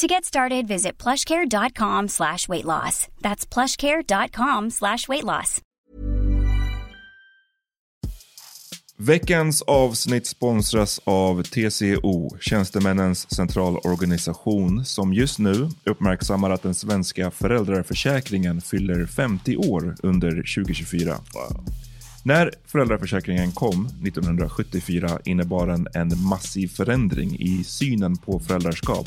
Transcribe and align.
To 0.00 0.06
get 0.06 0.24
started, 0.24 0.66
visit 0.66 1.02
plushcare.com 1.02 2.08
slash 2.08 2.48
weight 2.48 2.64
loss. 2.64 3.08
That's 3.20 3.54
plushcare.com 3.54 4.70
slash 4.70 5.08
weight 5.08 5.24
loss. 5.24 5.60
Veckans 8.96 9.62
avsnitt 9.62 10.26
sponsras 10.26 11.00
av 11.04 11.42
TCO, 11.42 12.36
Tjänstemännens 12.40 13.34
centralorganisation, 13.34 14.84
som 14.84 15.14
just 15.14 15.38
nu 15.38 15.68
uppmärksammar 15.84 16.50
att 16.50 16.62
den 16.62 16.74
svenska 16.74 17.30
föräldraförsäkringen 17.30 18.60
fyller 18.60 19.06
50 19.06 19.56
år 19.56 19.96
under 20.02 20.30
2024. 20.30 21.16
När 22.24 22.50
föräldraförsäkringen 22.66 23.52
kom 23.52 23.86
1974 23.86 25.18
innebar 25.24 25.66
den 25.66 25.86
en 25.94 26.22
massiv 26.22 26.68
förändring 26.68 27.36
i 27.40 27.64
synen 27.64 28.16
på 28.16 28.40
föräldraskap. 28.40 29.06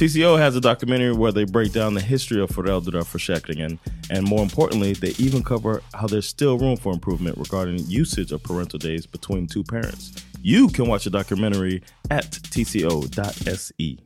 TCO 0.00 0.38
has 0.38 0.56
a 0.56 0.60
documentary 0.60 1.12
where 1.12 1.30
they 1.30 1.44
break 1.44 1.72
down 1.72 1.94
the 1.94 2.00
history 2.00 2.40
of 2.40 2.50
föräldraförsäkringen 2.50 3.78
and 4.10 4.22
more 4.22 4.42
importantly, 4.42 4.94
they 4.94 5.26
even 5.26 5.42
cover 5.42 5.80
how 5.92 6.06
there's 6.08 6.26
still 6.26 6.58
room 6.58 6.76
for 6.76 6.92
improvement 6.92 7.38
regarding 7.38 7.84
usage 8.00 8.32
of 8.32 8.42
parental 8.42 8.78
days 8.78 9.06
between 9.06 9.46
two 9.46 9.62
parents. 9.62 10.12
You 10.42 10.68
can 10.68 10.88
watch 10.88 11.04
the 11.04 11.10
documentary 11.10 11.82
at 12.10 12.32
tco.se. 12.32 13.96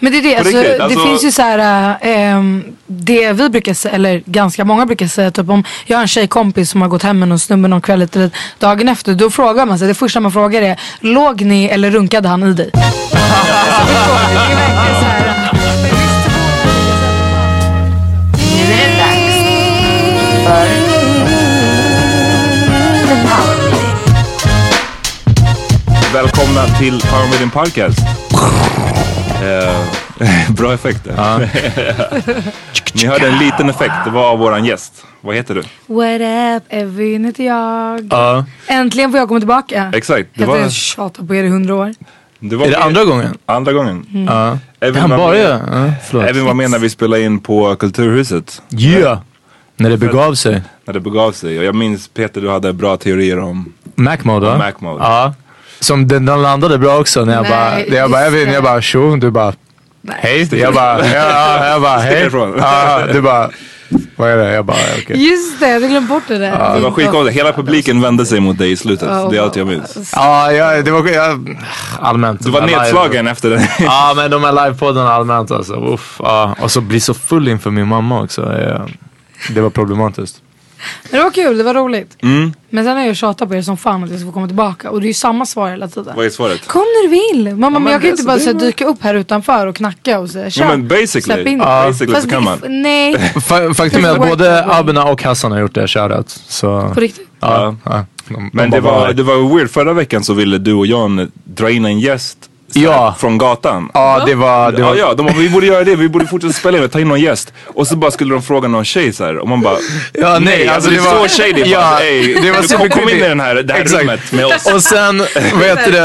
Men 0.00 0.12
det 0.12 0.18
är 0.18 0.22
det, 0.22 0.36
alltså, 0.36 0.58
riktigt, 0.58 0.78
det 0.78 0.84
alltså- 0.84 1.06
finns 1.06 1.24
ju 1.24 1.32
så 1.32 1.42
här, 1.42 1.98
ehm, 2.02 2.76
det 2.86 3.32
vi 3.32 3.48
brukar 3.48 3.74
säga, 3.74 3.94
eller 3.94 4.22
ganska 4.26 4.64
många 4.64 4.86
brukar 4.86 5.06
säga, 5.06 5.30
typ 5.30 5.48
om 5.48 5.64
jag 5.86 5.96
har 5.96 6.02
en 6.02 6.08
tjejkompis 6.08 6.70
som 6.70 6.82
har 6.82 6.88
gått 6.88 7.02
hem 7.02 7.18
med 7.18 7.28
någon 7.28 7.38
snubbe 7.38 7.68
någon 7.68 7.82
kväll 7.82 8.02
eller 8.02 8.30
dagen 8.58 8.88
efter, 8.88 9.14
då 9.14 9.30
frågar 9.30 9.66
man 9.66 9.78
sig, 9.78 9.88
det 9.88 9.94
första 9.94 10.20
man 10.20 10.32
frågar 10.32 10.62
är, 10.62 10.80
låg 11.00 11.42
ni 11.42 11.64
eller 11.64 11.90
runkade 11.90 12.28
han 12.28 12.42
i 12.42 12.52
dig? 12.52 12.70
Nu 18.40 18.60
är 18.60 18.88
det 18.88 18.98
dags 18.98 19.36
för 20.44 20.94
Välkomna 26.14 26.66
till 26.78 27.00
Power 27.00 27.28
Meeting 27.30 27.50
Podcast. 27.50 27.98
Eh, 29.44 30.50
bra 30.50 30.74
effekter. 30.74 31.12
Ni 32.94 33.06
hörde 33.06 33.26
en 33.28 33.38
liten 33.38 33.70
effekt, 33.70 33.94
det 34.04 34.10
var 34.10 34.30
av 34.30 34.38
våran 34.38 34.64
gäst. 34.64 35.04
Vad 35.20 35.36
heter 35.36 35.54
du? 35.54 35.60
What 35.86 36.20
up, 36.62 36.66
Evin 36.68 37.24
heter 37.24 37.44
jag. 37.44 38.08
Ja. 38.10 38.44
Äntligen 38.66 39.10
får 39.10 39.18
jag 39.18 39.28
komma 39.28 39.40
tillbaka. 39.40 39.92
Exakt. 39.94 40.28
Det 40.34 40.40
Efter 40.42 40.46
var, 40.46 40.56
att 40.56 40.62
jag 40.62 40.72
tjatat 40.72 41.28
på 41.28 41.34
er 41.34 41.44
i 41.44 41.48
hundra 41.48 41.74
år. 41.74 41.92
Det 42.48 42.56
var 42.56 42.66
Är 42.66 42.70
det 42.70 42.78
andra 42.78 43.04
gången? 43.04 43.38
andra 43.46 43.72
gången. 43.72 44.26
Ja. 44.28 44.58
Evin 44.80 45.00
Han 45.00 45.10
var 45.10 45.18
bara 45.18 45.30
med- 45.30 45.40
ja. 45.40 45.60
ja 45.86 45.92
förlåt. 46.08 46.24
Evin 46.30 46.44
var 46.44 46.54
med 46.54 46.70
när 46.70 46.78
vi 46.78 46.90
spelade 46.90 47.22
in 47.22 47.38
på 47.40 47.76
Kulturhuset. 47.76 48.62
Yeah. 48.78 49.18
När 49.76 49.90
det 49.90 49.96
begav 49.96 50.34
sig. 50.34 50.62
När 50.84 50.94
det 50.94 51.00
begav 51.00 51.32
sig. 51.32 51.58
Och 51.58 51.64
jag 51.64 51.74
minns 51.74 52.08
Peter, 52.08 52.40
du 52.40 52.50
hade 52.50 52.72
bra 52.72 52.96
teorier 52.96 53.38
om 53.38 53.72
Mac 53.94 54.16
mode 54.22 54.46
va? 54.46 54.58
Mac 54.58 54.72
mode. 54.78 55.04
Ja. 55.04 55.34
Som 55.80 56.08
den, 56.08 56.26
den 56.26 56.42
landade 56.42 56.78
bra 56.78 56.98
också 57.00 57.24
när 57.24 57.32
jag 57.34 57.42
Nej, 57.42 57.50
bara, 57.50 57.70
när 57.90 57.96
jag 57.96 58.10
bara, 58.10 58.26
Evin, 58.26 58.52
jag 58.52 58.62
bara 58.62 58.80
tjo, 58.82 59.16
du 59.16 59.30
bara 59.30 59.52
hej. 60.12 60.48
Jag 60.60 60.74
bara, 60.74 60.98
ja, 61.06 61.14
ja, 61.14 61.66
jag 61.66 61.82
bara 61.82 61.98
hej. 61.98 62.28
Ja, 62.58 63.00
du 63.12 63.20
bara, 63.22 63.50
vad 64.16 64.30
är 64.30 64.36
det? 64.36 64.52
Jag 64.52 64.64
bara 64.64 64.76
okej. 65.02 65.28
Just 65.30 65.60
det, 65.60 65.66
jag 65.66 65.74
hade 65.74 65.88
glömt 65.88 66.08
bort 66.08 66.22
det 66.28 66.38
där. 66.38 66.74
Det 66.74 66.80
var 66.80 66.90
skitkonstigt. 66.90 67.38
Hela 67.38 67.52
publiken 67.52 68.00
vände 68.00 68.26
sig 68.26 68.40
mot 68.40 68.58
dig 68.58 68.70
i 68.72 68.76
slutet. 68.76 69.08
Det 69.30 69.36
är 69.36 69.42
allt 69.42 69.56
jag 69.56 69.66
minns. 69.66 70.12
Ja, 70.12 70.52
ja, 70.52 70.82
det 70.82 70.90
var 70.90 71.08
jag, 71.08 71.58
allmänt. 72.00 72.44
Du 72.44 72.50
var 72.50 72.60
här 72.60 72.68
live- 72.68 72.80
nedslagen 72.80 73.26
efter 73.26 73.50
det. 73.50 73.68
Ja, 73.80 74.12
men 74.16 74.30
de 74.30 74.44
här 74.44 74.52
livepoddarna 74.66 75.12
allmänt 75.12 75.50
alltså. 75.50 75.74
Uff, 75.74 76.16
ja. 76.18 76.56
Och 76.60 76.70
så 76.70 76.80
bli 76.80 77.00
så 77.00 77.14
full 77.14 77.48
inför 77.48 77.70
min 77.70 77.88
mamma 77.88 78.22
också. 78.22 78.60
Ja. 78.68 78.86
Det 79.54 79.60
var 79.60 79.70
problematiskt. 79.70 80.36
Men 81.10 81.18
det 81.18 81.24
var 81.24 81.30
kul, 81.30 81.58
det 81.58 81.64
var 81.64 81.74
roligt. 81.74 82.16
Mm. 82.22 82.52
Men 82.70 82.84
sen 82.84 82.96
har 82.96 83.04
jag 83.04 83.16
tjatat 83.16 83.48
på 83.48 83.54
er 83.54 83.62
som 83.62 83.76
fan 83.76 84.04
att 84.04 84.10
jag 84.10 84.18
ska 84.18 84.26
få 84.28 84.32
komma 84.32 84.46
tillbaka. 84.46 84.90
Och 84.90 85.00
det 85.00 85.06
är 85.06 85.08
ju 85.08 85.14
samma 85.14 85.46
svar 85.46 85.70
hela 85.70 85.88
tiden. 85.88 86.12
Vad 86.16 86.26
är 86.26 86.30
svaret? 86.30 86.68
Kom 86.68 86.80
när 86.82 87.02
du 87.08 87.08
vill. 87.08 87.54
Mamma, 87.56 87.70
men 87.70 87.82
men 87.82 87.92
jag 87.92 88.00
kan 88.00 88.06
det- 88.06 88.10
inte 88.10 88.22
så 88.22 88.26
bara 88.26 88.36
det 88.36 88.42
så 88.42 88.52
här, 88.52 88.58
dyka 88.60 88.84
upp 88.86 89.02
här 89.02 89.14
utanför 89.14 89.66
och 89.66 89.76
knacka 89.76 90.18
och 90.20 90.30
säga 90.30 90.50
tja. 90.50 90.62
Ja, 90.62 90.68
men 90.68 90.88
basically. 90.88 91.22
Släpp 91.22 91.46
in. 91.46 91.58
Ja. 91.58 91.84
Basically 91.86 92.12
Fast 92.14 92.24
så 92.24 92.30
kan 92.30 92.44
det- 92.44 92.50
man. 92.68 92.82
Nej, 92.82 93.14
Fa- 93.34 93.74
Faktum 93.74 94.04
är 94.04 94.10
att 94.10 94.28
både 94.28 94.64
Abena 94.66 95.04
och 95.04 95.22
Hassan 95.22 95.52
har 95.52 95.58
gjort 95.60 95.74
det, 95.74 95.88
shoutout. 95.88 96.28
Så, 96.48 96.90
på 96.94 97.00
riktigt. 97.00 97.28
ja, 97.40 97.76
ja. 97.84 98.06
De, 98.28 98.50
Men 98.52 98.70
de 98.70 98.76
det 98.76 98.82
bara 98.82 98.98
var, 99.00 99.12
det 99.12 99.22
var 99.22 99.56
weird. 99.56 99.70
Förra 99.70 99.92
veckan 99.92 100.24
så 100.24 100.34
ville 100.34 100.58
du 100.58 100.72
och 100.72 100.86
Jan 100.86 101.30
dra 101.44 101.70
in 101.70 101.84
en 101.84 102.00
gäst 102.00 102.38
Ja. 102.74 103.14
från 103.18 103.38
gatan. 103.38 103.90
Ja, 103.94 104.22
det 104.26 104.34
var... 104.34 104.72
Det 104.72 104.80
Ja, 104.80 104.88
var 104.88 104.96
ja, 104.96 105.14
de 105.14 105.26
bara, 105.26 105.34
vi 105.36 105.48
borde 105.48 105.66
göra 105.66 105.84
det, 105.84 105.96
vi 105.96 106.08
borde 106.08 106.26
fortsätta 106.26 106.52
spela 106.54 106.78
in, 106.78 106.88
ta 106.88 107.00
in 107.00 107.08
någon 107.08 107.20
gäst. 107.20 107.52
Och 107.66 107.86
så 107.86 107.96
bara 107.96 108.10
skulle 108.10 108.34
de 108.34 108.42
fråga 108.42 108.68
någon 108.68 108.84
tjej 108.84 109.12
så 109.12 109.24
här, 109.24 109.38
och 109.38 109.48
man 109.48 109.60
bara, 109.62 109.76
Ja, 110.12 110.38
nej, 110.38 110.68
alltså 110.68 110.90
det 110.90 110.96
det 110.96 111.02
är 111.02 111.14
var- 111.14 111.28
så 111.28 111.42
shady. 111.42 111.62
Ja, 111.70 111.80
bara, 111.80 112.00
ey, 112.00 112.34
det 112.40 112.50
var 112.50 112.62
du 112.62 112.68
kom, 112.76 112.88
kom 112.90 113.08
in 113.08 113.16
i 113.16 113.20
den 113.28 113.40
här, 113.40 113.54
det 113.54 113.72
här 113.72 113.80
Exakt. 113.80 114.02
rummet 114.02 114.32
med 114.32 114.44
oss. 114.46 114.66
Och 114.74 114.82
sen, 114.82 115.18
vad 115.54 115.62
heter 115.66 115.92
det? 115.92 115.98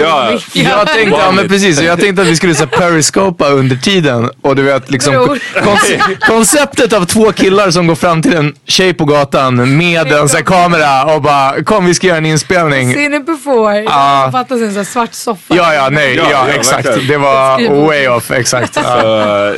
Ja. 0.00 0.30
Jag 0.52 0.86
tänkte, 0.88 1.18
ja 1.20 1.32
men 1.32 1.48
precis, 1.48 1.80
jag 1.80 2.00
tänkte 2.00 2.22
att 2.22 2.28
vi 2.28 2.36
skulle 2.36 2.54
så 2.54 2.66
periscopa 2.66 3.48
under 3.48 3.76
tiden. 3.76 4.30
Och 4.42 4.56
du 4.56 4.62
vet 4.62 4.90
liksom 4.90 5.38
konceptet 6.20 6.92
av 6.92 7.04
två 7.04 7.32
killar 7.32 7.70
som 7.70 7.86
går 7.86 7.94
fram 7.94 8.22
till 8.22 8.34
en 8.34 8.54
tjej 8.66 8.94
på 8.94 9.04
gatan 9.04 9.76
med 9.76 10.12
en 10.12 10.28
så 10.28 10.36
här 10.36 10.44
kamera 10.44 11.14
och 11.14 11.22
bara 11.22 11.64
kom 11.64 11.86
vi 11.86 11.94
ska 11.94 12.06
göra 12.06 12.18
en 12.18 12.26
inspelning. 12.26 12.94
Seen 12.94 13.14
it 13.14 13.26
before. 13.26 13.78
Ja. 13.82 14.22
Jag 14.22 14.32
fattar 14.32 14.54
en 14.54 14.60
sån 14.68 14.76
här 14.76 14.84
svart 14.84 15.14
soffa. 15.14 15.54
Ja, 15.56 15.74
ja, 15.74 15.89
nej, 15.90 16.16
ja, 16.16 16.22
Ja, 16.30 16.48
ja, 16.48 16.54
exakt. 16.54 16.86
verkligen. 16.86 17.08
Det 17.08 17.16
var 17.18 17.86
way 17.86 18.08
off, 18.08 18.30
exakt. 18.30 18.74
Så, 18.74 18.80
Ja. 18.80 18.94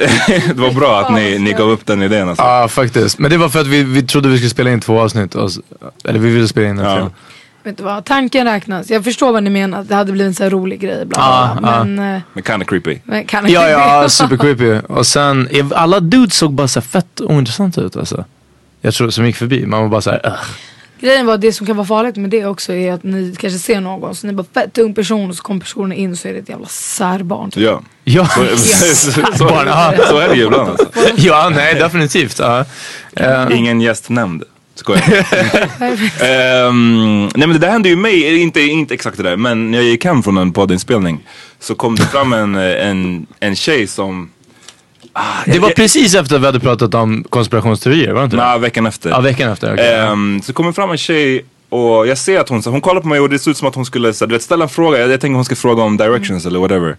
det 0.54 0.54
var 0.60 0.72
bra 0.72 1.00
att 1.00 1.14
ni, 1.14 1.38
ni 1.38 1.52
gav 1.52 1.70
upp 1.70 1.86
den 1.86 2.02
idén 2.02 2.28
alltså. 2.28 2.44
Ja, 2.44 2.68
faktiskt. 2.68 3.18
Men 3.18 3.30
det 3.30 3.36
var 3.36 3.48
för 3.48 3.60
att 3.60 3.66
vi, 3.66 3.82
vi 3.82 4.02
trodde 4.02 4.28
vi 4.28 4.36
skulle 4.36 4.50
spela 4.50 4.70
in 4.70 4.80
två 4.80 5.00
avsnitt. 5.00 5.34
Och, 5.34 5.50
eller 6.04 6.18
vi 6.18 6.30
ville 6.30 6.48
spela 6.48 6.68
in 6.68 6.78
en 6.78 6.84
Ja. 6.84 6.96
film. 6.96 7.10
Vet 7.64 7.76
du 7.76 7.82
vad, 7.84 8.04
tanken 8.04 8.46
räknas. 8.46 8.90
Jag 8.90 9.04
förstår 9.04 9.32
vad 9.32 9.42
ni 9.42 9.50
menar. 9.50 9.84
Det 9.84 9.94
hade 9.94 10.12
blivit 10.12 10.28
en 10.28 10.34
sån 10.34 10.44
här 10.44 10.50
rolig 10.50 10.80
grej. 10.80 11.04
Bla, 11.06 11.50
bla, 11.54 11.60
bla. 11.60 11.70
Ja, 11.78 11.84
Men, 11.84 12.14
eh, 12.16 12.20
Men 12.32 12.42
kinda 12.42 12.64
creepy. 12.66 12.98
men 13.04 13.24
Ja, 13.30 13.68
ja, 13.68 14.08
super 14.08 14.36
creepy. 14.36 14.72
Och 14.88 15.06
sen, 15.06 15.48
alla 15.74 16.00
dudes 16.00 16.34
såg 16.36 16.52
bara 16.52 16.68
så 16.68 16.80
fett 16.80 17.20
ointressanta 17.20 17.80
ut 17.80 17.96
alltså. 17.96 18.24
Jag 18.80 18.94
tror 18.94 19.10
som 19.10 19.26
gick 19.26 19.36
förbi. 19.36 19.66
Man 19.66 19.82
var 19.82 19.88
bara 19.88 20.00
såhär. 20.00 20.36
Grejen 21.02 21.26
var 21.26 21.38
det 21.38 21.52
som 21.52 21.66
kan 21.66 21.76
vara 21.76 21.86
farligt 21.86 22.16
med 22.16 22.30
det 22.30 22.46
också 22.46 22.72
är 22.72 22.92
att 22.92 23.02
ni 23.02 23.34
kanske 23.38 23.58
ser 23.58 23.80
någon 23.80 24.14
så 24.14 24.26
ni 24.26 24.32
bara 24.32 24.46
fett 24.54 24.78
ung 24.78 24.94
person 24.94 25.30
och 25.30 25.36
så 25.36 25.42
kommer 25.42 25.60
personen 25.60 25.92
in 25.98 26.16
så 26.16 26.28
är 26.28 26.32
det 26.32 26.38
ett 26.38 26.48
jävla 26.48 26.66
särbarn. 26.66 27.50
Typ. 27.50 27.62
Ja. 27.62 27.82
Ja, 28.04 28.26
Så, 28.56 28.94
så, 28.94 29.10
så, 29.38 29.44
Barn, 29.44 29.66
ja. 29.66 29.94
så 30.08 30.18
är 30.18 30.28
det 30.28 30.34
ju 30.34 30.44
ibland 30.44 30.68
alltså. 30.70 30.86
ja, 31.16 31.48
nej 31.54 31.74
definitivt. 31.74 32.38
Ja. 32.38 32.64
Eh, 33.16 33.46
Ingen 33.58 33.80
gäst 33.80 34.08
nämnd. 34.10 34.42
Skojar. 34.74 35.02
Ehm, 36.20 37.22
nej 37.34 37.48
men 37.48 37.52
det 37.52 37.58
där 37.58 37.70
hände 37.70 37.88
ju 37.88 37.96
mig, 37.96 38.42
inte, 38.42 38.60
inte 38.60 38.94
exakt 38.94 39.16
det 39.16 39.22
där, 39.22 39.36
men 39.36 39.70
när 39.70 39.78
jag 39.78 39.84
gick 39.86 40.04
hem 40.04 40.22
från 40.22 40.38
en 40.38 40.52
poddinspelning 40.52 41.20
så 41.60 41.74
kom 41.74 41.96
det 41.96 42.02
fram 42.06 42.32
en, 42.32 42.54
en, 42.56 43.26
en 43.40 43.56
tjej 43.56 43.86
som, 43.86 44.30
det 45.46 45.58
var 45.58 45.70
precis 45.70 46.14
efter 46.14 46.36
att 46.36 46.42
vi 46.42 46.46
hade 46.46 46.60
pratat 46.60 46.94
om 46.94 47.24
konspirationsteorier, 47.28 48.12
var 48.12 48.20
det 48.20 48.24
inte 48.24 48.36
det? 48.36 48.42
nej 48.42 48.58
veckan 48.58 48.86
efter. 48.86 49.10
Ja, 49.10 49.20
veckan 49.20 49.50
efter. 49.50 49.72
okej. 49.72 49.94
Ehm, 49.94 50.42
så 50.42 50.52
kommer 50.52 50.72
fram 50.72 50.90
en 50.90 50.98
tjej 50.98 51.44
och 51.68 52.06
jag 52.06 52.18
ser 52.18 52.40
att 52.40 52.48
hon, 52.48 52.62
så 52.62 52.70
hon 52.70 52.80
kollar 52.80 53.00
på 53.00 53.08
mig 53.08 53.20
och 53.20 53.28
det 53.28 53.38
ser 53.38 53.50
ut 53.50 53.56
som 53.56 53.68
att 53.68 53.74
hon 53.74 53.84
skulle 53.84 54.12
så, 54.12 54.26
du 54.26 54.34
vet, 54.34 54.42
ställa 54.42 54.64
en 54.64 54.68
fråga. 54.68 54.98
Jag, 54.98 55.10
jag 55.10 55.20
tänker 55.20 55.34
hon 55.34 55.44
ska 55.44 55.56
fråga 55.56 55.82
om 55.82 55.96
directions 55.96 56.46
eller 56.46 56.58
whatever. 56.58 56.96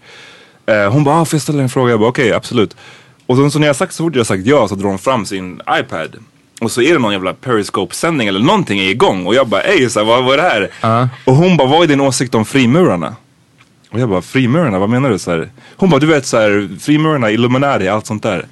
Eh, 0.66 0.92
hon 0.92 1.04
bara, 1.04 1.22
ah, 1.22 1.26
får 1.26 1.38
jag 1.38 1.42
ställa 1.42 1.64
en 1.64 1.70
fråga? 1.70 1.92
Jag 1.92 2.00
bara, 2.00 2.10
okej 2.10 2.34
absolut. 2.34 2.76
Och 3.26 3.38
så, 3.38 3.50
så 3.50 3.60
när 3.60 3.68
jag 3.68 3.76
sagt, 3.76 3.94
så 3.94 4.04
fort 4.04 4.16
jag 4.16 4.26
sagt 4.26 4.46
ja 4.46 4.68
så 4.68 4.76
drar 4.76 4.90
hon 4.90 5.00
fram 5.00 5.26
sin 5.26 5.62
iPad. 5.80 6.16
Och 6.62 6.72
så 6.72 6.82
är 6.82 6.94
det 6.94 7.00
någon 7.00 7.14
jävla 7.14 7.34
periscope-sändning 7.34 8.28
eller 8.28 8.40
någonting 8.40 8.80
är 8.80 8.90
igång. 8.90 9.26
Och 9.26 9.36
jag 9.36 9.48
bara, 9.48 9.62
ey 9.62 9.90
så 9.90 10.00
här, 10.00 10.06
vad, 10.06 10.24
vad 10.24 10.34
är 10.34 10.38
det 10.38 10.50
här? 10.50 10.70
Ja. 10.82 11.10
Och 11.26 11.36
hon 11.36 11.58
bara, 11.58 11.68
vad 11.68 11.84
är 11.84 11.88
din 11.88 12.02
åsikt 12.02 12.36
om 12.36 12.46
frimurarna? 12.46 13.16
Och 13.94 14.00
jag 14.00 14.10
bara, 14.10 14.22
frimurarna, 14.22 14.80
vad 14.80 14.90
menar 14.90 15.10
du? 15.10 15.20
Så 15.20 15.32
här, 15.32 15.50
hon 15.78 15.90
bara, 15.90 16.00
du 16.00 16.06
vet 16.08 16.26
så 16.26 16.38
här, 16.38 16.70
frimurarna, 16.80 17.32
Illuminati, 17.32 17.88
allt 17.88 18.06
sånt 18.06 18.24
där. 18.24 18.46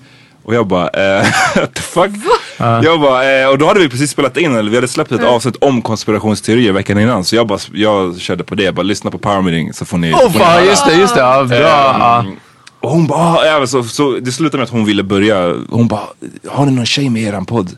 Och 0.43 0.55
jag 0.55 0.67
bara, 0.67 0.87
eh, 0.89 1.25
what 1.55 1.73
the 1.73 1.81
fuck? 1.81 2.11
Jag 2.57 3.01
bara, 3.01 3.41
eh, 3.41 3.47
och 3.47 3.57
då 3.57 3.67
hade 3.67 3.79
vi 3.79 3.89
precis 3.89 4.11
spelat 4.11 4.37
in, 4.37 4.55
eller 4.55 4.69
vi 4.69 4.77
hade 4.77 4.87
släppt 4.87 5.11
ett 5.11 5.23
avsnitt 5.23 5.55
om 5.61 5.81
konspirationsteorier 5.81 6.71
veckan 6.71 6.99
innan. 6.99 7.23
Så 7.23 7.35
jag 7.35 7.47
bara, 7.47 7.59
jag 7.73 8.19
körde 8.19 8.43
på 8.43 8.55
det, 8.55 8.63
jag 8.63 8.75
bara 8.75 8.81
lyssna 8.83 9.11
på 9.11 9.17
Power 9.17 9.41
Meeting 9.41 9.73
så 9.73 9.85
får 9.85 9.97
ni, 9.97 10.13
Åh 10.13 10.19
höra. 10.19 10.31
fan, 10.45 10.65
just 10.65 10.85
det, 10.85 10.93
just 10.95 11.15
det. 11.15 11.21
Ja, 11.21 11.43
bra. 11.43 12.19
Ehm, 12.19 12.35
Och 12.79 12.89
hon 12.89 13.07
bara, 13.07 13.19
ah, 13.19 13.45
ja, 13.45 13.67
så, 13.67 13.83
så 13.83 14.11
det 14.11 14.31
slutade 14.31 14.57
med 14.57 14.63
att 14.63 14.69
hon 14.69 14.85
ville 14.85 15.03
börja, 15.03 15.55
hon 15.69 15.87
bara, 15.87 16.01
har 16.47 16.65
ni 16.65 16.71
någon 16.71 16.85
tjej 16.85 17.09
med 17.09 17.21
i 17.21 17.25
eran 17.25 17.45
podd? 17.45 17.77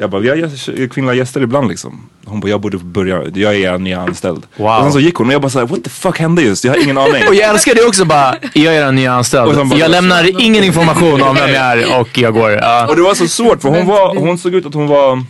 Jag 0.00 0.10
bara, 0.10 0.20
vi 0.20 0.28
har 0.28 0.88
kvinnliga 0.88 1.14
gäster 1.14 1.40
ibland 1.40 1.68
liksom. 1.68 2.00
Hon 2.24 2.40
bara, 2.40 2.48
jag 2.48 2.60
borde 2.60 2.78
börja, 2.78 3.22
jag 3.34 3.54
är 3.54 3.58
er 3.74 3.78
nya 3.78 4.00
anställd. 4.00 4.46
Wow. 4.56 4.66
Och 4.76 4.82
sen 4.82 4.92
så 4.92 5.00
gick 5.00 5.14
hon 5.14 5.26
och 5.26 5.32
jag 5.32 5.42
bara 5.42 5.50
såhär, 5.50 5.66
what 5.66 5.84
the 5.84 5.90
fuck 5.90 6.18
hände 6.18 6.42
just? 6.42 6.64
Jag 6.64 6.72
har 6.72 6.82
ingen 6.84 6.98
aning. 6.98 7.22
Och 7.28 7.34
jag 7.34 7.50
älskar 7.50 7.74
det 7.74 7.84
också 7.84 8.04
bara, 8.04 8.34
jag 8.54 8.76
är 8.76 8.84
en 8.86 8.94
ny 8.94 9.08
Och 9.08 9.14
anställd. 9.14 9.56
bara- 9.68 9.78
Jag 9.78 9.90
lämnar 9.90 10.40
ingen 10.42 10.64
information 10.64 11.22
om 11.22 11.34
vem 11.36 11.48
jag 11.54 11.62
är 11.64 12.00
och 12.00 12.18
jag 12.18 12.34
går. 12.34 12.50
Ja. 12.50 12.86
Och 12.88 12.96
det 12.96 13.02
var 13.02 13.14
så 13.14 13.28
svårt 13.28 13.62
för 13.62 13.68
hon 13.68 13.86
var, 13.86 14.14
hon 14.16 14.38
såg 14.38 14.54
ut 14.54 14.66
att 14.66 14.74
hon 14.74 14.86
var, 14.86 15.24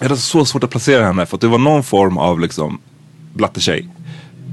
jag 0.00 0.08
hade 0.08 0.20
så 0.20 0.44
svårt 0.44 0.64
att 0.64 0.70
placera 0.70 1.04
henne 1.04 1.26
för 1.26 1.36
att 1.36 1.40
det 1.40 1.48
var 1.48 1.58
någon 1.58 1.82
form 1.82 2.18
av 2.18 2.40
liksom 2.40 2.78
blattetjej. 3.34 3.88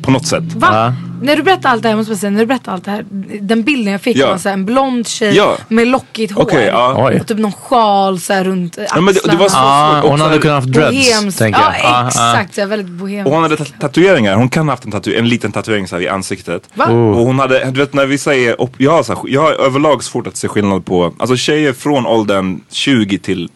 På 0.03 0.11
något 0.11 0.27
sätt. 0.27 0.43
Va? 0.55 0.93
När 1.21 1.35
du 1.35 1.43
berättar 1.43 1.69
allt 1.69 1.81
det 1.83 1.87
här, 1.87 1.93
jag 1.93 1.97
måste 1.97 2.11
bara 2.13 2.17
säga, 2.17 2.29
när 2.31 2.39
du 2.39 2.45
berättar 2.45 2.71
allt 2.73 2.85
det 2.85 2.91
här, 2.91 3.05
den 3.41 3.63
bilden 3.63 3.91
jag 3.91 4.01
fick 4.01 4.17
Ja. 4.17 4.29
var 4.29 4.37
så 4.37 4.49
här, 4.49 4.53
en 4.53 4.65
blond 4.65 5.07
tjej 5.07 5.35
Ja. 5.35 5.57
med 5.67 5.87
lockigt 5.87 6.33
hår. 6.33 6.41
Okej, 6.43 6.65
ja. 6.65 7.11
Och 7.19 7.27
typ 7.27 7.37
någon 7.37 7.51
sjal 7.51 8.19
så 8.19 8.33
här, 8.33 8.43
runt 8.43 8.77
eh, 8.77 8.83
Ja, 8.89 9.01
men 9.01 9.13
det, 9.13 9.19
det 9.31 9.35
var 9.37 9.49
så 9.49 9.57
Ah, 9.57 10.01
hon 10.01 10.21
hade 10.21 10.37
kunnat 10.37 10.55
haft 10.55 10.67
dreads, 10.73 11.09
Bohems. 11.11 11.35
tänker 11.37 11.59
jag. 11.61 11.73
Ja 11.83 11.89
Ah, 11.89 12.03
ah. 12.03 12.07
exakt, 12.07 12.55
så 12.55 12.61
här, 12.61 12.67
väldigt 12.67 12.87
bohem. 12.91 13.25
Och 13.25 13.31
hon 13.33 13.43
hade 13.43 13.57
tat- 13.57 13.73
tatueringar, 13.79 14.35
hon 14.35 14.49
kan 14.49 14.67
ha 14.67 14.71
haft 14.73 14.85
en, 14.85 14.91
tatu- 14.91 15.17
en 15.19 15.29
liten 15.29 15.51
tatuering 15.51 15.87
så 15.87 15.95
här 15.95 16.03
i 16.03 16.07
ansiktet. 16.07 16.69
Va? 16.73 16.85
Oh. 16.89 16.91
Och 17.17 17.25
hon 17.25 17.39
hade, 17.39 17.65
du 17.71 17.79
vet 17.79 17.93
när 17.93 18.05
vi 18.05 18.17
säger, 18.17 18.61
upp- 18.61 18.75
jag 18.77 18.91
har, 18.91 19.03
så 19.03 19.13
här, 19.13 19.21
jag 19.27 19.41
har 19.41 19.51
överlag 19.51 20.03
svårt 20.03 20.27
att 20.27 20.37
se 20.37 20.47
skillnad 20.47 20.85
på, 20.85 21.13
alltså 21.19 21.35
tjejer 21.35 21.73
från 21.73 22.05
åldern 22.05 22.61
20 22.71 23.17
till 23.19 23.49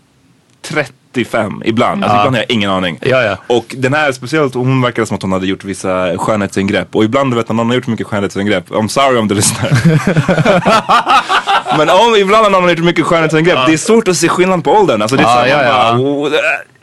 35 1.26 1.62
ibland. 1.66 2.04
Alltså 2.04 2.18
ibland 2.18 2.36
har 2.36 2.44
jag 2.44 2.52
ingen 2.52 2.70
aning. 2.72 3.00
Ja, 3.02 3.22
ja. 3.24 3.38
Och 3.48 3.76
den 3.78 3.94
här 3.94 4.12
speciellt, 4.12 4.54
hon 4.54 4.82
verkade 4.82 5.08
som 5.08 5.16
att 5.16 5.22
hon 5.22 5.32
hade 5.32 5.48
gjort 5.48 5.64
vissa 5.64 6.18
skönhetsingrepp. 6.18 6.96
Och 6.96 7.04
ibland 7.04 7.32
du 7.32 7.38
vet 7.38 7.50
när 7.50 7.56
någon 7.56 7.68
har 7.68 7.76
gjort 7.76 7.88
mycket 7.88 8.08
skönhetsingrepp, 8.08 8.70
I'm 8.70 8.88
sorry 8.88 9.18
om 9.18 9.28
du 9.28 9.36
lyssnar. 9.36 9.70
Men 11.78 11.90
om, 11.90 12.16
ibland 12.16 12.44
när 12.44 12.50
någon 12.50 12.64
har 12.64 12.70
gjort 12.70 12.80
mycket 12.80 13.06
skönhetsingrepp, 13.06 13.60
det 13.68 13.74
är 13.74 13.78
svårt 13.78 14.08
att 14.08 14.18
se 14.18 14.28
skillnad 14.30 14.64
på 14.64 14.72
åldern. 14.72 15.02
Alltså 15.02 15.18
det 15.18 15.24
är 15.24 15.28
här, 15.28 15.48
ja, 15.48 15.64
ja. 15.64 15.94
bara, 15.98 16.02
"Oh, 16.02 16.30
det- 16.32 16.40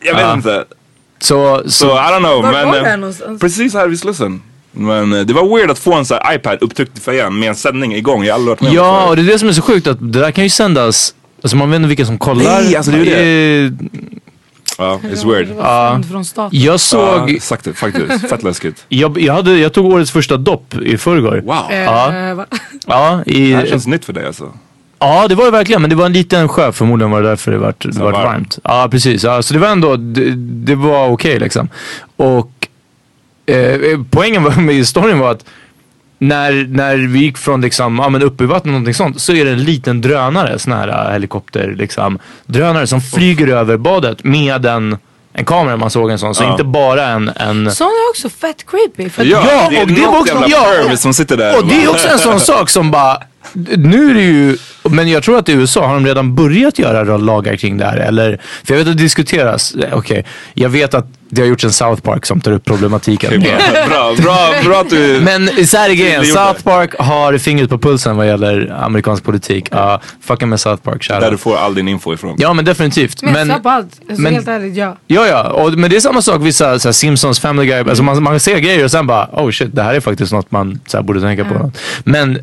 jag 0.07 0.15
vet 0.15 0.23
Ja. 0.23 0.35
inte. 0.35 0.65
Så, 1.19 1.63
Så 1.65 1.71
så, 1.71 1.87
I 1.87 1.91
don't 1.99 2.19
know. 2.19 2.43
Var 2.43 2.53
men, 2.53 2.69
var 2.69 2.81
det 2.81 2.91
eh, 2.91 2.97
någonstans? 2.97 3.41
Precis 3.41 3.75
här 3.75 3.89
vid 3.89 4.01
Slussen. 4.01 4.43
Men 4.73 5.13
eh, 5.13 5.21
det 5.21 5.33
var 5.35 5.57
weird 5.57 5.71
att 5.71 5.79
få 5.79 5.95
en 5.95 6.05
sån 6.05 6.19
här 6.23 6.35
iPad 6.35 6.59
upptryckt 6.61 6.99
i 6.99 7.01
fejan 7.01 7.39
med 7.39 7.49
en 7.49 7.55
sändning 7.55 7.95
igång. 7.95 8.25
Jag 8.25 8.35
har 8.35 8.39
aldrig 8.39 8.51
varit 8.51 8.61
med 8.61 8.71
om 8.71 8.77
ja, 8.77 9.01
det 9.05 9.09
och 9.11 9.17
det 9.17 9.23
är 9.23 9.27
det 9.27 9.39
som 9.39 9.49
är 9.49 9.53
så 9.53 9.63
sjukt 9.63 9.87
att 9.87 10.13
det 10.13 10.21
där 10.21 10.31
kan 10.31 10.45
ju 10.45 10.51
sändas 10.51 11.15
Alltså 11.43 11.57
man 11.57 11.71
vet 11.71 11.77
inte 11.77 11.89
vilka 11.89 12.07
som 12.07 12.19
kollar. 12.19 12.45
Nej, 12.45 12.77
alltså 12.77 12.93
det 12.93 12.99
är 12.99 13.25
ju 13.25 13.67
Eh, 13.67 13.73
Ja, 14.79 15.01
it's 15.03 15.31
weird. 15.33 15.49
Var 15.49 16.23
staten. 16.23 16.61
Jag 16.61 16.81
såg, 16.81 17.31
Ja, 17.31 17.41
sagt 17.41 17.65
det, 17.65 17.73
faktiskt. 17.75 18.29
Fett 18.31 18.43
läskigt. 18.43 18.85
jag, 18.89 19.21
jag, 19.21 19.35
hade, 19.35 19.59
jag 19.59 19.73
tog 19.73 19.87
årets 19.93 20.11
första 20.11 20.37
dopp 20.37 20.75
i 20.83 20.99
förrgår. 20.99 21.43
Wow. 21.45 21.57
Ja. 21.71 22.15
Eh, 22.15 22.35
va? 22.35 22.47
Ja, 22.87 23.23
i, 23.27 23.51
Det 23.51 23.57
här 23.57 23.67
känns 23.67 23.87
nytt 23.87 24.05
för 24.05 24.13
dig 24.13 24.27
alltså. 24.27 24.53
ja, 24.99 25.29
det 25.29 25.35
var 25.35 25.45
det 25.45 25.51
verkligen. 25.51 25.81
Men 25.83 25.91
det 25.91 25.97
var 25.97 26.07
en 26.07 26.13
liten 26.13 26.49
sjö. 26.49 26.73
Förmodligen 26.73 27.11
var 27.11 27.23
det 27.23 27.29
därför 27.29 27.51
det 27.53 27.59
vart, 27.59 27.83
det 27.83 27.99
vart 27.99 28.13
varmt. 28.15 28.27
varmt. 28.27 28.59
Ja, 28.65 28.89
precis. 28.91 29.25
Ja, 29.25 29.43
så 29.43 29.55
det 29.55 29.61
var 29.61 29.69
ändå, 29.69 29.97
det, 29.97 30.31
det 30.37 30.75
var 30.75 31.09
okej 31.09 31.39
liksom. 31.39 31.69
Och 32.17 32.51
eh, 33.47 34.01
poängen 34.11 34.43
var- 34.43 34.61
med 34.61 34.75
historien 34.75 35.19
var 35.19 35.31
att 35.31 35.45
när, 36.19 36.67
när 36.69 36.97
vi 36.97 37.19
gick 37.19 37.39
från 37.39 37.61
liksom, 37.61 37.99
ja, 37.99 38.09
men 38.09 38.23
upp 38.23 38.41
i 38.41 38.45
vattnet 38.45 38.63
och 38.65 38.71
någonting 38.71 38.95
sånt 38.95 39.21
så 39.21 39.33
är 39.33 39.45
det 39.45 39.51
en 39.51 39.65
liten 39.65 40.01
drönare, 40.01 40.59
sån 40.59 40.73
här 40.73 40.89
äh, 41.07 41.13
helikopter 41.13 41.75
liksom, 41.79 42.19
drönare 42.47 42.87
som 42.87 43.01
flyger 43.01 43.47
över 43.49 43.77
badet 43.77 44.25
med 44.25 44.67
en, 44.67 44.97
en 45.33 45.45
kamera 45.45 45.77
man 45.77 45.91
såg 45.91 46.11
en 46.11 46.19
sån. 46.19 46.35
Så 46.35 46.43
Ja. 46.45 46.51
inte 46.51 46.65
bara 46.65 47.07
en, 47.07 47.29
en 47.37 47.71
Sån 47.71 47.87
är 47.87 48.11
också 48.11 48.29
fett 48.29 48.67
creepy. 48.67 49.11
För 49.11 49.25
Ja, 49.25 49.43
det 49.71 49.77
är 49.77 49.83
och 49.83 49.89
det 49.89 50.01
var 50.01 50.13
något 50.13 50.21
också- 50.21 50.49
jävla 50.49 50.91
ja. 50.91 50.97
som 50.97 51.15
sitter 51.15 51.37
där. 51.37 51.59
Och 51.59 51.67
det 51.67 51.85
är 51.85 51.91
också 51.91 52.09
en 52.09 52.19
sån 52.19 52.41
sak 52.41 52.69
som 52.71 52.91
bara, 52.91 53.19
nu 53.77 54.11
är 54.11 54.15
det 54.15 54.23
ju, 54.23 54.57
men 54.83 55.09
jag 55.09 55.23
tror 55.23 55.39
att 55.39 55.49
i 55.49 55.53
USA 55.53 55.87
har 55.87 55.95
de 55.95 56.07
redan 56.07 56.35
börjat 56.35 56.79
göra 56.79 57.17
lagar 57.17 57.57
kring 57.57 57.77
det 57.77 57.85
här. 57.85 57.97
Eller, 57.97 58.41
för 58.65 58.75
jag 58.75 58.79
vet 58.79 58.89
att 58.89 58.97
det 58.97 59.03
diskuteras, 59.03 59.75
eh, 59.75 59.99
okej, 59.99 60.25
jag 60.55 60.69
vet 60.69 60.95
att 60.95 61.07
det 61.29 61.41
har 61.43 61.49
gjorts 61.49 61.65
en 61.65 61.73
South 61.73 62.03
Park 62.03 62.27
som 62.27 62.41
tar 62.41 62.53
upp 62.53 62.65
problematiken. 62.65 63.31
Med- 63.31 63.41
bra, 63.41 63.87
bra, 63.89 64.15
bra, 64.23 64.55
bra 64.65 64.81
att 64.81 64.91
du... 64.91 65.21
Men 65.25 65.67
så 65.67 65.77
här 65.77 65.91
är 65.91 65.95
grejen, 65.95 66.25
South 66.25 66.63
Park 66.63 66.95
har 66.99 67.39
fingret 67.39 67.71
på 67.71 67.79
pulsen 67.79 68.17
vad 68.17 68.27
gäller 68.27 68.77
amerikansk 68.81 69.25
politik. 69.25 69.69
Ja, 69.71 70.01
fucka 70.21 70.47
med 70.47 70.61
South 70.61 70.83
Park, 70.83 71.09
där 71.09 71.21
kära. 71.21 71.31
du 71.31 71.37
får 71.37 71.57
all 71.57 71.75
din 71.75 71.89
info 71.89 72.15
ifrån. 72.15 72.37
Ja 72.39 72.53
men 72.53 72.65
definitivt. 72.65 73.23
Men, 73.23 73.49
Men, 73.49 73.63
på 73.63 73.69
allt. 73.69 74.01
Alltså, 74.09 74.23
men- 74.23 74.35
helt 74.35 74.49
ärligt, 74.49 74.77
ja. 74.77 74.97
ja, 75.07 75.27
ja. 75.27 75.43
Och, 75.43 75.73
men 75.73 75.91
det 75.91 75.97
är 75.97 76.01
samma 76.01 76.23
sak 76.23 76.43
vissa 76.43 76.79
så 76.79 76.89
här, 76.89 76.93
Simpsons, 76.93 77.41
Family 77.41 77.67
Guy. 77.67 77.79
Alltså 77.79 78.03
man, 78.03 78.23
man 78.23 78.41
ser 78.41 78.59
grejer 78.59 78.85
och 78.85 78.91
sen 78.91 79.07
bara, 79.07 79.29
oh 79.33 79.51
shit, 79.51 79.75
det 79.75 79.83
här 79.83 79.95
är 79.95 80.01
faktiskt 80.01 80.33
något 80.33 80.51
man 80.51 80.81
så 80.87 80.97
här, 80.97 81.05
borde 81.05 81.21
tänka 81.21 81.45
på. 81.45 81.73
Men 82.05 82.39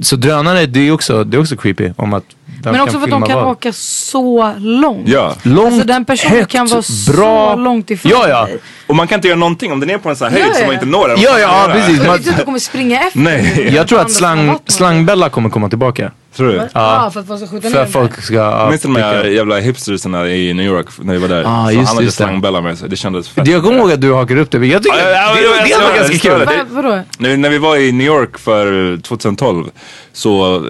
så 0.00 0.16
drönare, 0.16 0.66
det 0.66 0.80
är 0.80 0.92
också, 0.92 1.24
det 1.24 1.36
är 1.36 1.40
också 1.40 1.56
creepy. 1.56 1.92
Om 1.96 2.14
att 2.14 2.24
men 2.64 2.80
också 2.80 2.98
för 2.98 3.04
att 3.04 3.10
de 3.10 3.22
kan 3.22 3.34
vad. 3.38 3.46
åka 3.46 3.72
så 3.72 4.52
långt. 4.58 5.08
Ja. 5.08 5.34
Långt, 5.42 5.66
Alltså 5.72 5.86
den 5.86 6.04
personen 6.04 6.32
högt, 6.36 6.50
kan 6.52 6.66
vara 6.66 6.82
bra. 7.16 7.54
så 7.54 7.56
långt 7.56 7.90
ifrån 7.90 8.12
Ja, 8.14 8.28
ja. 8.28 8.44
dig. 8.44 8.58
Och 8.86 8.96
man 8.96 9.06
kan 9.08 9.18
inte 9.18 9.28
göra 9.28 9.38
någonting 9.38 9.72
om 9.72 9.80
den 9.80 9.90
är 9.90 9.98
på 9.98 10.08
en 10.08 10.16
sån 10.16 10.28
här 10.32 10.34
höjd 10.34 10.46
Ja, 10.48 10.52
som 10.52 10.60
ja. 10.62 10.66
man 10.66 10.74
inte 10.74 10.86
når 10.86 11.08
den. 11.08 11.20
Ja, 11.20 11.30
ja, 11.32 11.38
göra? 11.38 11.72
precis. 11.72 12.06
Man- 12.06 12.36
du 12.38 12.44
kommer 12.44 12.58
springa 12.58 13.00
efter. 13.00 13.18
Nej. 13.20 13.70
Jag 13.74 13.88
tror 13.88 14.00
att 14.00 14.10
slang, 14.12 14.58
slangbella 14.66 15.28
kommer 15.28 15.50
komma 15.50 15.68
tillbaka. 15.68 16.10
Tror 16.36 16.48
du? 16.48 16.68
Ja, 16.72 17.10
för 17.12 17.20
att 17.20 17.26
folk 17.26 17.40
ska 17.40 17.48
skjuta 17.50 17.68
ner 17.68 17.74
För 17.74 17.82
att 17.82 17.92
folk 17.92 18.22
ska... 18.22 18.34
ja, 18.34 18.66
Minns 18.70 18.82
du 18.82 18.88
de 18.88 18.96
här 19.02 19.24
jävla 19.24 19.56
hipstersarna 19.58 20.28
i 20.28 20.54
New 20.54 20.66
York 20.66 20.86
när 20.98 21.12
vi 21.12 21.18
var 21.18 21.28
där? 21.28 21.44
Ah, 21.46 21.66
Så 21.66 21.72
just 21.72 21.86
han 21.88 21.96
hade 21.96 22.06
det. 22.06 22.12
slangbella 22.12 22.60
med 22.60 22.78
sig. 22.78 22.88
Det 22.88 22.96
kändes 22.96 23.28
fett. 23.28 23.46
Jag 23.48 23.62
kommer 23.64 23.78
ihåg 23.78 23.92
att 23.92 24.00
du 24.00 24.12
hakade 24.14 24.40
upp 24.40 24.50
det. 24.50 24.66
Jag 24.66 24.82
tycker 24.82 24.98
Ja, 24.98 25.04
ja, 25.10 25.10
ja, 25.10 25.34
det, 25.34 25.42
ja, 25.42 25.62
det, 25.64 25.68
jag 25.70 25.80
var 25.80 25.96
ganska 25.96 26.12
det, 26.12 26.18
kul. 26.18 26.38
det. 26.38 26.44
Va, 26.44 26.52
vadå? 26.82 27.02
När 27.36 27.50
vi 27.50 27.58
var 27.58 27.76
i 27.76 27.92
New 27.92 28.06
York 28.06 28.38
för 28.38 28.96
2012 29.02 29.64
så, 30.12 30.64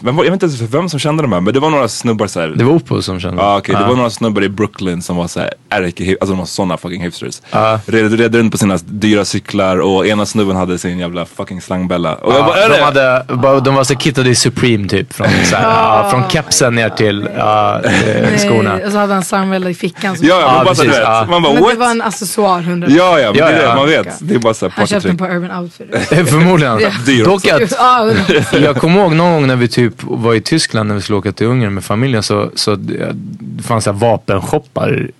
vem 0.00 0.16
var, 0.16 0.24
jag 0.24 0.30
vet 0.30 0.42
inte 0.42 0.56
ens 0.56 0.74
vem 0.74 0.88
som 0.88 0.98
kände 1.00 1.22
de 1.22 1.32
här 1.32 1.40
men 1.40 1.54
det 1.54 1.60
var 1.60 1.70
några 1.70 1.88
snubbar 1.88 2.26
såhär. 2.26 2.48
Det 2.48 2.64
var 2.64 2.72
Oppo 2.72 3.02
som 3.02 3.20
kände. 3.20 3.42
Ja 3.42 3.58
okej, 3.58 3.74
det 3.74 3.84
var 3.84 3.96
några 3.96 4.10
snubbar 4.10 4.42
i 4.44 4.48
Brooklyn 4.48 5.02
som 5.02 5.16
var 5.16 5.28
såhär 5.28 5.50
ärke 5.70 6.16
alltså 6.20 6.32
de 6.32 6.38
var 6.38 6.46
såna 6.46 6.76
fucking 6.76 7.02
hipsters. 7.02 7.42
Ja. 7.50 7.80
Red, 7.86 8.20
red 8.20 8.34
runt 8.34 8.52
på 8.52 8.58
sina 8.58 8.78
dyra 8.84 9.24
cyklar 9.24 9.76
och 9.78 10.06
ena 10.06 10.26
snubben 10.26 10.56
hade 10.56 10.78
sin 10.78 10.98
jävla 10.98 11.26
fucking 11.26 11.60
slangbella. 11.60 12.14
Och 12.14 12.34
jag 12.34 12.44
bara, 12.44 12.56
är 12.56 12.68
de, 12.68 12.78
hade, 12.82 13.24
bara- 13.34 13.60
de 13.60 13.74
var 13.74 13.84
så 13.84 13.94
kittade 13.94 14.30
i 14.30 14.34
Supreme 14.34 14.88
typ. 14.88 15.12
Från, 15.12 15.26
så 15.44 15.56
här, 15.56 15.62
ja, 15.62 16.10
från 16.10 16.28
kepsen 16.30 16.74
ner 16.74 16.88
till 16.88 17.28
ja, 17.36 17.80
eh, 17.82 18.38
skorna. 18.38 18.74
Nej, 18.74 18.84
och 18.86 18.92
så 18.92 18.98
hade 18.98 19.14
han 19.14 19.24
slangbella 19.24 19.70
i 19.70 19.74
fickan. 19.74 20.16
Ja, 20.20 20.40
ja, 20.40 20.46
men 20.46 20.64
bara 20.64 20.74
precis, 20.74 20.86
vet. 20.98 21.28
Man 21.28 21.42
bara 21.42 21.52
men 21.52 21.62
what? 21.62 21.72
det 21.72 21.78
var 21.78 21.90
en 21.90 22.02
accessoar, 22.02 22.60
100 22.60 22.88
Ja 22.90 23.20
ja, 23.20 23.30
men 23.32 23.38
Ja, 23.38 23.46
det 23.46 23.52
är 23.52 23.62
ja. 23.62 23.68
det 23.68 23.74
man 23.76 23.86
vet. 23.86 24.18
Det 24.20 24.34
är 24.34 24.38
bara 24.38 24.54
såhär 24.54 24.72
Han 24.76 24.86
köpte 24.86 25.08
den 25.08 25.16
på 25.16 25.24
Urban 25.26 25.62
Outfitters. 25.62 26.06
Förmodligen. 26.30 26.78
Dyr 27.06 27.24
Dock 27.24 27.46
att 27.46 27.72
Ja, 27.78 28.08
100. 28.08 28.44
jag 28.52 28.76
kommer 28.76 29.00
ihåg 29.00 29.12
någon 29.14 29.32
gång 29.32 29.46
när 29.46 29.56
vi 29.56 29.68
typ 29.76 29.94
var 30.02 30.34
i 30.34 30.40
Tyskland 30.40 30.88
när 30.88 30.94
vi 30.94 31.00
skulle 31.00 31.18
åka 31.18 31.32
till 31.32 31.46
Ungern 31.46 31.74
med 31.74 31.84
familjen 31.84 32.22
så, 32.22 32.50
så 32.54 32.76
det 32.76 33.14
det 33.56 33.62
fanns 33.62 33.86
här 33.86 33.92
vapenshoppar. 33.92 35.10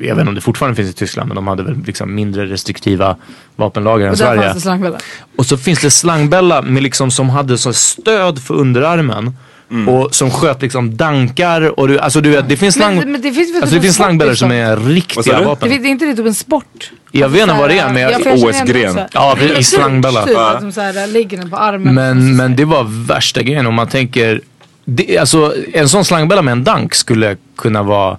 Jag 0.00 0.14
vet 0.14 0.20
inte 0.20 0.28
om 0.28 0.34
det 0.34 0.40
fortfarande 0.40 0.76
finns 0.76 0.90
i 0.90 0.92
Tyskland 0.92 1.28
men 1.28 1.34
de 1.34 1.46
hade 1.46 1.62
väl 1.62 1.76
liksom 1.86 2.14
mindre 2.14 2.46
restriktiva 2.46 3.16
vapenlagar 3.56 4.08
än 4.08 4.16
Sverige. 4.16 4.54
det. 4.90 4.98
Och 5.36 5.46
så 5.46 5.56
finns 5.56 5.80
det 5.80 5.90
slangbella 5.90 6.62
med 6.62 6.82
liksom 6.82 7.10
som 7.10 7.30
hade 7.30 7.58
så 7.58 7.72
stöd 7.72 8.42
för 8.42 8.54
underarmen. 8.54 9.36
Mm. 9.70 9.88
Och 9.88 10.14
som 10.14 10.30
sköt 10.30 10.62
liksom 10.62 10.96
dankar 10.96 11.80
och 11.80 11.88
du, 11.88 11.98
alltså 11.98 12.20
du 12.20 12.30
vet 12.30 12.48
det 12.48 12.56
finns 12.56 12.74
slang... 12.74 12.96
Men, 12.96 13.12
men 13.12 13.20
det 13.22 13.32
finns 13.32 13.54
Alltså 13.54 13.60
det 13.60 13.66
typ 13.66 13.76
en 13.76 13.82
finns 13.82 13.96
slangbällor 13.96 14.34
som 14.34 14.52
är 14.52 14.76
riktiga? 14.76 15.38
Det 15.38 15.44
vapen. 15.44 15.68
finns 15.68 15.82
det 15.82 15.88
är 15.88 15.90
inte 15.90 16.04
det 16.04 16.16
typ 16.16 16.26
en 16.26 16.34
sport? 16.34 16.90
Jag 17.12 17.28
vet 17.28 17.42
inte 17.42 17.54
vad 17.54 17.70
det 17.70 17.78
är 17.78 17.92
men 17.92 18.02
jag, 18.02 18.44
OS-gren. 18.44 19.00
Ja, 19.12 19.36
Det 19.38 19.50
är 19.50 19.62
slangbella. 19.62 20.26
Typ 20.26 20.36
att 20.36 20.60
de 20.60 20.72
så 20.72 20.80
här, 20.80 21.06
lägger 21.06 21.38
den 21.38 21.50
på 21.50 21.56
armen. 21.56 21.94
Men, 21.94 22.36
men 22.36 22.56
det 22.56 22.64
var 22.64 23.06
värsta 23.06 23.42
grejen 23.42 23.66
om 23.66 23.74
man 23.74 23.88
tänker 23.88 24.40
det, 24.84 25.18
alltså, 25.18 25.54
en 25.72 25.88
sån 25.88 26.04
slangbälla 26.04 26.42
med 26.42 26.52
en 26.52 26.64
dank 26.64 26.94
skulle 26.94 27.36
kunna 27.56 27.82
vara 27.82 28.18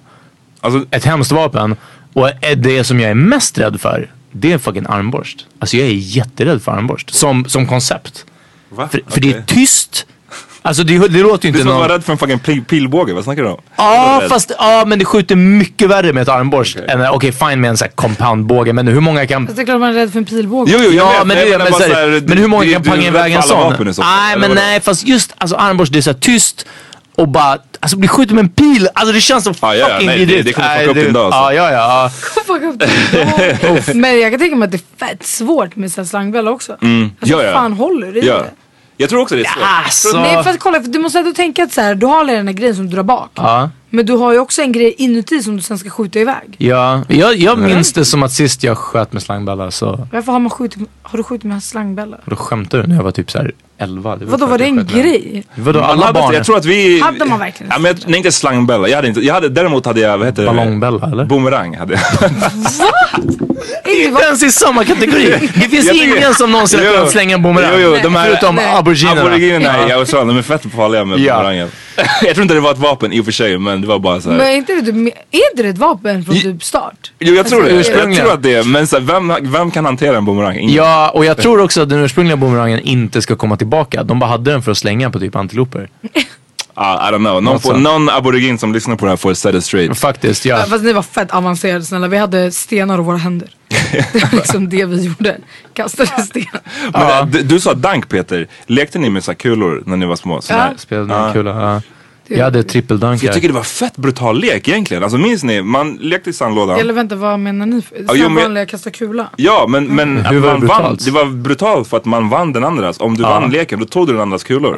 Alltså, 0.60 0.84
ett 0.90 1.04
hemskt 1.04 1.32
vapen. 1.32 1.76
Och 2.12 2.30
det 2.56 2.84
som 2.84 3.00
jag 3.00 3.10
är 3.10 3.14
mest 3.14 3.58
rädd 3.58 3.80
för, 3.80 4.10
det 4.32 4.52
är 4.52 4.58
fucking 4.58 4.86
armborst. 4.88 5.46
Alltså 5.58 5.76
jag 5.76 5.86
är 5.86 5.92
jätterädd 5.92 6.62
för 6.62 6.72
armborst. 6.72 7.14
Som, 7.14 7.44
som 7.44 7.66
koncept. 7.66 8.26
va? 8.68 8.88
För, 8.88 9.02
för 9.06 9.20
det 9.20 9.32
är 9.32 9.42
tyst. 9.42 10.06
Alltså 10.62 10.82
det, 10.82 10.98
det 11.08 11.18
låter 11.22 11.46
ju 11.48 11.52
Du 11.52 11.58
inte 11.58 11.58
som 11.58 11.68
någon... 11.68 11.80
var 11.80 11.88
rädd 11.88 12.04
för 12.04 12.12
en 12.12 12.18
fucking 12.18 12.38
pil 12.38 12.64
pilbåge, 12.64 13.12
vad 13.14 13.24
snackar 13.24 13.42
du 13.42 13.48
om? 13.48 13.60
Ja, 13.76 14.18
Rädd. 14.22 14.28
fast 14.30 14.52
ja, 14.58 14.84
men 14.86 14.98
det 14.98 15.04
skjuter 15.04 15.36
mycket 15.36 15.88
värre 15.88 16.12
med 16.12 16.22
ett 16.22 16.28
armborst. 16.28 16.76
Okej. 16.76 16.90
än 16.94 17.06
Okej, 17.10 17.32
fine 17.32 17.60
med 17.60 17.70
en 17.70 17.76
sån 17.76 17.84
här 17.86 17.92
compoundbåge. 17.94 18.72
Men 18.72 18.88
hur 18.88 19.00
många 19.00 19.26
kan... 19.26 19.46
Fast 19.46 19.56
det 19.56 19.62
är 19.62 19.66
klart 19.66 19.80
man 19.80 19.88
är 19.90 19.94
rädd 19.94 20.12
för 20.12 20.18
en 20.18 20.24
pilbåge. 20.24 20.72
Jo, 20.72 20.78
jo, 20.84 20.90
jag 20.90 21.06
Ja, 21.06 21.18
vet. 21.18 21.26
men, 21.26 21.36
det, 21.36 21.58
men, 21.58 21.70
bara 21.70 21.72
så 21.72 21.82
här, 21.82 21.94
här, 22.10 22.22
men 22.26 22.38
hur 22.38 22.46
många 22.48 22.64
du- 22.64 22.72
kan 22.72 22.82
du 22.82 22.88
är 22.90 22.92
panga 22.94 23.06
iväg 23.06 23.32
en 23.32 23.42
sån? 23.42 23.74
Nej, 23.98 24.38
men 24.38 24.50
nej, 24.54 24.80
fast 24.80 25.06
just 25.06 25.34
alltså, 25.38 25.56
armborst, 25.56 25.92
det 25.92 25.98
är 25.98 26.02
så 26.02 26.10
här 26.10 26.18
tyst 26.18 26.66
och 27.16 27.28
bara, 27.28 27.58
alltså 27.80 27.96
bli 27.96 28.08
skjuten 28.08 28.34
med 28.36 28.42
en 28.42 28.48
pil. 28.48 28.88
Alltså 28.94 29.12
det 29.12 29.20
känns 29.20 29.44
så 29.44 29.54
Ja, 29.60 29.74
ja, 29.74 29.88
ja, 29.88 29.88
fucking 29.94 30.06
nej, 30.06 30.26
det- 30.26 30.42
det 30.42 30.52
kommer 30.52 30.78
fucka 30.78 30.90
upp 30.90 30.94
det- 30.96 31.02
din 31.04 31.12
dag, 31.12 31.24
alltså. 31.32 31.54
Ja, 31.54 31.70
ja, 31.72 31.72
ja. 31.72 32.10
Det. 32.78 33.94
Men 33.94 34.20
jag 34.20 34.32
kan 34.32 34.40
tänka 34.40 34.56
mig 34.56 34.66
att 34.66 34.72
det 34.72 34.76
är 35.00 35.06
fett 35.06 35.26
svårt 35.26 35.76
med 35.76 35.92
slangbälla 36.08 36.50
också. 36.50 36.72
Alltså, 36.72 36.86
Mm. 36.86 37.10
Ja, 37.20 37.42
ja. 37.42 37.52
fan 37.52 37.72
håller 37.72 38.12
du 38.12 38.20
i 38.20 38.26
Ja. 38.26 38.34
det? 38.34 38.50
Jag 39.00 39.10
tror 39.10 39.20
också 39.20 39.34
det 39.36 39.40
är 39.40 39.44
svårt. 39.44 39.62
Alltså. 39.84 40.20
Nej 40.20 40.42
för 40.44 40.50
att 40.50 40.58
kolla, 40.58 40.82
för 40.82 40.88
du 40.88 40.98
måste 40.98 41.18
ändå 41.18 41.32
tänka 41.32 41.64
att 41.64 41.72
så 41.72 41.80
här, 41.80 41.94
du 41.94 42.06
har 42.06 42.20
alla 42.20 42.32
den 42.32 42.46
här 42.46 42.54
grejen 42.54 42.76
som 42.76 42.86
du 42.86 42.96
drar 42.96 43.02
bak. 43.02 43.30
Ja. 43.34 43.70
Men 43.90 44.06
du 44.06 44.12
har 44.12 44.32
ju 44.32 44.38
också 44.38 44.62
en 44.62 44.72
grej 44.72 44.94
inuti 44.98 45.42
som 45.42 45.56
du 45.56 45.62
sen 45.62 45.78
ska 45.78 45.90
skjuta 45.90 46.18
iväg. 46.18 46.54
Ja, 46.58 47.02
jag, 47.08 47.36
jag 47.36 47.58
minns 47.58 47.92
det 47.92 48.04
som 48.04 48.22
att 48.22 48.32
sist 48.32 48.62
jag 48.64 48.78
sköt 48.78 49.12
med 49.12 49.22
slangbälla 49.22 49.70
så, 49.70 50.06
Varför 50.12 50.32
har 50.32 50.38
man 50.38 50.50
skjutit, 50.50 50.88
har 51.02 51.16
du 51.16 51.22
skjutit 51.22 51.44
med 51.44 51.62
slangbälla? 51.62 52.16
och 52.16 52.30
då 52.30 52.36
skämtade 52.36 52.82
du 52.82 52.88
när 52.88 52.96
jag 52.96 53.02
var 53.02 53.10
typ 53.10 53.30
så 53.30 53.38
här 53.38 53.52
11. 53.78 54.16
Det 54.16 54.24
Vadå 54.24 54.38
för 54.46 54.50
var 54.50 54.58
det 54.58 54.64
en 54.64 54.86
grej? 54.86 55.44
Vadå 55.54 55.80
Man 55.80 55.90
alla 55.90 56.06
hade, 56.06 56.20
barn? 56.20 56.34
Jag 56.34 56.44
tror 56.46 56.56
att 56.56 56.64
vi... 56.64 57.00
Hade 57.00 57.24
man 57.24 57.38
verkligen 57.38 57.72
Ja, 57.72 57.78
men 57.78 57.88
jag, 58.00 58.08
nej, 58.10 58.16
inte 58.16 58.32
slangbälla. 58.32 58.88
Jag 58.88 58.96
hade 58.96 59.08
inte, 59.08 59.20
jag 59.20 59.34
hade, 59.34 59.48
däremot 59.48 59.86
hade 59.86 60.00
jag, 60.00 60.18
vad 60.18 60.26
heter 60.26 60.42
det? 60.42 60.48
Ballongbälla 60.48 61.06
eller? 61.12 61.24
Boomerang 61.24 61.76
hade 61.76 61.94
jag. 61.94 62.30
Inte 63.88 64.22
ens 64.24 64.42
i 64.42 64.50
samma 64.50 64.84
kategori. 64.84 65.50
Det 65.54 65.68
finns 65.68 65.92
ingen 65.92 66.34
som 66.34 66.52
någonsin 66.52 66.80
har 66.80 66.92
kunnat 66.92 67.10
slänga 67.10 67.34
en 67.34 67.42
boomerang. 67.42 67.70
Jo, 67.74 67.80
jo, 67.96 67.96
de 68.02 68.14
här 68.16 68.26
Förutom 68.26 68.54
Nej. 68.54 68.74
aboriginerna. 68.76 69.20
aboriginerna 69.20 69.88
i 69.88 69.92
Australien, 69.92 70.28
de 70.28 70.38
är 70.38 70.42
fett 70.42 70.62
farliga 70.76 71.04
med 71.04 71.18
Ja. 71.18 71.34
boomerangen. 71.34 71.68
jag 72.22 72.34
tror 72.34 72.42
inte 72.42 72.54
det 72.54 72.60
var 72.60 72.72
ett 72.72 72.78
vapen 72.78 73.12
i 73.12 73.20
och 73.20 73.24
för 73.24 73.32
sig, 73.32 73.58
men 73.58 73.80
det 73.80 73.86
var 73.86 73.98
bara 73.98 74.20
så 74.20 74.30
här. 74.30 74.36
Men 74.36 74.46
är 74.46 74.56
inte 74.56 74.72
det, 74.72 74.90
är 75.30 75.50
inte 75.50 75.62
det 75.62 75.68
ett 75.68 75.78
vapen 75.78 76.24
från 76.24 76.34
typ 76.34 76.64
start? 76.64 77.12
Jo, 77.18 77.34
jag 77.34 77.46
tror 77.46 77.62
det. 77.62 77.74
Jag 77.74 78.14
tror 78.14 78.32
att 78.32 78.42
det 78.42 78.54
är, 78.54 78.64
men 78.64 78.86
så 78.86 78.98
här, 78.98 79.04
vem, 79.04 79.52
vem 79.52 79.70
kan 79.70 79.84
hantera 79.84 80.16
en 80.16 80.24
boomerang? 80.24 80.56
Ingen. 80.56 80.74
Ja, 80.74 81.10
och 81.14 81.24
jag 81.24 81.36
tror 81.36 81.60
också 81.62 81.82
att 81.82 81.88
den 81.88 81.98
ursprungliga 81.98 82.36
boomerangen 82.36 82.80
inte 82.80 83.22
ska 83.22 83.36
komma 83.36 83.56
tillbaka. 83.56 84.02
De 84.02 84.18
bara 84.18 84.30
hade 84.30 84.50
den 84.50 84.62
för 84.62 84.70
att 84.70 84.78
slänga 84.78 85.10
på 85.10 85.18
typ 85.18 85.36
antiloper. 85.36 85.88
Ah, 86.80 87.08
I 87.08 87.12
don't 87.12 87.18
know. 87.18 87.22
Någon, 87.22 87.44
Något 87.44 87.62
får, 87.62 87.74
någon 87.74 88.08
aborigin 88.08 88.58
som 88.58 88.72
lyssnar 88.72 88.96
på 88.96 89.04
det 89.04 89.10
här 89.12 89.16
får 89.16 89.34
set 89.34 89.54
it 89.54 89.64
straight. 89.64 89.98
Faktiskt, 89.98 90.44
ja. 90.44 90.58
Ja. 90.58 90.66
Fast 90.66 90.84
ni 90.84 90.92
var 90.92 91.02
fett 91.02 91.30
avancerade 91.30 91.84
snälla. 91.84 92.08
Vi 92.08 92.16
hade 92.16 92.50
stenar 92.52 92.98
och 92.98 93.04
våra 93.04 93.16
händer. 93.16 93.48
Det 94.12 94.22
var 94.22 94.30
liksom 94.32 94.68
det 94.68 94.84
vi 94.84 95.02
gjorde. 95.04 95.36
Kastade 95.74 96.22
sten. 96.22 96.44
Men 96.92 97.30
det- 97.30 97.38
du, 97.38 97.42
du 97.42 97.60
sa 97.60 97.74
dank 97.74 98.08
Peter. 98.08 98.46
Lekte 98.66 98.98
ni 98.98 99.10
med 99.10 99.24
så 99.24 99.30
här 99.30 99.36
kulor 99.36 99.82
när 99.86 99.96
ni 99.96 100.06
var 100.06 100.16
små? 100.16 100.40
Så 100.40 100.52
Ja. 100.52 100.70
Spelade 100.76 101.06
med 101.06 101.32
kula. 101.32 101.50
Ja. 101.50 101.82
Jag 102.28 102.44
hade 102.44 102.62
trippeldankar. 102.62 103.26
Jag 103.26 103.34
tycker 103.34 103.48
det 103.48 103.54
var 103.54 103.62
fett 103.62 103.96
brutal 103.96 104.40
lek 104.40 104.68
egentligen. 104.68 105.02
Alltså 105.02 105.18
minns 105.18 105.44
ni? 105.44 105.62
Man 105.62 105.94
lekte 106.00 106.30
i 106.30 106.32
sandlådan. 106.32 106.80
Eller 106.80 106.92
vänta, 106.92 107.16
vad 107.16 107.40
menar 107.40 107.66
ni? 107.66 107.82
För? 107.82 107.96
Ja, 107.96 108.02
jo, 108.08 108.14
Sen 108.24 108.34
men- 108.34 108.42
vanliga 108.42 108.66
kasta 108.66 108.90
kula. 108.90 109.28
Ja 109.36 109.66
men, 109.68 109.84
men 109.86 110.16
Hur 110.26 110.40
var 110.40 110.52
det 110.52 110.58
man 110.58 110.66
vann, 110.66 110.78
brutalt? 110.80 111.04
det 111.04 111.10
var 111.10 111.24
brutalt 111.24 111.88
för 111.88 111.96
att 111.96 112.04
man 112.04 112.28
vann 112.28 112.52
den 112.52 112.64
andras. 112.64 113.00
Om 113.00 113.16
du 113.16 113.22
Ja. 113.22 113.28
vann 113.40 113.50
leken 113.50 113.78
då 113.80 113.84
tog 113.86 114.06
du 114.06 114.12
den 114.12 114.22
andras 114.22 114.44
kulor. 114.44 114.74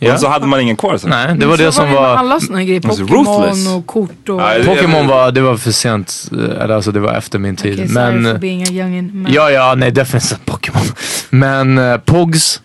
Ja. 0.00 0.12
Och 0.14 0.20
så 0.20 0.28
hade 0.28 0.46
man 0.46 0.60
ingen 0.60 0.76
kvar 0.76 0.96
sen. 0.98 1.10
Nej, 1.10 1.36
det 1.38 1.46
var 1.46 1.56
det 1.56 1.72
som 1.72 1.84
med 1.84 1.94
var... 1.94 2.16
Alla 2.16 2.40
såna 2.40 2.64
grejer. 2.64 2.80
Alltså, 2.88 3.06
Pokémon 3.06 3.76
och 3.76 3.86
kort 3.86 4.28
och... 4.28 4.40
Ja, 4.40 4.58
det- 4.58 4.64
Pokémon 4.64 5.06
var, 5.06 5.32
det 5.32 5.40
var 5.40 5.56
för 5.56 5.70
sent. 5.72 6.28
Eller 6.32 6.74
alltså 6.74 6.92
det 6.92 7.00
var 7.00 7.14
efter 7.14 7.38
min 7.38 7.56
tid. 7.56 7.76
Sorry 7.76 7.88
men... 8.12 8.32
for 8.32 8.38
being 8.40 8.62
a 8.62 8.66
youngin. 8.70 9.10
Men... 9.14 9.32
Ja, 9.32 9.50
ja, 9.50 9.74
nej 9.76 9.90
definitivt 9.90 10.44
Pokémon. 10.46 10.82
Men 11.30 11.78
uh, 11.78 11.96
Pogs. 11.98 12.60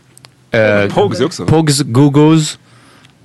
eh, 0.52 0.94
Pogs 0.94 1.20
också. 1.22 1.46
Pogs, 1.46 1.82
Gogos. 1.82 2.58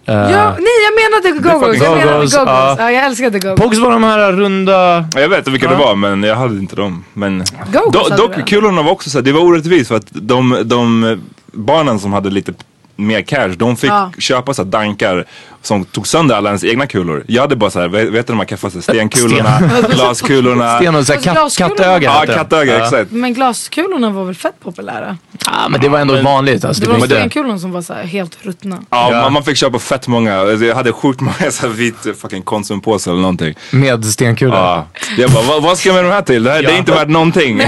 Eh, 0.07 0.15
Ja, 0.15 0.57
nej 0.59 0.67
jag 0.85 0.95
menade 1.33 1.49
Go-Go's. 1.49 1.83
Jag 1.85 1.97
menade 1.99 2.19
Go-Go's, 2.19 2.33
ja. 2.47 2.77
Ja, 2.79 2.91
jag 2.93 3.05
älskade 3.05 3.39
Go-Go's. 3.39 3.57
Pogs 3.57 3.79
var 3.79 3.91
de 3.91 4.03
här 4.05 4.33
runda... 4.33 4.73
Ja, 5.15 5.21
Jag 5.21 5.29
vet 5.29 5.49
vilka 5.49 5.67
Ja. 5.67 5.71
det 5.73 5.77
var 5.79 5.95
men 5.95 6.23
jag 6.23 6.37
hade 6.37 6.59
inte 6.59 6.77
dem. 6.77 7.05
Men 7.13 7.43
Go-Go's 7.73 7.93
Do, 7.93 7.99
hade 8.03 8.17
dock 8.17 8.49
kulorna 8.49 8.83
var 8.83 8.91
också 8.93 9.11
så 9.11 9.19
här, 9.19 9.23
det 9.23 9.33
var 9.33 9.41
orättvist 9.41 9.89
för 9.89 9.97
att 9.97 10.07
de, 10.11 10.63
de 10.65 11.21
barnen 11.53 11.99
som 11.99 12.13
hade 12.13 12.31
lite 12.31 12.53
mer 12.97 13.23
cash, 13.23 13.49
de 13.49 13.77
fick 13.77 13.91
Ja. 13.91 14.11
köpa 14.19 14.55
så 14.55 14.63
här 14.63 14.71
dankar 14.71 15.25
som 15.67 15.85
tog 15.85 16.07
sönder 16.07 16.35
alla 16.37 16.49
ens 16.49 16.65
egna 16.65 16.87
kulor. 16.87 17.25
Jag 17.29 17.43
hade 17.43 17.57
bara 17.57 17.71
så 17.71 17.81
här, 17.81 17.89
vet 17.89 18.09
vet 18.09 18.27
du 18.27 18.33
de 18.33 18.39
här 18.39 18.47
keffaste 18.47 18.83
stenkulorna, 18.83 19.61
glaskulorna. 19.95 20.77
Sten 20.79 20.95
och 20.95 21.07
så 21.07 21.13
här 21.13 21.21
Fast 21.21 21.25
katt, 21.25 21.37
glaskulorna- 21.37 21.77
kattöga. 21.77 22.13
Ja, 22.21 22.25
det. 22.27 22.35
kattöga, 22.35 22.79
Ja. 22.79 22.85
exakt. 22.85 23.11
Men 23.11 23.35
glaskulorna 23.35 24.11
var 24.11 24.25
väl 24.25 24.35
fett 24.35 24.61
populära? 24.65 25.17
Ja, 25.47 25.69
men 25.71 25.81
det 25.81 25.89
var 25.89 25.99
ändå 25.99 26.23
vanligt. 26.23 26.65
Alltså, 26.65 26.85
Det 26.85 26.93
det 26.93 26.99
var 26.99 27.07
stenkulorna 27.07 27.59
som 27.59 27.73
var 27.73 27.83
så 27.83 27.93
här 27.95 28.03
helt 28.05 28.39
ruttna. 28.43 28.79
Ja, 28.91 29.09
Ja. 29.13 29.21
Man, 29.23 29.33
man 29.33 29.45
fick 29.45 29.57
köpa 29.57 29.79
fett 29.79 30.09
många. 30.09 30.41
Alltså, 30.41 30.65
Jag 30.65 30.75
hade 30.77 30.93
sjukt 30.93 31.21
många 31.21 31.51
så 31.51 31.67
här 31.67 31.75
vit 31.75 31.97
fucking 32.21 32.43
konsumpåse 32.43 33.11
eller 33.11 33.21
någonting. 33.21 33.55
Med 33.71 34.05
stenkulor. 34.05 34.55
Ja. 34.55 34.87
Jag 35.19 35.31
bara, 35.31 35.43
vad, 35.43 35.63
vad 35.63 35.79
ska 35.79 35.89
jag 35.89 35.95
med 35.97 36.05
de 36.05 36.11
här 36.11 36.23
till? 36.23 36.43
Det, 36.45 36.51
här, 36.51 36.63
det 36.63 36.69
är 36.69 36.73
Ja. 36.73 36.79
inte 36.79 36.93
värt 36.93 37.09
någonting. 37.09 37.63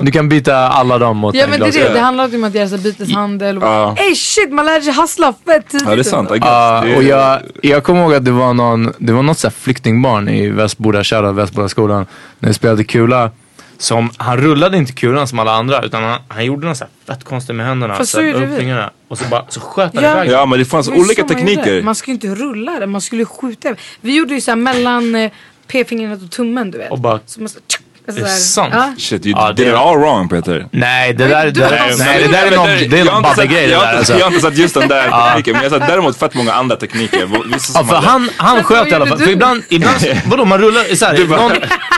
Du 0.00 0.12
kan 0.12 0.28
byta 0.28 0.56
alla 0.56 0.98
dem 0.98 1.16
mot 1.16 1.34
Ja 1.34 1.44
en 1.44 1.50
men 1.50 1.60
det, 1.60 1.70
det, 1.70 1.88
det 1.92 2.00
handlar 2.00 2.34
om 2.34 2.44
att 2.44 2.54
göra 2.54 2.78
byteshandel. 2.78 3.56
Och 3.56 3.62
Ja. 3.62 3.94
Ey 3.98 4.14
shit 4.14 4.52
man 4.52 4.64
lär 4.66 4.80
sig 4.80 4.92
hustla 4.94 5.34
fett 5.46 5.68
tidigt. 5.68 5.86
ja, 5.88 5.94
det 5.94 6.00
är 6.00 6.04
sant. 6.04 6.30
I 6.30 6.32
guess. 6.32 6.44
Ja, 6.46 6.84
är- 6.84 6.96
och 6.96 7.02
jag, 7.02 7.18
jag 7.62 7.84
kommer 7.84 8.00
ihåg 8.02 8.14
att 8.14 8.24
det 8.24 8.30
var, 8.30 8.54
någon, 8.54 8.92
det 8.98 9.12
var 9.12 9.22
något 9.22 9.38
så 9.38 9.46
här 9.46 9.52
flyktingbarn 9.52 10.28
i 10.28 10.48
Västboda, 10.48 11.04
kära 11.04 11.32
Västboda 11.32 11.68
skolan, 11.68 12.06
när 12.38 12.48
vi 12.48 12.54
spelade 12.54 12.84
kula. 12.84 13.30
Som, 13.78 14.10
han 14.16 14.36
rullade 14.38 14.76
inte 14.76 14.92
kulan 14.92 15.28
som 15.28 15.38
alla 15.38 15.52
andra 15.52 15.82
utan 15.82 16.02
han, 16.02 16.20
han 16.28 16.44
gjorde 16.44 16.66
något 16.66 16.82
fett 17.06 17.24
konstigt 17.24 17.56
med 17.56 17.66
händerna. 17.66 17.94
Fast 17.94 18.10
så 18.10 18.18
så 18.18 18.24
upp 18.24 18.58
fingrarna. 18.58 18.90
Och 19.08 19.18
så, 19.18 19.24
bara, 19.28 19.44
så 19.48 19.60
sköt 19.60 19.94
han 19.94 20.04
Ja. 20.04 20.10
iväg. 20.12 20.30
Ja 20.30 20.46
men 20.46 20.58
det 20.58 20.64
fanns 20.64 20.88
ju 20.88 20.92
olika 20.92 21.22
så 21.22 21.28
man 21.34 21.36
tekniker. 21.36 21.82
Man 21.82 21.94
skulle 21.94 22.14
inte 22.14 22.26
rulla 22.34 22.80
det, 22.80 22.86
man 22.86 23.00
skulle 23.00 23.24
skjuta. 23.24 23.74
Vi 24.00 24.16
gjorde 24.16 24.34
ju 24.34 24.40
såhär 24.40 24.56
mellan 24.56 25.14
eh, 25.14 25.30
p-fingret 25.66 26.22
och 26.22 26.30
tummen 26.30 26.70
du 26.70 26.78
vet. 26.78 26.90
Och 26.90 26.98
bara- 26.98 27.20
så 27.26 27.40
man, 27.40 27.48
så, 27.48 27.58
tsk, 27.66 27.80
alltså 28.06 28.22
Är 28.24 28.28
det 28.28 28.30
sant? 28.30 28.74
Ja. 28.76 28.94
Shit, 28.98 29.26
you 29.26 29.34
Ja, 29.40 29.52
did 29.52 29.68
it 29.68 29.74
all 29.74 29.96
wrong 29.98 30.28
Peter. 30.28 30.66
Nej, 30.70 31.12
det 31.14 31.26
där, 31.28 31.44
det 31.44 31.50
du 31.50 31.60
där, 31.60 31.78
har 31.78 31.98
nej, 31.98 31.98
bara- 31.98 32.18
det 32.18 32.28
där 32.32 32.46
är 32.52 32.56
någon, 32.56 32.90
det 32.90 33.00
är 33.00 33.04
någon 33.04 33.22
babbelgrej 33.22 33.66
det 33.66 33.74
där 33.74 33.96
alltså. 33.96 34.12
Jag 34.12 34.24
har 34.24 34.30
inte 34.30 34.40
sett 34.42 34.58
just 34.58 34.74
den 34.74 34.88
där 34.88 35.02
tekniken 35.28 35.52
men 35.54 35.62
jag 35.64 35.70
har 35.70 35.78
sett 35.78 35.88
däremot 35.88 36.16
fett 36.16 36.34
många 36.34 36.52
andra 36.52 36.76
tekniker. 36.76 37.26
Hade- 37.74 38.06
han, 38.06 38.30
han 38.36 38.64
sköt 38.64 38.78
vad 38.78 38.88
i 38.88 38.94
alla 38.94 39.06
fall. 39.06 39.18
För 39.18 39.30
ibland, 39.30 39.62
ibland 39.68 39.96
vadå 40.26 40.44
man 40.44 40.58
rullar, 40.60 40.94
så 40.94 41.04
här, 41.06 41.24
bara- 41.26 41.40
någon, 41.42 41.52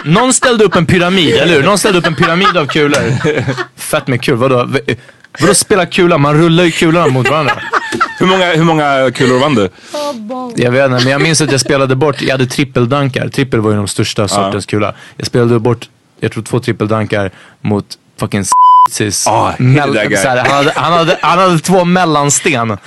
någon 0.04 0.32
ställde 0.32 0.64
upp 0.64 0.76
en 0.76 0.87
pyramid, 0.87 1.34
eller 1.34 1.54
hur? 1.54 1.62
Någon 1.62 1.78
ställde 1.78 1.99
upp 1.99 2.06
en 2.06 2.14
pyramid 2.14 2.56
av 2.56 2.66
kulor. 2.66 3.02
Fett 3.76 4.06
med 4.06 4.23
kul, 4.23 4.34
vadå? 4.37 4.68
Vadå 5.40 5.54
spela 5.54 5.87
kula? 5.87 6.18
Man 6.18 6.34
rullar 6.34 6.64
ju 6.64 6.70
kulorna 6.70 7.06
mot 7.06 7.28
varandra. 7.30 7.52
hur, 8.18 8.26
många, 8.26 8.46
hur 8.54 8.64
många 8.64 9.11
kulor 9.14 9.38
vann 9.38 9.54
du? 9.54 9.68
Jag 10.62 10.70
vet 10.70 10.90
inte, 10.90 11.04
men 11.04 11.12
jag 11.12 11.23
minns 11.23 11.40
att 11.40 11.50
jag 11.52 11.61
spelade 11.61 11.96
bort, 11.96 12.23
jag 12.23 12.30
hade 12.30 12.46
trippeldankar. 12.46 13.28
Trippel 13.28 13.61
var 13.61 13.70
ju 13.70 13.76
de 13.76 13.88
största 13.88 14.28
sortens 14.28 14.66
kula. 14.66 14.94
Jag 15.16 15.26
spelade 15.26 15.58
bort, 15.58 15.88
jag 16.24 16.32
tror 16.32 16.42
två 16.42 16.60
trippeldankar 16.60 17.30
mot 17.60 17.98
fucking 18.20 18.44
sis. 18.90 19.26
Ah, 19.26 19.52
så 19.56 19.62
här, 19.62 20.36
han, 20.36 20.56
hade, 20.56 20.72
han, 20.76 20.92
hade, 20.92 21.18
han 21.22 21.38
hade 21.38 21.58
två 21.58 21.84
mellansten. 21.84 22.78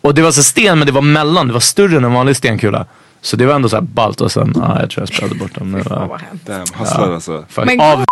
Och 0.00 0.14
det 0.14 0.22
var 0.22 0.32
så 0.32 0.42
sten 0.42 0.78
men 0.78 0.86
det 0.86 0.92
var 0.92 1.02
mellan, 1.02 1.46
det 1.46 1.52
var 1.52 1.60
större 1.60 1.96
än 1.96 2.04
en 2.04 2.12
vanlig 2.12 2.36
stenkula. 2.36 2.86
Så 3.20 3.36
det 3.36 3.46
var 3.46 3.54
ändå 3.54 3.68
så 3.68 3.76
här 3.76 3.82
ballt 3.82 4.20
och 4.20 4.32
sen, 4.32 4.52
ja 4.56 4.80
jag 4.80 4.90
tror 4.90 5.02
jag 5.02 5.08
spelade 5.08 5.34
bort 5.34 5.54
dem. 5.54 5.72
Det 5.72 5.82
var, 5.90 6.20
Damn, 6.44 6.64
hustlade 6.78 7.14
alltså. 7.14 7.44
fuck, 7.48 7.64
Men 7.64 7.80
av 7.80 8.04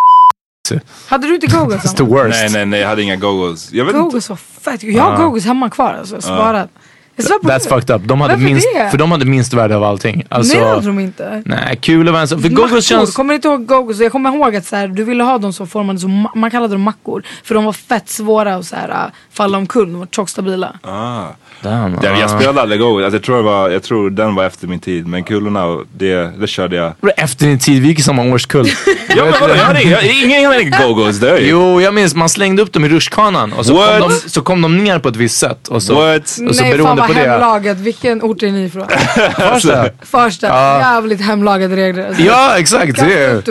Hade 1.08 1.26
du 1.26 1.34
inte 1.34 1.46
gogos? 1.56 1.74
It's 1.74 1.96
the 1.96 2.02
worst. 2.02 2.38
Nej, 2.40 2.50
nej, 2.52 2.66
nej, 2.66 2.80
jag 2.80 2.88
hade 2.88 3.02
inga 3.02 3.16
go-go's. 3.16 3.92
Gogos 3.92 4.28
var 4.28 4.36
fett. 4.36 4.82
Jag 4.82 5.02
har 5.02 5.24
gogos 5.24 5.44
hemma 5.44 5.70
kvar 5.70 5.94
alltså. 5.94 6.20
Sparat. 6.20 6.70
På 6.74 6.80
That's 7.16 7.68
fucked 7.68 7.90
up. 7.96 8.02
De 8.04 8.20
hade 8.20 8.34
Varför 8.34 8.44
minst, 8.44 8.68
det? 8.74 8.90
för 8.90 8.98
de 8.98 9.10
hade 9.12 9.24
minst 9.24 9.52
värde 9.54 9.76
av 9.76 9.84
allting. 9.84 10.24
Alltså, 10.28 10.54
Nej 10.56 10.64
det 10.64 10.70
hade 10.70 10.86
de 10.86 11.00
inte. 11.00 11.42
Nej, 11.46 11.78
kul 11.80 12.08
var 12.08 12.20
en 12.20 12.28
sak. 12.28 12.40
För 12.40 12.48
gogos 12.48 12.84
känns... 12.84 13.14
kommer 13.14 13.32
du 13.32 13.34
inte 13.34 13.48
ihåg 13.48 13.66
gogos? 13.66 14.00
Jag 14.00 14.12
kommer 14.12 14.30
ihåg 14.36 14.56
att 14.56 14.66
så 14.66 14.76
här, 14.76 14.88
du 14.88 15.04
ville 15.04 15.22
ha 15.24 15.38
dem 15.38 15.52
så 15.52 15.66
formade 15.66 15.98
som, 15.98 16.10
ma- 16.26 16.36
man 16.36 16.50
kallade 16.50 16.74
dem 16.74 16.82
mackor. 16.82 17.22
För 17.44 17.54
de 17.54 17.64
var 17.64 17.72
fett 17.72 18.08
svåra 18.08 18.54
att 18.54 18.66
så 18.66 18.76
här, 18.76 19.10
falla 19.30 19.58
omkull, 19.58 19.92
de 19.92 19.98
var 19.98 20.06
tjockstabila. 20.06 20.78
Ah. 20.82 21.26
Damn, 21.62 21.98
Ja, 22.02 22.08
jag 22.10 22.22
ah. 22.22 22.28
spelade 22.28 22.60
aldrig 22.60 22.80
go 22.80 22.96
alltså, 23.04 23.16
jag, 23.16 23.22
tror 23.22 23.36
det 23.36 23.42
var, 23.42 23.70
jag 23.70 23.82
tror 23.82 24.10
den 24.10 24.34
var 24.34 24.44
efter 24.44 24.66
min 24.66 24.80
tid. 24.80 25.06
Men 25.06 25.24
kulorna, 25.24 25.78
det, 25.92 26.30
det 26.40 26.46
körde 26.46 26.76
jag. 26.76 26.92
Efter 27.16 27.46
din 27.46 27.58
tid, 27.58 27.82
vi 27.82 27.88
gick 27.88 27.98
i 27.98 28.02
samma 28.02 28.22
årskull. 28.24 28.66
Ja, 29.16 29.24
men 29.24 29.34
vadå, 29.40 29.54
jag 29.54 29.64
hade 29.64 29.82
jag, 29.82 30.04
ingen 30.04 30.44
hade 30.44 30.62
go-go's. 30.64 31.12
Det 31.20 31.30
är 31.30 31.38
ju. 31.38 31.48
Jo, 31.48 31.80
jag 31.80 31.94
minns 31.94 32.14
man 32.14 32.28
slängde 32.28 32.62
upp 32.62 32.72
dem 32.72 32.84
i 32.84 32.88
rutschkanan 32.88 33.52
och 33.52 33.66
så 33.66 33.72
kom, 33.74 34.00
de, 34.08 34.30
så 34.30 34.42
kom 34.42 34.62
de 34.62 34.84
ner 34.84 34.98
på 34.98 35.08
ett 35.08 35.16
visst 35.16 35.38
sätt. 35.38 35.68
Och 35.68 35.82
så, 35.82 35.94
What? 35.94 36.22
Och 36.48 36.54
så 36.56 36.62
Nej 36.62 36.78
fan 36.78 36.96
vad 36.96 37.06
på 37.06 37.12
det. 37.12 37.18
hemlagat. 37.20 37.76
Vilken 37.78 38.22
ort 38.22 38.42
är 38.42 38.50
ni 38.50 38.64
ifrån? 38.64 38.86
Farsta. 39.36 39.86
Farsta. 40.02 40.46
Ja. 40.46 40.78
Jävligt 40.78 41.20
hemlagade 41.20 41.76
regler. 41.76 42.06
Alltså. 42.06 42.22
Ja, 42.22 42.54
exakt. 42.58 42.96
Det. 42.98 43.42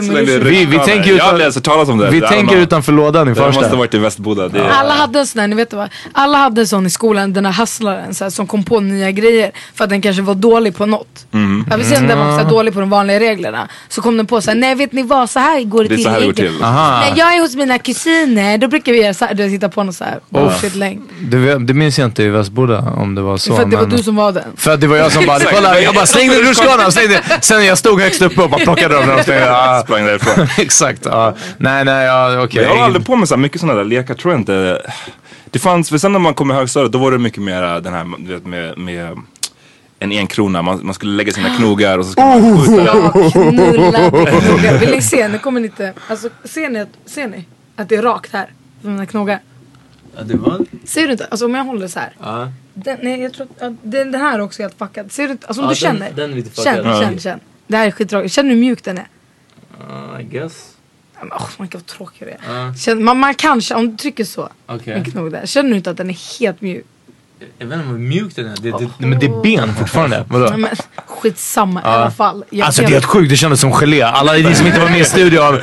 Vi- 0.42 0.66
vi 0.66 0.80
tänker 0.80 1.16
Jag 1.16 1.24
har 1.24 1.30
aldrig 1.32 1.48
utan- 1.48 1.54
hört 1.56 1.64
talas 1.64 1.90
om 1.90 1.98
det. 1.98 2.10
vi 2.10 2.22
don't 2.22 2.28
tänker 2.30 2.48
know. 2.48 2.64
utanför 2.64 2.92
lådan 2.92 3.22
i 3.30 3.34
Det 3.34 3.40
måste 3.42 3.44
ha 3.44 3.62
Farsta. 3.62 3.76
varit 3.76 3.94
i 3.94 3.98
Västboda. 3.98 4.48
Det 4.48 4.72
Alla 4.74 4.94
hade 4.94 5.20
en 5.20 5.28
sån 5.28 5.40
här, 5.40 5.48
ni 5.48 5.56
vet 5.56 5.74
vad? 5.74 5.90
Alla 6.14 6.38
hade 6.38 6.62
en 6.62 6.68
sån 6.68 6.86
i 6.86 6.90
skolan, 6.90 7.34
den 7.34 7.46
här 7.46 7.54
hustlaren 7.62 8.01
så 8.12 8.24
här, 8.24 8.30
som 8.32 8.48
kom 8.48 8.64
på 8.64 8.80
nya 8.80 9.12
grejer 9.12 9.52
för 9.76 9.84
att 9.84 9.90
den 9.90 10.02
kanske 10.02 10.22
var 10.22 10.36
dålig 10.36 10.76
på 10.76 10.86
något. 10.86 11.26
Mm. 11.34 11.66
Jag 11.70 11.78
vill 11.78 11.86
säga 11.88 12.00
att 12.00 12.08
den 12.08 12.18
var 12.20 12.32
så 12.32 12.44
här, 12.44 12.50
dålig 12.50 12.74
på 12.74 12.80
de 12.80 12.90
vanliga 12.90 13.20
reglerna. 13.20 13.68
Så 13.90 14.02
kom 14.02 14.18
den 14.18 14.26
på 14.28 14.42
så 14.42 14.52
här, 14.52 14.58
nej 14.58 14.76
vet 14.76 14.92
ni 14.92 15.04
vad, 15.04 15.30
så 15.30 15.40
här 15.40 15.64
går 15.64 15.84
det, 15.84 15.90
Det 15.90 15.96
till. 15.96 16.04
så 16.04 16.10
här 16.10 16.20
det 16.20 16.26
går 16.26 16.34
till. 16.34 16.58
När 16.62 17.14
jag 17.16 17.36
är 17.36 17.42
hos 17.42 17.56
mina 17.56 17.78
kusiner, 17.80 18.58
då 18.58 18.68
brukar 18.68 18.92
vi 18.92 19.02
göra 19.02 19.14
så 19.14 19.26
här, 19.26 19.34
du 19.34 19.44
vet, 19.44 19.52
hitta 19.52 19.70
på 19.70 19.84
något 19.84 19.96
så 19.96 20.04
här 20.04 20.20
bullshit 20.30 20.76
längd. 20.76 21.02
Det, 21.22 21.58
det 21.60 21.74
minns 21.74 22.00
jag 22.00 22.08
inte 22.08 22.24
i 22.24 22.30
Västboda 22.30 22.80
om 22.98 23.16
det 23.16 23.22
var 23.22 23.38
så. 23.38 23.56
För 23.56 23.64
att 23.64 23.70
det 23.72 23.76
var 23.78 23.88
men- 23.88 23.98
du 23.98 24.04
som 24.04 24.16
var 24.16 24.32
den. 24.32 24.44
För 24.56 24.72
att 24.74 24.82
det 24.82 24.88
var 24.88 24.98
jag 24.98 25.12
som 25.12 25.26
bara, 25.26 25.40
kolla 25.40 25.80
jag 25.80 25.96
bara 25.96 26.06
slängde 26.06 26.36
rutschkanan, 26.50 26.92
slängde. 26.92 27.22
Sen 27.42 27.66
jag 27.66 27.78
stod 27.78 28.02
högst 28.02 28.22
uppe 28.22 28.42
och 28.42 28.50
bara 28.50 28.64
plockade 28.64 28.96
dem. 28.96 29.10
Och 29.10 29.24
slängde, 29.26 29.46
ja. 29.46 29.82
Sprang 29.86 30.06
därifrån. 30.06 30.48
Exakt, 30.58 31.02
ja. 31.06 31.36
Nej, 31.58 31.86
nej, 31.86 32.06
ja 32.06 32.44
okej. 32.44 32.62
Jag 32.64 32.70
håller 32.70 32.84
aldrig 32.84 33.06
på 33.06 33.16
med 33.16 33.28
så 33.28 33.36
här 33.36 33.40
mycket 33.42 33.62
sådana 33.62 33.78
där 33.78 33.86
lekar, 33.86 34.14
tror 34.14 34.34
jag 34.34 34.42
inte. 34.42 34.82
Det 35.52 35.60
fanns, 35.60 35.90
för 35.90 35.98
sen 35.98 36.12
när 36.12 36.20
man 36.20 36.34
kom 36.34 36.52
i 36.52 36.54
högstadiet 36.54 36.92
då 36.92 36.98
var 36.98 37.12
det 37.12 37.18
mycket 37.18 37.44
mer 37.44 37.82
den 37.82 37.94
här 37.94 38.08
du 38.20 38.34
vet, 38.34 38.46
med, 38.46 38.78
med 38.78 39.18
en 40.00 40.12
enkrona. 40.12 40.62
Man, 40.62 40.80
man 40.86 40.94
skulle 40.94 41.12
lägga 41.12 41.32
sina 41.32 41.56
knogar 41.56 41.98
och 41.98 42.06
så 42.06 42.12
skulle 42.12 42.28
man 42.28 42.58
skjuta. 42.62 42.84
Jag 42.86 43.32
knullade 43.32 44.10
knogar. 44.42 44.78
Vill 44.80 44.90
ni 44.92 45.02
se? 45.02 45.28
Nu 45.28 45.40
kommer 45.40 45.60
ni 45.60 45.68
inte, 45.68 45.94
alltså 46.08 46.30
ser 46.44 46.70
ni, 46.70 46.80
att- 46.80 46.98
ser 47.06 47.28
ni 47.28 47.46
att 47.76 47.90
det 47.90 47.96
är 47.96 48.02
rakt 48.02 48.34
här? 48.34 48.50
Som 48.82 48.92
mina 48.94 49.06
knogar. 49.06 49.40
det 50.26 50.36
var... 50.36 50.66
Ser 50.86 51.06
du 51.06 51.12
inte? 51.12 51.26
Alltså 51.26 51.46
om 51.46 51.56
jag 51.56 51.64
håller 51.64 51.88
så 51.88 52.00
här. 52.00 52.14
Ja. 52.20 52.52
Den, 52.74 52.98
nej, 53.02 53.22
jag 53.22 53.34
tror 53.34 53.46
att, 53.46 53.52
ja, 53.60 53.68
den, 53.84 54.12
den 54.12 54.22
här 54.22 54.36
är 54.36 54.42
också 54.42 54.62
helt 54.62 54.78
fuckad. 54.78 55.12
Ser 55.12 55.26
du 55.26 55.32
inte? 55.32 55.48
Alltså 55.48 55.62
om 55.64 55.68
Ja, 55.70 55.74
du 55.76 55.86
den- 55.88 55.94
känner. 56.00 56.12
den 56.16 56.32
är 56.32 56.36
lite 56.36 56.50
fuckad. 56.50 56.76
känn, 56.76 56.86
Ja. 56.86 57.02
känn, 57.02 57.20
känn. 57.20 57.40
Det 57.68 57.78
här 57.78 57.88
är 57.88 57.92
skittråkigt. 57.92 58.34
Känner 58.34 58.50
du 58.50 58.56
hur 58.56 58.62
mjuk 58.62 58.84
den 58.84 58.98
är? 58.98 59.08
I 60.20 60.24
guess. 60.24 60.71
Men, 61.22 61.32
Åh, 61.36 61.50
man 61.58 61.68
kan 61.68 61.82
vara 61.82 61.98
tråkig 61.98 62.28
det 62.28 62.52
är. 62.54 62.74
Känn, 62.78 63.04
man, 63.04 63.20
man 63.20 63.34
kanske, 63.34 63.76
om 63.76 63.92
du 63.92 63.98
trycker 63.98 64.24
så. 64.26 64.50
Knog 65.12 65.32
där. 65.32 65.46
Känner 65.46 65.70
du 65.70 65.76
inte 65.76 65.90
att 65.92 65.98
den 65.98 66.10
är 66.10 66.40
helt 66.40 66.62
mjuk? 66.62 66.86
Jag 67.58 67.68
vet 67.68 67.76
inte 67.78 67.88
hur 67.90 67.98
mjuk 67.98 68.36
den 68.36 68.46
är. 68.46 68.56
Det, 68.62 68.72
det, 68.72 68.90
men 69.08 69.20
det 69.20 69.26
är 69.26 69.42
ben 69.42 69.76
fortfarande. 69.76 70.26
Vadå? 70.30 70.46
Ja, 70.46 70.58
men, 70.58 70.70
skitsamma 71.08 71.82
i 71.82 71.84
alla 71.86 72.12
fall. 72.12 72.46
Jag 72.50 72.66
Alltså 72.66 72.82
kan- 72.82 72.90
det 72.90 72.94
är 72.94 72.96
helt 72.96 73.06
sjukt, 73.06 73.30
det 73.30 73.36
kändes 73.38 73.60
som 73.62 73.72
gelé. 73.72 74.02
Alla 74.02 74.34
ni 74.34 74.56
som 74.56 74.68
inte 74.68 74.80
var 74.80 74.90
med 74.90 75.00
i 75.00 75.06
studion, 75.06 75.56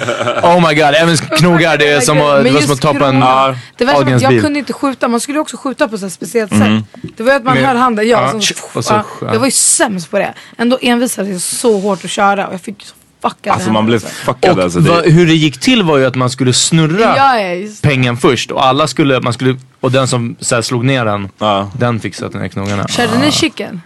oh 0.42 0.68
my 0.68 0.74
god, 0.74 0.94
även 0.94 1.16
knogar, 1.16 1.78
det 1.78 1.88
är 1.88 2.00
som 2.00 2.20
att, 2.20 2.36
det 2.36 2.42
Men 2.42 2.54
var 2.54 2.60
som 2.60 2.72
att 2.74 2.80
ta 2.80 2.94
på 2.94 3.04
en 3.04 3.10
krona. 3.12 3.58
Det 3.76 3.84
var 3.84 3.94
som 3.94 4.14
att 4.14 4.22
jag 4.22 4.30
bil. 4.32 4.42
kunde 4.42 4.58
inte 4.58 4.72
skjuta, 4.72 5.08
man 5.08 5.20
skulle 5.20 5.38
också 5.38 5.56
skjuta 5.56 5.88
på 5.88 5.98
så 5.98 6.04
här 6.04 6.10
speciellt 6.10 6.50
sätt. 6.52 6.84
Det 7.16 7.22
var 7.22 7.30
ju 7.32 7.36
att 7.36 7.44
man 7.44 7.54
Med- 7.54 7.66
höll 7.66 7.76
handen, 7.76 8.08
ja, 8.08 8.22
ja, 8.22 8.30
som, 8.30 8.82
så- 8.82 8.92
ja. 8.94 9.04
Jag 9.20 9.38
var 9.38 9.46
ju 9.46 9.50
sämst 9.52 10.10
på 10.10 10.18
det. 10.18 10.34
Ändå 10.56 10.78
envisades 10.82 11.32
jag 11.32 11.40
så 11.40 11.78
hårt 11.80 12.04
att 12.04 12.10
köra 12.10 12.46
och 12.46 12.54
jag 12.54 12.60
fick 12.60 12.84
så 12.86 12.94
fuckade 13.22 13.54
Alltså 13.54 13.72
man 13.72 13.86
blev 13.86 13.98
fuckad 13.98 14.58
Och 14.58 14.64
alltså. 14.64 14.80
va, 14.80 15.00
Det, 15.04 15.10
hur 15.10 15.26
det 15.26 15.34
gick 15.34 15.58
till 15.60 15.82
var 15.82 15.98
ju 15.98 16.06
att 16.06 16.14
man 16.14 16.30
skulle 16.30 16.52
snurra 16.52 17.14
Ja, 17.16 17.40
ja, 17.40 17.48
just. 17.54 17.82
pengen 17.82 18.16
först 18.16 18.50
och 18.50 18.66
alla 18.66 18.86
skulle, 18.86 19.20
man 19.20 19.32
skulle, 19.32 19.56
och 19.80 19.92
den 19.92 20.08
som 20.08 20.36
så 20.40 20.54
här, 20.54 20.62
slog 20.62 20.84
ner 20.84 21.04
den, 21.04 21.28
ja. 21.38 21.70
den 21.78 22.00
fick 22.00 22.14
sätta 22.14 22.38
ner 22.38 22.48
knogarna. 22.48 22.88
Körde 22.88 23.18
ni 23.18 23.30
chicken? 23.32 23.80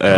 Eh, 0.00 0.08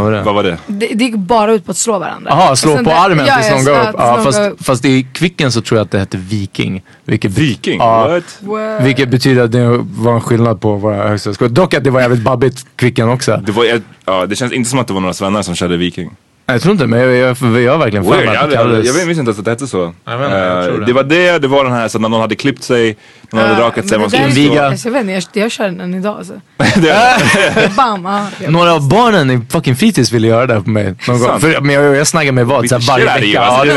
var 0.00 0.12
det? 0.12 0.22
vad 0.22 0.34
var 0.34 0.42
det? 0.42 0.58
Det, 0.66 0.86
det 0.94 1.04
gick 1.04 1.14
bara 1.16 1.52
ut 1.52 1.64
på 1.64 1.70
att 1.70 1.76
slå 1.76 1.98
varandra. 1.98 2.30
Jaha, 2.30 2.50
Och 2.50 2.58
slå 2.58 2.74
sen 2.76 2.84
på 2.84 2.90
det- 2.90 2.96
armen 2.96 3.26
ja, 3.26 3.36
tills 3.36 3.50
någon 3.50 3.64
går 3.64 3.80
upp. 3.88 3.94
Ja, 3.98 4.14
någon 4.16 4.24
fast, 4.24 4.40
upp. 4.40 4.64
fast 4.64 4.84
i 4.84 5.06
Kvicken 5.12 5.52
så 5.52 5.60
tror 5.60 5.78
jag 5.78 5.84
att 5.84 5.90
det 5.90 5.98
hette 5.98 6.16
Viking. 6.16 6.82
Vilket, 7.04 7.30
Viking? 7.30 7.78
Ja, 7.78 8.08
What? 8.08 8.38
Wow. 8.40 8.78
vilket 8.82 9.08
betyder 9.08 9.42
att 9.44 9.52
det 9.52 9.66
var 9.82 10.14
en 10.14 10.20
skillnad 10.20 10.60
på 10.60 10.74
våra 10.76 11.08
högstadieskolor. 11.08 11.50
Dock 11.50 11.74
att 11.74 11.84
det 11.84 11.90
var 11.90 12.00
jävligt 12.00 12.22
babbigt 12.22 12.66
Kvicken 12.76 13.08
också. 13.08 13.36
Det, 13.46 13.52
var, 13.52 13.64
ett- 13.64 13.82
ja, 14.04 14.26
det 14.26 14.36
känns 14.36 14.52
inte 14.52 14.70
som 14.70 14.78
att 14.78 14.86
det 14.86 14.92
var 14.94 15.00
några 15.00 15.14
svennar 15.14 15.42
som 15.42 15.54
körde 15.54 15.76
Viking. 15.76 16.10
Nej, 16.50 16.54
Jag 16.54 16.62
tror 16.62 16.72
inte, 16.72 16.86
men 16.86 17.00
jag, 17.00 17.14
jag, 17.16 17.36
jag, 17.40 17.60
jag 17.62 17.72
har 17.72 17.78
verkligen 17.78 18.04
för 18.04 18.10
mig 18.10 18.24
jag, 18.24 18.36
att 18.36 18.40
det 18.40 18.40
jag, 18.40 18.52
jag, 18.52 18.58
kallades... 18.66 18.86
jag 18.86 18.92
visste 19.06 19.10
inte 19.20 19.20
ens 19.28 19.38
att 19.38 19.44
det 19.44 19.50
hette 19.50 19.66
så. 19.66 19.94
Jag 20.04 20.20
jag 20.20 20.58
Eh, 20.60 20.64
tror 20.66 20.78
det. 20.80 20.86
det 20.86 20.92
var 20.92 21.02
det, 21.02 21.38
det 21.38 21.48
var 21.48 21.64
den 21.64 21.72
här 21.72 21.88
så 21.88 21.98
när 21.98 22.08
någon 22.08 22.20
hade 22.20 22.34
klippt 22.34 22.62
sig, 22.62 22.96
någon 23.32 23.42
hade 23.48 23.60
rakat 23.60 23.88
sig. 23.88 23.98
Man 23.98 24.10
skulle 24.10 24.28
inviga. 24.28 24.66
Alltså, 24.66 24.88
jag 24.88 24.92
vet 24.92 25.00
inte, 25.02 25.12
jag, 25.38 25.44
jag 25.44 25.50
kör 25.50 25.68
den 25.68 25.94
idag 25.94 26.16
alltså. 26.18 26.32
Bam! 27.76 28.06
ah, 28.06 28.26
jag- 28.42 28.52
Några 28.52 28.72
av 28.72 28.88
barnen 28.88 29.30
i 29.30 29.40
fucking 29.50 29.76
fritids 29.76 30.12
ville 30.12 30.26
göra 30.28 30.46
det 30.46 30.60
på 30.62 30.70
mig. 30.70 30.94
Någon 31.08 31.18
gång. 31.18 31.40
För, 31.40 31.60
men 31.60 31.74
jag, 31.74 31.96
jag 31.96 32.06
snackade 32.06 32.32
med 32.32 32.46
vad, 32.46 32.68
så 32.68 32.74
här, 32.74 32.80
Lite 32.80 32.92
varje 32.92 33.26
vecka. 33.26 33.40
alltså. 33.40 33.66
Ja, 33.66 33.74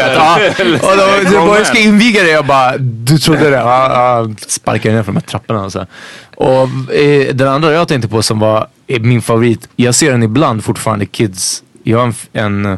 du 0.58 0.64
vet. 0.64 0.82
Ja. 0.82 0.92
Och 0.92 0.98
då, 0.98 1.30
du 1.30 1.38
bara, 1.48 1.58
jag 1.58 1.68
ska 1.68 1.78
inviga 1.80 2.24
det. 2.24 2.30
Jag 2.32 2.46
bara, 2.46 2.78
du 2.78 3.18
trodde 3.18 3.50
det? 3.50 3.56
Ja, 3.58 4.24
ja. 4.26 4.30
Sparkade 4.48 4.96
ner 4.96 5.04
för 5.04 5.12
de 5.12 5.16
här 5.16 5.22
trapporna 5.28 5.64
och 5.64 5.72
så. 5.72 5.80
här. 5.80 5.88
Och 6.36 6.94
eh, 6.96 7.34
den 7.36 7.48
andra 7.48 7.72
jag 7.74 7.88
tänkte 7.88 8.08
på 8.08 8.22
som 8.22 8.40
var 8.40 8.68
eh, 8.88 9.02
min 9.02 9.22
favorit. 9.22 9.68
Jag 9.76 9.96
ser 9.96 10.12
den 10.12 10.24
ibland 10.24 10.64
fortfarande, 10.64 11.06
kids. 11.06 11.63
Jag 11.84 11.98
har 11.98 12.06
en, 12.06 12.14
en 12.34 12.66
eh, 12.66 12.78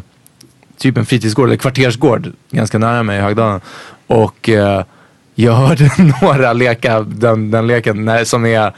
typ 0.78 0.96
en 0.96 1.06
fritidsgård, 1.06 1.46
eller 1.48 1.56
kvartersgård, 1.56 2.32
ganska 2.50 2.78
nära 2.78 3.02
mig 3.02 3.18
i 3.18 3.20
Högdalen. 3.20 3.60
Och 4.06 4.48
eh, 4.48 4.84
jag 5.34 5.52
hörde 5.52 5.90
några 6.22 6.52
leka 6.52 7.00
den, 7.00 7.50
den 7.50 7.66
leken 7.66 8.04
när, 8.04 8.24
som 8.24 8.46
är 8.46 8.72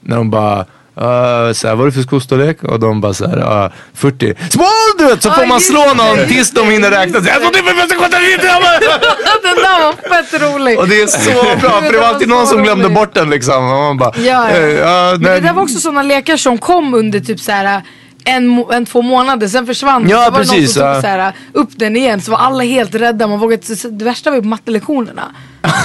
när 0.00 0.16
de 0.16 0.30
bara 0.30 0.66
Uh, 1.00 1.52
så 1.52 1.68
här, 1.68 1.74
vad 1.74 1.80
är 1.80 1.84
det 1.86 1.92
för 1.92 2.02
skostorlek? 2.02 2.62
Och 2.64 2.80
de 2.80 3.00
bara 3.00 3.14
såhär, 3.14 3.64
uh, 3.64 3.70
40. 3.94 4.34
Small 4.50 4.66
du 4.98 5.04
vet! 5.04 5.22
Så 5.22 5.30
får 5.30 5.44
Ja, 5.44 5.48
man 5.48 5.60
slå 5.60 5.94
någon 5.94 6.16
det. 6.16 6.26
tills 6.26 6.50
de 6.50 6.70
hinner 6.70 6.90
räkna. 6.90 7.18
Så, 7.18 7.24
trodde 7.24 7.58
det 7.58 7.62
Den 9.42 9.56
där 9.56 9.82
var 9.84 9.92
fett 10.22 10.42
rolig. 10.42 10.78
Och 10.78 10.88
det 10.88 11.00
är 11.02 11.06
så 11.06 11.30
bra, 11.60 11.80
för 11.82 11.92
det 11.92 11.98
var 11.98 12.06
alltid 12.06 12.28
någon 12.28 12.46
som 12.46 12.62
glömde 12.62 12.88
bort 12.88 13.14
den 13.14 13.30
liksom. 13.30 13.64
Och 13.64 13.78
man 13.78 13.98
bara, 13.98 14.12
Ja, 14.16 14.50
ja. 14.50 14.66
ja, 14.66 15.10
Men 15.12 15.22
det 15.22 15.40
där 15.40 15.52
var 15.52 15.62
också 15.62 15.78
sådana 15.78 16.02
lekar 16.02 16.36
som 16.36 16.58
kom 16.58 16.94
under 16.94 17.20
typ 17.20 17.40
så 17.40 17.52
här 17.52 17.82
en, 18.26 18.64
en, 18.72 18.86
två 18.86 19.02
månader, 19.02 19.48
sen 19.48 19.66
försvann 19.66 20.08
Ja, 20.08 20.16
så 20.24 20.30
var 20.30 20.38
det 20.40 20.46
någon 20.46 20.54
precis, 20.56 20.74
som 20.74 20.92
tog 20.92 21.00
så 21.02 21.06
här, 21.08 21.32
upp 21.52 21.68
den 21.76 21.96
igen 21.96 22.20
så 22.22 22.30
var 22.30 22.38
alla 22.38 22.64
helt 22.64 22.94
rädda. 22.94 23.26
Man 23.26 23.38
vågade, 23.38 23.62
det 23.90 24.04
värsta 24.04 24.30
var 24.30 24.36
ju 24.36 24.42
på 24.42 24.48
mattelektionerna. 24.48 25.22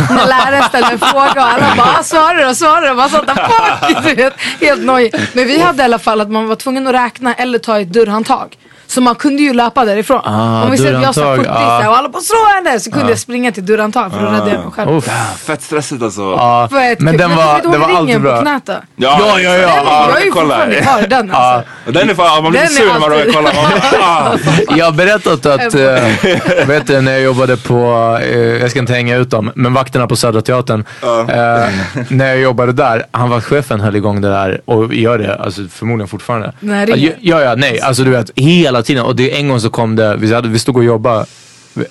När 0.09 0.27
läraren 0.27 0.63
ställde 0.63 0.91
en 0.91 0.99
fråga 0.99 1.31
och 1.31 1.53
alla 1.53 1.73
bara 1.77 1.87
"Ah, 1.99 2.03
svara 2.03 2.47
då, 2.47 2.55
svara 2.55 2.87
då. 2.87 2.93
Man 2.93 3.09
satt 3.09 3.27
där 3.27 3.35
fuck! 3.35 4.33
Helt 4.67 4.81
nojig. 4.83 5.15
Men 5.33 5.47
vi 5.47 5.59
hade 5.61 5.81
i 5.81 5.85
alla 5.85 5.99
fall 5.99 6.21
att 6.21 6.29
man 6.31 6.47
var 6.47 6.55
tvungen 6.55 6.87
att 6.87 6.93
räkna 6.93 7.33
eller 7.33 7.59
ta 7.59 7.79
ett 7.79 7.93
dörrhandtag. 7.93 8.57
Så 8.91 9.01
man 9.01 9.15
kunde 9.15 9.41
ju 9.43 9.53
löpa 9.53 9.85
därifrån. 9.85 10.21
Ah, 10.23 10.63
Om 10.63 10.71
vi 10.71 10.77
säger 10.77 10.93
att 10.93 11.03
jag 11.03 11.15
sa 11.15 11.21
dörrhandtag, 11.21 11.45
40 11.45 11.59
så 11.59 11.69
här, 11.69 11.85
ah. 11.85 11.89
och 11.89 11.97
alla 11.97 12.09
bara 12.09 12.21
slå 12.21 12.37
henne! 12.55 12.79
Så 12.79 12.91
kunde 12.91 13.09
jag 13.09 13.19
springa 13.19 13.51
till 13.51 13.65
dörrhandtag 13.65 14.11
för 14.11 14.17
att 14.25 14.33
rädda 14.33 14.45
mig 14.63 14.71
själv. 14.71 14.91
Uff. 14.91 15.09
fett 15.45 15.61
stressigt 15.63 16.03
alltså. 16.03 16.21
Ja, 16.21 16.67
Fett 16.71 16.99
men 16.99 17.17
den 17.17 17.35
var, 17.35 17.61
hon 17.63 17.71
det 17.71 17.77
var 17.77 17.87
ringen 17.87 17.97
alltid 18.01 18.21
bra. 18.21 18.41
knät 18.41 18.65
då? 18.65 18.73
Ja, 18.95 19.17
Ja, 19.19 19.39
ja, 19.39 19.49
ja. 19.57 19.57
Den, 19.57 19.85
ja. 19.85 20.07
jag 20.09 20.21
är 20.21 20.25
ju 20.25 20.31
kolla. 20.31 20.47
fortfarande 20.55 20.75
kvar 20.81 21.07
den 21.07 21.31
alltså. 21.31 21.69
Och 21.85 21.93
Den 21.93 22.09
är 22.09 22.13
fan, 22.15 22.43
man 22.43 22.51
blir 22.51 22.61
Den 22.61 22.69
sur 22.69 22.83
är 22.89 22.93
när 22.93 22.99
man 22.99 23.09
råkar 23.09 23.31
kolla. 23.33 23.49
Ah. 24.03 24.37
Jag 24.77 24.85
har 24.85 24.91
berättat 24.91 25.45
att, 25.45 25.75
äh, 25.75 26.67
vet 26.67 26.87
du, 26.87 27.01
när 27.01 27.11
jag 27.11 27.21
jobbade 27.21 27.57
på, 27.57 28.17
eh, 28.23 28.37
jag 28.39 28.69
ska 28.71 28.79
inte 28.79 28.93
hänga 28.93 29.15
ut 29.15 29.29
dem, 29.29 29.51
men 29.55 29.73
vakterna 29.73 30.07
på 30.07 30.15
Södra 30.15 30.41
Teatern. 30.41 30.85
eh, 31.29 31.69
när 32.09 32.27
jag 32.27 32.39
jobbade 32.39 32.71
där, 32.71 33.05
han 33.11 33.29
var 33.29 33.41
chefen 33.41 33.79
höll 33.81 33.95
igång 33.95 34.21
det 34.21 34.29
där 34.29 34.61
och 34.65 34.93
gör 34.93 35.17
det, 35.17 35.35
alltså 35.35 35.61
förmodligen 35.71 36.07
fortfarande. 36.07 36.53
Nej, 36.59 36.85
ringer. 36.85 37.15
ja, 37.21 37.41
ja, 37.41 37.55
nej, 37.55 37.81
alltså 37.81 38.03
du 38.03 38.11
vet, 38.11 38.31
hela 38.35 38.80
tiden. 38.83 39.03
Och 39.05 39.15
det 39.15 39.37
en 39.37 39.47
gång 39.47 39.59
så 39.59 39.69
kom 39.69 39.95
det, 39.95 40.17
vi, 40.17 40.33
hade, 40.33 40.49
vi 40.49 40.59
stod 40.59 40.77
och 40.77 40.83
jobbade, 40.83 41.25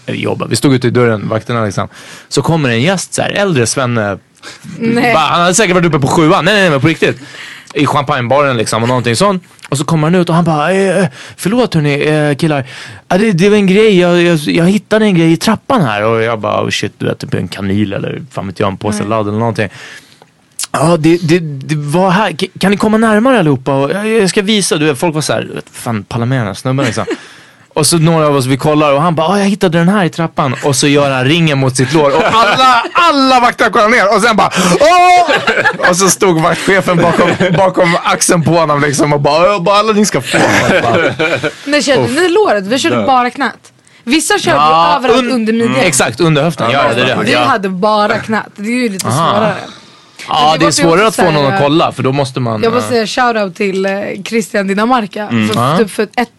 eller 0.07 0.19
jobba, 0.19 0.47
vi 0.47 0.57
stod 0.57 0.75
ute 0.75 0.87
i 0.87 0.91
dörren, 0.91 1.29
vakterna 1.29 1.65
liksom. 1.65 1.89
Så 2.29 2.43
kommer 2.43 2.69
en 2.69 2.83
gäst 2.83 3.15
så 3.15 3.23
här, 3.23 3.31
äldre 3.31 3.67
svenne. 3.67 4.19
Bara, 5.15 5.17
han 5.17 5.41
hade 5.41 5.55
säkert 5.55 5.75
varit 5.75 5.87
uppe 5.87 5.99
på 5.99 6.07
sjuan, 6.07 6.45
nej 6.45 6.55
nej 6.55 6.63
nej 6.63 6.71
men 6.71 6.81
på 6.81 6.89
riktigt. 6.89 7.19
i 7.75 7.87
champagnebaren 7.87 8.57
liksom 8.57 8.83
och 8.83 8.89
någonting 8.89 9.17
sånt. 9.17 9.43
Och 9.69 9.79
så 9.79 9.85
kommer 9.85 10.07
han 10.07 10.15
ut 10.15 10.29
och 10.29 10.35
han 10.35 10.45
bara, 10.45 10.73
eh, 10.73 11.07
förlåt 11.37 11.75
hörni 11.75 12.03
eh, 12.03 12.35
killar. 12.35 12.67
Det, 13.09 13.33
det 13.33 13.49
var 13.49 13.57
en 13.57 13.67
grej, 13.67 13.99
jag, 13.99 14.23
jag, 14.23 14.39
jag 14.39 14.65
hittade 14.65 15.05
en 15.05 15.15
grej 15.15 15.33
i 15.33 15.37
trappan 15.37 15.83
här. 15.83 16.05
Och 16.05 16.23
jag 16.23 16.41
bara, 16.41 16.65
oh 16.65 16.71
shit 16.71 16.93
du 16.99 17.07
vet 17.07 17.19
typ 17.19 17.35
en 17.35 17.49
kanyl 17.49 17.93
eller 17.93 18.23
fan 18.31 18.47
vet 18.47 18.61
jag, 18.61 18.69
en 18.69 18.77
påse 18.77 19.05
ladd 19.05 19.29
eller 19.29 19.39
någonting. 19.39 19.69
Ja, 20.73 20.97
det, 20.99 21.17
det, 21.29 21.39
det 21.41 21.75
var 21.77 22.11
här. 22.11 22.33
Kan 22.61 22.71
ni 22.71 22.77
komma 22.77 22.97
närmare 22.99 23.39
allihopa? 23.39 23.73
Och 23.75 23.91
jag, 24.07 24.29
ska 24.31 24.43
visa. 24.43 24.77
Du 24.77 24.97
folk 24.97 25.15
var 25.15 25.21
så 25.23 25.33
här, 25.33 25.49
fan 25.73 26.03
pallar 26.05 26.27
med 26.27 26.39
den 26.39 26.47
här 26.47 26.55
snubben 26.55 26.87
liksom. 26.87 27.05
Och 27.75 27.87
så 27.87 27.99
några 27.99 28.27
av 28.27 28.37
oss 28.37 28.47
vi 28.47 28.57
kollar 28.57 28.93
och 28.93 29.03
han 29.03 29.15
bara, 29.15 29.29
"Ah, 29.29 29.39
jag 29.39 29.47
hittade 29.47 29.79
den 29.79 29.89
här 29.89 30.05
i 30.05 30.11
trappan. 30.11 30.55
Och 30.65 30.77
så 30.77 30.87
gör 30.87 31.11
han 31.11 31.25
ringen 31.25 31.59
mot 31.59 31.77
sitt 31.77 31.93
lår 31.93 32.17
och 32.17 32.23
alla, 32.33 32.83
alla 32.93 33.41
vakter 33.41 33.71
kollar 33.71 33.89
ner 33.89 34.17
och 34.17 34.23
sen 34.23 34.37
bara, 34.37 34.51
Åh! 34.81 35.31
Och 35.91 35.97
så 35.97 36.09
stod 36.11 36.41
vaktchefen 36.41 36.97
bakom, 36.97 37.31
bakom 37.57 37.97
axeln 38.05 38.43
på 38.43 38.51
honom 38.51 38.81
liksom 38.81 39.13
och 39.13 39.21
bara, 39.21 39.47
"Ja, 39.53 39.59
bara 39.61 39.77
alla 39.79 39.93
ni 39.93 40.07
ska 40.07 40.21
få. 40.21 40.39
När 41.65 41.81
körde 41.83 42.09
ni 42.09 42.29
låret? 42.29 42.65
Vi 42.67 42.79
körde 42.79 43.07
bara 43.07 43.31
knät. 43.31 43.73
Vissa 44.05 44.39
körde 44.39 44.57
Ja, 44.57 44.97
överallt 44.97 45.23
un- 45.23 45.33
under 45.35 45.53
midjan. 45.53 45.77
Exakt, 45.77 46.21
under 46.21 46.43
höften. 46.43 46.71
Ja, 46.71 46.83
det 46.95 47.03
är 47.03 47.07
det. 47.07 47.19
Vi 47.25 47.35
hade 47.35 47.69
bara 47.69 48.19
knät. 48.19 48.47
Det 48.57 48.69
är 48.69 48.83
ju 48.83 48.89
lite 48.89 49.07
Aha. 49.09 49.17
svårare. 49.35 49.55
Ja, 50.29 50.57
det 50.59 50.63
är 50.63 50.67
var 50.67 50.71
svårare 50.71 51.07
att 51.07 51.17
få 51.17 51.31
någon 51.31 51.53
att 51.53 51.61
kolla 51.61 51.93
för 51.93 52.03
då 52.03 52.13
måste 52.13 52.41
man... 52.41 52.63
Jag 52.63 52.73
måste 52.73 52.89
säga 52.89 53.07
shoutout 53.07 53.55
till 53.57 53.87
eh, 53.87 53.93
Christian 54.25 54.67
Dinamarca. 54.67 55.29
För, 55.29 55.35
Mm. 55.37 55.51
Ja. 55.55 55.79
typ 55.79 55.91
för 55.91 56.03
ett, 56.03 56.31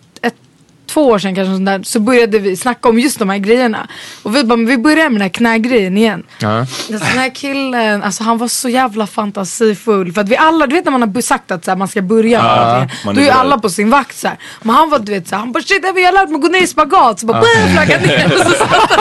två 0.94 1.08
år 1.08 1.20
sedan 1.20 1.36
kanske 1.36 1.64
där, 1.64 1.84
så 1.84 2.00
började 2.00 2.40
vi 2.40 2.58
snacka 2.58 2.90
om 2.90 3.00
just 3.00 3.20
de 3.20 3.30
här 3.30 3.38
grejerna. 3.38 3.88
Och 4.24 4.36
vi 4.36 4.44
bara, 4.44 4.58
men 4.58 4.66
vi 4.66 4.78
börjar 4.78 5.10
med 5.10 5.14
den 5.14 5.22
här 5.22 5.30
knägrejen 5.30 5.98
igen. 5.98 6.24
ja. 6.40 6.60
Alltså, 6.60 6.94
Den 6.94 7.02
här 7.02 7.36
killen, 7.36 8.04
alltså 8.04 8.24
han 8.24 8.38
var 8.38 8.48
så 8.48 8.70
jävla 8.70 9.08
fantasifull. 9.08 10.14
För 10.14 10.22
att 10.22 10.30
vi 10.30 10.38
alla, 10.38 10.68
du 10.68 10.76
vet 10.76 10.86
när 10.86 10.92
man 10.92 11.02
har 11.02 11.22
sagt 11.22 11.52
att 11.52 11.66
så 11.66 11.72
här, 11.72 11.78
man 11.78 11.88
ska 11.88 12.02
börja 12.02 12.44
med 12.44 12.58
någonting. 12.58 13.14
Då 13.14 13.22
är 13.22 13.26
ju 13.26 13.30
alla 13.30 13.58
på 13.58 13.70
sin 13.70 13.90
vakt 13.90 14.18
så 14.18 14.28
här. 14.28 14.38
Men 14.62 14.76
han 14.76 14.90
var 14.90 15.00
du 15.00 15.12
vet 15.12 15.28
så 15.28 15.36
här, 15.36 15.40
han 15.40 15.52
bara 15.52 15.64
shit 15.64 15.80
jag 15.84 15.94
har 15.94 16.14
lärt 16.14 16.30
mig 16.30 16.36
att 16.36 16.42
gå 16.42 16.48
ner 16.48 16.64
i 16.64 16.68
spagat. 16.68 17.20
Så 17.20 17.26
bara 17.26 17.42
uh. 17.42 17.74
flagga 17.74 18.00
ner. 18.00 18.26
Och 18.26 18.52
så 18.52 18.52
satt 18.52 18.92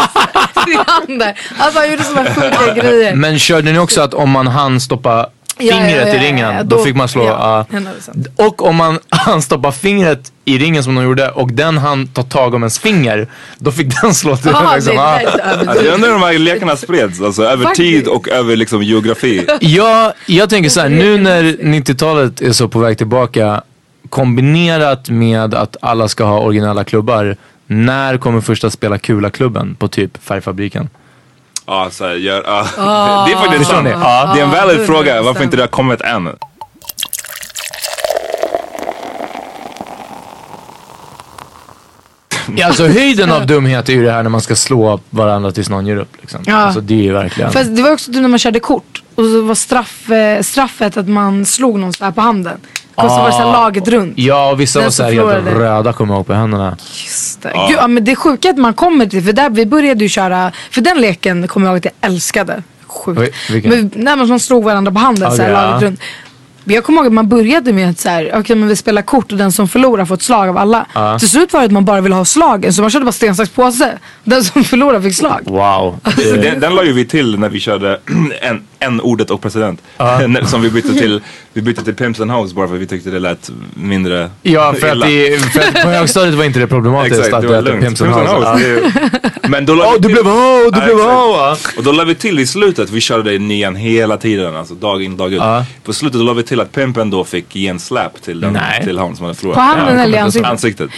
han 0.86 1.18
där. 1.18 1.38
Alltså 1.58 1.80
han 1.80 1.90
gjorde 1.90 2.04
sådana 2.04 2.34
sjuka 2.34 2.74
grejer. 2.74 3.14
Men 3.14 3.38
körde 3.38 3.72
ni 3.72 3.78
också 3.78 4.00
att 4.00 4.14
om 4.14 4.30
man 4.30 4.46
hann 4.46 4.80
stoppa 4.80 5.10
Ja, 5.10 5.39
fingret 5.60 5.90
ja, 5.90 5.96
ja, 5.96 6.14
i 6.14 6.16
ja, 6.16 6.22
ringen, 6.22 6.54
ja, 6.54 6.62
då, 6.62 6.84
fick 6.84 6.96
man 6.96 7.08
slå... 7.08 7.22
100%. 7.22 8.26
Och 8.36 8.66
om 8.66 8.76
man 8.76 8.98
hann 9.08 9.42
stoppa 9.42 9.72
fingret 9.72 10.32
i 10.44 10.58
ringen 10.58 10.84
som 10.84 10.94
de 10.94 11.04
gjorde 11.04 11.30
och 11.30 11.52
den 11.52 11.78
hann 11.78 12.06
ta 12.06 12.22
tag 12.22 12.54
om 12.54 12.62
ens 12.62 12.78
finger, 12.78 13.28
då 13.58 13.72
fick 13.72 14.00
den 14.02 14.14
slå 14.14 14.36
till. 14.36 14.50
Jaha, 14.50 14.74
liksom. 14.74 14.96
det 14.96 15.02
Ja. 15.02 15.20
är 15.20 15.24
så 15.64 15.70
Alltså, 15.70 15.84
jag 15.84 15.94
undrar 15.94 16.08
hur 16.08 16.18
de 16.18 16.22
här 16.22 16.38
lekarna 16.38 16.76
spreds, 16.76 17.20
alltså 17.20 17.42
över 17.42 17.64
Faktiskt. 17.64 17.88
tid 17.90 18.06
och 18.08 18.28
över 18.28 18.56
liksom 18.56 18.82
geografi. 18.82 19.46
Ja, 19.60 20.12
jag 20.26 20.50
tänker 20.50 20.70
så 20.70 20.80
här, 20.80 20.88
nu 20.88 21.18
när 21.18 21.42
90-talet 21.42 22.40
är 22.40 22.52
så 22.52 22.68
på 22.68 22.78
väg 22.78 22.98
tillbaka, 22.98 23.62
kombinerat 24.08 25.08
med 25.10 25.54
att 25.54 25.76
alla 25.82 26.08
ska 26.08 26.24
ha 26.24 26.40
originella 26.40 26.84
klubbar, 26.84 27.36
när 27.66 28.18
kommer 28.18 28.40
första 28.40 28.70
spela 28.70 28.98
kula-klubben 28.98 29.74
på 29.74 29.88
typ 29.88 30.24
Färgfabriken? 30.24 30.88
Ja, 31.70 31.88
så 31.90 32.06
här, 32.06 32.14
gör, 32.14 32.42
ja. 32.46 32.66
Det 33.26 33.32
är 33.32 33.36
faktiskt 33.36 33.70
sant. 33.70 33.84
ni? 33.84 33.90
Ja. 33.90 34.32
Det 34.34 34.40
är 34.40 34.44
en 34.44 34.50
valid 34.50 34.80
Ja, 34.80 34.84
fråga, 34.86 35.20
100%. 35.20 35.24
varför 35.24 35.44
inte 35.44 35.56
det 35.56 35.62
har 35.62 35.68
kommit 35.68 36.00
än. 36.00 36.28
Ja, 42.56 42.66
alltså 42.66 42.86
höjden 42.86 43.32
av 43.32 43.46
dumhet 43.46 43.88
är 43.88 43.92
ju 43.92 44.04
det 44.04 44.12
här 44.12 44.22
när 44.22 44.30
man 44.30 44.40
ska 44.40 44.56
slå 44.56 45.00
varandra 45.10 45.52
tills 45.52 45.68
någon 45.68 45.86
ger 45.86 45.96
upp. 45.96 46.16
Liksom. 46.20 46.40
Ja. 46.46 46.54
Alltså 46.56 46.80
det 46.80 46.94
är 46.94 47.02
ju 47.02 47.12
verkligen... 47.12 47.52
Fast 47.52 47.76
det 47.76 47.82
var 47.82 47.92
också 47.92 48.10
när 48.10 48.28
man 48.28 48.38
körde 48.38 48.60
kort. 48.60 49.02
Och 49.14 49.24
så 49.24 49.42
var 49.42 49.54
straff, 49.54 50.10
eh, 50.10 50.42
straffet 50.42 50.96
att 50.96 51.08
man 51.08 51.46
slog 51.46 51.78
någon 51.78 51.92
så 51.92 52.04
här 52.04 52.12
på 52.12 52.20
handen. 52.20 52.60
Och 52.94 53.10
så 53.10 53.16
var 53.16 53.26
det 53.26 53.32
så 53.32 53.38
här 53.38 53.52
laget 53.52 53.88
runt. 53.88 54.12
Ja, 54.16 54.50
och 54.50 54.60
vissa 54.60 54.80
var 54.80 54.90
såhär 54.90 55.12
helt 55.12 55.28
förlorade. 55.28 55.64
röda 55.64 55.92
kommer 55.92 56.14
jag 56.14 56.18
ihåg 56.18 56.26
på 56.26 56.32
händerna. 56.32 56.76
Just 57.04 57.42
det. 57.42 57.52
Gud, 57.68 57.76
ja, 57.78 57.86
men 57.86 58.04
det 58.04 58.10
är 58.10 58.16
sjuka 58.16 58.50
att 58.50 58.58
man 58.58 58.74
kommer 58.74 59.06
till, 59.06 59.22
för 59.22 59.32
där 59.32 59.50
vi 59.50 59.66
började 59.66 60.04
ju 60.04 60.08
köra, 60.08 60.52
för 60.70 60.80
den 60.80 61.00
leken 61.00 61.48
kommer 61.48 61.66
jag 61.66 61.72
ihåg 61.72 61.86
att 61.86 61.92
jag 62.00 62.10
älskade. 62.10 62.62
Sjukt. 62.86 63.50
Vilken? 63.50 63.70
Men, 63.70 63.90
när 63.94 64.16
man 64.16 64.40
slog 64.40 64.64
varandra 64.64 64.92
på 64.92 64.98
handen 64.98 65.30
så 65.36 65.42
här, 65.42 65.52
Okej, 65.52 65.62
laget 65.62 65.82
ja. 65.82 65.88
runt. 65.88 66.00
Men 66.64 66.74
jag 66.74 66.84
kommer 66.84 66.98
ihåg 66.98 67.06
att 67.06 67.12
man 67.12 67.28
började 67.28 67.72
med 67.72 67.90
att 67.90 67.98
så 67.98 68.08
här, 68.08 68.32
okej 68.34 68.56
men 68.56 68.68
vi 68.68 68.76
spelar 68.76 69.02
kort 69.02 69.32
och 69.32 69.38
den 69.38 69.52
som 69.52 69.68
förlorar 69.68 70.04
får 70.04 70.14
ett 70.14 70.22
slag 70.22 70.48
av 70.48 70.58
alla. 70.58 70.86
Ja. 70.94 71.18
Till 71.18 71.28
slut 71.28 71.52
var 71.52 71.60
det 71.60 71.66
att 71.66 71.72
man 71.72 71.84
bara 71.84 72.00
ville 72.00 72.14
ha 72.14 72.24
slagen 72.24 72.72
så 72.72 72.80
man 72.82 72.90
körde 72.90 73.04
bara 73.04 73.12
sten, 73.12 73.36
sax, 73.36 73.50
påse. 73.50 73.98
Den 74.24 74.44
som 74.44 74.64
förlorar 74.64 75.00
fick 75.00 75.14
slag. 75.14 75.40
Wow. 75.44 76.00
Den, 76.16 76.60
den 76.60 76.74
la 76.74 76.84
ju 76.84 76.92
vi 76.92 77.04
till 77.04 77.38
när 77.38 77.48
vi 77.48 77.60
körde 77.60 78.00
en, 78.42 78.62
en 78.80 79.00
ordet 79.00 79.30
och 79.30 79.42
president. 79.42 79.80
Som 80.46 80.62
vi 80.62 80.70
bytte 80.70 80.94
till, 80.94 81.20
vi 81.52 81.62
bytte 81.62 81.84
till 81.84 81.94
Pimps 81.94 82.20
and 82.20 82.30
House 82.30 82.54
bara 82.54 82.68
för 82.68 82.74
att 82.74 82.80
vi 82.80 82.86
tyckte 82.86 83.10
det 83.10 83.18
lät 83.18 83.50
mindre 83.74 84.30
Ja, 84.42 84.74
för 84.80 84.86
att, 84.88 84.94
illa. 84.94 85.06
det, 85.06 85.38
för 85.52 85.60
att 85.60 85.82
på 85.82 85.88
högstadiet 85.88 86.34
var 86.34 86.44
inte 86.44 86.58
det 86.58 86.66
problematiskt 86.66 87.16
Exakt, 87.20 87.34
att 87.34 87.42
det 87.42 87.60
lugnt. 87.60 87.84
Pimps 87.84 88.02
and 88.02 88.10
House. 88.14 88.34
House, 88.34 88.66
är- 88.70 89.48
Men 89.48 89.66
då 89.66 89.74
vi 89.74 89.80
du 89.98 90.02
till- 90.02 90.12
blev 90.12 90.24
ho, 90.24 90.70
du 90.70 90.78
Ja, 90.78 90.84
blev 90.84 90.96
ho! 90.96 91.32
va? 91.32 91.56
Och 91.76 91.84
då 91.84 91.92
la 91.92 92.04
vi 92.04 92.14
till 92.14 92.38
i 92.38 92.46
slutet, 92.46 92.90
vi 92.90 93.00
körde 93.00 93.22
det 93.22 93.34
i 93.34 93.38
nian 93.38 93.76
hela 93.76 94.16
tiden, 94.16 94.56
alltså 94.56 94.74
dag 94.74 95.02
in 95.02 95.16
dag 95.16 95.32
ut. 95.32 95.38
Ja. 95.38 95.64
På 95.84 95.92
slutet 95.92 96.20
då 96.20 96.24
la 96.26 96.32
vi 96.32 96.42
till 96.42 96.60
att 96.60 96.72
Pimpen 96.72 97.10
då 97.10 97.24
fick 97.24 97.56
ge 97.56 97.68
en 97.68 97.78
slap 97.80 98.22
till, 98.22 98.40
den, 98.40 98.52
Nej. 98.52 98.84
till 98.84 98.98
han 98.98 99.16
som 99.16 99.24
hade 99.24 99.34
förlorat. 99.38 99.54
På 99.56 99.60
handen 99.60 99.96
Ja, 99.96 100.02
eller 100.04 100.18
i 100.18 100.20
ansiktet? 100.20 100.50
Ansiktet. 100.50 100.90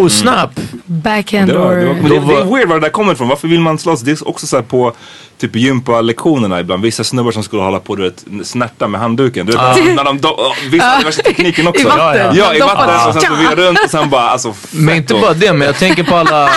Oh, 0.00 0.08
snap! 0.08 0.60
Backhand 0.86 1.48
Det, 1.48 1.58
var, 1.58 1.76
det, 1.76 1.86
var, 1.86 1.92
or... 1.94 1.96
det, 2.02 2.08
det 2.08 2.40
är 2.40 2.54
weird 2.56 2.68
var 2.68 2.74
det 2.74 2.80
där 2.80 2.88
kommer 2.90 3.12
ifrån. 3.12 3.28
Varför 3.28 3.48
vill 3.48 3.60
man 3.60 3.78
slåss? 3.78 4.00
Det 4.00 4.10
är 4.10 4.28
också 4.28 4.46
så 4.46 4.56
här 4.56 4.62
på 4.62 4.92
typ 5.40 5.56
gympalektionerna 5.56 6.60
ibland. 6.60 6.82
Vissa 6.82 7.04
snubbar 7.04 7.32
som 7.32 7.42
skulle 7.42 7.62
hålla 7.62 7.78
på 7.80 7.96
du 7.96 8.02
vet, 8.02 8.24
snärta 8.44 8.88
med 8.88 9.00
handduken. 9.00 9.46
Du 9.46 9.52
vet, 9.52 9.60
när 9.96 10.04
de, 10.04 10.18
do, 10.20 10.28
vissa 10.70 11.00
värsta 11.04 11.22
tekniken 11.22 11.66
också. 11.68 11.80
I 11.82 11.84
vatten. 11.84 12.06
Ja, 12.16 12.32
Ja, 12.34 12.54
i 12.54 12.60
vatten. 12.60 12.76
bara- 12.86 13.06
Och 13.08 13.12
sen 13.12 13.22
så 13.22 13.34
virra 13.34 13.54
runt 13.68 13.78
och 13.84 13.90
sen 13.90 14.10
bara 14.10 14.22
alltså 14.28 14.52
fett 14.52 14.72
Men 14.72 14.96
inte 14.96 15.14
bara 15.14 15.34
det, 15.34 15.52
men 15.52 15.66
jag 15.66 15.76
tänker 15.78 16.04
på 16.04 16.16
alla, 16.16 16.50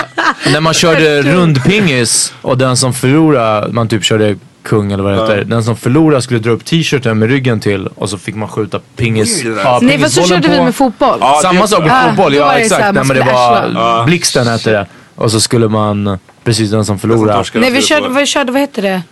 när 0.52 0.60
man 0.60 0.74
körde 0.74 1.22
rundpingis 1.22 2.32
och 2.42 2.58
den 2.58 2.76
som 2.76 2.94
förlorade, 2.94 3.72
man 3.72 3.88
typ 3.88 4.04
körde 4.04 4.36
kung 4.62 4.92
eller 4.92 5.02
vad 5.02 5.12
det 5.12 5.20
heter. 5.20 5.44
Den 5.44 5.64
som 5.64 5.76
förlorade 5.76 6.22
skulle 6.22 6.40
dra 6.40 6.50
upp 6.50 6.64
t-shirten 6.64 7.18
med 7.18 7.28
ryggen 7.30 7.60
till 7.60 7.86
och 7.86 8.10
så 8.10 8.18
fick 8.18 8.34
man 8.34 8.48
skjuta 8.48 8.80
pingis. 8.96 9.44
Ja, 9.44 9.78
Nej 9.82 9.98
fast 9.98 10.14
så 10.14 10.22
körde 10.22 10.48
vi 10.48 10.56
på. 10.58 10.64
med 10.64 10.74
fotboll. 10.74 11.18
Ja, 11.20 11.38
Samma 11.42 11.66
sak 11.66 11.80
med. 11.80 11.92
Ah, 11.92 12.08
fotboll, 12.08 12.34
ja 12.34 12.52
exakt. 12.58 12.80
Nej, 12.82 12.92
man 12.92 13.06
men 13.06 13.16
det 13.16 13.22
var 13.32 14.04
blixten 14.06 14.46
hette 14.46 14.70
det. 14.70 14.86
Och 15.18 15.30
så 15.30 15.40
skulle 15.40 15.68
man, 15.68 16.18
precis 16.44 16.70
den 16.70 16.84
som 16.84 16.98
förlorade. 16.98 17.38
torskade. 17.38 17.60
Nej 17.64 17.70
vi 17.70 17.82
körde, 17.82 18.08
vi 18.08 18.26
körde, 18.26 18.52
vad 18.52 18.60
heter 18.60 18.82
det? 18.82 19.02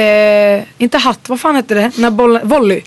Eh, 0.00 0.64
inte 0.78 0.98
hatt, 0.98 1.28
vad 1.28 1.40
fan 1.40 1.54
hette 1.54 1.74
det? 1.74 1.90
När 1.98 2.10
bollen, 2.10 2.48
volley. 2.48 2.80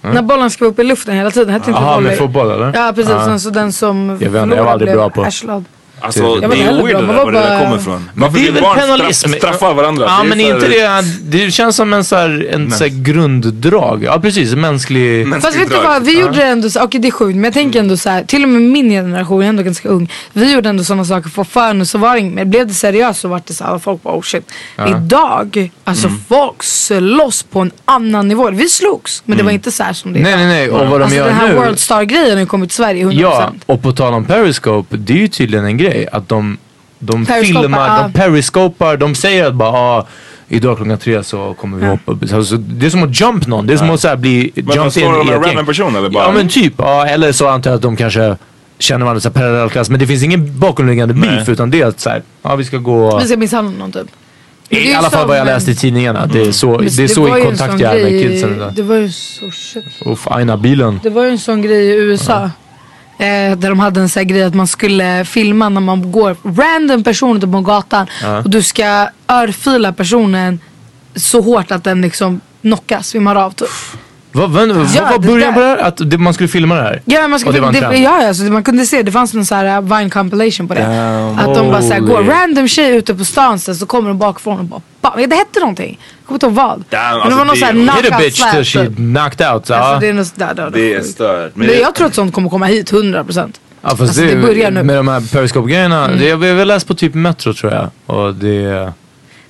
När 0.00 0.22
bollen 0.22 0.50
ska 0.50 0.64
vara 0.64 0.70
uppe 0.72 0.82
i 0.82 0.84
luften 0.84 1.14
hela 1.14 1.30
tiden, 1.30 1.52
hette 1.52 1.70
inte 1.70 1.82
Jaha, 1.82 1.94
volley. 1.94 2.08
med 2.10 2.18
fotboll 2.18 2.50
eller? 2.50 2.72
Ja 2.74 2.92
precis, 2.94 3.12
sen 3.24 3.40
så 3.40 3.50
den 3.50 3.72
som 3.72 4.18
vet 4.18 4.22
inte, 4.22 4.38
jag 4.56 4.64
var 4.64 4.72
aldrig 4.72 4.86
blev 4.88 4.96
bra 4.96 5.10
på. 5.10 5.22
arslad. 5.24 5.64
Alltså 6.00 6.22
Jag 6.22 6.40
det 6.42 6.46
var 6.46 6.56
är 6.56 6.82
weird 6.82 6.96
det 6.96 7.06
där, 7.06 7.24
var 7.24 7.32
det 7.32 7.38
där 7.38 7.64
kommer 7.64 7.76
ifrån. 7.76 8.10
Det 8.14 8.24
är 8.24 8.30
vill 8.30 8.62
barn 8.62 8.78
penalism? 8.78 9.32
Straffa, 9.32 9.72
varandra. 9.72 10.04
Ja 10.08 10.16
Det 10.22 10.26
är 10.26 10.28
men 10.28 10.40
inte 10.40 10.68
det, 10.68 11.02
det 11.22 11.50
känns 11.50 11.76
som 11.76 11.92
en 11.92 12.04
så 12.04 12.16
här, 12.16 12.48
en 12.50 12.70
så 12.70 12.84
grunddrag. 12.90 14.04
Ja 14.04 14.20
precis, 14.20 14.52
en 14.52 14.60
mänsklig... 14.60 15.26
Men- 15.26 15.40
Fast 15.40 15.56
vet 15.58 15.70
du 15.70 15.76
vad, 15.76 16.04
vi 16.04 16.20
gjorde 16.20 16.42
ändå 16.44 16.70
så, 16.70 16.82
okej 16.82 17.00
det 17.00 17.08
är 17.08 17.12
sjukt 17.12 17.34
men 17.34 17.44
jag 17.44 17.52
tänker 17.54 17.80
ändå 17.80 17.96
så 17.96 18.10
här, 18.10 18.24
till 18.24 18.42
och 18.42 18.48
med 18.48 18.62
min 18.62 18.90
generation, 18.90 19.36
jag 19.38 19.44
är 19.44 19.48
ändå 19.48 19.62
ganska 19.62 19.88
ung. 19.88 20.12
Vi 20.32 20.52
gjorde 20.52 20.68
ändå 20.68 20.84
sådana 20.84 21.04
saker 21.04 21.30
för 21.30 21.44
förr 21.44 21.84
så 21.84 21.98
var 21.98 22.20
det. 22.36 22.44
Blev 22.44 22.66
det 22.66 22.74
seriöst 22.74 23.20
så 23.20 23.28
var 23.28 23.42
det 23.46 23.54
så 23.54 23.64
här, 23.64 23.78
folk 23.78 24.02
bara 24.02 24.14
oh 24.14 24.22
shit. 24.22 24.50
Idag, 24.88 25.70
alltså 25.88 26.06
Mm. 26.06 26.20
folk 26.28 26.62
slåss 26.62 27.42
på 27.42 27.60
en 27.60 27.70
annan 27.84 28.28
nivå. 28.28 28.50
Vi 28.50 28.68
slogs 28.68 29.22
men 29.24 29.38
det 29.38 29.44
var 29.44 29.50
inte 29.50 29.70
så 29.72 29.82
här 29.82 29.92
som 29.92 30.12
det 30.12 30.18
är 30.18 30.22
Nej 30.22 30.36
nej 30.36 30.46
nej, 30.46 30.70
och 30.70 30.78
vad 30.88 31.00
de 31.00 31.02
Alltså 31.02 31.16
gör 31.18 31.26
den 31.26 31.34
här 31.34 31.48
nu. 31.48 31.54
World 31.54 31.78
Star 31.78 32.02
grejen 32.02 32.38
har 32.38 32.46
kommit 32.46 32.70
till 32.70 32.76
Sverige 32.76 33.04
100%. 33.04 33.20
Ja, 33.20 33.52
och 33.66 33.82
på 33.82 33.92
tal 33.92 34.14
om 34.14 34.24
Periscope, 34.24 34.96
det 34.96 35.12
är 35.12 35.16
ju 35.18 35.28
tydligen 35.28 35.64
en 35.64 35.76
grej 35.76 36.08
att 36.12 36.28
de, 36.28 36.58
de 36.98 37.26
filmar, 37.26 37.88
ja. 37.88 38.02
de 38.02 38.12
periscopar, 38.12 38.96
de 38.96 39.14
säger 39.14 39.46
att 39.46 39.54
bara 39.54 39.70
ah, 39.70 40.06
idag 40.48 40.76
klockan 40.76 40.98
tre 40.98 41.24
så 41.24 41.54
kommer 41.60 41.78
vi 41.78 41.86
hoppa 41.86 42.12
upp. 42.12 42.32
Alltså, 42.34 42.56
det 42.56 42.86
är 42.86 42.90
som 42.90 43.02
att 43.02 43.20
jump 43.20 43.46
någon, 43.46 43.66
det 43.66 43.72
är 43.72 43.76
som 43.76 43.90
att 43.90 44.00
så 44.00 44.08
här, 44.08 44.16
bli 44.16 44.50
Men 44.54 44.66
vad 44.66 44.76
jumped 44.76 45.02
in 45.02 45.14
i 45.14 45.20
ett 45.20 45.26
gäng. 45.28 45.42
random 45.42 45.66
person 45.66 45.96
eller 45.96 46.08
bara? 46.10 46.24
Ja 46.24 46.32
men 46.32 46.48
typ, 46.48 46.74
ja, 46.78 47.06
eller 47.06 47.32
så 47.32 47.48
antar 47.48 47.70
jag 47.70 47.76
att 47.76 47.82
de 47.82 47.96
kanske 47.96 48.36
känner 48.78 49.06
varandra 49.06 49.30
parallellklass. 49.30 49.90
Men 49.90 50.00
det 50.00 50.06
finns 50.06 50.22
ingen 50.22 50.58
bakomliggande 50.58 51.14
beef 51.14 51.48
utan 51.48 51.70
det 51.70 51.80
är 51.80 51.86
att 51.86 52.00
så 52.00 52.10
här, 52.10 52.22
ja 52.42 52.56
vi 52.56 52.64
ska 52.64 52.76
gå... 52.78 53.18
Vi 53.18 53.26
ska 53.26 53.36
misshandla 53.36 53.78
någon 53.78 53.92
typ. 53.92 54.06
I 54.70 54.94
alla 54.94 55.10
fall 55.10 55.28
vad 55.28 55.36
jag 55.36 55.40
en- 55.40 55.46
läste 55.46 55.70
i 55.70 55.74
tidningarna. 55.74 56.26
Det 56.26 56.40
är 56.46 56.52
så, 56.52 56.78
det 56.78 56.98
är 56.98 57.08
så 57.08 57.28
i 57.28 57.40
en 57.40 57.46
kontakt 57.46 57.70
sån 57.72 57.80
jag 57.80 58.00
är 58.00 58.04
med 58.10 58.22
kidsen 58.22 58.54
idag. 58.56 58.72
Det 58.74 58.82
var 58.82 58.96
ju 58.96 59.12
så 59.12 59.50
shit. 59.50 59.84
Uff, 60.00 60.26
aina 60.28 60.56
bilen. 60.56 61.00
Det 61.02 61.10
var 61.10 61.24
ju 61.24 61.30
en 61.30 61.38
sån 61.38 61.62
grej 61.62 61.86
i 61.86 61.94
USA. 61.94 62.50
Eh, 63.18 63.58
där 63.58 63.68
de 63.68 63.78
hade 63.80 64.00
en 64.00 64.08
sån 64.08 64.20
här 64.20 64.24
grej 64.24 64.42
att 64.42 64.54
man 64.54 64.66
skulle 64.66 65.24
filma 65.24 65.68
när 65.68 65.80
man 65.80 66.12
går 66.12 66.36
random 66.44 67.04
person 67.04 67.36
ute 67.36 67.46
på 67.46 67.60
gatan. 67.60 68.06
Och 68.44 68.50
du 68.50 68.62
ska 68.62 69.08
örfila 69.28 69.92
personen 69.92 70.60
så 71.14 71.40
hårt 71.40 71.70
att 71.70 71.84
den 71.84 72.00
liksom 72.00 72.40
knockas, 72.62 73.08
svimmar 73.08 73.36
av 73.36 73.50
typ. 73.50 73.68
Vad 74.32 74.50
vad- 74.50 74.68
vad 74.68 74.86
Ja, 74.96 75.04
var 75.04 75.18
det 75.18 75.26
början 75.26 75.54
på 75.54 75.60
där. 75.60 75.76
det 75.76 75.82
här? 75.82 75.88
Att 75.88 76.10
det, 76.10 76.18
man 76.18 76.34
skulle 76.34 76.48
filma 76.48 76.74
det 76.74 76.82
här? 76.82 77.02
Ja, 77.04 77.28
man 77.28 77.38
skulle, 77.40 77.54
det 77.54 77.60
var 77.60 77.72
det, 77.72 77.96
ja, 77.98 78.26
alltså, 78.28 78.42
man 78.42 78.62
kunde 78.62 78.86
se, 78.86 79.02
det 79.02 79.12
fanns 79.12 79.34
någon 79.34 79.44
sån 79.46 79.58
här 79.58 79.80
Vine 79.80 80.10
compilation 80.10 80.68
på 80.68 80.74
det. 80.74 80.80
Damn. 80.82 81.38
att 81.38 81.54
de 81.54 81.70
bara 81.70 81.82
såhär 81.82 82.00
går, 82.00 82.16
Holy. 82.16 82.28
random 82.28 82.68
tjej 82.68 82.96
ute 82.96 83.14
på 83.14 83.24
stan 83.24 83.58
så, 83.58 83.74
så 83.74 83.86
kommer 83.86 84.08
de 84.08 84.18
bakifrån 84.18 84.58
och 84.58 84.64
bara 84.64 84.80
fan, 85.02 85.28
det 85.28 85.36
hette 85.36 85.60
någonting. 85.60 85.98
Jag 86.20 86.26
kommer 86.26 86.36
inte 86.36 86.46
ihåg 86.46 86.54
vad. 86.54 86.84
Damn, 86.90 87.02
men 87.02 87.12
alltså, 87.22 87.28
det 87.30 87.36
var 87.36 87.44
någon 87.44 87.54
det- 87.54 87.60
sån 87.60 87.68
här 87.68 87.74
Hit 87.74 88.04
Hit 88.04 88.12
a 88.12 88.16
knockout 88.16 88.24
bitch 88.24 88.50
till 88.52 88.64
she 88.64 88.86
typ. 88.86 88.96
knocked 88.96 89.52
out. 89.52 89.68
Ja. 89.68 89.76
Alltså 89.76 90.00
det 90.00 90.08
är 90.08 90.12
något 90.12 90.36
där, 90.36 90.54
där, 90.54 90.70
Det 90.70 90.94
är 90.94 91.00
stört. 91.02 91.50
Men 91.56 91.66
Men 91.66 91.76
det- 91.76 91.80
jag 91.82 91.94
tror 91.94 92.06
att 92.06 92.14
sånt 92.14 92.34
kommer 92.34 92.48
komma 92.50 92.66
hit 92.66 92.90
100%. 92.92 93.60
Ja 93.82 93.88
fast 93.88 94.00
Alltså, 94.00 94.20
det, 94.20 94.34
det 94.34 94.42
börjar 94.42 94.70
nu. 94.70 94.82
med 94.82 94.96
de 94.96 95.08
här 95.08 95.20
periscope-grejerna. 95.32 96.08
Det 96.08 96.30
har 96.30 96.36
vi 96.36 96.52
väl 96.52 96.68
läst 96.68 96.86
på 96.88 96.94
typ 96.94 97.14
Metro 97.14 97.54
tror 97.54 97.72
jag. 97.72 97.90
Och 98.16 98.34
det... 98.34 98.92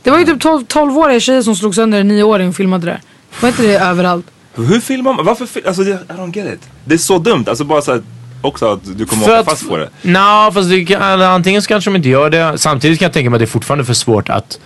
Det 0.02 0.10
var 0.10 0.18
ju 0.18 0.24
typ 0.24 0.40
12 0.40 0.64
12-åriga 0.66 1.20
tjejer 1.20 1.42
som 1.42 1.56
slog 1.56 1.74
sönder 1.74 2.00
en 2.00 2.10
9-åring 2.12 2.48
och 2.48 2.54
filmade 2.56 2.86
det. 2.86 2.98
Var 3.40 3.48
inte 3.48 3.62
det 3.62 3.78
överallt? 3.78 4.26
Hur 4.62 4.80
filmar 4.80 5.12
man? 5.12 5.24
Varför 5.24 5.46
fil- 5.46 5.66
Alltså 5.66 5.82
det- 5.84 5.90
I 6.08 6.12
don't 6.12 6.36
get 6.36 6.54
it. 6.54 6.60
Det 6.84 6.94
är 6.94 6.98
så 6.98 7.18
dumt. 7.18 7.44
Alltså 7.48 7.64
bara 7.64 7.82
så 7.82 7.92
att 7.92 8.02
också 8.42 8.72
att 8.72 8.80
du 8.98 9.06
kommer 9.06 9.24
För 9.24 9.30
åka 9.32 9.40
att- 9.40 9.46
fast 9.46 9.68
på 9.68 9.76
det. 9.76 9.88
Nå, 10.02 10.50
fast 10.54 10.70
det 10.70 10.84
kan, 10.84 11.02
eller 11.02 11.26
antingen 11.28 11.62
så 11.62 11.68
kanske 11.68 11.90
de 11.90 11.96
inte 11.96 12.08
gör 12.08 12.30
det. 12.30 12.58
Samtidigt 12.58 12.98
kan 12.98 13.06
jag 13.06 13.12
tänka 13.12 13.30
mig 13.30 13.36
att 13.36 13.40
det 13.40 13.44
är 13.44 13.46
fortfarande 13.46 13.84
för 13.84 13.94
svårt 13.94 14.28
att 14.28 14.58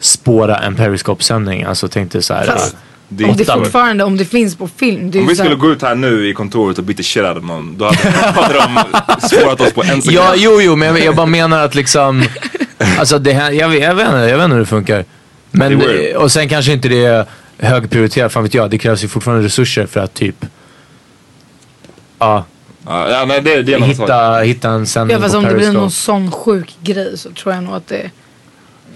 spåra 0.00 0.56
en 0.58 0.74
periscope-sändning. 0.76 1.62
Alltså 1.62 1.88
tänkte 1.88 2.22
så 2.22 2.34
här. 2.34 2.44
Fast- 2.46 2.72
äh, 2.74 2.78
Det 3.10 3.24
är 3.24 3.30
Om 3.30 3.36
det 3.36 3.44
fortfarande, 3.44 4.04
om 4.04 4.16
det 4.16 4.24
finns 4.24 4.56
på 4.56 4.68
film. 4.76 5.02
Om 5.04 5.10
vi 5.10 5.20
så 5.20 5.28
här- 5.28 5.34
skulle 5.34 5.54
gå 5.54 5.70
ut 5.72 5.82
här 5.82 5.94
nu 5.94 6.28
i 6.28 6.34
kontoret 6.34 6.78
och 6.78 6.86
the 6.96 7.02
shit 7.02 7.22
out 7.24 7.36
of 7.36 7.44
någon. 7.44 7.78
Då 7.78 7.84
hade, 7.84 8.10
hade 8.10 8.54
de 8.54 9.28
spårat 9.28 9.60
oss 9.60 9.72
på 9.72 9.82
en 9.82 10.02
sekund. 10.02 10.16
Ja, 10.16 10.32
jo, 10.36 10.60
jo, 10.62 10.76
men 10.76 10.88
jag, 10.88 11.00
jag 11.04 11.16
bara 11.16 11.26
menar 11.26 11.64
att 11.64 11.74
liksom... 11.74 12.24
Alltså 12.98 13.18
det 13.18 13.32
här, 13.32 13.50
jag, 13.52 13.68
vet- 13.68 13.82
jag, 13.82 13.94
vet 13.94 14.06
inte, 14.06 14.18
jag 14.18 14.36
vet 14.36 14.44
inte 14.44 14.54
hur 14.54 14.60
det 14.60 14.66
funkar. 14.66 15.04
Men, 15.50 15.82
och 16.16 16.32
sen 16.32 16.48
kanske 16.48 16.72
inte 16.72 16.88
det 16.88 17.26
är 17.58 17.68
högprioriterat, 17.68 18.32
fan 18.32 18.42
vet 18.42 18.54
jag. 18.54 18.70
Det 18.70 18.78
krävs 18.78 19.04
ju 19.04 19.08
fortfarande 19.08 19.44
resurser 19.44 19.86
för 19.86 20.00
att 20.00 20.14
typ... 20.14 20.46
Ja, 22.18 22.44
Ja, 22.86 23.10
ja, 23.10 23.24
nej, 23.24 23.40
det, 23.40 23.62
det 23.62 23.74
är 23.74 23.80
hitta, 23.80 24.38
hitta 24.38 24.70
en 24.70 24.86
sändning 24.86 25.14
Ja 25.14 25.20
fast 25.20 25.32
på 25.32 25.38
om 25.38 25.44
det 25.44 25.54
blir 25.54 25.72
någon 25.72 25.90
sån 25.90 26.32
sjuk 26.32 26.76
grej 26.82 27.18
så 27.18 27.30
tror 27.30 27.54
jag 27.54 27.64
nog 27.64 27.74
att 27.74 27.86
det 27.86 28.10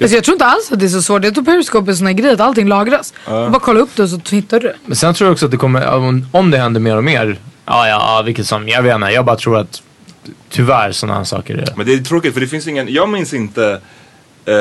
Alltså 0.00 0.16
jag 0.16 0.24
tror 0.24 0.34
inte 0.34 0.44
alls 0.44 0.72
att 0.72 0.80
det 0.80 0.86
är 0.86 0.88
så 0.88 1.02
svårt. 1.02 1.24
Jag 1.24 1.34
tror 1.34 1.44
Periscope 1.44 1.88
är 1.88 1.90
en 1.90 1.96
sån 1.96 2.06
här 2.06 2.14
grej 2.14 2.32
att 2.32 2.40
allting 2.40 2.68
lagras. 2.68 3.14
Du 3.26 3.30
bara 3.30 3.60
kolla 3.60 3.80
upp 3.80 3.96
det 3.96 4.02
och 4.02 4.08
så 4.08 4.20
hittar 4.30 4.60
du 4.60 4.68
det. 4.68 4.76
Men 4.86 4.96
sen 4.96 5.14
tror 5.14 5.26
jag 5.26 5.32
också 5.32 5.44
att 5.44 5.50
det 5.50 5.56
kommer, 5.56 5.94
om, 5.94 6.26
om 6.32 6.50
det 6.50 6.58
händer 6.58 6.80
mer 6.80 6.96
och 6.96 7.04
mer. 7.04 7.36
Ja, 7.64 7.88
ja, 7.88 8.22
vilket 8.26 8.46
som, 8.46 8.68
jag 8.68 8.82
vet 8.82 8.94
inte. 8.94 9.06
Jag 9.06 9.24
bara 9.24 9.36
tror 9.36 9.58
att 9.58 9.82
tyvärr 10.48 10.92
sådana 10.92 11.18
här 11.18 11.24
saker 11.24 11.54
är... 11.56 11.68
Men 11.76 11.86
det 11.86 11.92
är 11.92 11.98
tråkigt 11.98 12.34
för 12.34 12.40
det 12.40 12.46
finns 12.46 12.66
ingen, 12.66 12.92
jag 12.92 13.08
minns 13.08 13.34
inte 13.34 13.80
eh, 14.44 14.54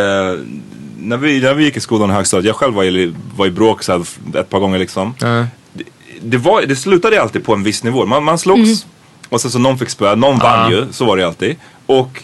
när, 1.02 1.18
vi, 1.18 1.42
när 1.42 1.54
vi 1.54 1.64
gick 1.64 1.78
i 1.78 1.80
skolan 1.80 2.10
i 2.10 2.14
högstadiet, 2.14 2.46
jag 2.46 2.56
själv 2.56 2.74
var 2.74 2.84
i, 2.84 3.14
var 3.36 3.46
i 3.46 3.52
bråk 3.52 3.84
så 3.84 4.04
ett 4.36 4.50
par 4.50 4.60
gånger 4.60 4.80
liksom. 4.80 5.14
Ja. 5.20 5.46
Det, 5.74 5.84
det, 6.22 6.38
var, 6.38 6.62
det 6.62 6.76
slutade 6.76 7.22
alltid 7.22 7.44
på 7.44 7.54
en 7.54 7.64
viss 7.64 7.84
nivå. 7.84 8.06
Man, 8.06 8.24
man 8.24 8.38
slogs 8.38 8.86
och 9.30 9.42
sen 9.42 9.52
så 9.52 9.60
någon 9.60 9.78
fick 9.78 9.90
spö, 9.90 10.16
någon 10.16 10.40
vann 10.40 10.72
ju, 10.72 10.86
så 10.92 11.06
var 11.06 11.18
det 11.18 11.28
alltid. 11.28 11.56
Och 11.86 12.24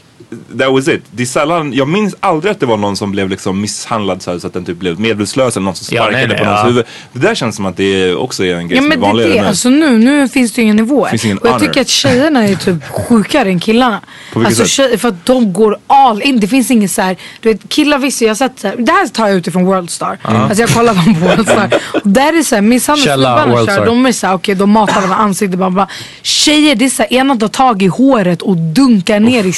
that 0.60 0.72
was 0.72 0.88
it. 0.88 1.02
Det 1.12 1.24
är 1.24 1.28
sällan, 1.28 1.74
jag 1.74 1.88
minns 1.88 2.16
aldrig 2.20 2.52
att 2.52 2.60
det 2.60 2.66
var 2.66 2.78
någon 2.78 2.98
som 2.98 3.12
blev 3.12 3.30
liksom 3.30 3.62
misshandlad 3.62 4.22
så, 4.22 4.32
här, 4.32 4.40
så 4.40 4.48
att 4.48 4.54
den 4.54 4.66
typ 4.66 4.78
blev 4.78 5.00
medvetslös 5.00 5.58
eller 5.58 5.66
någon 5.66 5.76
som 5.76 5.96
Ja, 5.96 6.04
sparkade 6.04 6.18
nej, 6.18 6.28
nej, 6.28 6.38
på 6.38 6.44
någons 6.44 6.60
ja. 6.62 6.68
huvud. 6.68 6.86
Det 7.13 7.20
där 7.20 7.36
känns 7.36 7.56
som 7.56 7.66
att 7.66 7.78
det 7.78 8.13
också 8.16 8.46
är 8.46 8.56
en 8.56 8.68
grej 8.68 8.78
Ja 8.78 8.82
som 8.84 8.92
är 8.92 8.98
men 8.98 9.00
det 9.00 9.06
är 9.06 9.08
vanligare 9.08 9.34
det. 9.34 9.42
nu. 9.42 9.48
Alltså 9.48 9.70
nu, 9.70 9.98
nu 9.98 10.28
finns 10.28 10.52
det 10.52 10.62
ju 10.62 10.66
inga 10.66 10.74
nivåer. 10.74 11.10
Finns 11.10 11.26
ingen 11.26 11.38
och 11.38 11.48
jag 11.48 11.52
honor. 11.54 11.66
tycker 11.66 11.82
att 11.82 11.90
tjejerna 11.90 12.48
är 12.48 12.56
typ 12.56 12.84
sjukare 13.08 13.50
än 13.50 13.60
killarna. 13.60 14.02
På 14.34 14.40
vilket 14.40 14.60
alltså 14.60 14.63
sätt? 14.63 14.72
tjejer, 14.72 14.98
för 14.98 15.08
att 15.08 15.26
de 15.26 15.54
går 15.54 15.78
all 15.88 16.22
in. 16.22 16.40
Det 16.40 16.48
finns 16.48 16.72
inget 16.72 16.92
så 16.92 17.02
här, 17.02 17.18
du 17.42 17.54
vet 17.54 17.70
killar 17.70 17.98
visst 17.98 18.22
jag 18.22 18.30
har 18.30 18.36
sett 18.36 18.60
så 18.60 18.68
här, 18.68 18.76
det 18.78 18.92
här 18.92 19.08
tar 19.08 19.28
jag 19.28 19.38
utifrån 19.38 19.66
Worldstar. 19.66 20.18
Alltså 20.22 20.62
jag 20.62 20.70
kollar 20.70 20.94
på 20.94 21.26
Worldstar. 21.26 21.74
och 21.94 22.10
där 22.10 22.40
är 22.40 22.44
så 22.44 22.56
här 22.56 22.62
kör, 23.66 23.86
de 23.86 24.06
är 24.06 24.12
så 24.12 24.28
här, 24.28 24.34
okej 24.34 24.56
de 24.56 24.70
matar 24.70 24.94
varandra 24.96 25.16
ansiktet 25.16 25.60
bara, 25.60 25.70
bara. 25.70 25.88
Tjejer 26.22 26.76
det 26.76 26.86
är 26.86 26.90
så 26.90 27.04
här, 27.04 27.13
ena 27.13 27.36
tar 27.36 27.48
tag 27.48 27.84
i 27.84 27.88
håret 27.88 28.42
och 28.42 28.58
dunkar 28.58 29.20
ner 29.20 29.44
i 29.44 29.54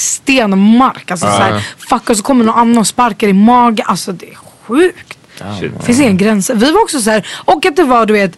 stenmark. 0.60 1.12
Alltså 1.12 1.26
så 1.26 1.32
här, 1.32 1.60
fuck 1.78 2.10
och 2.10 2.18
så 2.18 2.24
kommer 2.24 2.46
någon 2.46 2.56
annan 2.56 2.78
och 2.78 2.88
sparkar 2.88 3.28
i 3.28 3.34
magen. 3.34 3.86
Alltså 3.90 4.12
det 4.12 4.30
är 4.30 4.36
sjukt. 4.36 5.18
Shit. 5.60 5.80
Det 5.80 5.86
finns 5.86 6.00
ingen 6.00 6.18
gränser. 6.18 6.56
Vi 6.56 6.72
var 6.72 6.82
också 6.82 7.02
så 7.02 7.10
här, 7.10 7.28
och 7.46 7.66
att 7.66 7.76
det 7.76 7.84
var 7.84 8.06
du 8.06 8.14
vet, 8.14 8.38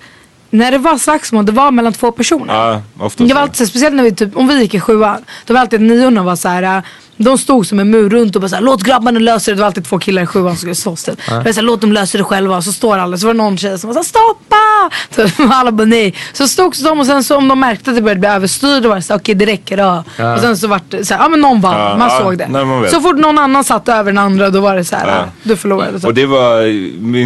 när 0.52 0.72
det 0.72 0.78
var 0.78 0.98
slagsmål, 0.98 1.46
det 1.46 1.52
var 1.52 1.72
mellan 1.72 1.94
två 1.94 2.12
personer. 2.12 2.54
Ja, 2.54 2.82
ofta 3.06 3.24
Det 3.24 3.30
så. 3.30 3.36
var 3.36 3.42
alltid 3.42 3.58
så, 3.58 3.66
speciellt 3.66 3.96
när 3.96 4.04
vi 4.04 4.16
typ, 4.16 4.38
om 4.38 4.48
vi 4.48 4.62
gick 4.62 4.74
i 4.74 4.80
sjuan, 4.80 5.22
då 5.46 5.54
var 5.54 5.62
alltid 5.62 5.82
niorna 5.82 6.24
var 6.24 6.36
så 6.36 6.50
här. 6.50 6.64
äh, 6.78 6.84
De 7.18 7.38
stod 7.38 7.68
som 7.68 7.80
en 7.80 7.90
mur 7.90 8.10
runt 8.10 8.36
och 8.36 8.42
bara 8.42 8.50
såhär, 8.50 8.64
låt 8.64 8.84
grabbarna 8.84 9.20
lösa 9.20 9.52
det. 9.52 9.56
Det 9.56 9.62
var 9.62 9.68
alltid 9.68 9.86
två 9.86 10.00
killar 10.00 10.22
i 10.24 10.26
sjuan 10.26 10.50
som 10.52 10.58
skulle 10.58 10.76
slåss 10.76 11.04
typ. 11.04 11.20
Det 11.28 11.36
var 11.36 11.44
så 11.44 11.56
här, 11.56 11.62
låt 11.62 11.82
dem 11.82 11.92
lösa 11.92 12.18
det 12.18 12.24
själva. 12.24 12.58
Och 12.58 12.64
så 12.64 12.72
står 12.72 12.98
alla, 12.98 13.18
så 13.18 13.26
var 13.28 13.34
det 13.34 13.38
någon 13.38 13.58
tjej 13.58 13.80
som 13.80 13.88
var 13.88 13.94
såhär, 14.04 14.06
stoppa! 14.06 15.28
Så 15.38 15.44
alla 15.54 15.72
bara 15.72 15.86
nej. 15.86 16.16
Så 16.34 16.48
stod 16.48 16.76
de 16.84 17.00
och 17.00 17.06
sen 17.06 17.24
så 17.24 17.38
om 17.38 17.48
de 17.48 17.60
märkte 17.60 17.90
att 17.90 17.96
det 17.96 18.02
började 18.02 18.20
bli 18.20 18.30
överstyr 18.30 18.82
då 18.82 18.90
var 18.90 18.96
det 18.96 19.02
såhär, 19.02 19.20
okej 19.20 19.36
det 19.36 19.46
räcker 19.46 19.78
då. 19.78 20.04
Och 20.36 20.40
sen 20.40 20.58
så 20.58 20.68
vart 20.68 20.84
det 20.92 21.06
såhär, 21.06 21.22
ja 21.24 21.30
men 21.30 21.42
någon 21.42 21.62
vann, 21.62 21.80
Ja, 21.80 21.98
man 21.98 22.10
ja, 22.10 22.20
såg 22.20 22.38
det. 22.38 22.48
nej, 22.48 22.66
man 22.66 22.90
så 22.90 23.02
fort 23.02 23.18
någon 23.18 23.38
annan 23.38 23.64
satt 23.64 23.90
över 23.90 24.12
den 24.12 24.18
andra 24.18 24.50
då 24.50 24.60
var 24.62 24.76
det 24.76 24.86
såhär, 24.86 25.08
Ja. 25.08 25.14
ja. 25.16 25.26
du 25.44 25.56
förlorade. 25.56 25.94
typ. 26.00 26.06
Och 26.06 26.14
det 26.14 26.26
var, 26.26 26.64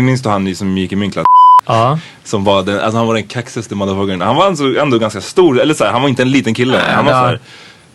minns 0.01 0.21
du 0.21 0.29
han 0.29 0.55
som 0.55 0.77
gick 0.77 0.91
i 0.91 0.95
min 0.95 1.11
klass? 1.11 1.25
Ja. 1.65 1.99
Som 2.23 2.43
var 2.43 2.63
den, 2.63 2.79
alltså 2.79 2.97
han 2.97 3.07
var 3.07 3.13
den 3.13 3.23
kaxigaste 3.23 3.75
motherfuckern. 3.75 4.21
Han 4.21 4.35
var 4.35 4.45
alltså 4.45 4.77
ändå 4.79 4.97
ganska 4.97 5.21
stor, 5.21 5.59
eller 5.61 5.73
såhär, 5.73 5.91
han 5.91 6.01
var 6.01 6.09
inte 6.09 6.21
en 6.21 6.31
liten 6.31 6.53
kille. 6.53 6.81
Han 6.95 7.05
var 7.05 7.11
såhär, 7.11 7.39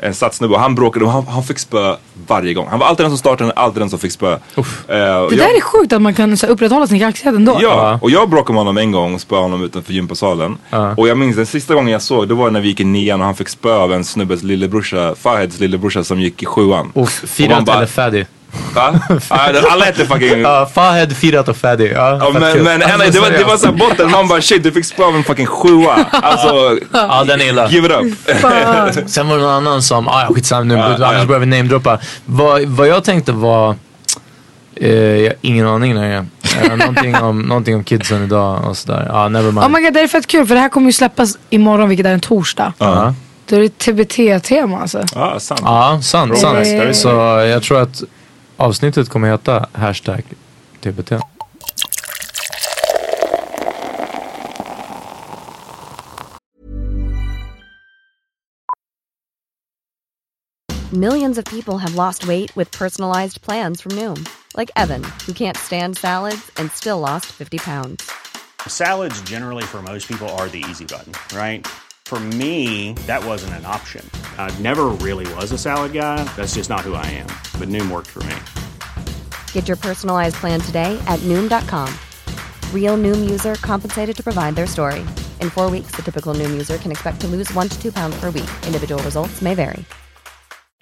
en 0.02 0.14
stadsnubbe 0.14 0.54
och 0.54 0.60
han 0.60 0.74
bråkade 0.74 1.04
och 1.04 1.10
han, 1.10 1.26
han 1.26 1.42
fick 1.42 1.58
spö 1.58 1.96
varje 2.26 2.54
gång. 2.54 2.66
Han 2.70 2.78
var 2.78 2.86
alltid 2.86 3.04
den 3.04 3.10
som 3.10 3.18
startade, 3.18 3.52
alltid 3.52 3.82
den 3.82 3.90
som 3.90 3.98
fick 3.98 4.12
spö. 4.12 4.38
Och 4.54 4.66
Det 4.86 4.96
jag, 4.98 5.30
där 5.30 5.56
är 5.56 5.60
sjukt 5.60 5.92
att 5.92 6.02
man 6.02 6.14
kan 6.14 6.36
så 6.36 6.46
upprätthålla 6.46 6.86
sin 6.86 6.98
kaxighet 6.98 7.34
ändå. 7.34 7.58
Ja, 7.62 7.98
och 8.02 8.10
jag 8.10 8.28
bråkade 8.30 8.52
med 8.52 8.60
honom 8.60 8.78
en 8.78 8.92
gång 8.92 9.14
och 9.14 9.20
spöade 9.20 9.42
honom 9.44 9.64
utanför 9.64 9.92
gympasalen. 9.92 10.56
Och 10.96 11.08
jag 11.08 11.18
minns 11.18 11.36
den 11.36 11.46
sista 11.46 11.74
gången 11.74 11.92
jag 11.92 12.02
såg, 12.02 12.28
det 12.28 12.34
var 12.34 12.50
när 12.50 12.60
vi 12.60 12.68
gick 12.68 12.80
i 12.80 12.84
nian 12.84 13.20
och 13.20 13.26
han 13.26 13.34
fick 13.36 13.48
spö 13.48 13.74
av 13.74 13.92
en 13.92 14.04
snubbes 14.04 14.42
lillebrorsa, 14.42 15.14
Faheds 15.14 15.60
lillebrorsa 15.60 16.04
som 16.04 16.20
gick 16.20 16.42
i 16.42 16.46
sjuan. 16.46 16.92
Firat 17.26 17.64
bara- 17.64 17.76
eller 17.76 17.86
Fadi. 17.86 18.26
Va? 18.74 19.00
Ja, 19.30 19.36
alla 19.70 19.84
hette 19.84 20.06
fucking... 20.06 20.40
Ja, 20.40 20.70
Fahed, 20.74 21.16
Firat 21.16 21.48
och 21.48 21.56
Fadi. 21.56 21.92
Ja, 21.94 22.18
Ja, 22.20 22.30
men 22.40 22.52
kul. 22.52 22.62
men 22.62 22.82
Alltså, 22.82 23.10
det 23.10 23.20
var, 23.20 23.30
det 23.30 23.44
var 23.44 23.56
såhär 23.56 23.72
botten, 23.74 24.10
man 24.10 24.28
bara 24.28 24.40
shit 24.40 24.62
du 24.62 24.72
fick 24.72 24.84
spö 24.84 25.04
av 25.04 25.16
en 25.16 25.24
fucking 25.24 25.46
sjua. 25.46 26.06
Alltså, 26.12 26.78
Ja, 26.92 27.24
den 27.24 27.40
är 27.40 27.44
illa. 27.48 27.68
give 27.68 27.86
it 27.86 27.92
up. 27.92 28.30
Sen 29.10 29.28
var 29.28 29.36
det 29.36 29.42
någon 29.42 29.52
annan 29.52 29.82
som, 29.82 30.08
ah, 30.08 30.26
skitsamma 30.34 30.62
nu, 30.64 30.74
Ja, 30.74 30.84
annars 30.84 31.00
ja. 31.20 31.24
börjar 31.24 31.40
vi 31.40 31.46
namedroppa. 31.46 31.98
Vad, 32.24 32.62
vad 32.62 32.88
jag 32.88 33.04
tänkte 33.04 33.32
var, 33.32 33.74
eh, 34.76 34.90
jag 34.94 35.30
har 35.30 35.36
ingen 35.40 35.66
aning 35.66 35.94
längre. 35.94 36.26
Eh, 36.62 36.76
någonting, 36.76 37.16
om, 37.16 37.40
någonting 37.48 37.74
om 37.74 37.84
kidsen 37.84 38.24
idag 38.24 38.64
och 38.68 38.76
sådär. 38.76 39.06
Ja, 39.12 39.28
never 39.28 39.52
mind. 39.52 39.58
Oh 39.64 39.68
my 39.68 39.80
god, 39.80 39.94
det 39.94 40.00
är 40.00 40.08
fett 40.08 40.26
kul 40.26 40.46
för 40.46 40.54
det 40.54 40.60
här 40.60 40.68
kommer 40.68 40.86
ju 40.86 40.92
släppas 40.92 41.38
imorgon 41.50 41.88
vilket 41.88 42.06
är 42.06 42.12
en 42.12 42.20
torsdag. 42.20 42.72
Ja. 42.78 43.14
Då 43.48 43.56
är 43.56 43.60
det 43.60 43.78
TBT-tema 43.78 44.80
alltså. 44.80 45.04
Ja, 45.14 45.40
sant. 45.40 45.60
Ja, 45.64 45.98
sant, 46.02 46.38
sant. 46.38 46.96
Så 46.96 47.08
jag 47.48 47.62
tror 47.62 47.80
att 47.82 48.02
avsnittet 48.60 49.08
kommer 49.08 49.28
heta 49.28 49.68
hashtag 49.72 50.24
TBT. 50.80 51.20
Millions 60.92 61.38
of 61.38 61.44
people 61.44 61.78
have 61.78 61.94
lost 61.94 62.26
weight 62.26 62.54
with 62.56 62.70
personalized 62.72 63.40
plans 63.42 63.80
from 63.80 63.92
Noom, 63.92 64.28
like 64.56 64.72
Evan, 64.76 65.04
who 65.24 65.32
can't 65.32 65.56
stand 65.56 65.96
salads 65.96 66.50
and 66.56 66.70
still 66.72 66.98
lost 66.98 67.26
50 67.26 67.58
pounds. 67.58 68.10
Salads, 68.66 69.22
generally, 69.22 69.62
for 69.62 69.82
most 69.82 70.08
people, 70.08 70.28
are 70.30 70.48
the 70.48 70.64
easy 70.68 70.84
button, 70.84 71.12
right? 71.32 71.64
For 72.10 72.18
me, 72.18 72.94
that 73.06 73.24
wasn't 73.24 73.54
an 73.54 73.64
option. 73.64 74.04
I 74.36 74.50
never 74.58 74.86
really 74.86 75.32
was 75.34 75.52
a 75.52 75.56
salad 75.56 75.92
guy. 75.92 76.24
That's 76.34 76.56
just 76.56 76.68
not 76.68 76.80
who 76.80 76.94
I 76.94 77.06
am. 77.06 77.28
But 77.56 77.68
Noom 77.68 77.88
worked 77.88 78.08
for 78.08 78.24
me. 78.24 78.34
Get 79.52 79.68
your 79.68 79.76
personalized 79.76 80.34
plan 80.34 80.60
today 80.60 81.00
at 81.06 81.20
Noom.com. 81.20 81.88
Real 82.74 82.96
Noom 82.96 83.30
user 83.30 83.54
compensated 83.60 84.16
to 84.16 84.24
provide 84.24 84.56
their 84.56 84.66
story. 84.66 85.06
In 85.38 85.50
four 85.50 85.70
weeks, 85.70 85.92
the 85.92 86.02
typical 86.02 86.34
Noom 86.34 86.50
user 86.50 86.78
can 86.78 86.90
expect 86.90 87.20
to 87.20 87.28
lose 87.28 87.54
one 87.54 87.68
to 87.68 87.80
two 87.80 87.92
pounds 87.92 88.18
per 88.18 88.30
week. 88.30 88.50
Individual 88.66 89.00
results 89.04 89.40
may 89.40 89.54
vary. 89.54 89.84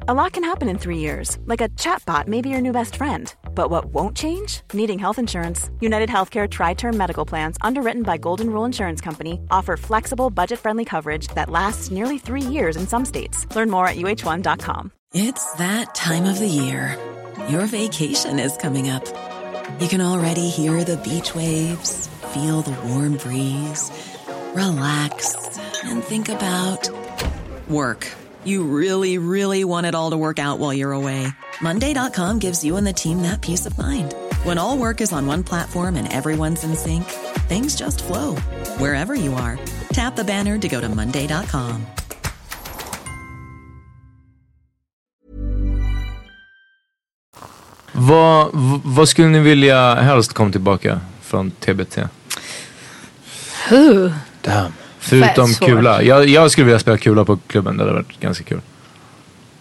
A 0.09 0.15
lot 0.15 0.33
can 0.33 0.45
happen 0.45 0.71
in 0.71 0.79
three 0.79 0.97
years, 0.97 1.37
like 1.45 1.61
a 1.61 1.69
chatbot 1.77 2.27
may 2.27 2.41
be 2.41 2.49
your 2.49 2.63
new 2.63 2.73
best 2.73 2.97
friend. 2.97 3.35
But 3.59 3.71
what 3.71 3.87
won't 3.87 4.17
change? 4.17 4.61
Needing 4.73 5.01
health 5.01 5.19
insurance. 5.19 5.69
United 5.81 6.09
Healthcare 6.09 6.49
Tri 6.49 6.75
Term 6.75 6.97
Medical 6.97 7.27
Plans, 7.27 7.57
underwritten 7.61 8.05
by 8.05 8.17
Golden 8.17 8.51
Rule 8.51 8.65
Insurance 8.65 9.01
Company, 9.01 9.41
offer 9.51 9.77
flexible, 9.77 10.31
budget 10.31 10.61
friendly 10.61 10.85
coverage 10.85 11.27
that 11.35 11.51
lasts 11.51 11.91
nearly 11.91 12.19
three 12.19 12.41
years 12.57 12.77
in 12.77 12.87
some 12.87 13.05
states. 13.05 13.53
Learn 13.57 13.69
more 13.69 13.89
at 13.89 13.97
uh1.com. 13.97 14.93
It's 15.13 15.55
that 15.55 15.93
time 15.93 16.27
of 16.27 16.39
the 16.39 16.47
year. 16.47 16.97
Your 17.49 17.67
vacation 17.67 18.39
is 18.39 18.57
coming 18.59 18.91
up. 18.91 19.05
You 19.81 19.89
can 19.89 20.03
already 20.03 20.49
hear 20.51 20.85
the 20.85 20.99
beach 20.99 21.35
waves, 21.35 22.07
feel 22.33 22.63
the 22.63 22.77
warm 22.89 23.17
breeze, 23.17 23.91
relax, 24.55 25.35
and 25.83 26.05
think 26.05 26.29
about 26.29 26.89
work. 27.69 28.07
You 28.45 28.63
really, 28.63 29.19
really 29.19 29.65
want 29.65 29.87
it 29.89 29.97
all 29.97 30.11
to 30.13 30.17
work 30.17 30.39
out 30.39 30.61
while 30.61 30.73
you're 30.73 30.93
away. 30.93 31.27
Monday.com 31.61 32.39
gives 32.39 32.65
you 32.65 32.77
and 32.77 32.87
the 32.87 32.93
team 32.93 33.23
that 33.23 33.41
peace 33.41 33.67
of 33.67 33.77
mind. 33.79 34.15
When 34.45 34.59
all 34.59 34.79
work 34.79 35.01
is 35.01 35.13
on 35.13 35.27
one 35.27 35.43
platform 35.43 35.97
and 35.97 36.13
everyone's 36.13 36.65
in 36.65 36.77
sync, 36.77 37.05
things 37.49 37.75
just 37.77 38.05
flow 38.05 38.37
wherever 38.79 39.15
you 39.15 39.35
are. 39.35 39.59
Tap 39.93 40.17
the 40.17 40.25
banner 40.25 40.59
to 40.59 40.69
go 40.69 40.81
to 40.81 40.89
Monday.com. 40.89 41.87
Vad, 47.93 48.51
vad 48.85 49.09
skulle 49.09 49.29
ni 49.29 49.39
vilja 49.39 49.95
helst 49.95 50.33
kom 50.33 50.53
tillbaka 50.53 51.01
från 51.21 51.51
TBT? 51.51 51.99
Damn. 54.43 54.73
Förutom 54.99 55.55
kula. 55.55 56.03
Jag, 56.03 56.29
jag 56.29 56.51
skulle 56.51 56.65
vilja 56.65 56.79
spela 56.79 56.99
kula 56.99 57.25
på 57.25 57.39
klubben. 57.47 57.77
Det 57.77 57.83
hade 57.83 57.95
varit 57.95 58.21
ganska 58.21 58.45
kul. 58.45 58.61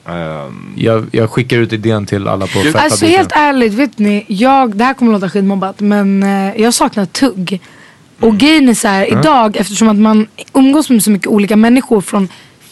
Ehm, 0.07 0.73
Jag, 0.75 1.05
jag 1.11 1.29
skickar 1.29 1.57
ut 1.57 1.73
idén 1.73 2.05
till 2.05 2.27
alla 2.27 2.47
på 2.47 2.59
Alltså 2.59 2.71
fabriken. 2.79 3.09
helt 3.17 3.31
ärligt, 3.35 3.73
vet 3.73 3.97
ni, 3.99 4.25
jag, 4.27 4.75
det 4.77 4.83
här 4.83 4.93
kommer 4.93 5.11
låta 5.13 5.29
skitmobbat 5.29 5.79
men 5.79 6.23
eh, 6.23 6.61
jag 6.61 6.73
saknar 6.73 7.05
tugg. 7.05 7.61
Och 8.19 8.37
grejen 8.37 8.69
är 8.69 8.73
så 8.73 8.87
här, 8.87 9.05
Mm. 9.07 9.19
idag 9.19 9.57
eftersom 9.57 9.87
att 9.89 9.95
man 9.97 10.27
umgås 10.53 10.89
med 10.89 11.03
så 11.03 11.11
mycket 11.11 11.27
olika 11.27 11.55
människor 11.55 12.01
från 12.01 12.27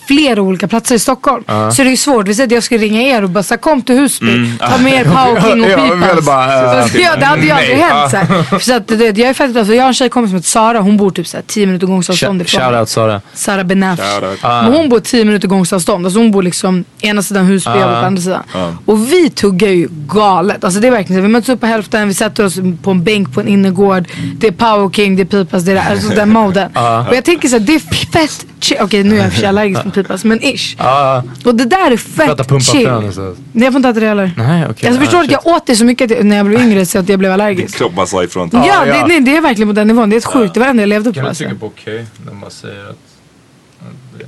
flera 0.07 0.41
olika 0.41 0.67
platser 0.67 0.95
i 0.95 0.99
Stockholm. 0.99 1.43
Ja. 1.47 1.71
Så 1.71 1.83
det 1.83 1.91
är 1.91 1.95
svårt. 1.95 2.27
Vi 2.27 2.35
säger 2.35 2.47
att 2.47 2.51
jag 2.51 2.63
ska 2.63 2.77
ringa 2.77 3.01
er 3.01 3.23
och 3.23 3.29
bara 3.29 3.43
så 3.43 3.57
kom 3.57 3.81
till 3.81 3.95
Husby. 3.95 4.29
Mm. 4.33 4.57
Ta 4.57 4.77
med 4.77 4.93
er 4.93 5.03
Power 5.03 5.41
King 5.41 5.63
och 5.63 5.69
Pipas. 5.69 6.91
Så, 6.91 6.97
ja, 6.99 7.15
det 7.19 7.25
hade 7.25 7.41
ju 7.41 7.51
aldrig 7.51 7.77
hänt. 7.77 8.11
Så 8.11 8.17
här. 8.17 8.59
Så 8.59 8.73
att, 8.75 8.87
det, 8.87 9.17
jag 9.17 9.29
är 9.29 9.33
fett 9.33 9.51
glad 9.51 9.67
för 9.67 9.73
jag 9.73 9.83
har 9.83 9.87
en 9.87 9.93
tjejkompis 9.93 10.29
som 10.29 10.35
heter 10.37 10.49
Sara. 10.49 10.79
Hon 10.79 10.97
bor 10.97 11.11
typ 11.11 11.27
så 11.27 11.37
här, 11.37 11.43
10 11.47 11.65
minuter 11.65 11.87
gångavstånd 11.87 12.41
ifrån. 12.41 12.61
Shoutout 12.61 12.89
Sara. 12.89 13.21
Sara. 13.33 13.63
Shoutout. 13.63 14.39
Ah. 14.41 14.61
Men 14.61 14.73
hon 14.73 14.89
bor 14.89 14.99
10 14.99 15.25
minuter 15.25 15.47
gångsavstånd. 15.47 16.05
Alltså 16.05 16.19
hon 16.19 16.31
bor 16.31 16.43
liksom 16.43 16.83
ena 17.01 17.21
sidan 17.21 17.45
Husby 17.45 17.71
och 17.71 17.75
jag 17.77 17.87
bor 17.87 17.93
på 17.95 17.99
Ah. 17.99 18.05
andra 18.05 18.21
sidan. 18.21 18.43
Ah. 18.53 18.67
Och 18.85 19.13
vi 19.13 19.29
tuggar 19.29 19.69
ju 19.69 19.87
galet. 20.07 20.63
Alltså 20.63 20.79
det 20.79 20.87
är 20.87 20.91
verkligen 20.91 21.21
så. 21.21 21.23
Vi 21.23 21.27
möts 21.27 21.49
upp 21.49 21.59
på 21.59 21.65
hälften, 21.67 22.07
vi 22.07 22.13
sätter 22.13 22.45
oss 22.45 22.55
på 22.83 22.91
en 22.91 23.03
bänk 23.03 23.33
på 23.33 23.41
en 23.41 23.47
innergård. 23.47 24.07
Det 24.37 24.47
är 24.47 24.51
Power 24.51 24.89
King, 24.93 25.15
det 25.15 25.21
är 25.21 25.25
Pipas, 25.43 25.63
det 25.63 25.71
är 25.71 25.91
alltså 25.91 26.09
den 26.09 26.29
moden. 26.29 26.69
Ah. 26.73 27.07
Och 27.07 27.15
jag 27.15 27.23
tänker 27.23 27.47
så 27.49 27.57
här, 27.57 27.65
det 27.65 27.75
är 27.75 27.79
fett. 28.05 28.45
Okej 28.81 29.03
nu 29.03 29.15
är 29.15 29.19
jag 29.19 29.27
och 29.27 29.33
för 29.33 29.39
sig 29.39 29.49
allergisk 29.49 29.81
mot 29.97 30.05
Pipas, 30.07 30.23
men 30.23 30.43
ish. 30.43 30.75
Ja, 30.77 31.23
Och 31.45 31.55
det 31.55 31.65
där 31.65 31.91
är 31.91 31.97
fett 31.97 32.47
pumpa 32.47 32.59
chill. 32.59 33.13
så. 33.13 33.35
Nej 33.51 33.63
jag 33.63 33.73
får 33.73 33.75
inte 33.79 33.89
äta 33.89 33.99
det 33.99 34.07
heller. 34.07 34.31
Nej 34.37 34.65
okej. 34.69 34.89
jag 34.89 34.99
förstår 34.99 35.17
Ah, 35.17 35.21
att 35.21 35.31
jag 35.31 35.47
åt 35.47 35.65
det 35.65 35.75
så 35.75 35.85
mycket 35.85 36.25
när 36.25 36.37
jag 36.37 36.45
blev 36.45 36.61
yngre 36.61 36.85
så 36.85 36.99
att 36.99 37.09
jag 37.09 37.19
blev 37.19 37.31
allergisk. 37.31 37.77
Kropp 37.77 37.93
bara 37.93 38.05
sa 38.05 38.23
ifrån. 38.23 38.49
Ja, 38.53 38.85
Det, 38.85 39.07
nej, 39.07 39.19
det 39.21 39.37
är 39.37 39.41
verkligen 39.41 39.69
på 39.69 39.73
den 39.73 39.87
nivån. 39.87 40.09
Det 40.09 40.15
är 40.15 40.17
ett 40.17 40.25
sjukt. 40.25 40.53
Det 40.53 40.59
var 40.59 40.67
det 40.67 40.71
enda 40.71 40.83
jag 40.83 40.87
levde 40.89 41.09
på. 41.09 41.13
Kan 41.13 41.23
du 41.23 41.29
Alltså. 41.29 41.43
trycka 41.43 41.59
på 41.59 41.65
okej 41.65 42.05
när 42.25 42.33
man 42.33 42.51
säger 42.51 42.83
att... 42.83 42.89
att 42.89 44.19
det- 44.19 44.25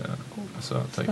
Alltså, 0.58 0.82
tack. 0.96 1.06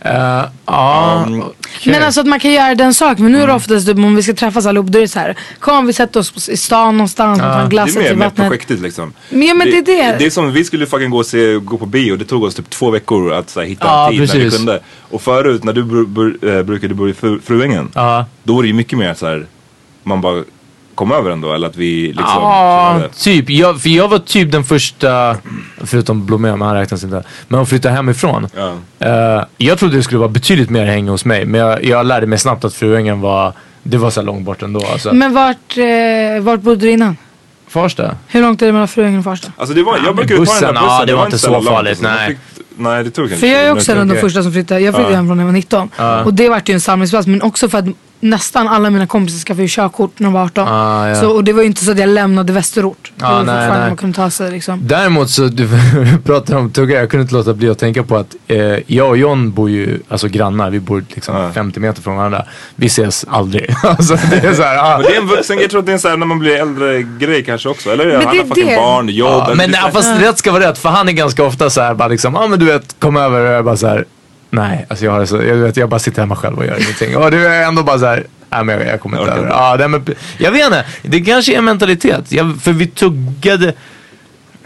Eh, 0.00 0.44
Ja, 0.66 1.24
Um, 1.26 1.42
okej. 1.42 1.92
Men 1.92 2.02
alltså 2.02 2.20
att 2.20 2.26
man 2.26 2.40
kan 2.40 2.52
göra 2.52 2.74
den 2.74 2.94
saken. 2.94 3.24
Men 3.24 3.32
nu 3.32 3.42
är 3.42 3.46
det 3.46 3.52
oftast 3.52 3.86
typ, 3.86 3.96
om 3.96 4.16
vi 4.16 4.22
ska 4.22 4.32
träffas 4.34 4.66
allihop 4.66 4.86
då 4.86 4.98
är 4.98 5.02
det 5.02 5.08
så 5.08 5.18
här. 5.18 5.36
Kom 5.58 5.86
vi 5.86 5.92
sätter 5.92 6.20
oss 6.20 6.48
i 6.48 6.56
stan 6.56 6.96
någonstans 6.96 7.38
och 7.38 7.44
tar 7.44 7.58
en 7.58 7.64
Det 7.64 7.70
glass 7.70 7.96
är 7.96 8.00
mer 8.00 8.14
vattnet. 8.14 8.48
projektet 8.48 8.80
liksom. 8.80 9.12
Men 9.28 9.42
ja, 9.42 9.54
men 9.54 9.70
det 9.70 9.78
är 9.78 9.82
det. 9.82 10.16
Det 10.18 10.26
är 10.26 10.30
som 10.30 10.52
vi 10.52 10.64
skulle 10.64 10.86
fucking 10.86 11.10
gå, 11.10 11.18
och 11.18 11.26
se, 11.26 11.54
gå 11.54 11.78
på 11.78 11.86
bio. 11.86 12.16
Det 12.16 12.24
tog 12.24 12.42
oss 12.42 12.54
typ 12.54 12.70
två 12.70 12.90
veckor 12.90 13.32
att 13.32 13.50
så 13.50 13.60
här, 13.60 13.66
hitta 13.66 13.86
Ja, 13.86 14.06
en 14.12 14.18
tid 14.18 14.28
när 14.34 14.44
vi 14.44 14.50
kunde. 14.50 14.80
Och 15.10 15.22
förut 15.22 15.64
när 15.64 15.72
du 15.72 15.82
br 15.84 16.02
br 16.04 16.48
äh, 16.56 16.62
brukade 16.62 16.94
bo 16.94 17.08
i 17.08 17.14
fru 17.14 17.40
Fruängen. 17.44 17.90
Då 18.42 18.54
var 18.54 18.62
det 18.62 18.68
ju 18.68 18.74
mycket 18.74 18.98
mer 18.98 19.14
så 19.14 19.26
här. 19.26 19.46
Man 20.02 20.20
bara 20.20 20.44
kom 21.00 21.12
över 21.12 21.30
ändå. 21.30 21.52
Eller 21.52 21.68
att 21.68 21.76
vi 21.76 22.06
liksom. 22.06 22.24
Ja, 22.26 23.00
typ. 23.16 23.50
Jag, 23.50 23.80
för 23.82 23.88
jag 23.88 24.08
var 24.08 24.18
typ 24.18 24.52
den 24.52 24.64
första, 24.64 25.36
förutom 25.84 26.26
Blomé, 26.26 26.50
men 26.50 26.62
han 26.62 26.76
räknas 26.76 27.04
inte. 27.04 27.22
Men 27.48 27.60
att 27.60 27.68
flytta 27.68 27.90
hemifrån. 27.90 28.48
Eh, 28.98 29.44
jag 29.58 29.78
trodde 29.78 29.96
det 29.96 30.02
skulle 30.02 30.18
vara 30.18 30.28
betydligt 30.28 30.70
mer 30.70 30.86
häng 30.86 31.08
hos 31.08 31.24
mig. 31.24 31.44
Men 31.44 31.60
jag, 31.60 31.84
jag 31.84 32.06
lärde 32.06 32.26
mig 32.26 32.38
snabbt 32.38 32.64
att 32.64 32.74
Fruängen 32.74 33.20
var, 33.20 33.52
det 33.82 33.98
var 33.98 34.10
så 34.10 34.22
långt 34.22 34.44
bort 34.44 34.62
ändå. 34.62 34.86
Alltså. 34.92 35.12
Men 35.12 35.34
vart, 35.34 35.76
eh, 35.76 36.42
vart 36.42 36.60
bodde 36.60 36.80
du 36.86 36.90
innan? 36.90 37.16
Farsta? 37.68 38.16
Hur 38.28 38.42
långt 38.42 38.62
är 38.62 38.66
det 38.66 38.72
mellan 38.72 38.88
Fruängen 38.88 39.18
och 39.18 39.24
Farsta? 39.24 39.52
Alltså 39.56 39.74
det 39.74 39.82
var, 39.82 39.98
jag 40.04 40.16
brukade 40.16 40.28
ta 40.28 40.34
den 40.34 40.44
bussen, 40.44 40.74
där 40.74 40.82
bussen. 40.82 40.96
ja, 40.98 41.04
det 41.06 41.14
var 41.14 41.24
inte 41.24 41.38
så 41.38 41.50
långt, 41.50 41.66
farligt, 41.68 41.90
alltså. 41.90 42.04
Man 42.04 42.16
nej. 42.16 42.38
Nej 42.76 43.04
det 43.04 43.10
tog 43.10 43.28
kanske 43.28 43.46
För 43.46 43.52
jag 43.52 43.62
är 43.62 43.72
20 43.72 43.78
också 43.78 43.92
en 43.92 43.98
av 43.98 44.06
de 44.06 44.20
första 44.20 44.42
som 44.42 44.52
flyttade. 44.52 44.80
Jag 44.80 44.94
flyttade 44.94 45.12
Ja. 45.12 45.16
hemifrån 45.16 45.36
när 45.36 45.44
jag 45.44 45.46
var 45.48 45.52
19. 45.52 45.90
Ja. 45.96 46.24
Och 46.24 46.34
det 46.34 46.48
vart 46.48 46.68
ju 46.68 46.74
en 46.74 46.80
samlingsplats. 46.80 47.26
Men 47.26 47.42
också 47.42 47.68
för 47.68 47.78
att 47.78 47.84
nästan 48.20 48.68
alla 48.68 48.90
mina 48.90 49.06
kompisar 49.06 49.38
skaffade 49.38 49.62
ju 49.62 49.68
körkort 49.68 50.10
när 50.18 50.24
de 50.24 50.32
var 50.32 50.44
18. 50.44 50.68
Ah, 50.68 51.08
ja. 51.08 51.14
så, 51.14 51.30
och 51.30 51.44
det 51.44 51.52
var 51.52 51.62
ju 51.62 51.66
inte 51.68 51.84
så 51.84 51.90
att 51.92 51.98
jag 51.98 52.08
lämnade 52.08 52.52
västerort. 52.52 53.12
Det 53.16 53.24
Ah, 53.26 53.30
var 53.30 53.36
nej, 53.36 53.46
fortfarande 53.46 53.78
nej. 53.78 53.88
man 53.88 53.96
kunde 53.96 54.16
ta 54.16 54.30
sig 54.30 54.50
liksom. 54.50 54.80
Däremot 54.82 55.30
så, 55.30 55.42
du 55.48 55.68
pratar 56.24 56.56
om 56.56 56.70
tugga, 56.70 57.00
jag 57.00 57.10
kunde 57.10 57.22
inte 57.22 57.34
låta 57.34 57.54
bli 57.54 57.68
att 57.70 57.78
tänka 57.78 58.02
på 58.02 58.16
att 58.16 58.36
eh, 58.48 58.58
jag 58.86 59.08
och 59.08 59.16
John 59.16 59.50
bor 59.52 59.70
ju, 59.70 59.98
alltså 60.08 60.28
grannar, 60.28 60.70
vi 60.70 60.80
bor 60.80 61.04
liksom 61.14 61.52
50 61.52 61.80
meter 61.80 62.02
från 62.02 62.16
varandra. 62.16 62.44
Vi 62.76 62.86
ses 62.86 63.24
aldrig. 63.28 63.74
alltså, 63.82 64.16
det 64.30 64.36
är 64.36 64.54
så 64.54 64.62
här, 64.62 64.78
ah. 64.78 64.96
Men 64.98 65.02
det 65.06 65.16
är 65.16 65.20
en 65.20 65.26
vuxen 65.28 65.58
jag 65.58 65.70
tror 65.70 65.80
att 65.80 65.86
det 65.86 65.92
är 65.92 65.94
en 65.94 66.00
så 66.00 66.08
här 66.08 66.16
när 66.16 66.26
man 66.26 66.38
blir 66.38 66.56
äldre 66.56 67.02
grej 67.18 67.44
kanske 67.44 67.68
också. 67.68 67.90
Eller 67.90 68.06
Men 68.06 68.14
han 68.16 68.22
det 68.22 68.28
har 68.28 68.44
är 68.44 68.48
fucking 68.48 68.66
det. 68.68 68.76
barn, 68.76 69.08
jobb. 69.08 69.44
Men 69.56 69.70
det 69.70 69.76
här- 69.76 69.90
fast 69.90 70.20
rätt 70.20 70.38
ska 70.38 70.52
vara 70.52 70.68
rätt. 70.70 70.78
För 70.78 70.88
han 70.88 71.08
är 71.08 71.12
ganska 71.12 71.44
ofta 71.44 71.70
så 71.70 71.80
här 71.80 71.94
bara 71.94 72.08
liksom, 72.08 72.34
ja 72.34 72.40
ah, 72.44 72.46
men 72.48 72.58
du 72.58 72.64
vet, 72.66 72.96
kom 72.98 73.16
över. 73.16 73.40
Och 73.44 73.52
jag 73.52 73.64
bara 73.64 73.76
så 73.76 73.86
här, 73.86 74.04
nej. 74.50 74.86
Alltså 74.88 75.04
jag, 75.04 75.12
har 75.12 75.20
det 75.20 75.26
så, 75.26 75.36
jag, 75.36 75.54
vet, 75.56 75.76
jag 75.76 75.88
bara 75.88 76.00
sitter 76.00 76.22
hemma 76.22 76.36
själv 76.36 76.58
och 76.58 76.66
gör 76.66 76.80
ingenting. 76.82 77.16
Och 77.16 77.30
du 77.30 77.46
är 77.46 77.62
ändå 77.62 77.82
bara 77.82 77.98
så 77.98 78.06
här, 78.06 78.26
nej 78.50 78.64
men 78.64 78.78
jag, 78.78 78.88
jag 78.88 79.00
kommer 79.00 79.20
inte 79.20 79.32
över. 79.32 79.48
Ja, 79.48 79.76
nej, 79.78 79.88
men, 79.88 80.04
jag 80.38 80.50
vet 80.52 80.64
inte, 80.64 80.84
det 81.02 81.20
kanske 81.20 81.52
är 81.54 81.58
en 81.58 81.64
mentalitet. 81.64 82.32
Jag, 82.32 82.58
för 82.62 82.72
vi 82.72 82.86
tuggade. 82.86 83.72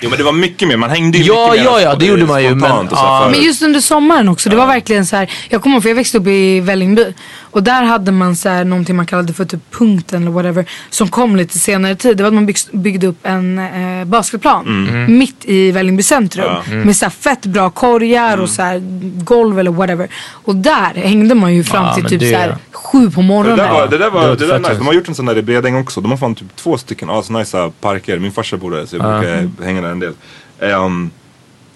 Jo 0.00 0.08
men 0.10 0.18
det 0.18 0.24
var 0.24 0.32
mycket 0.32 0.68
mer, 0.68 0.76
man 0.76 0.90
hängde 0.90 1.18
ju 1.18 1.24
Ja, 1.24 1.50
mycket 1.52 1.64
mer. 1.64 1.70
ja, 1.72 1.80
ja, 1.80 1.94
det 1.94 2.06
gjorde 2.06 2.26
man 2.26 2.42
ju, 2.42 2.54
men- 2.54 2.88
ja. 2.90 3.28
Men 3.30 3.42
just 3.42 3.62
under 3.62 3.80
sommaren 3.80 4.28
också. 4.28 4.50
Det 4.50 4.56
var 4.56 4.66
verkligen 4.66 5.06
så 5.06 5.16
här. 5.16 5.30
Jag 5.48 5.62
kommer 5.62 5.74
ihåg 5.76 5.82
för 5.82 5.90
jag 5.90 5.96
växte 5.96 6.18
upp 6.18 6.26
i 6.26 6.60
Vällingby. 6.60 7.14
Och 7.54 7.62
där 7.62 7.82
hade 7.84 8.12
man 8.12 8.36
så 8.36 8.48
här 8.48 8.64
någonting 8.64 8.96
man 8.96 9.06
kallade 9.06 9.32
för 9.32 9.44
typ 9.44 9.70
punkten 9.70 10.22
eller 10.22 10.30
whatever. 10.32 10.64
Som 10.90 11.08
kom 11.08 11.36
lite 11.36 11.58
senare 11.58 11.96
tid. 11.96 12.16
Det 12.16 12.22
var 12.22 12.28
att 12.28 12.34
man 12.34 12.54
byggde 12.72 13.06
upp 13.06 13.18
en 13.22 13.58
eh, 13.58 14.04
basketplan. 14.04 14.66
Mm. 14.88 15.18
Mitt 15.18 15.44
i 15.44 15.70
Vällingby 15.72 16.02
centrum. 16.02 16.44
Ja. 16.46 16.62
Mm. 16.72 16.86
Med 16.86 16.96
så 16.96 17.04
här 17.04 17.10
fett 17.10 17.46
bra 17.46 17.70
korgar 17.70 18.38
och 18.38 18.48
så 18.48 18.62
här 18.62 18.82
golv 19.24 19.58
eller 19.58 19.70
whatever. 19.70 20.08
Och 20.30 20.56
där 20.56 20.94
hängde 20.94 21.34
man 21.34 21.54
ju 21.54 21.64
fram 21.64 21.84
Ja, 21.84 21.94
till 21.94 22.04
typ 22.04 22.20
det- 22.20 22.30
så 22.30 22.36
här 22.36 22.56
sju 22.72 23.10
på 23.10 23.20
Det 23.20 23.26
morgonen. 23.26 23.58
där 23.58 23.68
var, 23.72 23.88
det 23.88 23.98
där 23.98 24.10
var, 24.10 24.28
Det 24.28 24.36
det 24.36 24.46
där 24.46 24.58
nice. 24.58 24.74
De 24.74 24.86
har 24.86 24.92
gjort 24.94 25.08
en 25.08 25.14
sån 25.14 25.26
där 25.26 25.38
i 25.38 25.42
Bredäng 25.42 25.76
också. 25.76 26.00
De 26.00 26.10
har 26.10 26.18
fan 26.18 26.34
typ 26.34 26.56
två 26.56 26.78
stycken 26.78 27.10
asnice 27.10 27.70
parker. 27.80 28.18
Min 28.18 28.32
farsa 28.32 28.56
bor 28.56 28.70
där 28.70 28.86
så 28.86 28.96
jag 28.96 29.06
Ja. 29.14 29.18
brukar 29.18 29.64
hänga 29.64 29.80
där 29.82 29.88
en 29.90 30.00
del. 30.00 30.12
Ehm, 30.60 31.10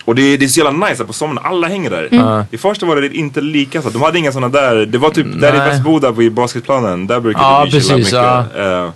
och 0.08 0.14
det, 0.14 0.22
är- 0.22 0.38
det 0.38 0.44
är 0.44 0.48
så 0.48 0.60
jävla 0.60 0.86
nice 0.88 1.04
på 1.04 1.12
sommaren, 1.12 1.46
alla 1.46 1.68
hänger 1.68 1.90
där. 1.90 2.08
Mm. 2.12 2.44
I 2.50 2.58
första 2.58 2.86
var 2.86 2.96
det 2.96 3.16
inte 3.16 3.40
lika 3.40 3.82
så. 3.82 3.90
De 3.90 4.02
hade 4.02 4.18
inga 4.18 4.32
såna 4.32 4.48
där. 4.48 4.86
Det 4.86 4.98
var 4.98 5.10
typ 5.10 5.26
där 5.40 5.54
i 5.54 5.58
Nej. 5.58 5.68
Västboda 5.68 6.10
vid 6.10 6.32
basketplanen. 6.32 7.06
Där 7.06 7.20
brukade 7.20 7.44
Ja, 7.44 7.64
vi 7.64 7.70
chilla 7.80 7.94
precis, 7.96 8.12
mycket. 8.12 8.56
Eh, 8.58 8.90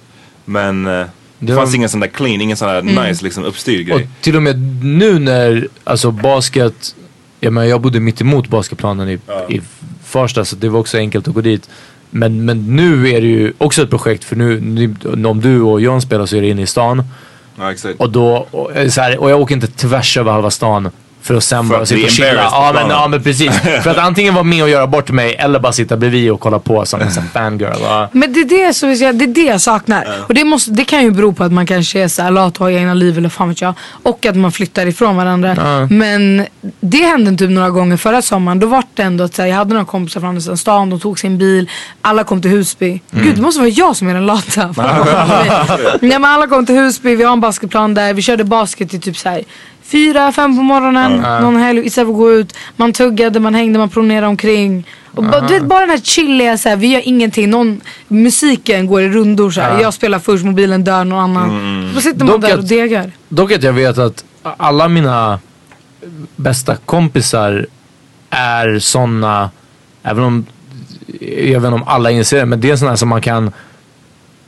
men 0.45 0.87
eh, 0.87 1.07
det 1.39 1.55
fanns 1.55 1.71
var- 1.71 1.77
ingen 1.77 1.89
sån 1.89 2.01
där 2.01 2.09
clean, 2.09 2.41
ingen 2.41 2.57
sån 2.57 2.69
där 2.69 2.79
Mm. 2.79 3.05
nice 3.09 3.25
liksom 3.25 3.45
uppstyrd 3.45 3.87
grej. 3.87 3.95
Och 3.97 4.03
till 4.21 4.37
och 4.37 4.43
med 4.43 4.85
nu 4.85 5.19
när, 5.19 5.69
alltså 5.85 6.11
basket, 6.11 6.95
jag, 7.41 7.53
menar, 7.53 7.67
jag 7.67 7.81
bodde 7.81 8.01
mitt 8.01 8.21
emot 8.21 8.49
basketplanen 8.49 9.09
i, 9.09 9.19
i 9.49 9.61
Farsta 10.05 10.45
så 10.45 10.57
det 10.57 10.69
var 10.69 10.81
också 10.81 10.99
enkelt 10.99 11.29
att 11.29 11.35
gå 11.35 11.41
dit. 11.41 11.69
Men, 12.11 12.45
men 12.45 12.77
nu 12.77 13.09
är 13.09 13.21
det 13.21 13.27
ju 13.27 13.53
också 13.59 13.83
ett 13.83 13.91
projekt 13.91 14.25
för 14.25 14.37
nu, 14.37 14.61
nu 14.61 14.95
om 15.27 15.41
du 15.41 15.61
och 15.61 15.81
John 15.81 16.03
spelar 16.03 16.27
så 16.27 16.37
är 16.37 16.41
det 16.41 16.49
inne 16.49 16.63
i 16.63 16.67
stan. 16.67 17.05
Ja, 17.59 17.73
exakt. 17.73 18.01
Och 18.01 18.11
då, 18.11 18.47
och, 18.51 18.77
eh, 18.77 18.89
så 18.89 19.01
här, 19.01 19.19
och 19.21 19.31
jag 19.31 19.41
åker 19.41 19.55
inte 19.55 19.67
tvärs 19.67 20.17
över 20.17 20.33
halva 20.33 20.51
stan 20.51 20.91
för 21.23 21.35
att 21.35 21.45
sen 21.45 21.65
För 21.65 21.75
bara 21.75 21.83
att 21.83 21.89
sitta 21.89 22.05
och 22.05 22.11
chilla. 22.11 22.35
Ja 22.35 22.71
men, 22.75 22.91
ja 22.91 23.09
men 23.09 23.23
precis. 23.23 23.61
för 23.83 23.91
att 23.91 23.99
antingen 23.99 24.35
vara 24.35 24.45
med 24.45 24.63
och 24.63 24.69
göra 24.69 24.87
bort 24.87 25.11
mig 25.11 25.35
eller 25.35 25.59
bara 25.59 25.73
sitta 25.73 25.97
bredvid 25.97 26.31
och 26.31 26.41
kolla 26.41 26.59
på 26.59 26.87
som 26.87 27.01
en 27.01 27.11
fangirl. 27.11 27.77
Ja. 27.83 28.09
Men 28.13 28.33
det 28.33 28.41
är 28.41 28.45
det, 28.45 28.75
säger, 28.75 29.13
det 29.13 29.25
är 29.25 29.29
det 29.29 29.41
jag 29.41 29.61
saknar. 29.61 30.07
Och 30.29 30.35
det, 30.35 30.45
måste, 30.45 30.71
det 30.71 30.85
kan 30.85 31.03
ju 31.03 31.11
bero 31.11 31.33
på 31.33 31.45
att 31.45 31.53
man 31.53 31.67
kanske 31.67 32.01
är 32.01 32.09
så 32.09 32.23
här 32.23 32.31
lat 32.31 32.57
och 32.57 32.67
har 32.67 32.71
egna 32.71 32.95
liv 32.95 33.19
eller 33.19 33.29
fan 33.29 33.49
vet 33.49 33.61
jag. 33.61 33.75
Och 34.03 34.27
att 34.27 34.37
man 34.37 34.53
flyttar 34.53 34.87
ifrån 34.87 35.17
varandra. 35.17 35.55
Ja. 35.57 35.87
Men 35.91 36.47
det 36.81 36.97
hände 36.97 37.37
typ 37.37 37.51
några 37.51 37.71
gånger 37.71 37.97
förra 37.97 38.23
sommaren. 38.23 38.61
Då 38.61 38.67
var 38.67 38.83
det 38.95 39.03
ändå 39.03 39.25
att 39.25 39.35
så 39.35 39.43
här, 39.43 39.49
jag 39.49 39.57
hade 39.57 39.75
några 39.75 39.87
kompisar 39.87 40.21
från 40.21 40.29
andra 40.29 40.57
stan. 40.57 40.91
De 40.91 41.01
tog 41.01 41.19
sin 41.19 41.39
bil. 41.39 41.71
Alla 42.01 42.25
kom 42.25 42.43
till 42.43 42.51
Husby. 42.51 43.01
Mm. 43.13 43.25
Gud 43.25 43.37
det 43.37 43.43
måste 43.43 43.61
vara 43.61 43.71
jag 43.71 43.97
som 43.97 44.09
är 44.09 44.15
den 44.15 44.27
lata. 44.27 44.75
Nej 46.01 46.19
men 46.19 46.25
alla 46.25 46.47
kom 46.47 46.67
till 46.67 46.75
Husby. 46.75 47.17
Vi 47.17 47.25
har 47.25 47.33
en 47.33 47.41
basketplan 47.41 47.95
där. 47.95 48.15
Vi 48.15 48.23
körde 48.23 48.45
basket 48.45 48.91
till 48.91 49.01
typ 49.01 49.17
så 49.17 49.29
här 49.29 49.43
fyra, 49.93 50.33
fem 50.33 50.57
på 50.57 50.63
morgonen. 50.63 51.21
Ja. 51.25 51.41
Någon 51.41 51.57
helg 51.57 51.87
istället 51.87 52.07
för 52.09 52.13
att 52.13 52.19
gå 52.19 52.33
ut. 52.33 52.57
Man 52.77 52.93
tuggade, 52.93 53.41
man 53.41 53.55
hängde, 53.55 53.79
man 53.79 53.89
promenerade 53.89 54.27
omkring. 54.27 54.87
Och 55.15 55.25
bara, 55.25 55.41
du 55.41 55.55
vet, 55.55 55.63
bara 55.63 55.81
den 55.81 55.91
här 55.91 55.99
chilliga, 55.99 56.59
så 56.59 56.69
här, 56.69 56.77
vi 56.77 56.87
gör 56.87 57.01
ingenting. 57.09 57.51
Någon, 57.51 57.81
musiken 58.09 58.87
går 58.87 59.03
i 59.03 59.09
rundor 59.09 59.51
så 59.51 59.61
här. 59.61 59.75
Ja. 59.75 59.81
Jag 59.83 59.95
spelar 59.95 60.19
först, 60.19 60.45
mobilen 60.45 60.85
dör, 60.85 61.05
någon 61.05 61.21
annan. 61.37 61.93
Då 61.95 62.01
sitter 62.01 62.19
man 62.19 62.27
Dock 62.29 62.41
där 62.41 62.53
att- 62.53 62.59
och 62.59 62.65
degar. 62.65 63.13
Dock 63.29 63.53
att 63.53 63.63
jag 63.63 63.73
vet 63.73 63.99
att 63.99 64.25
alla 64.57 64.89
mina 64.89 65.39
bästa 66.37 66.77
kompisar 66.77 67.67
är 68.31 68.79
sådana, 68.79 69.51
även 70.03 70.25
om, 70.25 70.47
jag 71.21 71.61
vet 71.61 71.69
inte 71.69 71.69
om 71.69 71.85
alla 71.87 72.11
inser 72.11 72.39
det, 72.39 72.47
men 72.47 72.61
det 72.61 72.71
är 72.71 72.77
sådana 72.77 72.97
som 72.97 73.09
man 73.09 73.21
kan 73.21 73.53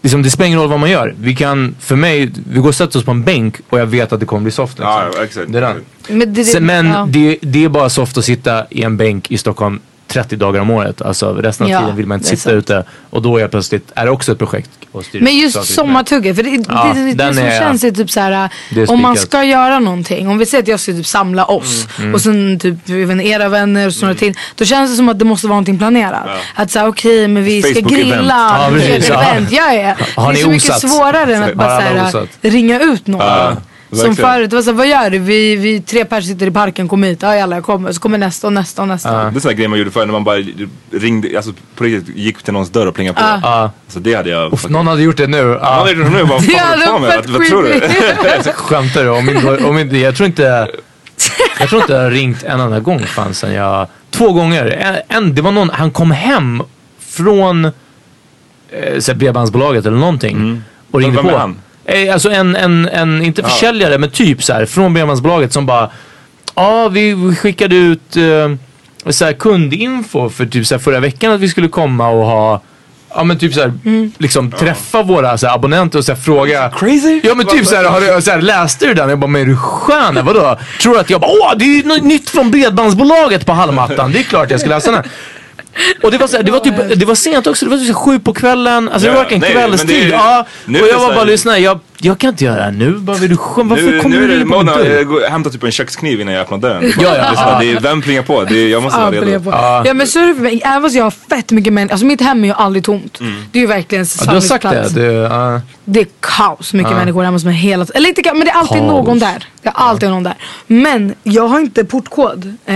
Liksom, 0.05 0.23
det 0.23 0.31
spelar 0.31 0.47
ingen 0.47 0.59
roll 0.61 0.69
vad 0.69 0.81
man 0.81 0.91
gör. 0.91 1.15
Vi 1.21 1.35
kan, 1.35 1.75
för 1.81 1.97
mig, 1.97 2.31
vi 2.51 2.61
går 2.61 2.69
och 2.69 2.75
sätter 2.75 2.99
oss 2.99 3.05
på 3.05 3.11
en 3.11 3.23
bänk 3.23 3.57
och 3.71 3.79
jag 3.79 3.87
vet 3.87 4.13
att 4.13 4.21
det 4.21 4.27
kommer 4.27 4.43
bli 4.43 4.53
soft. 4.53 4.79
Liksom. 4.79 4.93
Ja, 4.93 5.25
exakt. 5.25 5.53
Det 5.53 5.59
är 5.59 5.63
den. 5.63 5.77
Men, 6.09 6.19
det, 6.19 6.27
det, 6.27 6.45
Sen, 6.45 6.67
men 6.67 6.87
ja. 6.87 7.07
det, 7.11 7.39
det 7.41 7.65
är 7.65 7.69
bara 7.69 7.89
soft 7.89 8.19
att 8.19 8.25
sitta 8.25 8.67
i 8.71 8.83
en 8.83 8.97
bänk 8.97 9.31
i 9.31 9.39
Stockholm 9.39 9.81
30 10.15 10.37
dagar 10.37 10.61
om 10.61 10.71
året. 10.71 11.03
Alltså 11.03 11.33
resten 11.35 11.65
av 11.67 11.71
Ja, 11.71 11.81
tiden 11.81 11.97
vill 11.97 12.07
man 12.07 12.19
inte 12.19 12.29
sitta 12.29 12.43
sant. 12.43 12.55
ute. 12.55 12.85
Och 13.11 13.23
då 13.23 13.37
är 13.39 13.49
plötsligt, 13.49 13.93
är 13.95 14.05
det 14.05 14.11
också 14.11 14.33
ett 14.33 14.39
projekt. 14.39 14.71
Men 15.13 15.37
just 15.37 15.65
sommartugget, 15.75 16.37
för 16.37 16.43
det, 16.43 16.51
Ja, 16.69 16.93
det, 16.95 17.13
det, 17.15 17.35
som 17.35 17.45
är- 17.45 17.59
känns 17.59 17.85
är 17.85 17.91
typ 17.91 18.11
så 18.11 18.21
här, 18.21 18.49
Det 18.71 18.83
är 18.83 18.91
om 18.91 19.03
man 19.03 19.17
ska 19.17 19.45
göra 19.45 19.79
någonting, 19.79 20.29
om 20.29 20.39
vi 20.39 20.47
säger 20.47 20.63
att 20.63 20.69
jag 20.69 20.81
ska 20.81 20.93
typ 20.93 21.07
samla 21.07 21.45
oss 21.45 21.87
Mm, 21.97 22.03
mm. 22.03 22.15
och 22.15 22.21
sen 22.21 22.59
typ 22.59 22.89
inte, 22.89 23.25
era 23.29 23.49
vänner 23.49 23.87
och 23.87 23.93
så 23.95 24.07
några 24.07 24.19
till. 24.19 24.35
Då 24.55 24.65
känns 24.65 24.91
det 24.91 24.97
som 24.97 25.09
att 25.09 25.19
det 25.19 25.25
måste 25.25 25.47
vara 25.47 25.55
någonting 25.55 25.79
planerat. 25.79 26.27
Att 26.55 26.71
säga 26.71 26.89
okej 26.89 27.29
men 27.29 27.45
vi 27.45 27.63
ska 27.63 27.81
grilla, 27.81 28.69
Ja, 28.71 28.79
ett 28.79 29.09
ja. 29.09 29.23
event. 29.23 29.53
Ja, 29.53 29.73
ja. 29.75 29.95
Har 30.17 30.33
det 30.33 30.39
är 30.39 30.43
så 30.43 30.51
mycket 30.51 30.81
svårare 30.81 31.35
än 31.37 31.43
att 31.43 31.55
bara 31.55 32.11
så 32.11 32.19
här, 32.19 32.27
ringa 32.51 32.81
ut 32.81 33.07
någon. 33.07 33.57
Som 33.95 34.17
förut, 34.17 34.51
det 34.51 34.57
var 34.57 34.63
så 34.63 34.71
här, 34.71 34.77
vad 34.77 34.87
gör 34.89 35.11
du? 35.11 35.19
Vi, 35.19 35.57
vi 35.57 35.81
tre 35.81 36.05
personer 36.05 36.33
sitter 36.35 36.47
i 36.47 36.51
parken, 36.51 36.89
kom 36.89 37.03
hit. 37.03 37.19
Ja 37.23 37.43
alla 37.43 37.57
jag 37.57 37.65
kommer. 37.65 37.93
Så 37.93 38.01
kommer 38.01 38.19
nästa 38.19 38.47
och 38.47 38.53
nästa 38.53 38.83
och 38.83 38.89
nästa. 38.89 39.31
Det 39.31 39.39
är 39.39 39.41
sådana 39.41 39.53
grejer 39.53 39.69
man 39.69 39.79
gjorde 39.79 39.91
förr 39.91 40.07
när 40.07 40.13
man 40.13 40.25
bara 40.25 40.39
ringde, 40.91 41.37
alltså 41.37 41.53
på 41.75 41.85
riktigt 41.85 42.17
gick 42.17 42.43
till 42.43 42.53
någons 42.53 42.71
dörr 42.71 42.87
och 42.87 42.95
plingade 42.95 43.17
på. 43.21 43.23
Ja. 43.43 43.71
Så 43.89 43.99
det 43.99 44.15
hade 44.15 44.31
jag... 44.31 44.53
Uff, 44.53 44.69
någon 44.69 44.87
hade 44.87 45.03
gjort 45.03 45.17
det 45.17 45.27
nu. 45.27 45.43
Någon 45.45 45.61
hade 45.63 45.91
gjort 45.93 46.07
det 46.07 46.17
nu, 46.19 46.23
vad 46.23 46.43
Det 46.47 46.57
hade 46.57 46.87
varit 46.87 47.27
Vad, 47.31 47.41
vad 47.41 47.49
tror 47.49 47.63
du? 47.63 47.81
creepy. 47.81 48.51
Skämtar 48.55 49.03
du? 49.05 49.11
Om 49.11 49.29
inte, 49.29 49.65
om 49.65 49.79
inte, 49.79 49.97
jag 49.97 50.17
tror 50.17 50.27
inte... 50.27 50.69
Jag 51.61 51.69
tror 51.69 51.81
inte 51.81 51.93
jag 51.93 52.03
har 52.03 52.11
ringt 52.11 52.43
en 52.43 52.61
enda 52.61 52.81
gång 52.81 53.01
fan 53.01 53.35
sen 53.35 53.53
jag... 53.53 53.87
Två 54.11 54.33
gånger. 54.33 54.67
En, 54.67 55.17
en, 55.17 55.35
det 55.35 55.43
var 55.43 55.53
någon, 55.53 55.71
han 55.71 55.91
kom 55.91 56.11
hem 56.11 56.63
från 56.99 57.65
eh, 57.65 59.15
bredbandsbolaget 59.17 59.87
eller 59.87 59.97
någonting. 59.97 60.63
Och 60.91 61.01
ringde 61.01 61.17
Vem 61.17 61.27
är 61.27 61.33
på. 61.33 61.39
han? 61.39 61.57
Eh, 61.87 62.13
Alltså 62.13 62.31
en, 62.31 62.57
en, 62.57 62.89
en 62.89 63.23
inte 63.23 63.43
Ja. 63.43 63.49
försäljare 63.49 63.99
men 63.99 64.11
typ 64.11 64.43
så 64.45 64.53
här 64.53 64.67
från 64.67 64.95
bredbandsbolaget 64.95 65.53
som 65.53 65.67
bara 65.67 65.91
Ja 66.55 66.89
vi 66.89 67.15
vi 67.15 67.37
skickade 67.37 67.77
ut 67.77 68.17
eh, 68.17 69.13
så 69.13 69.25
här 69.25 69.33
kundinfo 69.33 70.29
för 70.31 70.47
typ 70.47 70.67
så 70.67 70.75
här 70.75 70.81
förra 70.83 71.01
veckan 71.01 71.33
att 71.33 71.41
vi 71.41 71.49
skulle 71.49 71.69
komma 71.69 72.09
och 72.09 72.27
ha 72.27 72.61
Ja 73.17 73.25
men 73.25 73.39
typ 73.39 73.55
såhär, 73.55 73.73
liksom 74.19 74.51
träffa 74.51 75.03
våra 75.03 75.39
så 75.39 75.47
här, 75.47 75.55
abonnenter 75.55 75.99
och 75.99 76.05
så 76.05 76.13
här, 76.13 76.21
fråga 76.21 76.71
Crazy? 76.77 77.21
Ja 77.25 77.35
men 77.35 77.47
typ 77.47 77.67
såhär, 77.67 77.85
har 77.85 78.01
du, 78.17 78.23
så 78.23 78.31
här, 78.31 78.41
läste 78.43 78.87
du 78.87 78.95
den? 78.95 79.09
Jag 79.09 79.19
bara, 79.19 79.27
men 79.27 79.43
är 79.43 79.47
du 79.47 79.57
skön? 79.57 80.19
Vadå? 80.25 80.59
Tror 80.83 80.95
du 80.95 81.01
att 81.01 81.11
jag 81.11 81.21
bara, 81.21 81.31
åh 81.31 81.53
det 81.57 81.65
är 81.65 81.69
ju 81.69 82.01
nytt 82.03 82.31
från 82.31 82.51
bredbandsbolaget 82.51 83.47
på 83.47 83.53
hallmattan. 83.53 84.13
Det 84.13 84.19
är 84.19 84.23
klart 84.23 84.51
jag 84.51 84.61
ska 84.61 84.69
läsa 84.69 84.91
den. 84.93 85.03
Och 86.03 86.11
det 86.11 86.19
var, 86.19 86.27
så 86.27 86.37
här, 86.37 86.43
det 86.45 86.53
var 86.53 86.61
typ, 86.61 86.75
det 86.99 87.05
var 87.05 87.15
sent 87.15 87.47
också, 87.47 87.65
det 87.65 87.71
var 87.71 87.79
typ 87.79 87.95
sju 87.97 88.19
på 88.19 88.33
kvällen. 88.35 88.89
Alltså 88.89 89.01
det 89.01 89.07
Ja, 89.07 89.13
var 89.13 89.21
verkligen 89.21 89.41
det 89.41 89.47
är- 89.49 89.53
kvällstid. 89.53 90.09
Ja, 90.13 90.47
och 90.65 90.69
är 90.75 90.83
det 90.83 90.89
jag 90.89 90.99
var 90.99 91.15
bara 91.15 91.25
lyssna, 91.25 91.59
jag, 91.59 91.79
jag 91.99 92.19
kan 92.19 92.31
inte 92.31 92.45
göra 92.45 92.57
det 92.57 92.63
här 92.63 92.71
nu. 92.73 92.91
Bara, 92.93 93.17
vill 93.17 93.31
du? 93.31 93.37
Varför 93.57 93.83
Nu, 93.83 94.01
kommer 94.01 94.17
nu 94.17 94.25
är 94.25 94.29
du 94.29 94.35
det 94.35 94.41
in 94.43 94.49
på 94.51 94.57
min 94.57 94.67
dörr? 94.67 95.21
jag 95.23 95.31
hämtar 95.31 95.51
typ 95.51 95.63
en 95.65 95.73
kökskniv 95.73 96.21
innan 96.21 96.35
jag 96.35 96.41
öppnar 96.43 96.59
dörren. 96.59 96.93
Ja, 97.01 97.03
ja, 97.03 97.13
det, 97.13 97.19
är 97.19 97.53
ja. 97.53 97.59
det 97.61 97.73
är, 97.73 97.81
vem 97.81 98.03
plingar 98.03 98.23
på? 98.23 98.45
Det 98.45 98.59
är, 98.59 98.69
jag 98.69 98.83
måste 98.83 98.99
Ja, 99.01 99.05
vara 99.11 99.21
det 99.21 99.27
redo. 99.27 99.51
ja 99.89 99.95
men 99.95 100.07
så 100.07 100.19
är 100.19 100.27
det 100.27 100.35
för 100.35 100.43
mig. 100.43 100.63
Även 100.65 100.83
fast 100.83 100.95
jag 100.95 101.05
har 101.05 101.11
fett 101.11 101.51
mycket 101.51 101.73
människor. 101.73 101.93
Alltså 101.93 102.07
mitt 102.07 102.21
hem 102.21 102.45
är 102.45 102.49
ju 102.49 102.55
aldrig 102.55 102.85
tomt. 102.85 103.19
Det 103.53 103.59
är 103.59 103.61
ju 103.61 103.67
verkligen 103.67 104.05
en 104.05 104.09
Ja, 104.21 104.25
du 104.27 104.31
har 104.37 104.41
sagt 104.41 104.63
det. 104.63 104.89
det 104.95 105.13
ja. 105.13 105.61
Det 105.85 106.01
är 106.01 106.07
kaos 106.21 106.73
mycket 106.73 106.91
Ja. 106.93 106.97
människor 106.99 107.23
hemma 107.23 107.35
hos 107.35 107.45
mig 107.45 107.55
hela. 107.55 107.87
Eller 107.95 108.09
inte 108.09 108.23
men 108.35 108.41
det 108.45 108.51
är 108.51 108.55
alltid 108.55 108.79
Kaos. 108.79 108.91
någon 108.91 109.19
där. 109.19 109.45
Det 109.63 109.69
är 109.69 109.73
alltid 109.77 110.09
någon 110.09 110.23
där. 110.23 110.35
Men 110.67 111.15
jag 111.23 111.49
har 111.49 111.61
inte 111.61 111.85
portkod. 111.85 112.55
Eh, 112.67 112.75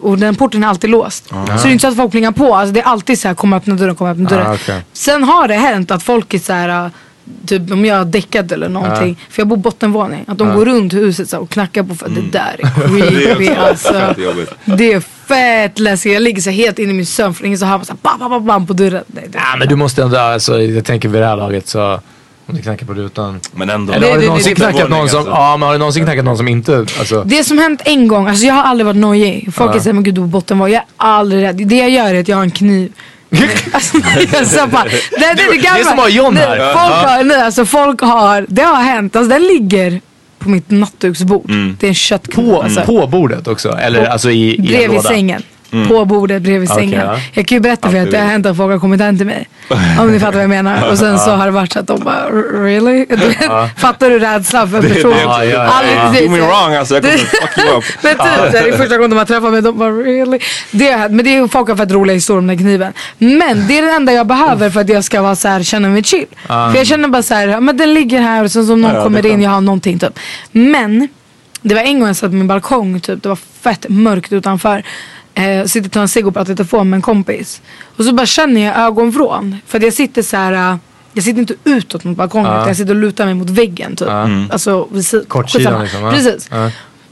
och 0.00 0.18
den 0.18 0.34
porten 0.34 0.64
är 0.64 0.68
alltid 0.68 0.90
låst. 0.90 1.28
Så 1.28 1.34
det 1.62 1.68
är 1.68 1.72
inte 1.72 1.82
så 1.82 1.88
att 1.88 1.96
folk 1.96 2.10
plingar 2.10 2.25
på. 2.32 2.54
Alltså 2.54 2.72
det 2.74 2.80
är 2.80 2.84
alltid 2.84 3.18
så 3.20 3.28
här, 3.28 3.34
kom 3.34 3.52
och 3.52 3.56
öppna 3.56 3.74
dörren, 3.74 3.94
kom 3.94 4.06
och 4.06 4.10
öppna 4.12 4.28
dörren. 4.28 4.46
Ah, 4.46 4.54
okej. 4.54 4.82
Sen 4.92 5.24
har 5.24 5.48
det 5.48 5.54
hänt 5.54 5.90
att 5.90 6.02
folk 6.02 6.34
är 6.34 6.38
så 6.38 6.52
här. 6.52 6.84
äh, 6.84 6.90
Typ 7.46 7.70
om 7.72 7.84
jag 7.84 7.96
har 7.96 8.04
däckat 8.04 8.52
eller 8.52 8.68
någonting. 8.68 9.18
För 9.30 9.40
jag 9.40 9.48
bor 9.48 9.56
bottenvåning. 9.56 10.24
Att 10.28 10.38
de 10.38 10.54
går 10.54 10.64
runt 10.64 10.92
huset 10.94 11.28
så 11.30 11.36
här 11.36 11.42
och 11.42 11.50
knackar 11.50 11.82
på 11.82 11.94
för 11.94 12.08
det 12.08 12.20
där 12.32 12.56
är 12.58 12.84
Mm. 12.84 13.00
Det 13.00 13.06
är 13.06 13.34
creepy 13.34 13.48
alltså. 13.54 14.14
Det 14.64 14.92
är 14.92 15.00
fett 15.00 15.78
läskigt. 15.78 16.12
Jag 16.12 16.22
ligger 16.22 16.42
så 16.42 16.50
här 16.50 16.56
helt 16.56 16.78
inne 16.78 16.90
i 16.90 16.94
min 16.94 17.06
sömn 17.06 17.34
för 17.34 17.44
ingen 17.44 17.58
så 17.58 17.64
hör 17.66 17.76
man 17.76 17.84
såhär 17.86 17.98
bam, 18.02 18.18
bam, 18.18 18.30
bam, 18.30 18.46
bam 18.46 18.66
på 18.66 18.72
dörren. 18.72 19.04
Nej, 19.06 19.28
men 19.58 19.68
du 19.68 19.76
måste 19.76 20.02
ändå, 20.02 20.16
alltså, 20.18 20.60
jag 20.62 20.84
tänker 20.84 21.08
vid 21.08 21.22
det 21.22 21.26
här 21.26 21.36
laget 21.36 21.68
så 21.68 22.00
om 22.46 22.54
du 22.56 22.62
knackar 22.62 22.86
på 22.86 22.94
rutan. 22.94 23.40
Men 23.54 23.70
ändå. 23.70 23.92
Eller 23.92 24.08
har 24.08 24.14
Det- 24.16 24.20
du 24.22 24.26
någonsin 24.26 24.54
knackat 24.54 24.90
någon 24.90 25.08
som, 25.08 25.18
alltså. 25.18 25.32
ja 25.32 25.56
men 25.56 25.66
har 25.66 25.72
du 25.72 25.78
någonsin 25.78 26.04
knackat 26.04 26.24
någon 26.24 26.36
som 26.36 26.48
inte, 26.48 26.76
alltså. 26.98 27.24
Det 27.24 27.44
som 27.44 27.58
hänt 27.58 27.80
en 27.84 28.08
gång, 28.08 28.28
alltså 28.28 28.46
jag 28.46 28.54
har 28.54 28.62
aldrig 28.62 28.86
varit 28.86 28.96
nojig. 28.96 29.54
Folk 29.54 29.76
Ja. 29.76 29.80
säger 29.80 29.94
men 29.94 30.02
gud 30.02 30.14
du 30.14 30.22
är 30.22 30.26
bottenvåg. 30.26 30.68
Jag 30.68 30.74
är 30.76 30.84
aldrig 30.96 31.42
rädd. 31.44 31.56
Det 31.68 31.76
jag 31.76 31.90
gör 31.90 32.14
är 32.14 32.20
att 32.20 32.28
jag 32.28 32.36
har 32.36 32.42
en 32.44 32.50
kniv. 32.50 32.92
alltså, 33.72 33.98
jag 34.56 34.68
bara, 34.68 34.84
det, 34.84 34.90
det, 34.90 35.34
det, 35.34 35.58
Det 35.62 35.66
är 35.68 35.82
som 35.84 35.92
att 35.92 35.98
ha 35.98 36.08
John 36.08 36.34
nej, 36.34 36.42
här. 36.46 36.56
Folk 36.72 37.06
har, 37.10 37.24
nej, 37.24 37.40
alltså 37.42 37.66
folk 37.66 38.00
har, 38.00 38.46
det 38.48 38.62
har 38.62 38.82
hänt. 38.82 39.16
Alltså 39.16 39.30
den 39.30 39.42
ligger 39.42 40.00
på 40.38 40.48
mitt 40.48 40.70
nattduksbord. 40.70 41.50
Det 41.80 41.86
är 41.86 41.88
en 41.88 41.94
köttkniv. 41.94 42.50
På, 42.50 42.62
alltså. 42.62 42.80
på 42.80 43.06
bordet 43.06 43.48
också? 43.48 43.68
Eller 43.78 44.04
På- 44.06 44.12
alltså 44.12 44.30
i, 44.30 44.34
i 44.36 44.56
en 44.58 44.64
Bredvid 44.66 45.02
sängen. 45.02 45.42
Mm. 45.72 45.88
På 45.88 46.04
bordet 46.04 46.42
bredvid 46.42 46.68
sängen. 46.68 47.00
ja. 47.06 47.16
Jag 47.32 47.46
kan 47.46 47.56
ju 47.56 47.60
berätta 47.60 47.90
för 47.90 47.96
er 47.96 48.02
att 48.02 48.10
det 48.10 48.18
har 48.18 48.26
hänt 48.26 48.46
att 48.46 48.56
folk 48.56 48.72
har 48.72 48.78
kommit 48.80 49.00
hem 49.00 49.16
till 49.18 49.26
mig. 49.26 49.48
Om 50.00 50.12
ni 50.12 50.20
fattar 50.20 50.32
vad 50.32 50.42
jag 50.42 50.48
menar. 50.48 50.90
Och 50.90 50.98
sen 50.98 51.18
så 51.24 51.30
har 51.30 51.44
det 51.46 51.50
varit 51.52 51.72
så 51.72 51.78
att 51.78 51.86
de 51.86 52.00
bara, 52.00 52.30
really? 52.64 53.06
Ja. 53.40 53.68
Fattar 53.76 54.10
du 54.10 54.18
rädslan 54.18 54.70
för 54.70 54.76
en 54.76 54.82
Det, 54.82 54.88
det, 54.88 54.94
person? 54.94 55.12
också- 55.12 55.28
Aldrig- 55.28 55.54
Ja, 55.54 55.80
det 56.12 56.18
är 56.18 56.24
Do 56.24 56.30
me 56.30 56.38
wrong 56.40 56.74
alltså, 56.74 56.94
jag 56.94 57.02
kommer 57.02 57.16
fuck 57.18 57.58
you 57.58 57.78
up. 57.78 57.84
men 58.02 58.12
typ 58.12 58.52
det 58.52 58.58
är 58.58 58.76
första 58.76 58.96
gången 58.96 59.10
de 59.10 59.16
har 59.16 59.24
träffat 59.24 59.52
mig, 59.52 59.62
de 59.62 59.78
bara 59.78 59.90
really? 59.90 60.38
Det, 60.70 60.88
är- 60.88 61.08
men 61.08 61.24
det 61.24 61.36
är 61.36 61.48
folk 61.48 61.68
har 61.68 61.76
fått 61.76 61.90
roliga 61.90 62.14
historier 62.14 62.38
om 62.38 62.46
den 62.46 62.58
här 62.58 62.64
kniven. 62.64 62.92
Men 63.18 63.66
det 63.68 63.78
är 63.78 63.82
det 63.82 63.90
enda 63.90 64.12
jag 64.12 64.26
behöver 64.26 64.70
för 64.70 64.80
att 64.80 64.88
jag 64.88 65.04
ska 65.04 65.22
vara 65.22 65.36
så 65.36 65.48
här, 65.48 65.62
känna 65.62 65.88
mig 65.88 66.02
chill. 66.04 66.26
Ah. 66.46 66.70
För 66.70 66.78
jag 66.78 66.86
känner 66.86 67.08
bara 67.08 67.22
så 67.22 67.34
här, 67.34 67.48
ja, 67.48 67.60
men 67.60 67.76
den 67.76 67.94
ligger 67.94 68.20
här 68.20 68.44
och 68.44 68.50
sen 68.50 68.66
som 68.66 68.80
någon 68.80 68.90
Ja, 68.90 68.96
ja, 68.96 69.04
kommer 69.04 69.22
det 69.22 69.28
in, 69.28 69.42
jag 69.42 69.50
har 69.50 69.60
någonting 69.60 69.98
typ. 69.98 70.18
Men 70.52 71.08
det 71.62 71.74
var 71.74 71.82
en 71.82 71.98
gång 72.00 72.06
jag 72.08 72.16
satt 72.16 72.30
på 72.30 72.36
min 72.36 72.46
balkong 72.48 73.00
typ, 73.00 73.22
det 73.22 73.28
var 73.28 73.38
fett 73.62 73.86
mörkt 73.88 74.32
utanför. 74.32 74.82
Eh, 75.36 75.64
sitter 75.66 75.88
och 75.88 75.92
tar 75.92 76.00
en 76.00 76.08
cigg 76.08 76.26
och 76.26 76.34
pratar 76.34 76.52
i 76.52 76.56
telefon 76.56 76.90
med 76.90 76.96
en 76.98 77.02
kompis. 77.02 77.62
Och 77.96 78.04
så 78.04 78.12
bara 78.14 78.26
känner 78.26 78.60
jag 78.60 78.76
ögonvrån. 78.76 79.56
För 79.66 79.78
att 79.78 79.84
jag 79.84 79.92
sitter 79.92 80.22
så 80.22 80.36
här. 80.36 80.52
eh, 80.72 80.76
jag 81.12 81.24
sitter 81.24 81.40
inte 81.40 81.54
utåt 81.64 82.04
mot 82.04 82.16
balkongen 82.16 82.46
utan 82.52 82.68
jag 82.68 82.76
sitter 82.76 82.94
och 82.94 83.00
lutar 83.00 83.24
mig 83.24 83.34
mot 83.34 83.50
väggen 83.50 83.96
typ. 83.96 84.08
Mm. 84.08 84.50
Alltså 84.50 84.88
vid 84.90 85.06
si- 85.06 85.24
Kortsidan 85.28 85.82
liksom? 85.82 86.10
Precis. 86.10 86.48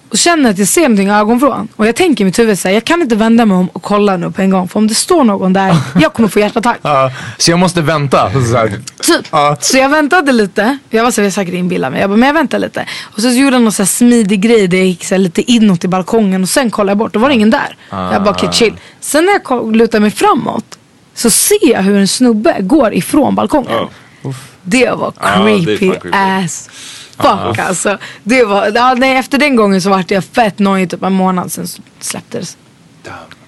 Ja. 0.04 0.10
Och 0.10 0.18
känner 0.18 0.50
att 0.50 0.58
jag 0.58 0.68
ser 0.68 0.80
någonting 0.82 1.08
i 1.08 1.10
ögonvrån. 1.12 1.68
Och 1.76 1.86
jag 1.86 1.96
tänker 1.96 2.22
i 2.22 2.24
mitt 2.24 2.38
huvud 2.38 2.58
så 2.58 2.68
här, 2.68 2.74
jag 2.74 2.84
kan 2.84 3.02
inte 3.02 3.16
vända 3.16 3.46
mig 3.46 3.56
om 3.56 3.68
och 3.68 3.82
kolla 3.82 4.16
nu 4.16 4.30
på 4.30 4.42
en 4.42 4.50
gång. 4.50 4.68
För 4.68 4.78
om 4.78 4.86
det 4.86 4.94
står 4.94 5.24
någon 5.24 5.52
där, 5.52 5.76
jag 6.00 6.12
kommer 6.12 6.28
få 6.28 6.40
hjärtattack. 6.40 6.78
Ja, 6.82 7.10
så 7.38 7.50
jag 7.50 7.58
måste 7.58 7.80
vänta. 7.80 8.30
Så 8.32 8.56
här. 8.56 8.68
Typ. 9.02 9.26
Så 9.60 9.78
jag 9.78 9.88
väntade 9.88 10.32
lite. 10.32 10.78
Jag 10.90 11.04
var 11.04 11.10
så 11.10 11.20
här, 11.20 11.26
jag 11.26 11.32
säkert 11.32 11.54
inbillar 11.54 11.90
mig. 11.90 12.00
Jag 12.00 12.10
bara, 12.10 12.16
men 12.16 12.26
jag 12.26 12.34
väntar 12.34 12.58
lite. 12.58 12.86
Och 13.02 13.22
så 13.22 13.28
gjorde 13.28 13.56
jag 13.56 13.62
någon 13.62 13.72
så 13.72 13.82
här 13.82 13.86
smidig 13.88 14.40
grej 14.40 14.68
där 14.68 14.78
jag 14.78 14.86
gick 14.86 15.04
så 15.04 15.14
här 15.14 15.20
lite 15.22 15.52
inåt 15.52 15.84
i 15.84 15.88
balkongen. 15.88 16.42
Och 16.42 16.48
sen 16.48 16.70
kollade 16.70 16.90
jag 16.90 16.98
bort, 16.98 17.12
då 17.12 17.18
var 17.18 17.28
det 17.28 17.34
ingen 17.34 17.50
där. 17.50 17.76
Ah. 17.90 18.12
Jag 18.12 18.22
bara, 18.22 18.30
okej 18.30 18.48
chill. 18.52 18.74
Sen 19.00 19.24
när 19.24 19.40
jag 19.48 19.76
lutar 19.76 20.00
mig 20.00 20.10
framåt. 20.10 20.78
Så 21.14 21.30
ser 21.30 21.68
jag 21.72 21.82
hur 21.82 21.96
en 21.98 22.08
snubbe 22.08 22.56
går 22.60 22.94
ifrån 22.94 23.34
balkongen. 23.34 23.86
Det 24.62 24.90
var 24.90 25.12
Ja, 25.22 25.38
det 25.44 25.50
är 25.50 25.64
creepy 25.64 25.88
fan 25.90 26.00
creepy. 26.00 26.44
as 26.44 26.70
fuck 27.16 27.58
Ja. 27.58 27.62
alltså. 27.62 27.98
Det 28.22 28.44
var, 28.44 28.72
ja, 28.74 28.94
nej, 28.98 29.16
efter 29.16 29.38
den 29.38 29.56
gången 29.56 29.82
så 29.82 29.90
vart 29.90 30.10
jag 30.10 30.24
fett 30.24 30.58
nojig 30.58 30.90
typ 30.90 31.02
en 31.02 31.12
månad 31.12 31.52
sen 31.52 31.68
så 31.68 31.82
släpptes 32.00 32.56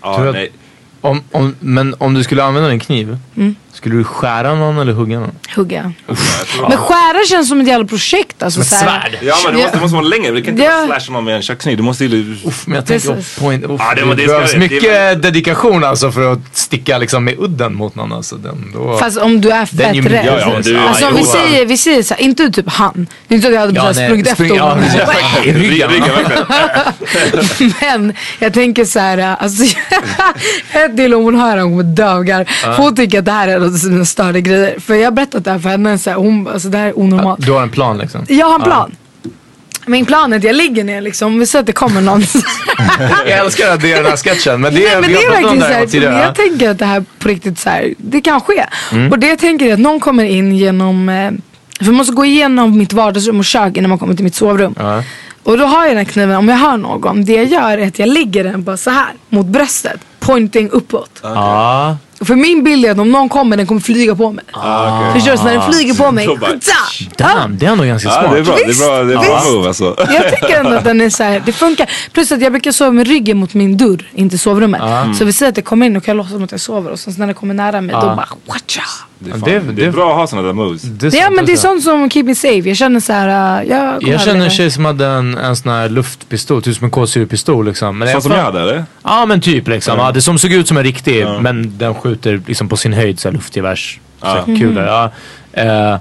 Ja, 0.03 0.15
Tror 0.17 0.25
du 0.27 0.33
nej. 0.33 0.49
att, 0.49 1.05
om, 1.11 1.23
om, 1.33 1.57
men 1.61 1.95
om 1.99 2.15
du 2.15 2.23
skulle 2.25 2.45
använda 2.45 2.71
en 2.71 2.81
kniv, 2.81 3.19
Mm. 3.37 3.57
Skulle 3.77 3.97
du 3.97 4.05
skära 4.05 4.55
någon 4.55 4.79
eller 4.79 4.93
hugga 4.93 5.19
någon? 5.21 5.31
hugga. 5.57 5.93
Men 6.69 6.79
skära 6.79 7.27
känns 7.29 7.49
som 7.49 7.61
ett 7.61 7.69
jävla 7.69 7.87
projekt. 7.87 8.43
Alltså, 8.43 8.61
här- 8.61 8.67
svärd. 8.85 9.19
Ja 9.23 9.35
men 9.45 9.55
det 9.55 9.63
måste, 9.63 9.77
det 9.77 9.81
måste 9.83 9.95
vara 9.97 10.07
längre, 10.07 10.33
du 10.33 10.43
kan 10.43 10.51
inte 10.53 10.65
Ja. 10.65 10.71
bara 10.71 10.87
slasha 10.87 11.13
någon 11.13 11.25
med 11.25 11.37
en 11.37 11.43
kökskniv. 11.43 11.77
Du 11.77 11.83
måste 11.83 12.05
ju... 12.05 12.37
Men 12.65 12.75
jag 12.77 12.87
tänker 12.87 13.15
Precis. 13.15 13.39
point, 13.39 13.65
uff, 13.65 13.71
Ja, 13.85 13.95
det 13.95 14.01
det, 14.05 14.15
det 14.15 14.27
behövs 14.27 14.51
ska- 14.51 14.59
det- 14.59 14.71
mycket 14.71 15.23
dedikation 15.23 15.85
alltså 15.85 16.13
för 16.13 16.33
att 16.33 16.39
sticka 16.53 16.99
liksom 16.99 17.25
med 17.25 17.35
udden 17.39 17.75
mot 17.75 17.95
någon. 17.95 18.13
Alltså, 18.13 18.37
den, 18.37 18.71
då, 18.75 18.99
Fast 18.99 19.17
om 19.19 19.41
du 19.41 19.51
är 19.51 19.67
fett 19.67 19.81
rädd. 19.81 19.97
mycket- 19.97 20.13
Ja, 20.25 20.39
ja, 20.39 20.59
alltså 20.89 21.07
om 21.07 21.15
ja, 21.17 21.21
vi 21.21 21.25
säger, 21.25 21.67
vi 21.67 21.77
säger 21.77 22.03
så 22.03 22.15
här, 22.15 22.21
inte 22.23 22.51
typ 22.51 22.69
han. 22.69 23.07
Det 23.29 23.35
är 23.35 23.37
inte 23.37 23.43
så 23.47 23.49
att 23.49 23.55
jag 23.55 23.61
hade 23.61 23.73
Ja, 23.75 23.87
ja, 23.87 23.93
nej, 23.97 24.07
sprungit 24.07 24.27
efter 24.27 24.45
spring- 24.45 24.57
ja, 24.57 24.69
honom. 24.69 24.85
precis. 24.85 25.47
I 25.47 25.53
ryggen. 25.53 25.91
Men 27.81 28.13
jag 28.39 28.53
tänker 28.55 28.85
så 28.85 28.99
här, 28.99 29.19
alltså, 29.41 29.65
ett 30.73 30.97
till 30.97 31.15
om 31.15 31.23
hon 31.25 31.41
hör 31.41 31.59
hon 31.59 31.71
kommer 31.71 31.83
dö 31.83 32.13
av 32.13 32.25
garv. 32.25 32.47
Ja. 32.65 32.75
Hon 32.77 32.97
tycker 32.97 33.19
att 33.19 33.25
det 33.25 33.33
här 33.33 33.49
är 33.49 33.57
som 33.71 34.01
är 34.01 34.05
större 34.05 34.41
grejer. 34.41 34.81
För 34.81 34.95
jag 34.95 35.05
har 35.05 35.11
berättat 35.11 35.45
det 35.45 35.51
här 35.51 35.59
för 35.59 35.69
henne, 35.69 35.99
så 35.99 36.11
här, 36.11 36.17
hon, 36.17 36.49
alltså, 36.49 36.69
det 36.69 36.79
här 36.79 36.87
är 36.87 36.99
onormalt. 36.99 37.47
Du 37.47 37.53
har 37.53 37.63
en 37.63 37.71
plan 37.71 37.99
liksom? 37.99 38.27
Jag 38.29 38.47
har 38.47 38.55
en 38.55 38.63
plan. 38.63 38.97
Min 39.89 40.07
plan 40.07 40.33
är 40.33 40.37
att 40.37 40.45
jag 40.45 40.57
ligger 40.57 40.85
ner 40.85 41.01
liksom, 41.01 41.39
vi 41.39 41.47
säger 41.47 41.61
att 41.61 41.67
det 41.67 41.73
kommer 41.73 42.01
någon. 42.01 42.21
Jag 43.27 43.39
älskar 43.39 43.71
att 43.75 43.81
det 43.81 43.93
är 43.93 43.97
den 43.97 44.07
här 44.07 44.17
sketchen. 44.17 44.61
Men 44.61 44.75
det 44.75 44.81
Nej, 44.81 44.89
är, 44.89 45.01
men 45.01 45.11
det 45.11 45.17
är 45.17 45.31
verkligen 45.31 45.61
så 45.61 45.67
här 45.67 45.87
tidigare. 45.87 46.19
jag 46.19 46.35
tänker 46.35 46.71
att 46.71 46.79
det 46.79 46.85
här 46.85 47.05
på 47.19 47.29
riktigt 47.29 47.59
så 47.59 47.71
här, 47.71 47.95
det 47.99 48.21
kan 48.21 48.41
ske. 48.41 48.67
Mm. 48.93 49.13
Och 49.13 49.19
det 49.19 49.27
jag 49.27 49.39
tänker 49.39 49.67
är 49.67 49.73
att 49.73 49.79
någon 49.79 50.01
kommer 50.01 50.25
in 50.25 50.57
genom, 50.57 51.09
eh, 51.09 51.31
för 51.79 51.85
man 51.85 51.95
måste 51.95 52.15
gå 52.15 52.25
igenom 52.25 52.79
mitt 52.79 52.93
vardagsrum 52.93 53.39
och 53.39 53.45
kök 53.45 53.77
innan 53.77 53.89
man 53.89 53.99
kommer 53.99 54.15
till 54.15 54.25
mitt 54.25 54.35
sovrum. 54.35 54.75
Ja. 54.79 55.03
Och 55.43 55.59
då 55.59 55.65
har 55.65 55.81
jag 55.87 55.91
den 55.91 55.99
här 55.99 56.13
kniven, 56.13 56.37
om 56.37 56.49
jag 56.49 56.57
hör 56.57 56.77
någon, 56.77 57.25
det 57.25 57.33
jag 57.33 57.45
gör 57.45 57.79
är 57.79 57.87
att 57.87 57.99
jag 57.99 58.09
lägger 58.09 58.45
den 58.45 58.63
bara 58.63 58.77
så 58.77 58.91
här 58.91 59.13
mot 59.29 59.47
bröstet, 59.47 60.01
pointing 60.21 60.71
uppåt. 60.71 61.21
Ja. 61.23 61.97
För 62.21 62.35
min 62.37 62.65
bild 62.65 62.85
är 62.85 62.91
att 62.91 62.99
om 62.99 63.13
någon 63.13 63.29
kommer 63.29 63.57
den 63.57 63.67
kommer 63.67 63.81
flyga 63.81 64.17
på 64.17 64.33
mig. 64.33 64.45
Ah, 64.53 64.99
okej. 65.01 65.13
Förstår 65.13 65.33
du? 65.33 65.39
Så 65.39 65.45
när 65.45 65.53
den 65.53 65.73
flyger 65.73 65.95
på 65.95 66.13
mig. 66.13 66.27
Då 66.37 66.37
bara- 66.37 66.51
da! 66.53 67.25
Damn, 67.35 67.59
det 67.59 67.67
är 67.67 67.77
nog 67.77 67.87
ganska 67.87 68.11
smart. 68.11 68.31
det 68.33 68.39
är 68.39 68.43
bra. 68.43 68.55
Det 68.57 68.63
är 68.63 68.87
bra, 68.89 69.03
det 69.05 69.13
är 69.15 69.19
bra 69.19 69.43
move 69.53 69.69
alltså. 69.69 69.95
Jag 70.13 70.31
tycker 70.33 70.59
ändå 70.59 70.71
att 70.77 70.85
den 70.85 71.01
är 71.01 71.11
så 71.11 71.23
här, 71.23 71.43
det 71.47 71.53
funkar. 71.53 71.91
Plus 72.13 72.33
att 72.33 72.41
jag 72.41 72.53
brukar 72.53 72.73
sova 72.73 72.91
med 72.91 73.07
ryggen 73.07 73.37
mot 73.39 73.55
min 73.55 73.77
dörr, 73.77 74.09
inte 74.15 74.39
sovrummet. 74.39 74.83
Så 75.19 75.25
vi 75.25 75.33
säger 75.33 75.53
att 75.53 75.57
jag 75.57 75.65
kommer 75.65 75.87
in 75.87 75.97
och 75.97 76.05
kan 76.05 76.17
låtsas 76.17 76.33
som 76.33 76.45
att 76.45 76.51
jag 76.53 76.61
sover 76.61 76.91
och 76.91 76.99
sen 76.99 77.15
när 77.19 77.27
den 77.27 77.35
kommer 77.35 77.55
nära 77.55 77.81
mig 77.81 77.95
då 77.95 78.01
bara 78.01 78.29
watcha. 78.47 78.83
Det 79.19 79.31
är, 79.31 79.35
fan, 79.35 79.51
det- 79.51 79.73
det, 79.73 79.85
är 79.85 79.91
bra 79.91 80.11
att 80.11 80.17
ha 80.17 80.27
sådana 80.27 80.47
där 80.47 80.55
moves. 80.55 80.83
Det 80.83 81.15
Ja 81.15 81.31
men 81.31 81.47
det 81.47 81.53
är 81.53 81.57
sånt 81.57 81.83
som 81.83 82.11
keep 82.11 82.25
me 82.25 82.35
safe. 82.35 82.69
Jag 82.69 82.77
känner 82.77 83.01
så 83.01 83.13
här, 83.13 83.61
uh, 83.63 83.69
jag 83.71 84.01
kommer 84.01 84.13
Jag 84.13 84.21
känner 84.21 84.45
en 84.45 84.51
tjej 84.51 84.71
som 84.71 84.85
hade 84.85 85.07
en, 85.07 85.39
en 85.39 85.57
sån 85.57 85.73
här 85.73 85.89
luftpistol, 85.89 86.63
typ 86.63 86.77
som 86.77 86.85
en 86.85 86.91
kolsyrepistol 86.91 87.67
liksom. 87.67 87.99
Men 87.99 88.09
Sånt 88.09 88.23
som 88.25 88.33
jag 88.33 88.43
hade 88.43 88.61
eller? 88.61 88.85
Ja 89.03 89.27
men 89.27 89.41
typ 89.41 89.69
liksom. 89.69 89.99
Ja, 89.99 90.13
det 90.13 90.23
som 90.23 90.39
såg 90.39 90.53
ut 90.53 90.69
som 90.69 90.77
en 90.77 90.83
riktig 90.85 91.27
men 91.41 91.79
den 91.79 91.95
skjuter 91.95 92.41
liksom 92.47 92.69
på 92.69 92.77
sin 92.77 92.93
höjd 92.93 93.21
så 93.21 93.29
här 93.29 93.33
luftgevärs 93.35 94.01
så 94.21 94.27
Mm. 94.27 94.61
kulor. 94.61 94.85
Ja. 94.85 95.11
Eh, 95.53 95.99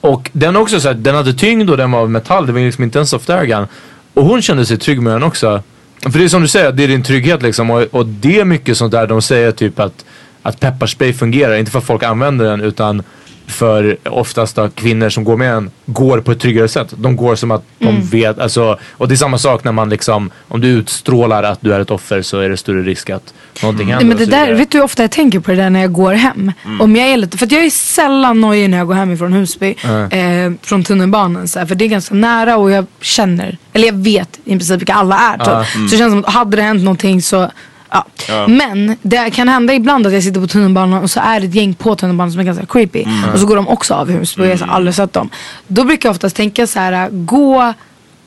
och 0.00 0.30
den 0.32 0.56
också 0.56 0.80
så 0.80 0.88
här, 0.88 0.94
den 0.94 1.14
hade 1.14 1.32
tyngd 1.34 1.70
och 1.70 1.76
den 1.76 1.90
var 1.90 2.00
av 2.00 2.10
metall. 2.10 2.46
Det 2.46 2.52
var 2.52 2.60
liksom 2.60 2.84
inte 2.84 2.98
en 2.98 3.06
soft 3.06 3.30
airgun. 3.30 3.66
Och 4.14 4.24
hon 4.24 4.42
kände 4.42 4.66
sig 4.66 4.78
trygg 4.78 5.02
med 5.02 5.12
den 5.12 5.22
också. 5.22 5.62
För 6.02 6.18
det 6.18 6.24
är 6.24 6.28
som 6.28 6.42
du 6.42 6.48
säger, 6.48 6.72
det 6.72 6.84
är 6.84 6.88
din 6.88 7.02
trygghet 7.02 7.42
liksom. 7.42 7.70
Och, 7.70 7.82
och 7.82 8.06
det 8.06 8.40
är 8.40 8.44
mycket 8.44 8.76
sånt 8.76 8.92
där 8.92 9.06
de 9.06 9.22
säger 9.22 9.52
typ 9.52 9.80
att, 9.80 10.04
att 10.42 10.60
pepparspray 10.60 11.12
fungerar. 11.12 11.56
Inte 11.56 11.70
för 11.70 11.78
att 11.78 11.84
folk 11.86 12.02
använder 12.02 12.44
den 12.44 12.60
utan 12.60 13.02
för 13.46 13.96
oftast 14.04 14.56
då, 14.56 14.68
kvinnor 14.68 15.08
som 15.08 15.24
går 15.24 15.36
med 15.36 15.54
den 15.54 15.70
går 15.86 16.20
på 16.20 16.32
ett 16.32 16.40
tryggare 16.40 16.68
sätt. 16.68 16.88
De 16.96 17.16
går 17.16 17.34
som 17.34 17.50
att 17.50 17.62
de 17.78 17.88
Mm. 17.88 18.02
vet, 18.06 18.38
alltså, 18.38 18.78
och 18.92 19.08
det 19.08 19.14
är 19.14 19.16
samma 19.16 19.38
sak 19.38 19.64
när 19.64 19.72
man 19.72 19.88
liksom, 19.88 20.30
om 20.48 20.60
du 20.60 20.68
utstrålar 20.68 21.42
att 21.42 21.58
du 21.60 21.74
är 21.74 21.80
ett 21.80 21.90
offer 21.90 22.22
så 22.22 22.38
är 22.40 22.48
det 22.48 22.56
större 22.56 22.82
risk 22.82 23.10
att 23.10 23.34
någonting 23.62 23.86
Nej, 23.86 23.94
händer. 23.94 24.08
men 24.08 24.16
det 24.16 24.24
så 24.24 24.30
där, 24.30 24.54
vet 24.54 24.70
du 24.70 24.78
hur 24.78 24.84
ofta 24.84 25.02
jag 25.02 25.10
tänker 25.10 25.40
på 25.40 25.50
det 25.50 25.56
där 25.56 25.70
när 25.70 25.80
jag 25.80 25.92
går 25.92 26.12
hem? 26.12 26.52
Mm. 26.64 26.80
Om 26.80 26.96
jag 26.96 27.08
är 27.08 27.16
lite, 27.16 27.38
för 27.38 27.46
att 27.46 27.52
jag 27.52 27.64
är 27.64 27.70
sällan 27.70 28.40
nojig 28.40 28.70
när 28.70 28.78
jag 28.78 28.86
går 28.86 28.94
hemifrån 28.94 29.32
Husby. 29.32 29.74
Eh, 30.10 30.52
från 30.62 30.84
tunnelbanan. 30.84 31.48
Så 31.48 31.58
här, 31.58 31.66
för 31.66 31.74
det 31.74 31.84
är 31.84 31.88
ganska 31.88 32.14
nära 32.14 32.56
och 32.56 32.70
jag 32.70 32.86
känner, 33.00 33.58
eller 33.72 33.86
jag 33.86 33.94
vet 33.96 34.38
i 34.44 34.50
princip 34.50 34.80
vilka 34.80 34.94
alla 34.94 35.18
är. 35.18 35.38
Typ. 35.38 35.46
Ja. 35.46 35.64
Så 35.64 35.78
det 35.90 35.96
känns 35.96 36.12
som 36.12 36.24
att 36.24 36.34
hade 36.34 36.56
det 36.56 36.62
hänt 36.62 36.82
någonting 36.84 37.22
så 37.22 37.50
Ja. 37.92 38.06
Ja. 38.28 38.46
Men 38.48 38.96
det 39.02 39.30
kan 39.30 39.48
hända 39.48 39.74
ibland 39.74 40.06
att 40.06 40.12
jag 40.12 40.22
sitter 40.22 40.40
på 40.40 40.46
tunnelbanan 40.46 41.02
och 41.02 41.10
så 41.10 41.20
är 41.20 41.40
det 41.40 41.46
ett 41.46 41.54
gäng 41.54 41.74
på 41.74 41.96
tunnelbanan 41.96 42.32
som 42.32 42.40
är 42.40 42.44
ganska 42.44 42.66
creepy. 42.66 43.04
Och 43.32 43.38
så 43.40 43.46
går 43.46 43.56
de 43.56 43.68
också 43.68 43.94
av 43.94 44.10
Husby 44.10 44.42
och 44.42 44.46
jag 44.46 44.58
har 44.58 44.74
aldrig 44.74 44.94
sett 44.94 45.12
dem. 45.12 45.30
Då 45.66 45.84
brukar 45.84 46.08
jag 46.08 46.14
oftast 46.14 46.36
tänka 46.36 46.66
så 46.66 46.78
här: 46.78 47.08
gå 47.10 47.74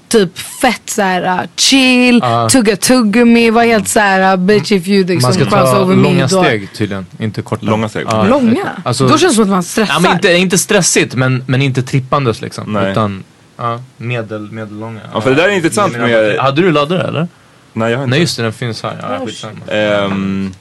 typ 0.08 0.38
fett 0.38 0.82
så 0.90 1.02
här 1.02 1.48
chill, 1.56 2.20
Ja. 2.24 2.50
tugga 2.50 2.76
tuggummi, 2.76 3.50
var 3.50 3.64
helt 3.64 3.88
så 3.88 4.00
här 4.00 4.38
bitch 4.38 4.72
if 4.72 4.88
you 4.88 5.06
liksom 5.06 5.22
Man 5.22 5.34
ska 5.34 5.46
cross 5.46 5.72
ta 5.72 5.82
over 5.82 5.96
me. 5.96 6.04
långa 6.04 6.28
då- 6.28 6.44
steg 6.44 6.74
tydligen, 6.74 7.06
inte 7.20 7.42
korta. 7.42 7.66
Långa 7.66 7.90
steg. 7.90 8.06
Ja. 8.10 8.24
Långa? 8.24 8.70
Alltså- 8.84 9.08
Då 9.08 9.18
känns 9.18 9.32
det 9.32 9.36
som 9.36 9.44
att 9.44 9.50
man 9.50 9.64
stressar. 9.64 9.94
Ja, 9.94 10.00
men 10.00 10.12
inte, 10.12 10.34
inte 10.34 10.58
stressigt 10.58 11.16
men, 11.16 11.44
men 11.48 11.62
inte 11.62 11.84
trippandes 11.84 12.42
liksom. 12.42 12.74
Nej. 12.74 12.92
Utan 12.92 13.24
ja, 13.58 13.80
medel, 13.98 14.52
medellånga. 14.52 15.00
Ja, 15.14 15.22
för 15.22 15.30
det 15.30 15.36
där 15.36 15.44
är 15.50 15.52
intressant 15.56 15.98
med- 15.98 16.38
Hade 16.40 16.62
du 16.62 16.72
laddare 16.72 17.08
eller? 17.08 17.28
Nej 17.76 17.92
jag 17.92 17.98
har 17.98 18.04
inte. 18.04 18.10
Nej 18.12 18.20
just 18.20 18.38
det, 18.38 18.44
den 18.44 18.54
finns 18.54 18.84
här. 18.84 18.98
Ja, 19.20 19.26
skitsamma. 19.26 19.66
Ehm, 19.68 20.54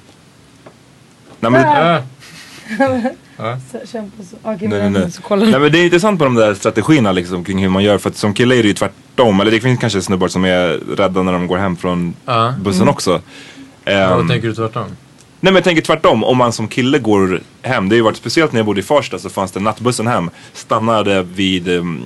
nej, 1.41 1.51
men, 1.51 2.03
kämpa 3.93 4.23
så. 4.23 4.37
Okej, 4.43 4.69
nej, 4.69 4.69
men 4.69 4.93
nej, 4.93 5.03
nej. 5.03 5.11
så 5.11 5.23
kollar 5.23 5.47
nej 5.47 5.61
men 5.61 5.73
det 5.73 5.79
är 5.79 5.85
intressant 5.85 6.19
på 6.19 6.25
de 6.25 6.35
där 6.35 6.55
strategierna 6.55 7.12
liksom 7.12 7.45
kring 7.45 7.59
hur 7.59 7.69
man 7.69 7.83
gör. 7.83 7.99
För 7.99 8.11
att 8.11 8.17
som 8.17 8.35
kille 8.35 8.55
är 8.59 8.62
det 8.62 8.69
ju 8.69 8.75
tvärtom. 8.75 9.41
Eller 9.41 9.51
det 9.51 9.61
finns 9.61 9.81
kanske 9.81 10.03
snubbar 10.03 10.29
som 10.29 10.45
är 10.45 10.97
rädda 10.97 11.23
när 11.23 11.33
de 11.33 11.47
går 11.47 11.59
hem 11.59 11.77
från 11.77 12.15
Ja. 12.25 12.55
bussen 12.61 12.89
också. 12.89 13.21
Ja, 13.85 13.93
Ehm, 13.93 14.11
vad 14.19 14.29
tänker 14.29 14.49
du 14.49 14.55
tvärtom? 14.55 14.85
Nej 15.41 15.53
men 15.53 15.55
jag 15.55 15.65
tänker 15.65 15.83
tvärtom, 15.83 16.25
om 16.25 16.37
man 16.37 16.53
som 16.53 16.69
kille 16.69 16.99
går 16.99 17.41
hem. 17.62 17.89
Det 17.89 17.95
har 17.95 17.97
ju 17.97 18.03
varit 18.03 18.17
speciellt 18.17 18.53
när 18.53 18.59
jag 18.59 18.67
bodde 18.67 18.81
i 18.81 18.83
Farsta 18.83 19.19
så 19.19 19.31
fanns 19.31 19.53
det 19.53 19.61
nattbussen 19.61 20.07
hem. 20.07 20.31
Stannade 20.53 21.23
vid, 21.23 21.69
um, 21.69 22.05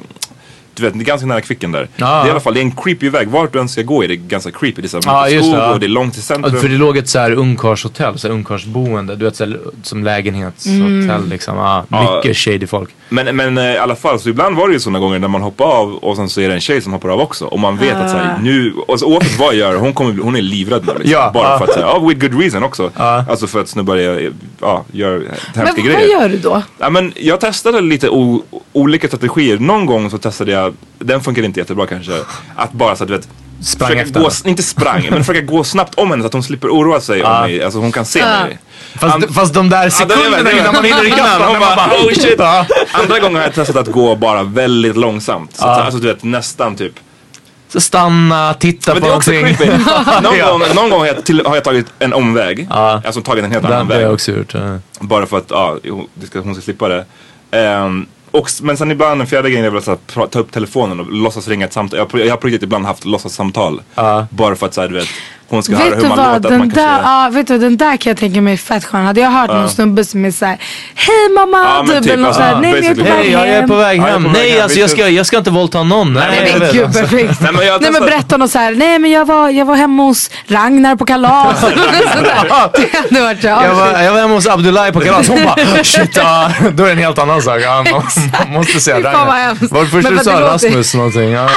du 0.83 0.87
vet, 0.89 0.95
det 0.99 1.01
är 1.01 1.05
ganska 1.05 1.27
nära 1.27 1.41
Kvicken 1.41 1.73
där. 1.73 1.89
Ja. 1.97 2.07
Det 2.07 2.13
är 2.23 2.27
i 2.27 2.31
alla 2.31 2.41
fall, 2.41 2.55
det 2.55 2.61
är 2.61 2.63
en 2.63 2.71
creepy 2.77 3.09
väg. 3.09 3.29
Vart 3.29 3.53
du 3.53 3.61
än 3.61 3.69
ska 3.69 3.83
gå 3.83 4.05
är 4.05 4.09
det 4.09 4.17
ganska 4.17 4.51
creepy. 4.51 4.83
Det 4.83 4.87
är 4.87 4.89
så 4.89 4.97
här 5.11 5.17
Ja, 5.19 5.21
mycket 5.25 5.35
just 5.37 5.47
skog 5.49 5.59
det, 5.59 5.65
ja. 5.65 5.73
och 5.73 5.81
det 5.81 5.87
är 5.87 5.89
långt 5.89 6.15
till 6.15 6.23
centrum. 6.23 6.55
Ja, 6.55 6.61
för 6.61 6.69
det 6.69 6.75
låg 6.79 6.97
ett 6.97 7.09
så 7.09 7.19
här 7.19 7.33
ungkarlshotell, 7.33 8.19
så 8.19 8.29
här 8.29 8.35
ungkarlsboende. 8.35 9.17
Du 9.17 9.25
vet 9.25 9.37
så 9.37 9.45
här, 9.45 9.59
som 9.83 10.05
lägenhetshotell 10.05 11.29
liksom. 11.29 11.57
Ja, 11.57 11.85
Ja. 11.91 12.17
mycket 12.17 12.37
shady 12.37 12.67
folk. 12.67 12.91
Men, 13.09 13.37
men 13.37 13.59
eh, 13.59 13.65
i 13.65 13.79
alla 13.79 13.97
fall, 13.97 14.21
så 14.21 14.29
ibland 14.29 14.57
var 14.57 14.69
det 14.69 14.75
ju 14.75 14.81
sådana 14.81 14.99
gånger 14.99 15.19
när 15.19 15.29
man 15.29 15.43
hoppar 15.43 15.65
av 15.65 15.95
och 15.95 16.17
sen 16.17 16.29
så 16.29 16.41
är 16.41 16.49
det 16.49 16.55
en 16.55 16.61
tjej 16.61 16.81
som 16.81 16.93
hoppar 16.93 17.09
av 17.09 17.21
också. 17.21 17.45
Och 17.45 17.59
man 17.61 17.77
vet 17.77 17.97
att 17.97 18.11
så 18.11 18.17
här, 18.17 18.39
nu, 18.43 18.73
och 18.89 19.01
så, 19.01 19.07
oavsett 19.07 19.39
vad 19.39 19.49
jag 19.49 19.57
gör, 19.57 19.77
hon, 19.77 19.93
kommer, 19.95 20.13
bli- 20.13 20.23
hon 20.23 20.37
är 20.37 20.43
livrädd 20.43 20.83
nu. 20.87 20.93
Liksom. 20.93 21.11
Ja, 21.13 21.31
Bara 21.35 21.59
för 21.59 21.65
att 21.65 21.73
säga, 21.73 21.87
ja, 21.87 21.99
with 22.09 22.21
good 22.29 22.41
reason 22.41 22.63
också. 22.63 22.91
Alltså 22.95 23.47
för 23.47 23.61
att 23.61 23.69
snubbar 23.69 23.97
är, 23.97 24.33
ja, 24.61 24.85
gör 24.93 25.19
Men 25.19 25.27
hemska 25.29 25.65
vad 25.77 25.85
grejer. 25.85 26.09
gör 26.21 26.29
du 26.29 26.39
då? 26.39 26.63
Ja, 26.79 26.91
men 26.91 27.13
jag 27.17 27.41
testade 27.41 27.81
lite 27.81 28.09
o- 28.09 28.45
olika 28.73 29.07
strategier. 29.09 29.59
Någon 29.59 29.87
gång 29.87 30.11
så 30.11 30.19
testade 30.19 30.53
jag, 30.53 30.68
den 30.99 31.21
funkar 31.21 31.43
inte 31.43 31.61
jättebra 31.61 31.87
kanske, 31.87 32.13
att 32.57 32.73
bara 32.73 32.97
så 32.97 33.05
att 33.05 33.09
du 33.09 33.17
vet 33.17 33.29
Sprang 33.63 33.89
försöka 33.89 34.03
efter 34.03 34.21
gå. 34.21 34.31
Inte 34.51 34.63
sprang, 34.63 35.07
men 35.11 35.25
försöka 35.25 35.47
gå 35.47 35.65
snabbt 35.65 35.95
om 35.95 36.11
henne 36.11 36.23
så 36.23 36.27
att 36.27 36.33
hon 36.33 36.43
slipper 36.43 36.69
oroa 36.69 37.01
sig 37.01 37.25
om 37.25 37.41
mig. 37.41 37.63
Alltså 37.63 37.79
hon 37.79 37.93
kan 37.93 38.05
se 38.05 38.25
mig. 38.25 38.59
Fast, 38.95 39.15
And- 39.15 39.35
fast 39.35 39.55
de 39.55 39.71
där 39.71 39.91
sekunderna 39.91 40.53
innan 40.53 40.75
man 40.75 40.85
hinner 40.85 41.07
ikapp 41.07 41.41
man 41.41 41.61
bara, 41.61 41.77
bara 41.77 41.91
oh 41.91 42.13
shit. 42.13 42.35
Ja. 42.39 42.67
Andra 42.93 43.19
gånger 43.19 43.37
har 43.37 43.43
jag 43.43 43.55
testat 43.55 43.77
att 43.77 43.89
gå 43.93 44.17
bara 44.17 44.43
väldigt 44.43 44.97
långsamt. 44.97 45.57
Så 45.57 45.67
att, 45.67 45.79
alltså 45.81 46.01
du 46.01 46.07
vet 46.09 46.25
nästan 46.25 46.77
typ. 46.77 46.93
Så 47.69 47.81
stanna, 47.81 48.55
titta 48.55 48.95
Men 48.95 49.03
på 49.03 49.09
det 49.09 49.13
är 49.13 49.17
också 49.17 49.33
någonting. 49.33 49.57
creepy. 49.57 49.83
någon, 50.23 50.39
gång, 50.39 50.75
någon 50.75 50.91
gång 50.91 51.01
har 51.01 51.07
jag, 51.07 51.25
till, 51.25 51.47
har 51.47 51.55
jag 51.55 51.65
tagit 51.65 51.87
en 51.99 52.13
omväg. 52.13 52.67
Ja. 52.71 53.03
Alltså 53.05 53.21
tagit 53.23 53.45
en 53.45 53.53
helt 53.53 53.65
annan 53.65 53.87
det 53.89 53.95
har 53.95 53.99
väg. 54.01 54.07
jag 54.09 54.15
också 54.15 54.33
gjort. 54.33 54.55
ja. 54.55 54.79
Bara 55.01 55.27
för 55.27 55.39
att 55.39 55.53
ska, 56.27 56.41
hon 56.41 56.55
ska 56.55 56.63
slippa 56.63 56.89
det. 56.89 57.05
Ehm, 57.51 58.07
och, 58.31 58.49
men 58.63 58.77
sen 58.77 58.91
ibland, 58.91 59.21
den 59.21 59.27
fjärde 59.27 59.51
grejen 59.51 59.67
är 59.67 59.71
väl 59.71 59.83
att 59.91 60.33
ta 60.33 60.39
upp 60.39 60.53
telefonen 60.53 61.01
och 61.01 61.13
låtsas 61.13 61.49
ringa 61.49 61.67
ett 61.67 61.73
samtal. 61.73 61.99
Jag, 61.99 62.27
jag 62.27 62.33
har 62.33 62.37
på 62.37 62.47
riktigt 62.47 62.63
ibland 62.63 62.87
haft 62.87 63.05
låtsassamtal. 63.05 63.83
Ja. 63.95 64.27
Bara 64.31 64.57
för 64.57 64.67
att 64.67 64.75
så 64.75 64.81
här, 64.81 64.89
du 64.89 64.95
vet, 64.95 65.09
hon 65.51 65.63
ska 65.63 65.77
höra 65.77 65.85
Vet 65.85 65.97
hur 65.99 66.03
du 66.03 66.09
man 66.09 66.19
vad, 66.19 66.35
låter. 66.35 66.49
Den 66.51 66.59
man 66.59 66.69
där, 66.69 66.75
kanske, 66.87 67.03
ja, 67.09 67.29
vet 67.33 67.47
du, 67.47 67.59
den 67.59 67.77
där 67.77 67.97
kan 67.97 68.11
jag 68.11 68.17
tänka 68.17 68.41
mig 68.41 68.57
fett 68.57 68.85
skön. 68.85 69.05
Hade 69.07 69.21
jag 69.21 69.31
hört 69.31 69.51
någon 69.51 69.69
snubbe 69.71 70.05
som 70.05 70.25
är 70.25 70.31
såhär, 70.31 70.59
hej 70.95 71.29
mamma, 71.35 71.59
Ja, 71.59 71.85
typ, 71.95 72.03
typ, 72.03 72.19
alltså, 72.27 72.33
såhär, 72.33 72.61
nej 72.61 72.73
jag 72.75 72.85
är 72.85 72.95
på 72.95 73.05
väg 73.05 73.33
jag 73.33 73.49
är 73.49 73.61
hem. 73.61 73.69
på 73.69 73.75
väg 73.75 73.99
Ja, 73.99 74.03
jag 74.03 74.09
är 74.09 74.13
hem. 74.13 74.23
på 74.25 74.29
väg 74.29 74.39
Nej, 74.43 74.51
hem. 74.51 74.63
alltså 74.63 74.79
jag 74.79 74.91
ska, 74.91 75.09
jag 75.09 75.27
ska 75.27 75.39
inte 75.39 75.51
våldta 75.51 75.83
någon. 75.83 76.13
Nej, 76.15 76.25
Nej 76.31 76.51
jag 76.51 76.59
men 76.61 76.73
gud 76.73 76.85
alltså. 76.85 77.01
perfekt. 77.01 77.41
Nej, 77.41 77.53
men 77.53 77.67
jag 77.67 77.81
Nej 77.83 77.91
men 77.91 78.03
testar- 78.03 78.07
berätta 78.11 78.37
något 78.37 78.51
såhär, 78.51 78.73
nej 78.73 78.99
men 78.99 79.11
jag 79.11 79.25
var, 79.25 79.49
jag 79.51 79.65
var 79.65 79.77
hemma 79.77 80.03
hos 80.03 80.31
Ragnar 80.47 80.97
på 80.97 81.05
kalas. 81.05 81.61
Det 81.61 81.67
hade 82.99 83.21
varit 83.21 83.41
så, 83.41 83.47
Jag 83.47 83.65
ja, 83.65 83.75
var, 83.75 84.03
jag 84.03 84.13
var 84.13 84.21
hemma 84.21 84.35
hos 84.35 84.47
Abdullahi 84.47 84.93
på 84.93 85.01
kalas. 85.01 85.29
Hon 85.29 85.45
bara 85.45 85.57
shit, 85.85 86.17
ja, 86.17 86.51
då 86.75 86.83
är 86.83 86.87
det 86.87 86.93
en 86.93 86.99
helt 86.99 87.19
annan 87.19 87.43
sak. 87.43 87.61
Ja, 87.63 87.85
man, 87.93 88.53
måste 88.53 88.81
säga 88.81 88.97
vad 88.97 89.05
Ragnar. 89.05 89.75
Var 89.75 89.81
det 89.81 89.87
första 89.91 90.11
Men 90.11 90.19
du 90.19 90.25
sa? 90.25 90.41
Rasmus 90.41 90.95
någonting? 90.95 91.31
Ja. 91.31 91.49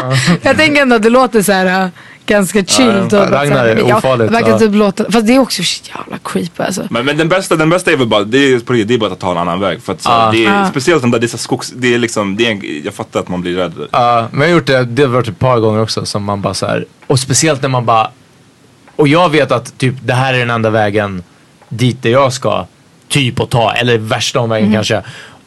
Jag 0.41 0.57
tänker 0.57 0.81
ändå 0.81 0.95
att 0.95 1.03
det 1.03 1.09
låter 1.09 1.41
så 1.41 1.51
här 1.51 1.65
äh, 1.65 1.87
ganska 2.32 2.65
chill. 2.65 2.86
Ja, 2.88 3.03
typ, 3.03 3.13
att 3.19 3.32
Ragnar 3.32 3.65
är 3.65 3.75
ja, 3.88 3.97
ofarligt, 3.97 4.27
det 4.27 4.34
verkar 4.34 4.49
ja. 4.49 4.59
typ 4.59 4.75
låta, 4.75 5.11
fast 5.11 5.27
det 5.27 5.36
är 5.36 5.39
också 5.39 5.61
jävla 5.95 6.17
creepy 6.23 6.63
alltså. 6.63 6.84
men, 6.89 7.05
men 7.05 7.17
den 7.17 7.29
bästa, 7.29 7.55
den 7.55 7.69
bästa 7.69 7.91
är 7.91 7.97
väl 7.97 8.07
bara, 8.07 8.23
det 8.23 8.38
är, 8.53 8.59
på 8.59 8.73
det 8.73 8.93
är 8.93 8.97
bara 8.97 9.11
att 9.11 9.19
ta 9.19 9.32
en 9.32 9.38
annan 9.38 9.59
väg. 9.59 9.82
För 9.82 9.93
att, 9.93 10.01
så, 10.01 10.09
Ja. 10.09 10.29
det 10.34 10.45
är, 10.45 10.49
Ja. 10.59 10.67
Speciellt 10.71 11.01
den 11.01 11.11
där, 11.11 11.19
dessa 11.19 11.38
skogs, 11.38 11.71
det 11.75 11.93
är 11.93 11.97
liksom, 11.99 12.38
det 12.38 12.45
är 12.47 12.51
en, 12.51 12.82
jag 12.86 12.93
fattar 12.93 13.19
att 13.19 13.27
man 13.29 13.41
blir 13.41 13.55
rädd. 13.55 13.73
Ja, 13.91 14.27
men 14.32 14.41
jag 14.41 14.47
har 14.47 14.55
gjort 14.55 14.67
det, 14.67 14.84
det 14.86 15.01
har 15.01 15.09
varit 15.09 15.27
ett 15.27 15.39
par 15.39 15.59
gånger 15.59 15.82
också 15.82 16.05
som 16.05 16.23
man 16.23 16.41
bara 16.41 16.53
så 16.53 16.65
här, 16.65 16.86
och 17.07 17.19
speciellt 17.19 17.61
när 17.61 17.69
man 17.69 17.86
bara, 17.86 18.11
och 18.95 19.07
jag 19.07 19.29
vet 19.29 19.51
att 19.51 19.77
typ 19.77 19.95
det 20.03 20.13
här 20.13 20.34
är 20.34 20.39
den 20.39 20.49
enda 20.49 20.69
vägen 20.69 21.23
dit 21.69 22.03
där 22.03 22.09
jag 22.09 22.34
ska 22.34 22.65
typ 23.07 23.39
att 23.39 23.49
ta, 23.49 23.73
eller 23.73 23.97
värsta 23.97 24.39
omvägen 24.39 24.67
Mhm. 24.67 24.75
kanske. 24.75 25.01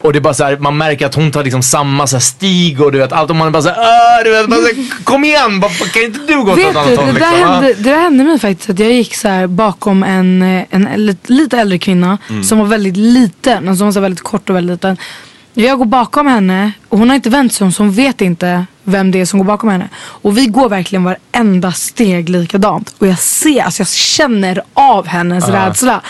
Och 0.05 0.13
det 0.13 0.19
är 0.19 0.21
bara 0.21 0.33
så 0.33 0.43
här, 0.43 0.57
man 0.57 0.77
märker 0.77 1.05
att 1.05 1.15
hon 1.15 1.31
tar 1.31 1.43
liksom 1.43 1.63
samma 1.63 2.07
så 2.07 2.15
här 2.15 2.21
stig 2.21 2.81
och 2.81 2.91
du 2.91 2.97
vet 2.99 3.11
allt 3.11 3.29
och 3.29 3.35
man 3.35 3.47
är 3.47 3.51
bara 3.51 3.61
så 3.63 3.69
här, 3.69 3.77
"Åh", 3.79 4.23
du 4.23 4.31
vet, 4.31 4.47
bara 4.47 4.59
så 4.59 4.65
här, 4.65 5.03
kom 5.03 5.23
igen, 5.25 5.59
bara, 5.59 5.71
kan 5.71 6.03
inte 6.03 6.19
du 6.27 6.43
gå 6.43 6.51
åt 6.51 6.59
ett 6.59 6.75
annat 6.75 6.87
det 6.89 6.95
håll 6.95 7.05
där, 7.05 7.13
liksom? 7.13 7.49
hände, 7.51 7.73
det 7.73 7.83
där 7.89 7.99
hände 7.99 8.23
mig 8.23 8.39
faktiskt 8.39 8.69
att 8.69 8.79
jag 8.79 8.91
gick 8.91 9.15
så 9.15 9.27
här 9.27 9.47
bakom 9.47 10.03
en, 10.03 10.41
eh, 10.41 10.63
en 10.69 11.17
lite, 11.25 11.57
äldre 11.57 11.77
kvinna 11.79 12.17
Mm. 12.29 12.43
som 12.43 12.57
var 12.59 12.65
väldigt 12.65 12.97
liten, 12.97 13.69
alltså 13.69 13.83
hon 13.83 13.87
var 13.87 13.93
så 13.93 13.99
väldigt 13.99 14.23
kort 14.23 14.49
och 14.49 14.55
väldigt 14.55 14.73
liten. 14.75 14.97
Jag 15.53 15.77
går 15.77 15.85
bakom 15.85 16.27
henne 16.27 16.71
och 16.89 16.97
hon 16.99 17.09
har 17.09 17.15
inte 17.15 17.29
vänt 17.29 17.53
sig 17.53 17.65
om 17.65 17.71
så 17.71 17.83
hon 17.83 17.91
vet 17.91 18.21
inte 18.21 18.65
vem 18.85 19.11
det 19.11 19.21
är 19.21 19.25
som 19.25 19.39
går 19.39 19.45
bakom 19.45 19.69
henne. 19.69 19.89
Och 19.97 20.37
vi 20.37 20.45
går 20.45 20.69
verkligen 20.69 21.03
varenda 21.03 21.71
steg 21.71 22.29
likadant. 22.29 22.95
Och 22.97 23.07
jag 23.07 23.19
ser, 23.19 23.63
alltså 23.63 23.81
jag 23.81 23.87
känner 23.87 24.61
av 24.73 25.07
hennes 25.07 25.47
rädsla. 25.47 26.01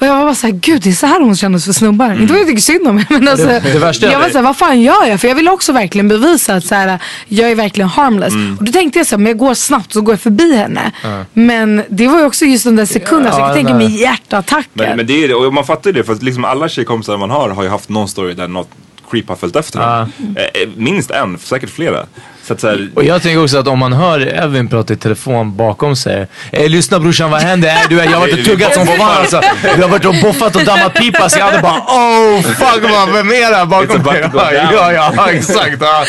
Och 0.00 0.06
jag 0.06 0.16
var 0.16 0.24
bara 0.24 0.34
såhär, 0.34 0.54
gud 0.54 0.82
det 0.82 0.90
är 0.90 0.94
så 0.94 1.06
här 1.06 1.20
hon 1.20 1.36
kändes 1.36 1.64
för 1.64 1.72
snubbar. 1.72 2.12
Inte 2.12 2.26
för 2.26 2.34
att 2.34 2.40
jag 2.40 2.48
tycker 2.48 2.62
synd 2.62 2.88
om 2.88 2.98
henne 2.98 3.20
men 3.20 3.28
alltså. 3.28 3.48
Mm. 3.48 3.62
det 3.72 3.78
värsta 3.78 4.06
är 4.06 4.12
jag 4.12 4.20
var 4.20 4.28
såhär, 4.28 4.44
vad 4.44 4.56
fan 4.56 4.80
gör 4.80 5.06
jag? 5.06 5.20
För 5.20 5.28
jag 5.28 5.34
ville 5.34 5.50
också 5.50 5.72
verkligen 5.72 6.08
bevisa 6.08 6.54
att 6.54 6.64
så 6.64 6.74
här, 6.74 6.98
jag 7.28 7.50
är 7.50 7.54
verkligen 7.54 7.88
harmless. 7.88 8.32
Mm. 8.32 8.58
Och 8.58 8.64
då 8.64 8.72
tänkte 8.72 8.98
jag 8.98 9.06
så 9.06 9.16
här, 9.16 9.18
men 9.18 9.26
jag 9.26 9.38
går 9.38 9.54
snabbt 9.54 9.92
så 9.92 10.00
går 10.00 10.12
jag 10.12 10.20
förbi 10.20 10.56
henne. 10.56 10.92
Men 11.32 11.82
det 11.88 12.08
var 12.08 12.18
ju 12.18 12.24
också 12.24 12.44
just 12.44 12.64
den 12.64 12.76
där 12.76 12.86
sekunden, 12.86 13.32
så 13.32 13.38
jag 13.38 13.44
Ja, 13.50 13.54
kan 13.54 13.56
tänka 13.56 13.74
mig 13.74 14.00
hjärtattacker. 14.00 14.68
Men, 14.72 14.96
men 14.96 15.06
det 15.06 15.24
är 15.24 15.28
det, 15.28 15.34
och 15.34 15.54
man 15.54 15.64
fattar 15.64 15.90
ju 15.90 15.94
det 15.94 16.04
för 16.04 16.12
att 16.12 16.22
liksom 16.22 16.44
alla 16.44 16.68
tjejkompisar 16.68 17.16
man 17.16 17.30
har 17.30 17.48
har 17.48 17.62
ju 17.62 17.68
haft 17.68 17.88
någon 17.88 18.08
story 18.08 18.34
där 18.34 18.48
något 18.48 18.70
creep 19.10 19.28
har 19.28 19.36
följt 19.36 19.56
efter 19.56 19.78
dem. 19.78 20.12
Eh, 20.36 20.42
eh, 20.44 20.68
minst 20.76 21.10
en, 21.10 21.38
säkert 21.38 21.70
flera. 21.70 22.06
Så 22.42 22.52
att 22.52 22.60
så 22.60 22.68
här, 22.68 22.88
Och 22.94 23.04
jag 23.04 23.22
tänker 23.22 23.42
också 23.42 23.58
att 23.58 23.68
om 23.68 23.78
man 23.78 23.92
hör 23.92 24.20
Evin 24.20 24.68
prata 24.68 24.92
i 24.92 24.96
telefon 24.96 25.56
bakom 25.56 25.96
sig. 25.96 26.26
Eh, 26.52 26.68
lyssna 26.68 27.00
brorsan 27.00 27.30
vad 27.30 27.40
händer? 27.40 27.68
Eh, 27.68 27.88
du, 27.88 27.96
jag 27.96 28.10
har 28.10 28.20
varit 28.20 28.38
och 28.38 28.44
tuggat 28.44 28.74
som 28.74 28.86
fan 28.86 29.00
alltså. 29.00 29.40
Du 29.76 29.82
har 29.82 29.88
varit 29.88 30.04
och 30.04 30.14
boffat 30.22 30.56
och 30.56 30.64
dammat 30.64 30.94
pipa 30.94 31.28
så 31.28 31.38
jag 31.38 31.46
hade 31.46 31.62
bara 31.62 31.78
oh 31.78 32.42
fuck 32.42 32.90
man, 32.90 33.12
vem 33.12 33.28
är 33.28 33.50
det 33.50 33.56
här 33.56 33.66
bakom 33.66 34.02
mig? 34.02 34.28
Ja, 34.72 34.92
ja, 34.92 35.30
exakt. 35.30 35.76
Ja. 35.80 36.04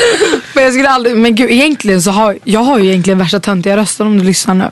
Men 0.55 0.63
jag 0.63 0.73
skulle 0.73 0.89
aldrig, 0.89 1.17
men 1.17 1.35
gud 1.35 1.51
egentligen 1.51 2.01
så 2.01 2.11
har 2.11 2.37
jag 2.43 2.59
har 2.59 2.79
ju 2.79 2.89
egentligen 2.89 3.19
värsta 3.19 3.39
töntiga 3.39 3.77
rösten 3.77 4.07
om 4.07 4.17
du 4.17 4.23
lyssnar 4.23 4.55
nu. 4.55 4.69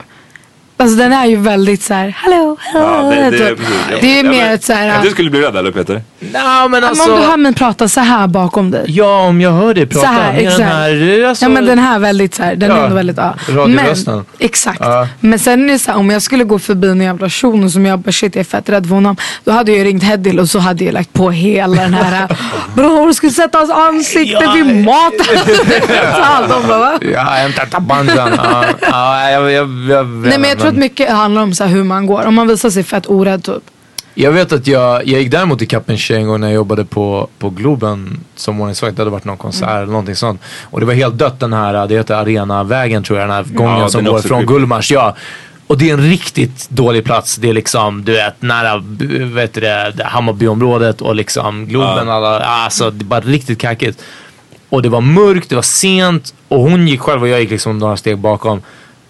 Alltså 0.80 0.96
den 0.96 1.12
är 1.12 1.26
ju 1.26 1.36
väldigt 1.36 1.82
så 1.82 1.94
här, 1.94 2.14
hallå, 2.18 2.56
ja, 2.74 2.80
hallå. 2.80 3.10
det, 3.10 3.30
det, 3.30 3.48
typ. 3.48 3.58
ja. 3.90 3.96
det 4.00 4.06
är 4.06 4.22
ju 4.22 4.30
Ja, 4.30 4.30
mer 4.30 4.54
ett 4.54 4.64
så 4.64 4.72
här. 4.72 4.86
Ja, 4.86 4.94
Du 5.02 5.10
skulle 5.10 5.30
bli 5.30 5.40
rädd 5.40 5.56
eller 5.56 5.70
Peter? 5.72 6.02
Nej 6.20 6.68
men 6.68 6.70
men 6.70 6.84
alltså. 6.84 7.12
om 7.12 7.20
du 7.20 7.26
hör 7.26 7.36
mig 7.36 7.54
prata 7.54 7.88
så 7.88 8.00
här 8.00 8.26
bakom 8.26 8.70
dig. 8.70 8.84
Ja 8.88 9.20
om 9.20 9.40
jag 9.40 9.50
hör 9.52 9.74
dig 9.74 9.86
prata. 9.86 10.06
så 10.06 10.12
här, 10.12 10.34
exakt. 10.34 10.58
den 10.58 10.66
här, 10.68 11.24
alltså, 11.28 11.44
ja 11.44 11.48
men 11.48 11.66
den 11.66 11.78
här 11.78 11.98
väldigt 11.98 12.34
så 12.34 12.42
här, 12.42 12.56
den 12.56 12.70
är 12.70 12.76
Ja, 12.76 12.82
ändå 12.84 12.96
väldigt, 12.96 13.16
ja. 13.16 13.34
radiorösten. 13.48 14.14
Men, 14.16 14.24
exakt. 14.38 14.80
Ja. 14.80 15.08
Men 15.20 15.38
sen 15.38 15.68
är 15.68 15.72
det 15.72 15.78
så 15.78 15.90
här, 15.90 15.98
om 15.98 16.10
jag 16.10 16.22
skulle 16.22 16.44
gå 16.44 16.58
förbi 16.58 16.88
en 16.88 17.00
jävla 17.00 17.28
shuno 17.30 17.70
som 17.70 17.86
jag 17.86 17.98
bara 17.98 18.12
shit 18.12 18.34
jag 18.34 18.40
är 18.40 18.44
fett 18.44 18.68
rädd 18.68 18.86
för 18.86 18.94
honom. 18.94 19.16
Då 19.44 19.52
hade 19.52 19.72
jag 19.72 19.86
ringt 19.86 20.02
Hedil 20.02 20.40
och 20.40 20.48
så 20.48 20.58
hade 20.58 20.84
jag 20.84 20.94
lagt 20.94 21.12
på 21.12 21.30
hela 21.30 21.82
den 21.82 21.94
här 21.94 22.28
bror 22.74 23.12
ska 23.12 23.30
sätta 23.30 23.58
hans 23.58 23.70
ansikte 23.70 24.50
vid 24.54 24.84
maten. 24.84 25.38
så 26.16 26.22
allt 26.22 26.48
de 26.50 26.68
bara 26.68 26.78
va? 26.78 26.98
Ja, 27.14 27.20
hämta 27.20 27.66
tabanjan. 27.66 28.30
Ja, 28.36 28.64
ja, 28.80 29.30
jag, 29.30 29.52
jag, 29.52 29.68
jag, 29.90 30.06
Nej 30.06 30.38
men 30.38 30.50
jag 30.50 30.58
tror 30.58 30.69
att 30.70 30.76
mycket 30.76 31.10
handlar 31.10 31.42
om 31.42 31.54
så 31.54 31.64
här 31.64 31.70
hur 31.70 31.84
man 31.84 32.06
går. 32.06 32.26
Om 32.26 32.34
man 32.34 32.48
visar 32.48 32.70
sig 32.70 32.82
fett 32.84 33.06
orädd 33.06 33.44
typ. 33.44 33.62
Jag 34.14 34.32
vet 34.32 34.52
att 34.52 34.66
jag, 34.66 35.06
jag 35.06 35.20
gick 35.20 35.30
däremot 35.30 35.62
ikapp 35.62 35.90
en 35.90 35.98
tjej 35.98 36.16
en 36.16 36.26
gång 36.28 36.40
när 36.40 36.46
jag 36.46 36.54
jobbade 36.54 36.84
på, 36.84 37.28
på 37.38 37.50
Globen 37.50 38.20
som 38.34 38.60
ordningsvakt. 38.60 38.96
Det 38.96 39.00
hade 39.00 39.10
varit 39.10 39.24
någon 39.24 39.36
konsert 39.36 39.68
Mm. 39.68 39.76
eller 39.76 39.86
någonting 39.92 40.14
sånt. 40.16 40.40
Och 40.62 40.80
det 40.80 40.86
var 40.86 40.94
helt 40.94 41.18
dött 41.18 41.40
den 41.40 41.52
här, 41.52 41.86
det 41.86 41.94
heter 41.94 42.14
Arenavägen 42.14 43.02
tror 43.02 43.18
jag, 43.18 43.28
den 43.28 43.36
här 43.36 43.44
gången 43.54 43.78
Ja, 43.78 43.88
som 43.88 44.04
går 44.04 44.18
från. 44.18 44.46
Gullmars. 44.46 44.90
Ja. 44.90 45.16
Och 45.66 45.78
det 45.78 45.90
är 45.90 45.94
en 45.94 46.10
riktigt 46.10 46.70
dålig 46.70 47.04
plats. 47.04 47.36
Det 47.36 47.48
är 47.48 47.52
liksom, 47.52 48.04
du 48.04 48.12
vet, 48.12 48.42
nära 48.42 48.82
vet 49.34 49.54
du 49.54 49.60
det, 49.60 49.92
det 49.96 50.04
Hammarbyområdet 50.04 51.00
och 51.00 51.14
liksom 51.14 51.66
Globen. 51.66 52.08
Alla, 52.08 52.40
alltså, 52.40 52.90
det 52.90 53.02
är 53.02 53.06
bara 53.06 53.20
riktigt 53.20 53.58
kackigt. 53.58 54.02
Och 54.68 54.82
det 54.82 54.88
var 54.88 55.00
mörkt, 55.00 55.48
det 55.48 55.54
var 55.54 55.62
sent 55.62 56.34
och 56.48 56.60
hon 56.60 56.88
gick 56.88 57.00
själv 57.00 57.22
och 57.22 57.28
jag 57.28 57.40
gick 57.40 57.50
liksom 57.50 57.78
några 57.78 57.96
steg 57.96 58.18
bakom. 58.18 58.62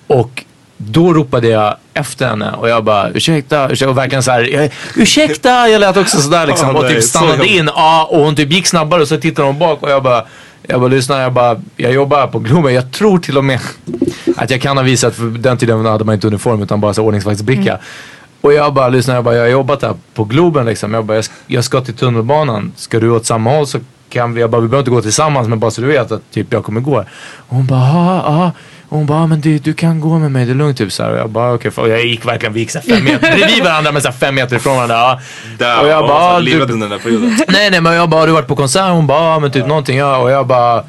Och 0.06 0.44
då 0.86 1.14
ropade 1.14 1.48
jag 1.48 1.76
efter 1.94 2.28
henne 2.28 2.52
och 2.52 2.68
jag 2.68 2.84
bara 2.84 3.10
ursäkta, 3.10 3.68
ursäkta 3.68 3.90
och 3.90 3.98
verkligen 3.98 4.22
så 4.22 4.30
här, 4.30 4.42
jag, 4.42 4.70
ursäkta, 4.96 5.68
jag 5.68 5.80
lät 5.80 5.96
också 5.96 6.20
sådär 6.20 6.46
liksom 6.46 6.76
och 6.76 6.88
typ 6.88 7.02
stannade 7.02 7.46
in. 7.46 7.70
Ja, 7.74 8.08
och 8.10 8.18
hon 8.18 8.36
typ 8.36 8.52
gick 8.52 8.66
snabbare 8.66 9.02
och 9.02 9.08
så 9.08 9.16
tittade 9.16 9.48
hon 9.48 9.58
bak 9.58 9.82
och 9.82 9.90
jag 9.90 10.02
bara, 10.02 10.24
jag 10.62 10.80
bara 10.80 10.88
lyssna, 10.88 11.20
jag 11.20 11.32
bara, 11.32 11.60
jag 11.76 11.92
jobbar 11.92 12.20
här 12.20 12.26
på 12.26 12.38
Globen. 12.38 12.74
Jag 12.74 12.92
tror 12.92 13.18
till 13.18 13.38
och 13.38 13.44
med 13.44 13.60
att 14.36 14.50
jag 14.50 14.60
kan 14.60 14.76
ha 14.76 14.84
visat, 14.84 15.14
för 15.14 15.24
den 15.24 15.56
tiden 15.56 15.86
hade 15.86 16.04
man 16.04 16.14
inte 16.14 16.26
uniform 16.26 16.62
utan 16.62 16.80
bara 16.80 16.94
så 16.94 17.02
ordningsvaktsbricka. 17.02 17.78
Och 18.40 18.52
jag 18.52 18.74
bara 18.74 18.88
lyssnar, 18.88 19.14
jag 19.14 19.24
bara, 19.24 19.34
jag 19.34 19.42
har 19.42 19.48
jobbat 19.48 19.82
här 19.82 19.94
på 20.14 20.24
Globen 20.24 20.66
liksom. 20.66 20.94
Jag 20.94 21.04
bara, 21.04 21.14
jag 21.14 21.24
ska, 21.24 21.34
jag 21.46 21.64
ska 21.64 21.80
till 21.80 21.94
tunnelbanan. 21.94 22.72
Ska 22.76 23.00
du 23.00 23.10
åt 23.10 23.26
samma 23.26 23.50
håll 23.50 23.66
så 23.66 23.78
kan 24.08 24.34
vi, 24.34 24.40
jag 24.40 24.50
bara, 24.50 24.60
vi 24.60 24.68
behöver 24.68 24.82
inte 24.82 24.90
gå 24.90 25.02
tillsammans 25.02 25.48
men 25.48 25.58
bara 25.58 25.70
så 25.70 25.80
du 25.80 25.86
vet 25.86 26.12
att 26.12 26.30
typ 26.30 26.52
jag 26.52 26.64
kommer 26.64 26.80
gå. 26.80 26.98
Och 27.36 27.56
hon 27.56 27.66
bara, 27.66 27.80
ja, 27.80 28.22
ja. 28.26 28.52
Och 28.90 28.96
hon 28.98 29.06
bara, 29.06 29.18
"Ja, 29.18 29.26
men 29.26 29.40
du, 29.40 29.58
du 29.58 29.74
kan 29.74 30.00
gå 30.00 30.18
med 30.18 30.30
mig, 30.30 30.46
det 30.46 30.52
är 30.52 30.54
lugnt 30.54 30.78
typ 30.78 30.92
så 30.92 31.02
här. 31.02 31.10
Och 31.12 31.18
jag 31.18 31.30
bara, 31.30 31.54
okej. 31.54 31.68
Okay, 31.68 31.84
och 31.84 31.90
jag 31.90 32.06
gick 32.06 32.26
verkligen, 32.26 32.52
vi 32.52 32.60
gick 32.60 32.70
så 32.70 32.78
här 32.78 32.86
fem 32.96 33.04
meter 33.04 33.36
bredvid 33.36 33.64
varandra 33.64 33.92
men 33.92 34.02
så 34.02 34.08
här 34.08 34.14
fem 34.16 34.34
meter 34.34 34.56
ifrån 34.56 34.74
varandra. 34.76 34.96
Ja. 34.96 35.20
Där, 35.58 35.80
och 35.82 35.88
jag 35.88 36.02
bara, 36.08 36.22
ja, 36.22 36.32
"Ja, 36.32 36.38
livet 36.38 36.68
du, 36.68 36.74
under 36.74 36.88
den 36.88 36.98
där 36.98 37.04
perioden. 37.04 37.38
Nej 37.48 37.70
nej 37.70 37.80
men 37.80 37.92
jag 37.92 38.08
bara, 38.08 38.20
har 38.20 38.26
du 38.26 38.32
varit 38.32 38.46
på 38.48 38.56
konsert? 38.56 38.90
Hon 38.90 39.06
bara, 39.06 39.24
ja 39.32 39.38
men 39.38 39.50
typ 39.50 39.66
någonting 39.66 39.98
ja. 39.98 40.16
Och 40.16 40.30
jag 40.30 40.46
bara, 40.46 40.84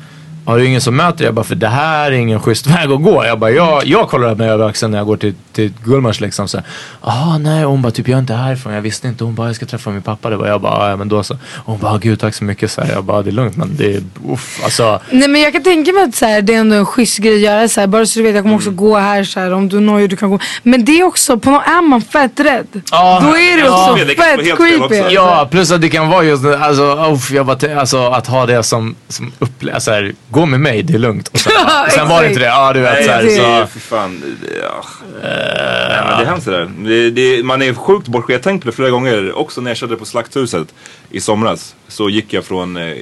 har 0.46 0.58
du 0.58 0.66
ingen 0.66 0.82
som 0.82 0.96
möter 0.96 1.18
dig? 1.18 1.26
Jag 1.26 1.34
bara, 1.34 1.44
för 1.46 1.56
det 1.56 1.68
här 1.68 2.12
är 2.12 2.16
ingen 2.16 2.39
schysst 2.39 2.68
väg 2.68 2.92
att 2.92 3.04
gå. 3.04 3.26
Jag 3.26 3.39
bara, 3.39 3.52
jag, 3.52 3.86
jag 3.86 4.10
kollar 4.10 4.36
mig 4.36 4.50
över 4.50 4.68
axeln 4.70 4.92
när 4.92 4.98
jag 5.00 5.08
går 5.08 5.18
till, 5.18 5.34
till 5.54 5.74
Gullmars 5.84 6.20
liksom. 6.22 6.48
Så, 6.48 6.62
ah 7.02 7.38
nej, 7.38 7.64
hon 7.64 7.82
bara, 7.82 7.92
typ 7.92 8.08
jag 8.08 8.16
är 8.16 8.20
inte 8.20 8.34
härifrån. 8.34 8.74
Jag 8.74 8.82
visste 8.82 9.08
inte. 9.08 9.24
Hon 9.24 9.36
bara, 9.36 9.48
jag 9.48 9.56
ska 9.56 9.66
träffa 9.66 9.89
min 9.89 10.02
pappa. 10.02 10.30
Det 10.30 10.36
var 10.36 10.48
jag 10.48 10.62
bara, 10.62 10.74
"Ah, 10.74 10.89
ja 10.89 10.96
men 10.96 11.10
då 11.10 11.24
så. 11.24 11.38
Hon 11.66 11.80
bara, 11.80 11.98
gud 11.98 12.20
tack 12.20 12.36
så 12.36 12.44
mycket. 12.44 12.72
Så 12.72 12.82
här, 12.82 12.94
jag 12.94 13.04
bara, 13.04 13.22
det 13.22 13.30
är 13.30 13.32
lugnt 13.32 13.58
men 13.58 13.76
det 13.78 13.96
är, 13.96 14.02
uff, 14.30 14.60
alltså. 14.64 15.00
Nej 15.12 15.28
men 15.28 15.42
jag 15.42 15.54
kan 15.54 15.64
tänka 15.64 15.92
mig 15.94 16.04
att 16.04 16.16
så 16.16 16.26
här, 16.26 16.42
det 16.42 16.54
är 16.54 16.60
ändå 16.60 16.76
en 16.76 16.86
schysst 16.86 17.18
grej 17.18 17.34
att 17.36 17.39
göra 17.42 17.68
så 17.68 17.80
här, 17.80 17.88
Bara 17.88 18.06
så 18.06 18.20
du 18.20 18.24
vet 18.26 18.36
jag 18.36 18.44
kommer 18.44 18.56
också 18.56 18.72
gå 18.72 18.98
här 18.98 19.24
så 19.24 19.39
här, 19.39 19.54
om 19.54 19.70
du 19.70 19.78
är 19.78 19.82
nojig 19.82 20.10
du 20.10 20.16
kan 20.16 20.30
gå. 20.32 20.39
Men 20.64 20.86
det 20.86 21.00
är 21.00 21.04
också, 21.04 21.38
på 21.39 21.52
något 21.52 21.68
är 21.68 21.82
man 21.82 22.02
fett 22.02 22.39
rädd. 22.39 22.68
Ja. 22.92 23.20
Då 23.24 23.28
är 23.38 23.58
det 23.58 23.64
Ja. 23.66 23.92
också 23.92 24.06
vara 24.06 24.38
fett 24.38 24.58
creepy. 24.58 24.78
också. 24.80 24.96
Ja, 25.12 25.48
plus 25.52 25.72
att 25.72 25.82
det 25.82 25.89
kan 25.89 26.10
vara 26.10 26.24
just 26.24 26.46
alltså, 26.46 27.08
uff, 27.14 27.32
jag 27.32 27.46
bara, 27.46 27.80
alltså 27.80 28.08
att 28.08 28.28
ha 28.28 28.46
det 28.46 28.64
som, 28.64 28.96
som 29.08 29.32
upplevelse. 29.39 30.12
Gå 30.32 30.46
med 30.46 30.60
mig, 30.60 30.84
det 30.84 30.94
är 30.94 30.98
lugnt. 30.98 31.28
Och 31.28 31.40
sen, 31.40 31.52
Ja, 31.68 31.88
sen 31.92 32.10
var 32.10 32.22
det 32.22 32.28
inte 32.28 32.40
det. 32.40 32.46
Ja, 32.46 32.74
du 32.74 32.80
vet. 32.80 32.94
Nej, 32.94 33.04
så 33.04 33.12
här, 33.12 33.24
det 33.24 33.36
så, 33.36 33.68
för 33.68 33.80
fan. 33.80 34.24
Ja. 34.62 34.86
Nej, 35.24 36.02
men 36.06 36.18
det 36.18 36.24
är 36.24 36.26
hemskt 36.26 36.46
det 36.46 36.52
där. 36.52 36.72
Det, 36.78 37.12
det, 37.12 37.44
man 37.44 37.62
är 37.62 37.74
sjukt 37.74 38.08
bortskämd. 38.08 38.34
Jag 38.34 38.40
har 38.40 38.44
tänkt 38.44 38.62
på 38.62 38.70
det 38.70 38.76
flera 38.76 38.90
gånger. 38.90 39.38
Också 39.38 39.62
när 39.62 39.72
jag 39.72 39.78
körde 39.78 39.96
på 39.96 40.06
Slakthuset 40.06 40.68
i 41.10 41.22
somras. 41.22 41.76
Så 41.88 42.10
gick 42.10 42.34
jag 42.34 42.46
från 42.46 42.78
eh, 42.78 42.94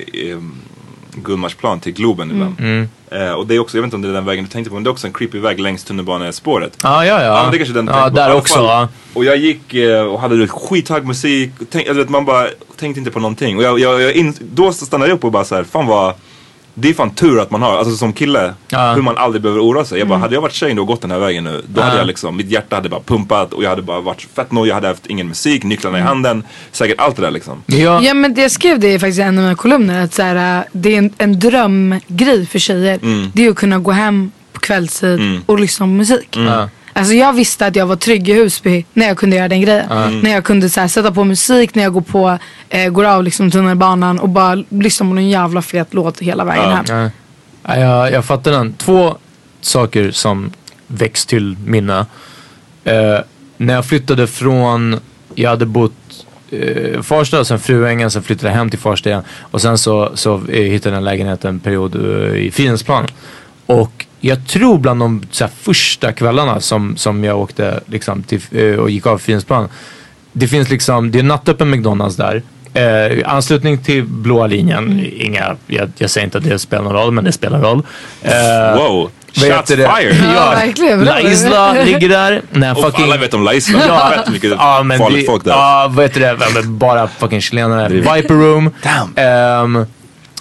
Gullmarsplan 1.14 1.80
till 1.80 1.94
Globen 1.94 2.32
ibland. 2.32 2.60
Mm. 2.60 2.90
Eh, 3.12 3.32
och 3.32 3.48
det 3.48 3.56
är 3.56 3.60
också, 3.60 3.78
jag 3.78 3.82
vet 3.82 3.88
inte 3.88 3.96
om 3.96 4.02
det 4.02 4.10
är 4.10 4.14
den 4.14 4.26
vägen 4.26 4.44
du 4.44 4.50
tänkte 4.50 4.70
på, 4.70 4.76
men 4.76 4.84
det 4.84 4.88
är 4.88 4.92
också 4.92 5.08
en 5.08 5.14
creepy 5.14 5.40
väg 5.40 5.60
längs 5.60 5.84
tunnelbanespåret. 5.84 6.78
Ja, 6.84 7.06
ja, 7.06 7.22
ja. 7.22 7.26
Ja, 7.26 7.42
men 7.42 7.52
det 7.52 7.58
är 7.58 7.60
kanske 7.60 7.74
den 7.74 7.86
du 7.86 7.92
ja, 7.92 8.04
tänkte 8.04 8.22
på. 8.22 8.28
Där 8.28 8.36
också. 8.36 8.54
fall. 8.54 8.88
Och 9.14 9.26
jag 9.26 9.38
gick 9.38 9.74
eh, 9.74 10.02
och 10.02 10.20
hade 10.20 10.48
skithög 10.48 11.06
musik. 11.06 11.52
Tänk, 11.72 11.90
vet, 11.90 12.10
man 12.10 12.26
bara 12.26 12.48
tänkte 12.78 13.00
inte 13.00 13.12
på 13.12 13.20
någonting. 13.20 13.58
Och 13.58 13.64
jag, 13.64 13.80
jag, 13.80 14.02
jag 14.02 14.14
in, 14.14 14.36
då 14.40 14.74
stannade 14.74 15.10
jag 15.10 15.16
upp 15.16 15.24
och 15.24 15.32
bara 15.32 15.46
så 15.46 15.56
här, 15.56 15.64
fan 15.64 15.86
vad 15.88 16.14
det 16.82 16.90
är 16.90 16.94
fan 16.94 17.10
tur 17.10 17.40
att 17.40 17.52
man 17.52 17.62
har, 17.62 17.78
alltså 17.78 17.96
som 17.96 18.14
kille, 18.14 18.54
Ja. 18.70 18.94
hur 18.94 19.02
man 19.02 19.18
aldrig 19.18 19.42
behöver 19.42 19.62
oroa 19.64 19.86
sig. 19.86 20.00
Jag 20.00 20.08
bara, 20.08 20.20
hade 20.20 20.34
jag 20.36 20.42
varit 20.42 20.54
tjej 20.54 20.80
och 20.80 20.88
gått 20.88 21.02
den 21.02 21.12
här 21.12 21.20
vägen 21.20 21.44
nu, 21.44 21.62
då 21.68 21.82
hade 21.82 21.94
Ja. 21.94 22.00
jag 22.00 22.08
liksom, 22.08 22.38
mitt 22.38 22.50
hjärta 22.52 22.76
hade 22.76 22.90
bara 22.90 23.02
pumpat 23.02 23.54
och 23.54 23.64
jag 23.64 23.70
hade 23.70 23.82
bara 23.82 24.00
varit 24.02 24.28
fett 24.36 24.52
nojig, 24.52 24.70
jag 24.70 24.76
hade 24.76 24.88
haft 24.88 25.06
ingen 25.08 25.28
musik, 25.28 25.64
nycklarna 25.64 25.98
i 26.00 26.02
handen, 26.02 26.44
säkert 26.72 27.00
allt 27.00 27.16
det 27.16 27.22
där 27.22 27.32
liksom. 27.32 27.64
Jag, 27.66 28.04
Ja 28.04 28.14
men 28.14 28.34
det 28.34 28.42
jag 28.42 28.52
skrev 28.52 28.80
det 28.80 28.94
i 28.94 29.00
faktiskt 29.00 29.20
en 29.20 29.28
av 29.38 29.44
mina 29.44 29.56
kolumner 29.56 30.04
att 30.04 30.14
så 30.14 30.22
här, 30.22 30.58
äh, 30.60 30.64
det 30.72 30.94
är 30.94 30.98
en, 30.98 31.14
en 31.18 31.40
drömgrej 31.40 32.46
för 32.46 32.60
tjejer. 32.60 33.00
Mm. 33.02 33.32
Det 33.34 33.46
är 33.46 33.50
att 33.50 33.56
kunna 33.56 33.78
gå 33.80 33.92
hem 33.92 34.32
på 34.54 34.60
kvällstid 34.60 35.42
och 35.46 35.60
lyssna 35.60 35.84
på 35.86 35.90
musik. 35.90 36.28
Ja. 36.38 36.70
Alltså 37.00 37.14
jag 37.14 37.34
visste 37.34 37.66
att 37.66 37.76
jag 37.76 37.86
var 37.86 37.95
trygg 37.95 38.30
i 38.30 38.34
Husby 38.34 38.86
när 38.93 39.08
jag 39.08 39.18
kunde 39.18 39.36
göra 39.36 39.47
den 39.47 39.62
grejen. 39.62 39.86
När 40.24 40.32
jag 40.32 40.43
kunde 40.43 40.70
så 40.70 40.80
här, 40.82 40.88
sätta 40.88 41.12
på 41.12 41.24
musik 41.24 41.76
när 41.76 41.84
jag 41.84 41.93
går, 41.93 42.02
på, 42.02 42.38
eh, 42.70 42.89
går 42.89 43.06
av 43.06 43.24
liksom, 43.24 43.52
tunnelbanan 43.52 44.20
och 44.20 44.30
bara 44.30 44.64
lyssna 44.70 45.06
på 45.06 45.14
någon 45.14 45.30
jävla 45.30 45.62
fet 45.62 45.93
låt 45.93 46.20
hela 46.20 46.43
vägen 46.43 46.64
Ja. 46.70 46.76
hem. 46.76 46.86
Ja. 46.88 47.10
Ja, 47.64 47.78
jag, 47.80 48.12
jag 48.12 48.26
fattar 48.26 48.52
den. 48.52 48.74
Två 48.74 49.18
saker 49.62 50.12
som 50.12 50.52
väcks 50.88 51.26
till 51.26 51.58
minne. 51.66 52.06
Eh, 52.84 53.18
när 53.58 53.74
jag 53.74 53.86
flyttade 53.86 54.28
från, 54.28 55.00
jag 55.36 55.50
hade 55.50 55.66
bott 55.66 55.93
eh, 56.52 57.02
Farsta 57.02 57.39
och 57.39 57.47
sen 57.47 57.60
Fruängen, 57.60 58.12
sen 58.12 58.24
flyttade 58.24 58.47
jag 58.50 58.58
hem 58.58 58.70
till 58.70 58.80
Farsta 58.80 59.10
igen. 59.10 59.24
Och 59.39 59.62
sen 59.62 59.78
så, 59.78 60.12
så 60.14 60.34
eh, 60.36 60.64
hittade 60.64 60.95
jag 60.95 60.97
en 60.97 61.04
lägenhet 61.06 61.45
en 61.45 61.60
period 61.60 61.95
eh, 61.95 62.36
i 62.36 62.52
Fridhemsplan. 62.52 63.08
Och 63.66 64.06
jag 64.20 64.48
tror 64.48 64.78
bland 64.78 65.00
de 65.00 65.22
så 65.32 65.44
här, 65.44 65.52
första 65.62 66.12
kvällarna 66.12 66.60
som, 66.60 66.98
som 66.98 67.24
jag 67.24 67.40
åkte 67.40 67.80
liksom, 67.86 68.24
till, 68.24 68.42
eh, 68.52 68.64
och 68.76 68.90
gick 68.90 69.06
av 69.08 69.18
Fridhemsplan. 69.18 69.68
Det 70.34 70.48
finns 70.48 70.70
liksom, 70.70 71.12
det 71.12 71.20
är 71.20 71.24
nattöppen 71.24 71.70
McDonalds 71.70 72.16
där. 72.16 72.42
Eh, 72.74 73.34
anslutning 73.34 73.78
till 73.84 74.04
blåa 74.04 74.48
linjen. 74.48 75.06
Inga, 75.18 75.56
jag, 75.68 75.92
jag 75.98 76.10
säger 76.10 76.26
inte 76.26 76.38
att 76.38 76.44
det 76.44 76.60
spelar 76.60 76.84
någon 76.84 76.94
roll, 76.94 77.12
men 77.12 77.24
det 77.24 77.32
spelar 77.32 77.60
roll. 77.60 77.82
Eh, 78.22 78.32
Wow, 78.78 79.12
shots 79.34 79.72
fired! 79.72 80.16
Ja, 80.36 80.50
verkligen. 80.50 81.00
La 81.04 81.22
Isla 81.22 81.74
ligger 81.84 82.10
där. 82.10 82.42
Nej, 82.52 82.72
Och 82.72 82.82
fucking... 82.82 83.04
alla 83.06 83.18
vet 83.18 83.34
om 83.34 83.44
La 83.44 83.54
Isla, 83.54 83.80
Ja, 83.88 84.12
fett 84.16 84.34
mycket 84.34 84.52
ja, 84.58 84.84
men 84.84 84.98
farligt 85.00 85.20
det- 85.20 85.26
folk 85.26 85.44
där. 85.44 85.52
Ja, 85.52 85.88
vad 85.92 86.06
heter 86.06 86.20
det? 86.22 86.64
Bara 86.68 87.08
fucking 87.08 87.42
chilenare. 87.42 87.90
Viper 87.94 88.34
Room. 88.34 88.70
Um, 89.76 89.86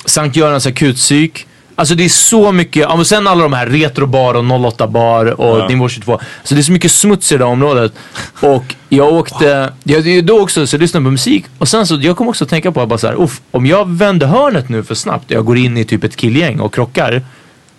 Sankt 0.05 0.37
Görans 0.37 0.67
akutpsyk. 0.67 1.47
Alltså 1.79 1.95
det 1.95 2.05
är 2.05 2.09
så 2.09 2.53
mycket, 2.53 2.83
ja, 2.83 2.97
men 2.97 3.05
sen 3.05 3.27
alla 3.27 3.43
de 3.43 3.53
här 3.53 3.67
retrobar 3.67 4.35
och 4.35 4.65
08 4.67 4.87
bar 4.87 5.41
och 5.41 5.59
Ja. 5.59 5.69
nivå 5.69 5.89
22. 5.89 6.21
Så 6.45 6.55
det 6.55 6.61
är 6.61 6.63
så 6.63 6.73
mycket 6.73 6.93
smuts 6.93 7.33
i 7.33 7.37
det 7.39 7.45
här 7.45 7.53
området. 7.53 7.93
Och 8.41 8.75
jag 8.89 9.13
åkte, 9.13 9.73
jag, 9.85 10.25
då 10.25 10.41
också 10.41 10.67
så 10.67 10.75
jag 10.77 10.81
lyssnade 10.81 11.05
på 11.05 11.11
musik 11.11 11.45
och 11.59 11.69
sen 11.69 11.87
så, 11.87 11.99
jag 12.03 12.17
kom 12.17 12.29
också 12.29 12.45
att 12.45 12.51
tänka 12.51 12.73
på 12.73 12.87
bara 12.87 12.99
så 12.99 13.07
här, 13.07 13.23
uff, 13.23 13.41
om 13.51 13.67
jag 13.67 13.89
vänder 13.89 14.27
hörnet 14.27 14.69
nu 14.69 14.83
för 14.83 14.95
snabbt 14.95 15.25
och 15.25 15.37
jag 15.37 15.45
går 15.45 15.57
in 15.59 15.77
i 15.77 15.85
typ 15.85 16.05
ett 16.05 16.17
killgäng 16.17 16.61
och 16.61 16.75
krockar. 16.75 17.23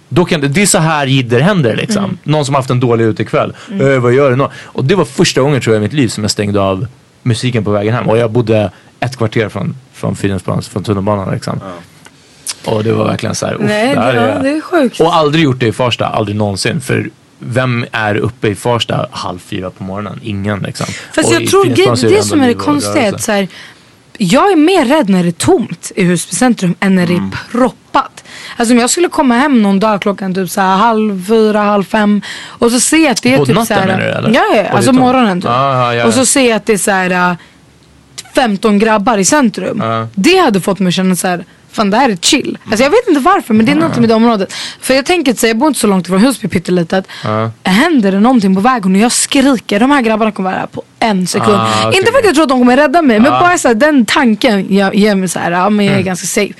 Då 0.09 0.25
kan 0.25 0.41
det, 0.41 0.47
det 0.47 0.61
är 0.61 0.65
så 0.65 0.77
här 0.77 1.05
jidder 1.07 1.39
händer 1.39 1.75
liksom. 1.75 2.17
Någon 2.23 2.45
som 2.45 2.55
haft 2.55 2.69
en 2.69 2.79
dålig 2.79 3.05
utekväll. 3.05 3.53
Eh, 3.81 3.99
vad 3.99 4.13
gör 4.13 4.29
du 4.29 4.35
nu? 4.35 4.47
Och 4.63 4.85
det 4.85 4.95
var 4.95 5.05
första 5.05 5.41
gången 5.41 5.61
tror 5.61 5.75
jag 5.75 5.81
i 5.81 5.83
mitt 5.83 5.93
liv 5.93 6.07
som 6.07 6.23
jag 6.23 6.31
stängde 6.31 6.61
av 6.61 6.87
musiken 7.23 7.63
på 7.63 7.71
vägen 7.71 7.93
hem. 7.93 8.09
Och 8.09 8.17
jag 8.17 8.31
bodde 8.31 8.71
ett 8.99 9.17
kvarter 9.17 9.49
från, 9.49 9.75
från 9.93 10.15
Fridhemsplan, 10.15 10.61
från 10.61 10.83
tunnelbanan 10.83 11.33
liksom. 11.33 11.59
Och 12.69 12.83
det 12.83 12.93
var 12.93 13.05
verkligen 13.05 13.35
så 13.35 13.45
här, 13.45 13.57
Nej, 13.59 13.95
det 13.95 14.01
här 14.01 14.13
det, 14.13 14.19
ja, 14.19 14.27
är... 14.27 14.43
det 14.43 14.49
är 14.49 14.61
sjukt. 14.61 15.01
Och 15.01 15.15
aldrig 15.15 15.43
gjort 15.43 15.59
det 15.59 15.67
i 15.67 15.71
Farsta, 15.71 16.05
aldrig 16.05 16.37
någonsin. 16.37 16.81
För 16.81 17.09
vem 17.39 17.85
är 17.91 18.15
uppe 18.15 18.47
i 18.47 18.55
Farsta 18.55 19.07
halv 19.11 19.39
fyra 19.39 19.69
på 19.69 19.83
morgonen? 19.83 20.19
Ingen 20.23 20.59
liksom. 20.59 20.87
Fast 21.15 21.31
jag 21.31 21.41
i 21.41 21.47
tror 21.47 21.65
det, 21.65 21.97
så 21.97 22.07
det 22.07 22.23
som 22.23 22.41
är 22.41 22.47
det 22.47 22.53
konstiga 22.53 23.01
är 23.07 23.17
så 23.17 23.31
här, 23.31 23.47
jag 24.17 24.51
är 24.51 24.55
mer 24.55 24.85
rädd 24.85 25.09
när 25.09 25.23
det 25.23 25.29
är 25.29 25.31
tomt 25.31 25.91
i 25.95 26.03
Husby 26.03 26.35
centrum 26.35 26.75
än 26.79 26.95
när 26.95 27.07
det 27.07 27.13
Mm. 27.13 27.31
är 27.31 27.51
proppat. 27.51 28.23
Alltså 28.57 28.73
om 28.73 28.79
jag 28.79 28.89
skulle 28.89 29.09
komma 29.09 29.35
hem 29.35 29.61
någon 29.61 29.79
dag 29.79 30.01
klockan 30.01 30.33
typ 30.35 30.49
så 30.49 30.61
här 30.61 30.77
halv 30.77 31.25
fyra, 31.27 31.59
halv 31.59 31.83
fem 31.83 32.21
och 32.47 32.71
så 32.71 32.79
ser 32.79 32.97
jag 32.97 33.11
att 33.11 33.21
det 33.21 33.33
är 33.33 33.37
På 33.37 33.45
typ 33.45 33.55
natten 33.55 33.77
så 33.77 33.81
här, 33.81 33.87
menar 33.87 33.99
du, 33.99 34.05
eller? 34.05 34.29
Ja, 34.29 34.45
det 34.51 34.57
ja 34.57 34.63
är 34.63 34.69
alltså 34.75 34.93
morgonen 34.93 35.41
typ. 35.41 35.49
Ja, 35.49 35.73
ja, 35.73 35.95
ja, 35.95 36.05
Och 36.05 36.13
så 36.13 36.25
ser 36.25 36.49
jag 36.49 36.55
att 36.55 36.65
det 36.65 36.73
är 36.73 36.77
så 36.77 36.91
här 36.91 37.31
äh, 37.31 37.37
15 38.35 38.79
grabbar 38.79 39.17
i 39.17 39.25
centrum. 39.25 39.79
Ja. 39.83 40.07
Det 40.15 40.37
hade 40.37 40.61
fått 40.61 40.79
mig 40.79 40.87
att 40.87 40.93
känna 40.93 41.15
så 41.15 41.27
här, 41.27 41.45
fan 41.71 41.89
det 41.89 41.97
här 41.97 42.09
är 42.09 42.15
chill. 42.15 42.57
Alltså 42.65 42.83
jag 42.83 42.89
vet 42.89 43.07
inte 43.07 43.19
varför 43.19 43.53
men 43.53 43.65
det 43.65 43.71
är 43.71 43.75
något 43.75 43.97
med 43.97 44.09
det 44.09 44.15
området. 44.15 44.53
För 44.81 44.93
jag 44.93 45.05
tänker 45.05 45.31
att 45.31 45.43
jag 45.43 45.57
bor 45.57 45.67
inte 45.67 45.79
så 45.79 45.87
långt 45.87 46.05
ifrån 46.07 46.19
Husby 46.19 46.47
pyttelitet. 46.47 47.05
Ja. 47.23 47.51
Händer 47.63 48.11
det 48.11 48.19
någonting 48.19 48.55
på 48.55 48.61
vägen 48.61 48.95
och 48.95 49.01
jag 49.01 49.11
skriker, 49.11 49.79
de 49.79 49.91
här 49.91 50.01
grabbarna 50.01 50.31
kommer 50.31 50.49
vara 50.49 50.59
här 50.59 50.67
på 50.67 50.83
en 50.99 51.27
sekund. 51.27 51.51
Ah, 51.57 51.67
okej. 51.87 51.99
Inte 51.99 52.11
för 52.11 52.19
att 52.19 52.25
jag 52.25 52.33
tror 52.33 52.43
att 52.43 52.49
de 52.49 52.59
kommer 52.59 52.77
rädda 52.77 53.01
mig 53.01 53.19
men 53.19 53.33
Ah. 53.33 53.39
bara 53.39 53.57
så 53.57 53.67
här, 53.67 53.75
den 53.75 54.05
tanken 54.05 54.75
jag, 54.75 54.95
ger 54.95 55.15
mig 55.15 55.29
så 55.29 55.39
här, 55.39 55.51
ja 55.51 55.69
men 55.69 55.85
jag 55.85 55.91
är 55.93 55.97
Mm. 55.97 56.05
ganska 56.05 56.27
safe. 56.27 56.53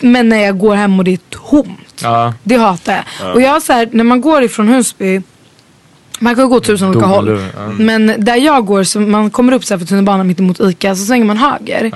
Men 0.00 0.28
när 0.28 0.38
jag 0.44 0.58
går 0.58 0.74
hem 0.74 0.98
och 0.98 1.04
det 1.04 1.12
är 1.12 1.18
tomt, 1.30 2.00
Ja. 2.02 2.34
det 2.42 2.56
hatar 2.56 2.92
jag. 2.92 3.04
Ja. 3.28 3.32
Och 3.32 3.40
jag 3.42 3.62
så 3.62 3.72
här, 3.72 3.88
när 3.92 4.04
man 4.04 4.20
går 4.20 4.42
ifrån 4.42 4.68
Husby 4.68 5.22
man 6.20 6.34
kan 6.34 6.48
gå 6.48 6.60
tusen 6.60 6.88
olika 6.88 7.06
håll. 7.06 7.40
Men 7.78 8.14
där 8.18 8.36
jag 8.36 8.66
går, 8.66 8.84
så 8.84 9.00
man 9.00 9.30
kommer 9.30 9.52
upp 9.52 9.64
så 9.64 9.74
här 9.74 9.78
för 9.78 9.86
tunnelbanan 9.86 10.26
mitt 10.26 10.40
emot 10.40 10.60
ICA, 10.60 10.96
så 10.96 11.04
svänger 11.04 11.24
man 11.24 11.36
höger. 11.36 11.90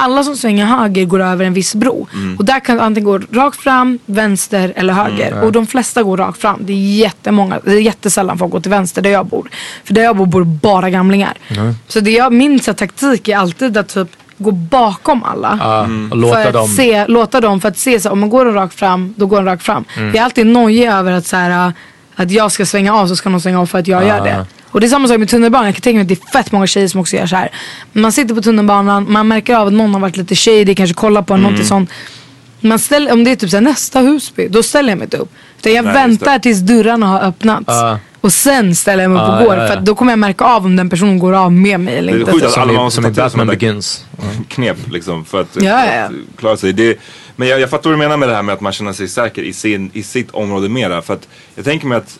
Alla 0.00 0.24
som 0.24 0.36
svänger 0.36 0.64
höger 0.66 1.04
går 1.04 1.20
över 1.22 1.44
en 1.44 1.52
viss 1.54 1.74
bro. 1.74 2.06
Mm. 2.14 2.36
Och 2.36 2.44
där 2.44 2.60
kan 2.60 2.76
du 2.76 2.82
antingen 2.82 3.04
gå 3.04 3.18
rakt 3.18 3.60
fram, 3.60 3.98
vänster 4.06 4.72
eller 4.76 4.92
höger. 4.92 5.32
Mm. 5.32 5.44
Och 5.44 5.52
de 5.52 5.66
flesta 5.66 6.02
går 6.02 6.16
rakt 6.16 6.40
fram. 6.40 6.58
Det 6.60 6.72
är 6.72 6.76
jättemånga, 6.96 7.60
det 7.64 7.70
är 7.72 7.80
jättesällan 7.80 8.38
folk 8.38 8.52
går 8.52 8.60
till 8.60 8.70
vänster 8.70 9.02
där 9.02 9.10
jag 9.10 9.26
bor. 9.26 9.50
För 9.84 9.94
där 9.94 10.02
jag 10.02 10.16
bor 10.16 10.26
bor 10.26 10.44
bara 10.44 10.90
gamlingar. 10.90 11.34
Mm. 11.48 11.74
Så 11.88 12.00
det 12.00 12.10
jag, 12.10 12.32
min 12.32 12.60
så 12.60 12.70
här, 12.70 12.76
taktik 12.76 13.28
är 13.28 13.36
alltid 13.36 13.76
att 13.76 13.88
typ 13.88 14.08
gå 14.38 14.50
bakom 14.50 15.24
alla. 15.24 15.58
Ja, 15.62 15.88
och 16.10 16.16
låta 16.16 16.34
för 16.34 16.46
att 16.46 16.52
dem- 16.52 16.68
se, 16.68 17.06
låta 17.06 17.40
dem, 17.40 17.60
för 17.60 17.68
att 17.68 17.78
se 17.78 18.00
så 18.00 18.08
här, 18.08 18.12
om 18.12 18.20
man 18.20 18.30
går 18.30 18.46
en 18.48 18.54
rakt 18.54 18.74
fram, 18.78 19.14
då 19.16 19.26
går 19.26 19.38
en 19.38 19.44
rakt 19.44 19.62
fram. 19.62 19.84
Mm. 19.96 20.08
Jag 20.08 20.16
är 20.16 20.22
alltid 20.22 20.46
nojig 20.46 20.84
över 20.88 21.12
att 21.12 21.26
så 21.26 21.36
här, 21.36 21.72
att 22.14 22.30
jag 22.30 22.52
ska 22.52 22.66
svänga 22.66 22.94
av 22.94 23.06
så 23.06 23.16
ska 23.16 23.28
någon 23.28 23.40
svänga 23.40 23.60
av 23.60 23.66
för 23.66 23.78
att 23.78 23.86
jag 23.86 24.02
Ah. 24.02 24.06
gör 24.06 24.24
det. 24.24 24.46
Och 24.70 24.80
det 24.80 24.86
är 24.86 24.88
samma 24.88 25.08
sak 25.08 25.18
med 25.18 25.28
tunnelbanan. 25.28 25.66
Jag 25.66 25.74
kan 25.74 25.82
tänka 25.82 25.94
mig 25.96 26.02
att 26.02 26.08
det 26.08 26.14
är 26.28 26.42
fett 26.42 26.52
många 26.52 26.66
tjejer 26.66 26.88
som 26.88 27.00
också 27.00 27.16
gör 27.16 27.26
så 27.26 27.36
här. 27.36 27.50
Man 27.92 28.12
sitter 28.12 28.34
på 28.34 28.42
tunnelbanan, 28.42 29.06
man 29.12 29.28
märker 29.28 29.56
av 29.56 29.66
att 29.66 29.72
någon 29.72 29.94
har 29.94 30.00
varit 30.00 30.16
lite 30.16 30.34
shady, 30.36 30.74
kanske 30.74 30.94
kollar 30.94 31.22
på 31.22 31.34
en, 31.34 31.40
Mm. 31.40 31.42
någonting 31.42 31.66
sånt. 31.68 31.90
Man 32.60 32.78
ställer, 32.78 33.12
om 33.12 33.24
det 33.24 33.30
är 33.30 33.36
typ 33.36 33.50
så 33.50 33.56
här, 33.56 33.60
nästa 33.64 34.00
Husby, 34.00 34.48
då 34.48 34.62
ställer 34.62 34.88
jag 34.88 34.98
mig 34.98 35.04
inte 35.04 35.16
upp. 35.16 35.32
Utan 35.58 35.72
jag 35.72 35.84
Nej, 35.84 35.94
väntar 35.94 36.38
tills 36.38 36.58
dörrarna 36.60 37.06
har 37.06 37.20
öppnats. 37.20 37.68
Ah. 37.68 37.98
Och 38.20 38.32
sen 38.32 38.74
ställer 38.74 39.02
jag 39.02 39.10
mig 39.10 39.22
upp 39.22 39.28
Ah, 39.28 39.38
och 39.38 39.44
går. 39.44 39.56
ja, 39.56 39.62
ja. 39.62 39.68
För 39.74 39.80
då 39.80 39.94
kommer 39.94 40.12
jag 40.12 40.18
märka 40.18 40.44
av 40.44 40.64
om 40.64 40.76
den 40.76 40.90
personen 40.90 41.18
går 41.18 41.32
av 41.32 41.52
med 41.52 41.80
mig 41.80 41.98
eller 41.98 42.12
Det 42.12 42.18
är 42.18 42.20
inte. 42.20 42.32
sjukt 42.32 42.44
att 42.46 42.58
alla 42.58 42.72
måste 42.72 42.94
som 43.02 43.10
i 43.10 43.14
till 43.14 43.22
Batman 43.22 43.46
Begins. 43.46 44.04
knep 44.48 44.76
liksom 44.90 45.24
för 45.24 45.40
att, 45.40 45.56
Ja, 45.60 45.86
ja, 45.86 46.02
att 46.04 46.12
klara 46.38 46.56
sig. 46.56 46.72
Det, 46.72 46.98
men 47.36 47.48
jag, 47.48 47.60
jag 47.60 47.70
fattar 47.70 47.90
vad 47.90 47.98
du 47.98 48.02
menar 48.02 48.16
med 48.16 48.28
det 48.28 48.34
här 48.34 48.42
med 48.42 48.52
att 48.52 48.60
man 48.60 48.72
känner 48.72 48.92
sig 48.92 49.08
säker 49.08 49.42
i, 49.42 49.52
sin, 49.52 49.90
i 49.92 50.02
sitt 50.02 50.30
område 50.30 50.68
mera. 50.68 51.02
För 51.02 51.14
att 51.14 51.28
jag 51.54 51.64
tänker 51.64 51.86
mig 51.86 51.98
att 51.98 52.18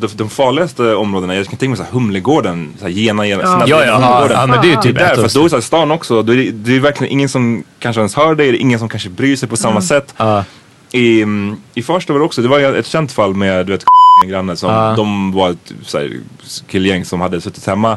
de, 0.00 0.08
de 0.16 0.30
farligaste 0.30 0.94
områdena, 0.94 1.34
jag 1.34 1.46
kan 1.46 1.56
tänka 1.56 1.68
mig 1.70 1.76
så 1.76 1.82
här 1.84 1.90
Humlegården, 1.92 2.74
så 2.78 2.84
här 2.84 2.92
Gena, 2.92 3.26
Gena, 3.26 3.42
Ja. 3.42 3.64
Ja, 3.66 3.84
ja, 3.84 4.28
ja, 4.30 4.46
men 4.46 4.60
det 4.62 4.68
är 4.68 4.70
ju 4.76 4.82
typ 4.82 4.98
där, 4.98 5.14
för 5.14 5.34
då 5.38 5.44
är 5.44 5.48
så 5.48 5.56
här, 5.56 5.60
stan 5.60 5.90
också, 5.90 6.22
då 6.22 6.32
är 6.32 6.36
det, 6.36 6.50
det 6.50 6.76
är 6.76 6.80
verkligen 6.80 7.12
ingen 7.12 7.28
som 7.28 7.64
kanske 7.78 8.00
ens 8.00 8.14
hör 8.14 8.34
dig, 8.34 8.52
det 8.52 8.58
är 8.58 8.60
ingen 8.60 8.78
som 8.78 8.88
kanske 8.88 9.08
bryr 9.10 9.36
sig 9.36 9.48
på 9.48 9.56
samma 9.56 9.80
sätt. 9.80 10.14
Ja. 10.16 10.44
I, 10.92 11.22
mm, 11.22 11.56
I 11.74 11.82
Farsta 11.82 12.12
var 12.12 12.20
det 12.20 12.26
också, 12.26 12.42
det 12.42 12.48
var 12.48 12.60
ett 12.60 12.86
känt 12.86 13.12
fall 13.12 13.34
med 13.34 13.66
du 13.66 13.72
vet 13.72 13.84
en 14.22 14.28
granne 14.28 14.56
som, 14.56 14.70
Ja. 14.70 14.94
de 14.96 15.32
var 15.32 15.50
ett 15.50 15.72
så 15.82 15.98
här, 15.98 16.20
killgäng 16.68 17.04
som 17.04 17.20
hade 17.20 17.40
suttit 17.40 17.66
hemma. 17.66 17.96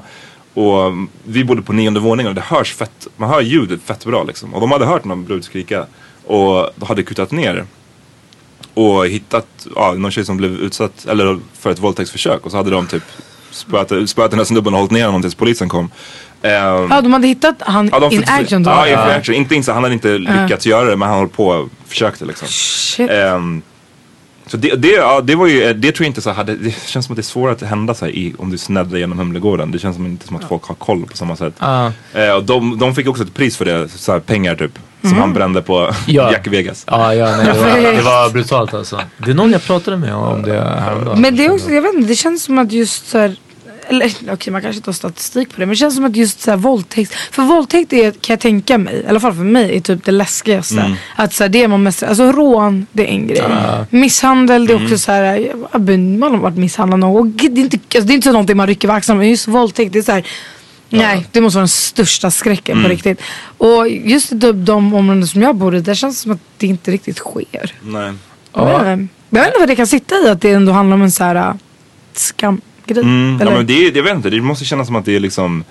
Och 0.54 0.86
mm, 0.86 1.08
vi 1.24 1.44
bodde 1.44 1.62
på 1.62 1.74
nionde 1.74 2.00
våningen 2.00 2.30
och 2.30 2.36
det 2.36 2.42
hörs 2.42 2.74
fett, 2.74 3.08
man 3.18 3.30
hör 3.30 3.42
ljudet 3.42 3.82
fett 3.86 4.06
bra 4.06 4.24
liksom. 4.24 4.54
Och 4.54 4.62
de 4.62 4.72
hade 4.72 4.86
hört 4.86 5.06
någon 5.06 5.26
brud 5.26 5.44
skrika 5.44 5.86
och 6.26 6.70
de 6.76 6.86
hade 6.88 7.04
kutat 7.04 7.32
ner. 7.32 7.66
Och 8.74 9.08
hittat 9.08 9.68
ja, 9.76 9.94
någon 9.94 10.12
tjej 10.12 10.26
som 10.26 10.38
blev 10.38 10.52
utsatt 10.52 11.06
eller 11.06 11.40
för 11.60 11.72
ett 11.72 11.80
våldtäktsförsök 11.80 12.46
och 12.46 12.52
så 12.52 12.58
hade 12.58 12.70
de 12.72 12.88
typ 12.88 13.04
spöat, 13.52 14.10
spöat 14.10 14.32
den 14.32 14.40
här 14.40 14.46
snubben 14.46 14.74
och 14.74 14.80
hållit 14.80 14.92
ner 14.92 15.06
honom 15.06 15.22
tills 15.22 15.36
polisen 15.36 15.70
kom. 15.70 15.92
Ehm, 16.42 16.88
Ja, 16.92 17.02
de 17.02 17.14
hade 17.14 17.28
hittat 17.28 17.56
han 17.60 17.90
ja, 17.92 18.12
in 18.12 18.24
action 18.28 18.64
då. 18.64 18.70
Ja, 18.70 18.88
in 18.88 18.98
action. 18.98 19.36
Inte 19.36 19.56
in, 19.56 19.64
han 19.68 19.84
hade 19.84 19.94
inte 19.94 20.18
lyckats 20.18 20.66
göra 20.66 20.90
det 20.90 20.98
men 20.98 21.10
han 21.10 21.20
höll 21.20 21.30
på 21.30 21.48
och 21.48 21.70
försökte 21.88 22.26
liksom. 22.26 22.48
Shit. 22.48 23.10
Ehm, 23.10 23.62
så 24.48 24.58
det, 24.58 24.76
det, 24.76 24.88
ja, 24.88 25.22
det 25.22 25.36
var 25.36 25.48
ju, 25.48 25.74
det 25.74 25.92
tror 25.92 26.06
jag 26.06 26.10
inte 26.10 26.22
så 26.22 26.32
hade, 26.32 26.56
det 26.56 26.76
känns 26.88 27.06
som 27.06 27.14
att 27.14 27.18
det 27.18 27.22
är 27.22 27.24
svårare 27.24 27.56
att 27.56 27.62
hända 27.62 27.94
så 27.94 28.06
här 28.06 28.12
i, 28.12 28.34
om 28.38 28.50
du 28.52 28.58
sneddar 28.58 28.98
genom 28.98 29.20
Humlegården. 29.20 29.72
Det 29.72 29.80
känns 29.80 29.96
som 29.96 30.06
inte 30.06 30.28
som 30.28 30.36
att 30.36 30.44
folk 30.44 30.64
har 30.64 30.76
koll 30.76 31.06
på 31.06 31.18
samma 31.18 31.36
sätt. 31.36 31.54
Ja. 31.60 31.92
Eh, 32.14 32.32
och 32.32 32.44
de, 32.44 32.80
de 32.80 32.96
fick 32.96 33.08
också 33.08 33.24
ett 33.24 33.34
pris 33.34 33.58
för 33.58 33.66
det, 33.66 33.90
så 33.90 34.12
här, 34.12 34.20
pengar 34.20 34.56
typ. 34.56 34.80
Som 35.02 35.18
han 35.18 35.34
brände 35.34 35.62
på 35.62 35.94
Ja. 36.08 36.32
Jack 36.32 36.48
Vegas. 36.48 36.84
Ja, 36.88 37.16
ja 37.16 37.38
nej, 37.38 37.46
det, 37.46 37.54
var, 37.54 37.94
det 37.96 38.02
var 38.02 38.30
brutalt 38.30 38.74
alltså. 38.74 39.02
Det 39.18 39.32
är 39.32 39.36
någon 39.36 39.52
jag 39.52 39.64
pratade 39.64 39.98
med 39.98 40.14
om 40.14 40.42
det 40.42 40.80
häromdagen. 40.80 41.22
Men 41.22 41.36
det 41.36 41.46
är 41.46 41.52
också, 41.52 41.72
jag 41.72 41.82
vet 41.82 41.94
inte, 41.94 42.08
det 42.08 42.16
känns 42.16 42.44
som 42.44 42.58
att 42.58 42.72
just 42.72 43.10
så 43.10 43.18
här, 43.18 43.36
eller 43.88 44.12
okej 44.32 44.54
man 44.54 44.62
kanske 44.62 44.78
inte 44.78 44.88
har 44.88 44.94
statistik 44.94 45.50
på 45.50 45.56
det 45.56 45.66
men 45.66 45.70
det 45.70 45.76
känns 45.76 45.96
som 45.96 46.06
att 46.06 46.16
just 46.16 46.42
så 46.42 46.52
här, 46.52 46.58
våldtäkt, 46.58 47.16
för 47.32 47.44
våldtäkt 47.44 47.94
är, 47.94 48.12
kan 48.12 48.34
jag 48.34 48.40
tänka 48.40 48.78
mig, 48.78 49.04
i 49.06 49.10
alla 49.10 49.20
fall 49.20 49.34
för 49.34 49.44
mig, 49.44 49.78
är 49.78 49.82
typ 49.82 50.06
det 50.06 50.12
läskigaste. 50.12 50.82
Mm. 50.82 50.94
Att 51.16 51.34
så 51.34 51.44
här, 51.44 51.50
det 51.50 51.64
är 51.64 51.68
man 51.68 51.84
mest, 51.84 52.04
alltså 52.04 52.32
rån 52.32 52.86
det 52.92 53.04
är 53.04 53.12
en 53.12 53.28
grej. 53.28 53.44
Misshandel 53.90 54.68
det 54.68 54.74
är 54.74 54.84
också 54.84 54.98
så 54.98 55.12
här, 55.12 55.52
man 56.18 56.32
har 56.32 56.38
varit 56.38 56.58
misshandlad 56.58 57.00
någon 57.00 57.14
gång. 57.14 57.34
Det 57.38 57.62
är 57.62 57.64
inte, 57.64 57.78
alltså, 57.78 58.02
det 58.02 58.14
är 58.14 58.16
inte 58.16 58.26
så 58.26 58.32
någonting 58.32 58.58
man 58.58 58.68
rycker 58.68 58.88
på 58.88 58.94
axlarna 58.94 59.20
men 59.20 59.30
just 59.30 59.48
våldtäkt 59.48 59.94
det 59.94 60.00
är 60.00 60.04
så 60.04 60.12
här, 60.12 60.24
Nej, 60.92 61.28
det 61.32 61.42
måste 61.42 61.58
vara 61.58 61.62
den 61.62 61.68
största 61.68 62.32
skräcken 62.32 62.74
Mm. 62.78 62.84
på 62.84 62.90
riktigt. 62.90 63.22
Och 63.58 63.90
just 63.90 64.32
i 64.32 64.36
de 64.54 64.94
områden 64.94 65.28
som 65.28 65.42
jag 65.42 65.56
bor 65.56 65.76
i, 65.76 65.82
där 65.82 65.94
känns 65.96 66.16
det 66.18 66.22
som 66.22 66.32
att 66.32 66.40
det 66.58 66.68
inte 66.68 66.92
riktigt 66.92 67.18
sker. 67.18 67.74
Nej. 67.82 68.14
Men, 68.54 69.10
jag 69.30 69.40
vet 69.40 69.48
inte 69.48 69.60
vad 69.60 69.68
det 69.68 69.76
kan 69.76 69.88
sitta 69.88 70.16
i 70.16 70.30
att 70.30 70.42
det 70.42 70.52
ändå 70.52 70.72
handlar 70.72 70.96
om 70.96 71.02
en 71.02 71.12
så 71.12 71.24
här 71.24 71.36
äh, 71.36 71.54
skamgrej. 72.14 72.62
Mm, 72.88 73.38
ja, 73.40 73.52
men 73.52 73.68
det, 73.68 73.96
jag 73.96 74.04
vet 74.04 74.16
inte, 74.16 74.30
det 74.30 74.42
måste 74.42 74.66
kännas 74.66 74.88
som 74.88 74.96
att 74.96 75.06
det 75.06 75.16
är 75.16 75.20
liksom 75.20 75.64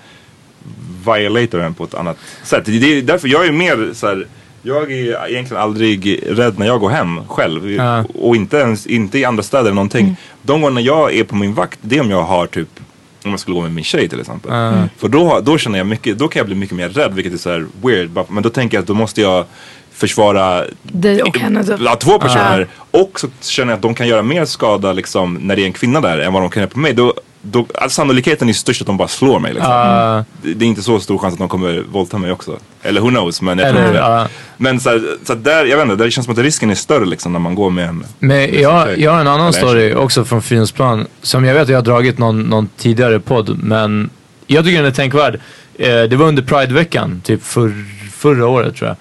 violator 1.05 1.57
den 1.57 1.73
på 1.73 1.83
ett 1.83 1.93
annat 1.93 2.17
sätt. 2.43 2.65
Det 2.65 2.97
är 2.97 3.01
därför 3.01 3.27
jag 3.27 3.47
är 3.47 3.51
mer 3.51 3.89
så 3.93 4.07
här. 4.07 4.27
Jag 4.63 4.91
är 4.91 5.29
egentligen 5.29 5.63
aldrig 5.63 6.23
rädd 6.27 6.59
när 6.59 6.65
jag 6.65 6.79
går 6.79 6.89
hem 6.89 7.19
själv. 7.27 7.71
Ja. 7.71 8.03
Och 8.13 8.35
inte 8.35 8.57
ens 8.57 8.87
inte 8.87 9.19
i 9.19 9.25
andra 9.25 9.43
städer 9.43 9.61
eller 9.63 9.73
någonting. 9.73 10.03
Mm. 10.05 10.15
De 10.41 10.61
gånger 10.61 10.81
jag 10.81 11.13
är 11.13 11.23
på 11.23 11.35
min 11.35 11.53
vakt, 11.53 11.79
det 11.81 11.97
är 11.97 12.01
om 12.01 12.09
jag 12.11 12.23
har 12.23 12.47
typ 12.47 12.79
om 13.25 13.31
jag 13.31 13.39
skulle 13.39 13.55
gå 13.55 13.61
med 13.61 13.71
min 13.71 13.83
tjej 13.83 14.09
till 14.09 14.19
exempel. 14.19 14.51
Ja. 14.51 14.87
För 14.97 15.07
då, 15.07 15.39
då 15.43 15.57
känner 15.57 15.77
jag 15.77 15.87
mycket, 15.87 16.17
då 16.17 16.27
kan 16.27 16.39
jag 16.39 16.45
bli 16.45 16.55
mycket 16.55 16.75
mer 16.75 16.89
rädd 16.89 17.13
vilket 17.13 17.33
är 17.33 17.37
så 17.37 17.49
här 17.49 17.65
weird. 17.83 18.09
Men 18.29 18.43
då 18.43 18.49
tänker 18.49 18.77
jag 18.77 18.81
att 18.81 18.87
då 18.87 18.93
måste 18.93 19.21
jag 19.21 19.45
försvara 19.91 20.65
Dig 20.81 21.23
och 21.23 21.37
henne 21.37 21.63
typ. 21.63 21.99
Två 21.99 22.19
personer. 22.19 22.67
Och 22.91 23.19
så 23.19 23.27
känner 23.41 23.71
jag 23.71 23.75
att 23.77 23.81
de 23.81 23.95
kan 23.95 24.07
göra 24.07 24.21
mer 24.21 24.45
skada 24.45 24.93
liksom, 24.93 25.33
när 25.33 25.55
det 25.55 25.61
är 25.61 25.65
en 25.65 25.73
kvinna 25.73 26.01
där 26.01 26.19
än 26.19 26.33
vad 26.33 26.41
de 26.41 26.49
kan 26.49 26.61
göra 26.61 26.69
på 26.69 26.79
mig. 26.79 26.93
Då, 26.93 27.13
då, 27.41 27.59
alltså, 27.75 27.95
sannolikheten 27.95 28.49
är 28.49 28.53
störst 28.53 28.81
att 28.81 28.87
de 28.87 28.97
bara 28.97 29.07
slår 29.07 29.39
mig. 29.39 29.53
Liksom. 29.53 29.71
Ja. 29.71 30.25
Det, 30.41 30.53
det 30.53 30.65
är 30.65 30.67
inte 30.67 30.83
så 30.83 30.99
stor 30.99 31.17
chans 31.17 31.33
att 31.33 31.39
de 31.39 31.49
kommer 31.49 31.83
våldta 31.91 32.17
mig 32.17 32.31
också. 32.31 32.57
Eller 32.83 33.01
who 33.01 33.09
knows. 33.09 33.41
Men, 33.41 33.59
jag 33.59 33.69
tror 33.69 33.79
Eller, 33.79 33.89
inte 33.89 34.01
det. 34.01 34.07
ja. 34.07 34.27
men 34.57 34.79
så, 34.79 34.89
här, 34.89 35.03
så 35.23 35.35
där, 35.35 35.65
jag 35.65 35.77
vet 35.77 35.89
inte, 35.91 36.03
det 36.03 36.11
känns 36.11 36.25
som 36.25 36.33
att 36.33 36.39
risken 36.39 36.69
är 36.69 36.75
större 36.75 37.05
liksom, 37.05 37.33
när 37.33 37.39
man 37.39 37.55
går 37.55 37.69
med 37.69 37.89
en 37.89 38.03
Men 38.19 38.39
jag, 38.61 38.87
tjej. 38.87 39.01
jag 39.03 39.11
har 39.11 39.21
en 39.21 39.27
annan 39.27 39.47
Eller 39.47 39.51
story 39.51 39.93
också 39.93 40.25
från 40.25 40.41
Fridhemsplan. 40.41 41.07
Som 41.21 41.45
jag 41.45 41.53
vet 41.53 41.63
att 41.63 41.69
jag 41.69 41.77
har 41.77 41.83
dragit 41.83 42.17
någon, 42.17 42.41
någon 42.41 42.69
tidigare 42.77 43.19
podd. 43.19 43.63
Men 43.63 44.09
jag 44.47 44.65
tycker 44.65 44.77
den 44.77 44.91
är 44.91 44.95
tänkvärd. 44.95 45.39
Eh, 45.75 45.87
det 46.03 46.15
var 46.15 46.25
under 46.27 46.43
Prideveckan, 46.43 47.21
typ 47.25 47.43
för, 47.43 47.73
förra 48.11 48.47
året 48.47 48.75
tror 48.75 48.87
jag. 48.89 48.97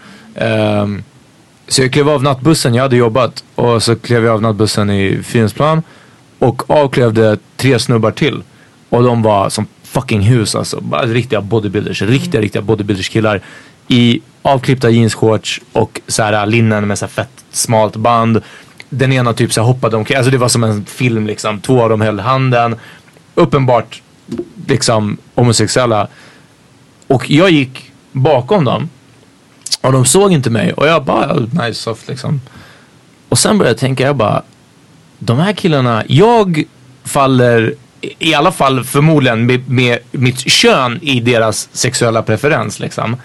Ehm, 0.49 1.03
så 1.69 1.83
jag 1.83 1.93
klev 1.93 2.09
av 2.09 2.23
nattbussen, 2.23 2.75
jag 2.75 2.83
hade 2.83 2.97
jobbat. 2.97 3.45
Och 3.55 3.83
så 3.83 3.97
klev 3.97 4.25
jag 4.25 4.35
av 4.35 4.43
nattbussen 4.43 4.91
i 4.91 5.23
Fridhemsplan. 5.23 5.83
Och 6.41 6.71
avklev 6.71 7.13
det 7.13 7.39
tre 7.57 7.79
snubbar 7.79 8.11
till. 8.11 8.43
Och 8.89 9.03
de 9.03 9.23
var 9.23 9.49
som 9.51 9.67
fucking 9.83 10.21
hus 10.21 10.55
alltså. 10.55 10.83
Riktiga 11.03 11.41
bodybuilders. 11.41 12.03
Riktiga, 12.03 12.41
riktiga 12.41 12.63
bodybuilders 12.63 13.09
killar. 13.09 13.41
I 13.89 14.21
avklippta 14.43 14.91
jeansshorts 14.91 15.61
och 15.73 16.01
så 16.07 16.23
här 16.23 16.47
linnen 16.47 16.87
med 16.87 16.99
så 16.99 17.05
här 17.05 17.11
fett 17.11 17.45
smalt 17.51 17.97
band. 17.97 18.41
Den 18.89 19.13
ena 19.13 19.33
typ 19.33 19.53
så 19.53 19.61
här 19.61 19.67
hoppade 19.69 19.97
omkring. 19.97 20.17
Alltså 20.17 20.31
det 20.31 20.39
var 20.39 20.49
som 20.49 20.65
en 20.65 20.85
film 20.85 21.27
liksom. 21.27 21.61
Två 21.61 21.83
av 21.83 21.89
dem 21.89 22.01
höll 22.01 22.21
handen. 22.21 22.77
Uppenbart 23.35 24.03
liksom 24.67 25.17
homosexuella. 25.35 26.09
Och 27.07 27.31
jag 27.31 27.51
gick 27.51 27.93
bakom 28.13 28.65
dem. 28.65 28.89
Och 29.81 29.93
de 29.93 30.05
såg 30.05 30.33
inte 30.33 30.51
mig. 30.51 30.73
Och 30.73 30.87
jag 30.87 31.05
bara, 31.05 31.33
"Oh, 31.37 31.65
nice 31.67 31.75
soft 31.81 32.09
liksom. 32.09 32.41
Och 33.29 33.39
sen 33.39 33.59
började 33.59 33.71
jag 33.73 33.79
tänka, 33.79 34.05
jag 34.07 34.17
bara, 34.17 34.43
de 35.23 35.39
här 35.39 35.53
killarna, 35.53 36.05
jag 36.07 36.65
faller 37.05 37.75
i 38.19 38.35
alla 38.35 38.53
fall 38.53 38.85
förmodligen 38.85 39.47
med, 39.47 39.71
med 39.71 39.99
mitt 40.11 40.41
kön 40.51 40.99
i 41.03 41.21
deras 41.21 41.69
sexuella 41.73 42.23
preferens 42.23 42.81
liksom. 42.81 43.17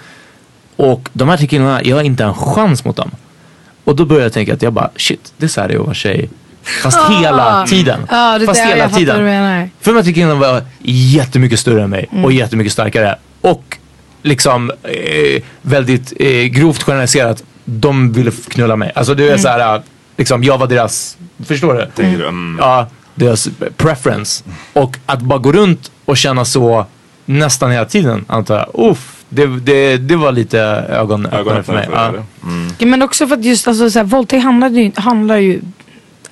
Och 0.75 1.09
de 1.13 1.29
här 1.29 1.37
tre 1.37 1.47
killarna, 1.47 1.81
jag 1.83 1.95
har 1.95 2.03
inte 2.03 2.23
en 2.23 2.33
chans 2.33 2.85
mot 2.85 2.95
dem. 2.95 3.11
Och 3.83 3.95
då 3.95 4.05
började 4.05 4.25
jag 4.25 4.33
tänka 4.33 4.53
att 4.53 4.61
jag 4.61 4.73
bara, 4.73 4.89
shit, 4.95 5.33
det 5.37 5.45
är 5.45 5.49
så 5.49 5.61
här 5.61 5.67
det 5.67 5.73
är 5.73 5.79
att 5.79 5.85
vara 5.85 5.93
tjej. 5.93 6.29
Fast 6.83 6.97
Ah. 6.97 7.19
hela 7.21 7.65
tiden. 7.67 7.99
Det 8.39 8.45
Fast 8.45 8.61
hela 8.61 8.77
jag 8.77 8.93
tiden. 8.93 9.15
vad 9.15 9.25
du 9.25 9.29
menar. 9.29 9.69
För 9.81 9.91
de 9.91 9.97
här 9.97 10.03
tre 10.03 10.13
killarna 10.13 10.35
var 10.35 10.61
jättemycket 10.83 11.59
större 11.59 11.83
än 11.83 11.89
mig 11.89 12.07
Mm. 12.11 12.25
och 12.25 12.31
jättemycket 12.31 12.73
starkare. 12.73 13.15
Och 13.41 13.77
liksom 14.21 14.71
eh, 14.83 15.41
väldigt 15.61 16.13
eh, 16.19 16.43
grovt 16.43 16.83
generaliserat, 16.83 17.43
de 17.65 18.11
ville 18.13 18.31
knulla 18.47 18.75
mig. 18.75 18.91
Alltså 18.95 19.13
det 19.15 19.23
är 19.23 19.27
Mm. 19.27 19.39
så 19.39 19.47
här, 19.47 19.81
liksom 20.17 20.43
jag 20.43 20.57
var 20.57 20.67
deras, 20.67 21.17
förstår 21.43 21.73
du? 21.73 21.87
Tänker 21.95 22.17
du? 22.17 22.27
Mm. 22.27 22.57
Ja, 22.59 22.87
deras 23.15 23.49
preference. 23.77 24.43
Och 24.73 24.97
att 25.05 25.21
bara 25.21 25.39
gå 25.39 25.51
runt 25.51 25.91
och 26.05 26.17
känna 26.17 26.45
så 26.45 26.85
nästan 27.25 27.71
hela 27.71 27.85
tiden 27.85 28.25
antar 28.27 28.55
jag. 28.55 28.91
Uff, 28.91 29.23
det, 29.29 29.45
det, 29.45 29.97
det 29.97 30.15
var 30.15 30.31
lite 30.31 30.59
ögonöppnare 30.89 31.63
för 31.63 31.73
mig. 31.73 31.89
Ja. 31.91 32.13
Ja, 32.77 32.85
men 32.85 33.01
också 33.01 33.27
för 33.27 33.35
att 33.35 33.45
just 33.45 33.67
alltså, 33.67 33.89
så 33.89 33.99
här, 33.99 34.05
våldtäkt 34.05 34.43
handlar 34.43 34.69
ju, 34.69 34.91
handlar 34.95 35.37
ju 35.37 35.61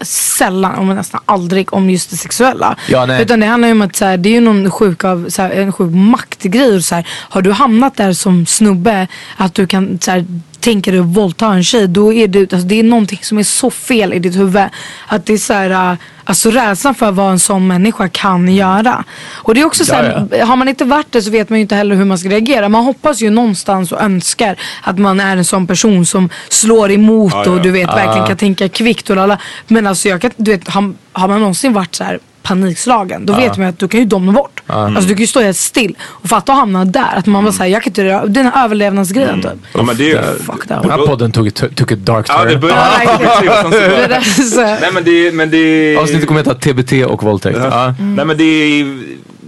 sällan, 0.02 0.76
om 0.76 0.88
nästan 0.88 1.22
aldrig, 1.26 1.74
om 1.74 1.90
just 1.90 2.10
det 2.10 2.18
sexuella. 2.18 2.76
Ja, 2.90 3.06
nej. 3.06 3.22
Utan 3.22 3.40
det 3.40 3.46
handlar 3.46 3.68
ju 3.68 3.72
om 3.72 3.82
att 3.82 3.96
så 3.96 4.06
här, 4.06 4.18
det 4.18 4.30
är 4.30 4.34
ju 4.34 4.42
någon 4.42 4.72
sjuk, 4.72 5.04
av, 5.04 5.30
så 5.30 5.42
här, 5.42 5.52
en 5.52 5.72
sjuk 5.72 5.92
maktgrej. 5.94 6.76
Och 6.76 6.84
så 6.84 6.96
här, 6.96 7.08
har 7.10 7.42
du 7.42 7.52
hamnat 7.52 7.98
där 7.98 8.14
som 8.14 8.46
snubbe 8.46 9.08
att 9.38 9.54
du 9.54 9.68
kan 9.68 10.00
så 10.02 10.12
här, 10.12 10.26
dig 10.64 11.00
att 11.00 11.06
våldta 11.06 11.46
en 11.46 11.64
tjej. 11.64 11.88
Då 11.88 12.14
är 12.14 12.28
det, 12.28 12.40
alltså, 12.54 12.68
det 12.68 12.80
är 12.80 12.84
någonting 12.84 13.20
som 13.22 13.38
är 13.38 13.44
så 13.44 13.72
fel 13.72 14.14
i 14.14 14.20
ditt 14.20 14.36
huvud. 14.36 14.64
Att 15.08 15.26
det 15.26 15.34
är 15.34 15.38
så 15.38 15.54
här, 15.54 15.92
äh, 15.92 15.98
alltså 16.24 16.52
rädslan 16.52 16.96
för 16.96 17.12
vad 17.12 17.32
en 17.32 17.40
sån 17.40 17.68
människa 17.68 18.10
kan 18.10 18.48
göra. 18.56 19.04
Och 19.34 19.56
det 19.56 19.62
är 19.62 19.66
också 19.66 19.86
så 19.86 19.94
här, 19.94 20.28
Ja, 20.32 20.46
har 20.46 20.56
man 20.56 20.68
inte 20.68 20.86
varit 20.86 21.12
det 21.12 21.22
så 21.22 21.32
vet 21.32 21.50
man 21.50 21.60
ju 21.60 21.62
inte 21.62 21.76
heller 21.76 21.96
hur 21.96 22.06
man 22.06 22.18
ska 22.18 22.30
reagera. 22.30 22.70
Man 22.70 22.84
hoppas 22.84 23.22
ju 23.22 23.30
någonstans 23.30 23.92
och 23.92 24.02
önskar 24.02 24.56
att 24.82 25.00
man 25.00 25.20
är 25.20 25.38
en 25.38 25.46
sån 25.46 25.68
person 25.68 26.06
som 26.06 26.30
slår 26.50 26.92
emot 26.92 27.34
Ja, 27.34 27.50
och 27.50 27.62
du 27.62 27.72
vet 27.72 27.90
verkligen 27.90 28.28
kan 28.28 28.38
tänka 28.38 28.70
kvickt 28.70 29.10
och 29.10 29.16
lalla. 29.16 29.38
Men 29.68 29.88
alltså 29.88 30.10
jag 30.10 30.22
kan, 30.22 30.32
du 30.38 30.52
vet, 30.52 30.68
har, 30.68 30.94
har 31.12 31.28
man 31.28 31.40
någonsin 31.40 31.74
varit 31.74 31.96
så 31.96 32.04
här 32.04 32.20
panikslagen 32.44 33.26
då 33.26 33.34
vet 33.34 33.58
man 33.58 33.66
ju 33.66 33.70
att 33.70 33.80
du 33.80 33.88
kan 33.88 34.00
ju 34.00 34.06
domna 34.06 34.32
bort. 34.32 34.53
Alltså 34.68 35.02
du 35.02 35.08
kan 35.16 35.22
ju 35.22 35.28
stå 35.28 35.40
helt 35.42 35.58
still 35.58 35.96
och 36.04 36.30
fatta 36.30 36.52
att 36.52 36.58
hamna 36.60 36.86
där. 36.86 37.14
Att 37.16 37.26
man 37.26 37.44
bara 37.44 37.54
säger 37.54 37.74
jag 37.74 37.84
kan 37.84 37.90
inte 37.90 38.04
röra, 38.04 38.26
den 38.26 38.46
här 38.46 38.64
överlevnadsgrejen 38.66 39.42
typ. 39.42 39.52
Ja, 39.74 39.84
men 39.84 39.98
det 39.98 40.04
är 40.04 40.08
ju... 40.34 40.38
Fuck 40.44 40.68
that. 40.68 40.82
Den 40.82 40.92
här 40.92 40.98
podden 40.98 41.32
tog 41.32 41.48
ett, 41.48 41.76
tog 41.76 41.92
ett 41.92 42.00
dark 42.06 42.26
Ja, 42.30 42.44
det 42.44 42.52
turn. 42.52 42.60
börjar... 42.62 42.76
Det 42.76 43.78
är 43.78 44.66
här- 44.66 44.82
Nej 44.82 44.92
men 44.94 45.04
det, 45.04 45.34
men 45.34 45.50
det... 45.52 45.98
Avsnittet 45.98 46.28
kommer 46.28 46.40
heta 46.44 46.54
TBT 46.54 47.06
och 47.06 47.24
våldtäkt. 47.24 47.58
Ja. 47.62 47.96
Nej 48.00 48.26
men 48.26 48.38
det 48.38 48.44
är, 48.44 49.04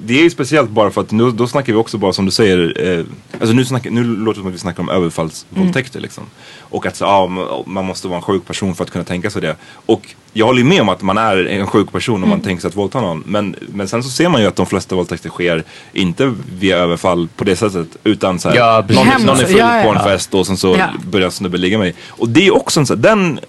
det 0.05 0.19
är 0.19 0.23
ju 0.23 0.29
speciellt 0.29 0.69
bara 0.69 0.91
för 0.91 1.01
att 1.01 1.11
nu, 1.11 1.31
då 1.31 1.47
snackar 1.47 1.73
vi 1.73 1.79
också 1.79 1.97
bara 1.97 2.13
som 2.13 2.25
du 2.25 2.31
säger, 2.31 2.87
eh, 2.99 3.05
alltså 3.39 3.55
nu, 3.55 3.65
snackar, 3.65 3.89
nu 3.91 4.03
låter 4.03 4.29
det 4.39 4.43
som 4.43 4.47
att 4.47 4.53
vi 4.53 4.57
snackar 4.59 4.83
om 4.83 4.89
överfallsvåldtäkter 4.89 5.99
liksom. 5.99 6.23
Och 6.59 6.85
att 6.85 6.95
så, 6.95 7.03
ja, 7.05 7.27
man- 7.65 7.85
måste 7.85 8.07
vara 8.07 8.17
en 8.17 8.21
sjuk 8.23 8.45
person 8.47 8.75
för 8.75 8.83
att 8.83 8.91
kunna 8.91 9.03
tänka 9.05 9.29
sig 9.29 9.41
det. 9.41 9.55
Och 9.85 10.01
jag 10.33 10.45
håller 10.45 10.59
ju 10.61 10.65
med 10.67 10.81
om 10.81 10.89
att 10.89 11.01
man 11.01 11.17
är 11.17 11.45
en 11.45 11.67
sjuk 11.67 11.91
person 11.91 12.23
om 12.23 12.29
man 12.29 12.41
tänker 12.41 12.61
sig 12.61 12.67
att 12.67 12.75
våldta 12.75 13.01
någon. 13.01 13.23
Men, 13.25 13.55
men 13.73 13.87
sen 13.87 14.03
så 14.03 14.09
ser 14.09 14.29
man 14.29 14.41
ju 14.41 14.47
att 14.47 14.55
de 14.55 14.65
flesta 14.65 14.95
våldtäkter 14.95 15.29
sker 15.29 15.63
inte 15.93 16.33
via 16.59 16.77
överfall 16.77 17.27
på 17.35 17.43
det 17.43 17.55
sättet. 17.55 17.87
Utan 18.03 18.39
så 18.39 18.49
här, 18.49 18.55
Ja, 18.55 18.85
någon, 18.89 19.07
någon 19.25 19.39
är 19.39 19.45
full 19.45 19.57
ja, 19.57 19.77
ja. 19.77 19.83
på 19.83 19.89
en 19.99 20.03
fest 20.03 20.33
och 20.33 20.47
sen 20.47 20.57
så 20.57 20.75
Ja. 20.79 20.87
börjar 21.11 21.29
snubben 21.29 21.61
ligga 21.61 21.77
med 21.77 21.87
dig. 21.87 21.95
Och 22.07 22.29
det 22.29 22.47
är 22.47 22.55
också 22.55 22.79
en 22.79 22.85
så 22.85 22.93
här, 22.95 23.01
den 23.01 23.39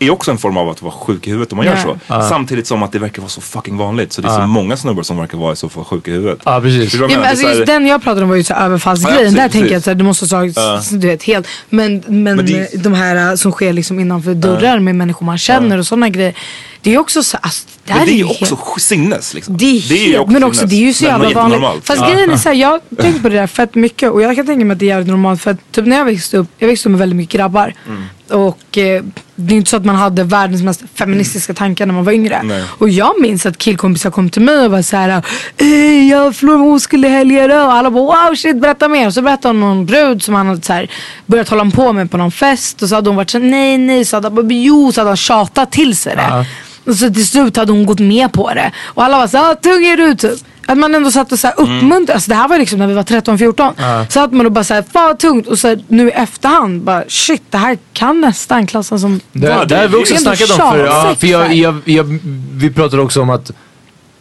är 0.00 0.10
också 0.10 0.30
en 0.30 0.38
form 0.38 0.56
av 0.56 0.68
att 0.68 0.82
vara 0.82 0.92
sjuk 0.92 1.26
i 1.26 1.30
huvudet 1.30 1.52
om 1.52 1.56
man 1.56 1.66
gör 1.66 1.76
Ja. 2.06 2.22
så. 2.22 2.28
Samtidigt 2.28 2.66
som 2.66 2.82
att 2.82 2.92
det 2.92 2.98
verkar 2.98 3.22
vara 3.22 3.28
så 3.28 3.40
fucking 3.40 3.76
vanligt. 3.76 4.12
Så 4.12 4.22
det 4.22 4.28
är 4.28 4.32
så 4.40 4.46
många 4.46 4.76
snubbar 4.76 5.02
som 5.02 5.16
verkar 5.18 5.38
vara 5.38 5.56
så 5.56 5.68
för 5.68 5.84
sjuka 5.84 6.10
i 6.10 6.14
huvudet. 6.14 6.38
Ja, 6.44 6.60
precis. 6.60 6.92
Du 6.92 6.98
Ja, 6.98 7.08
men 7.08 7.22
alltså, 7.22 7.48
just 7.48 7.66
den 7.66 7.86
jag 7.86 8.02
pratade 8.02 8.22
om 8.22 8.28
var 8.28 8.36
ju 8.36 8.44
så 8.44 8.54
överfallsgrejen. 8.54 9.18
Ja, 9.18 9.24
precis, 9.24 9.36
Där 9.38 9.48
tänker 9.48 9.66
jag 9.68 9.70
precis. 9.76 9.88
att 9.88 9.98
det 9.98 10.04
måste 10.04 10.36
ha 10.36 10.42
du 10.90 11.06
vet, 11.06 11.22
helt. 11.22 11.46
Men, 11.68 12.02
men, 12.06 12.22
Men 12.36 12.46
det- 12.46 12.82
de 12.82 12.94
här 12.94 13.30
äh, 13.30 13.34
som 13.34 13.52
sker 13.52 13.72
liksom 13.72 14.00
innanför 14.00 14.34
dörrar 14.34 14.78
med 14.78 14.94
människor 14.96 15.26
man 15.26 15.38
känner 15.38 15.78
och 15.78 15.86
sådana 15.86 16.08
grejer. 16.08 16.34
Det 16.82 16.94
är 16.94 16.98
också 16.98 17.22
så 17.22 17.36
alltså, 17.36 17.66
det 17.84 17.92
här 17.92 18.00
Men 18.00 18.08
det 18.08 18.12
är 18.12 18.16
ju 18.16 18.26
helt- 18.26 18.52
också 18.52 18.78
sinnes 18.80 19.34
liksom. 19.34 19.56
Det 19.56 19.64
är, 19.64 19.72
ju 19.72 20.12
helt, 20.12 20.28
men 20.30 20.44
också 20.44 20.58
sinnes. 20.58 20.70
det 20.70 20.76
är 20.76 20.86
ju 20.86 20.92
så 20.94 21.04
jävla 21.04 21.18
vanligt. 21.18 21.36
jättenormalt. 21.36 21.86
Fast 21.86 22.00
Ja. 22.00 22.10
grejen 22.10 22.30
är 22.30 22.36
såhär, 22.36 22.56
jag 22.56 22.68
har 22.90 22.96
tänkt 23.02 23.22
på 23.22 23.28
det 23.28 23.34
där 23.36 23.46
fett 23.46 23.74
mycket 23.74 24.10
och 24.10 24.22
jag 24.22 24.36
kan 24.36 24.46
tänka 24.46 24.64
mig 24.64 24.72
att 24.74 24.78
det 24.78 24.84
är 24.84 24.88
jävligt 24.88 25.08
normalt 25.08 25.42
för 25.42 25.50
att 25.50 25.72
typ 25.72 25.86
när 25.86 25.96
jag 25.98 26.04
växte 26.04 26.36
upp, 26.36 26.48
jag 26.58 26.68
växte 26.68 26.88
upp 26.88 26.90
med 26.90 26.98
väldigt 26.98 27.16
mycket 27.16 27.32
grabbar. 27.40 27.74
Mm. 27.88 28.04
Och 28.46 28.78
eh, 28.78 29.02
det 29.34 29.54
är 29.54 29.56
inte 29.56 29.70
så 29.70 29.76
att 29.76 29.84
man 29.84 29.96
hade 29.96 30.24
världens 30.24 30.62
mest 30.62 30.82
feministiska 30.94 31.54
tankar 31.54 31.86
när 31.86 31.94
man 31.94 32.04
var 32.04 32.12
yngre. 32.12 32.40
Nej. 32.44 32.64
Och 32.78 32.88
jag 32.88 33.20
minns 33.20 33.46
att 33.46 33.58
killkompisar 33.58 34.10
kom 34.10 34.30
till 34.30 34.42
mig 34.42 34.64
och 34.64 34.70
var 34.70 34.82
såhär, 34.82 35.22
Ey, 35.56 36.08
jag 36.08 36.36
förlorade 36.36 36.62
min 36.64 36.72
oskuld 36.72 37.04
i 37.04 37.08
helgen 37.08 37.50
och 37.50 37.72
alla 37.72 37.90
bara 37.90 38.04
wow 38.28 38.34
shit 38.36 38.60
berätta 38.60 38.88
mer. 38.88 39.06
Och 39.06 39.14
så 39.14 39.22
berättade 39.22 39.54
hon 39.58 39.62
om 39.62 39.76
någon 39.76 39.86
brud 39.86 40.22
som 40.22 40.34
han 40.34 40.46
hade 40.46 40.62
så 40.62 40.72
här, 40.72 40.90
börjat 41.26 41.48
hålla 41.48 41.70
på 41.70 41.92
med 41.92 42.10
på 42.10 42.16
någon 42.16 42.32
fest 42.32 42.82
och 42.82 42.88
så 42.88 42.94
hade 42.94 43.10
hon 43.10 43.16
varit 43.16 43.30
såhär 43.30 43.44
nej 43.44 43.78
nej, 43.78 44.04
så 44.04 44.16
hade 44.16 44.26
han 44.28 44.34
bara 44.34 44.46
jo, 44.50 44.92
så 44.92 45.00
hade 45.00 45.10
han 45.10 45.16
tjatat 45.16 45.72
till 45.72 45.96
sig 45.96 46.16
det. 46.16 46.26
Ja. 46.30 46.44
Och 46.90 46.96
så 46.96 47.10
till 47.10 47.26
slut 47.26 47.56
hade 47.56 47.72
hon 47.72 47.86
gått 47.86 47.98
med 48.00 48.32
på 48.32 48.54
det. 48.54 48.72
Och 48.84 49.04
alla 49.04 49.16
var 49.16 49.26
såhär, 49.26 49.50
ah, 49.50 49.54
tung 49.54 49.84
är 49.84 49.96
du 49.96 50.14
typ. 50.14 50.38
Att 50.66 50.78
man 50.78 50.94
ändå 50.94 51.10
satt 51.10 51.32
och 51.32 51.38
så 51.38 51.46
här 51.46 51.54
uppmuntrade. 51.60 52.14
Alltså 52.14 52.30
det 52.30 52.34
här 52.34 52.48
var 52.48 52.58
liksom 52.58 52.78
när 52.78 52.86
vi 52.86 52.94
var 52.94 53.02
13-14. 53.02 54.06
Så 54.08 54.20
att 54.20 54.32
man 54.32 54.44
då 54.44 54.50
bara 54.50 54.64
såhär, 54.64 54.82
fan 54.92 55.06
vad 55.06 55.18
tungt. 55.18 55.46
Och 55.46 55.58
så 55.58 55.68
här, 55.68 55.78
nu 55.88 56.08
i 56.08 56.10
efterhand 56.12 56.82
bara 56.82 57.04
shit 57.08 57.42
det 57.50 57.58
här 57.58 57.78
kan 57.92 58.20
nästan 58.20 58.66
klassas 58.66 59.00
som 59.00 59.20
Det, 59.32 59.46
Ja, 59.46 59.64
det 59.64 59.76
har 59.76 59.82
vi 59.82 59.88
det- 59.88 59.96
också 59.98 60.14
det 60.14 60.20
snackat 60.20 60.50
om. 60.50 60.56
För, 60.72 60.84
ja, 60.86 61.14
för 61.18 61.26
jag, 61.26 61.54
jag, 61.54 61.80
jag, 61.84 62.18
vi 62.54 62.70
pratade 62.70 63.02
också 63.02 63.22
om 63.22 63.30
att 63.30 63.50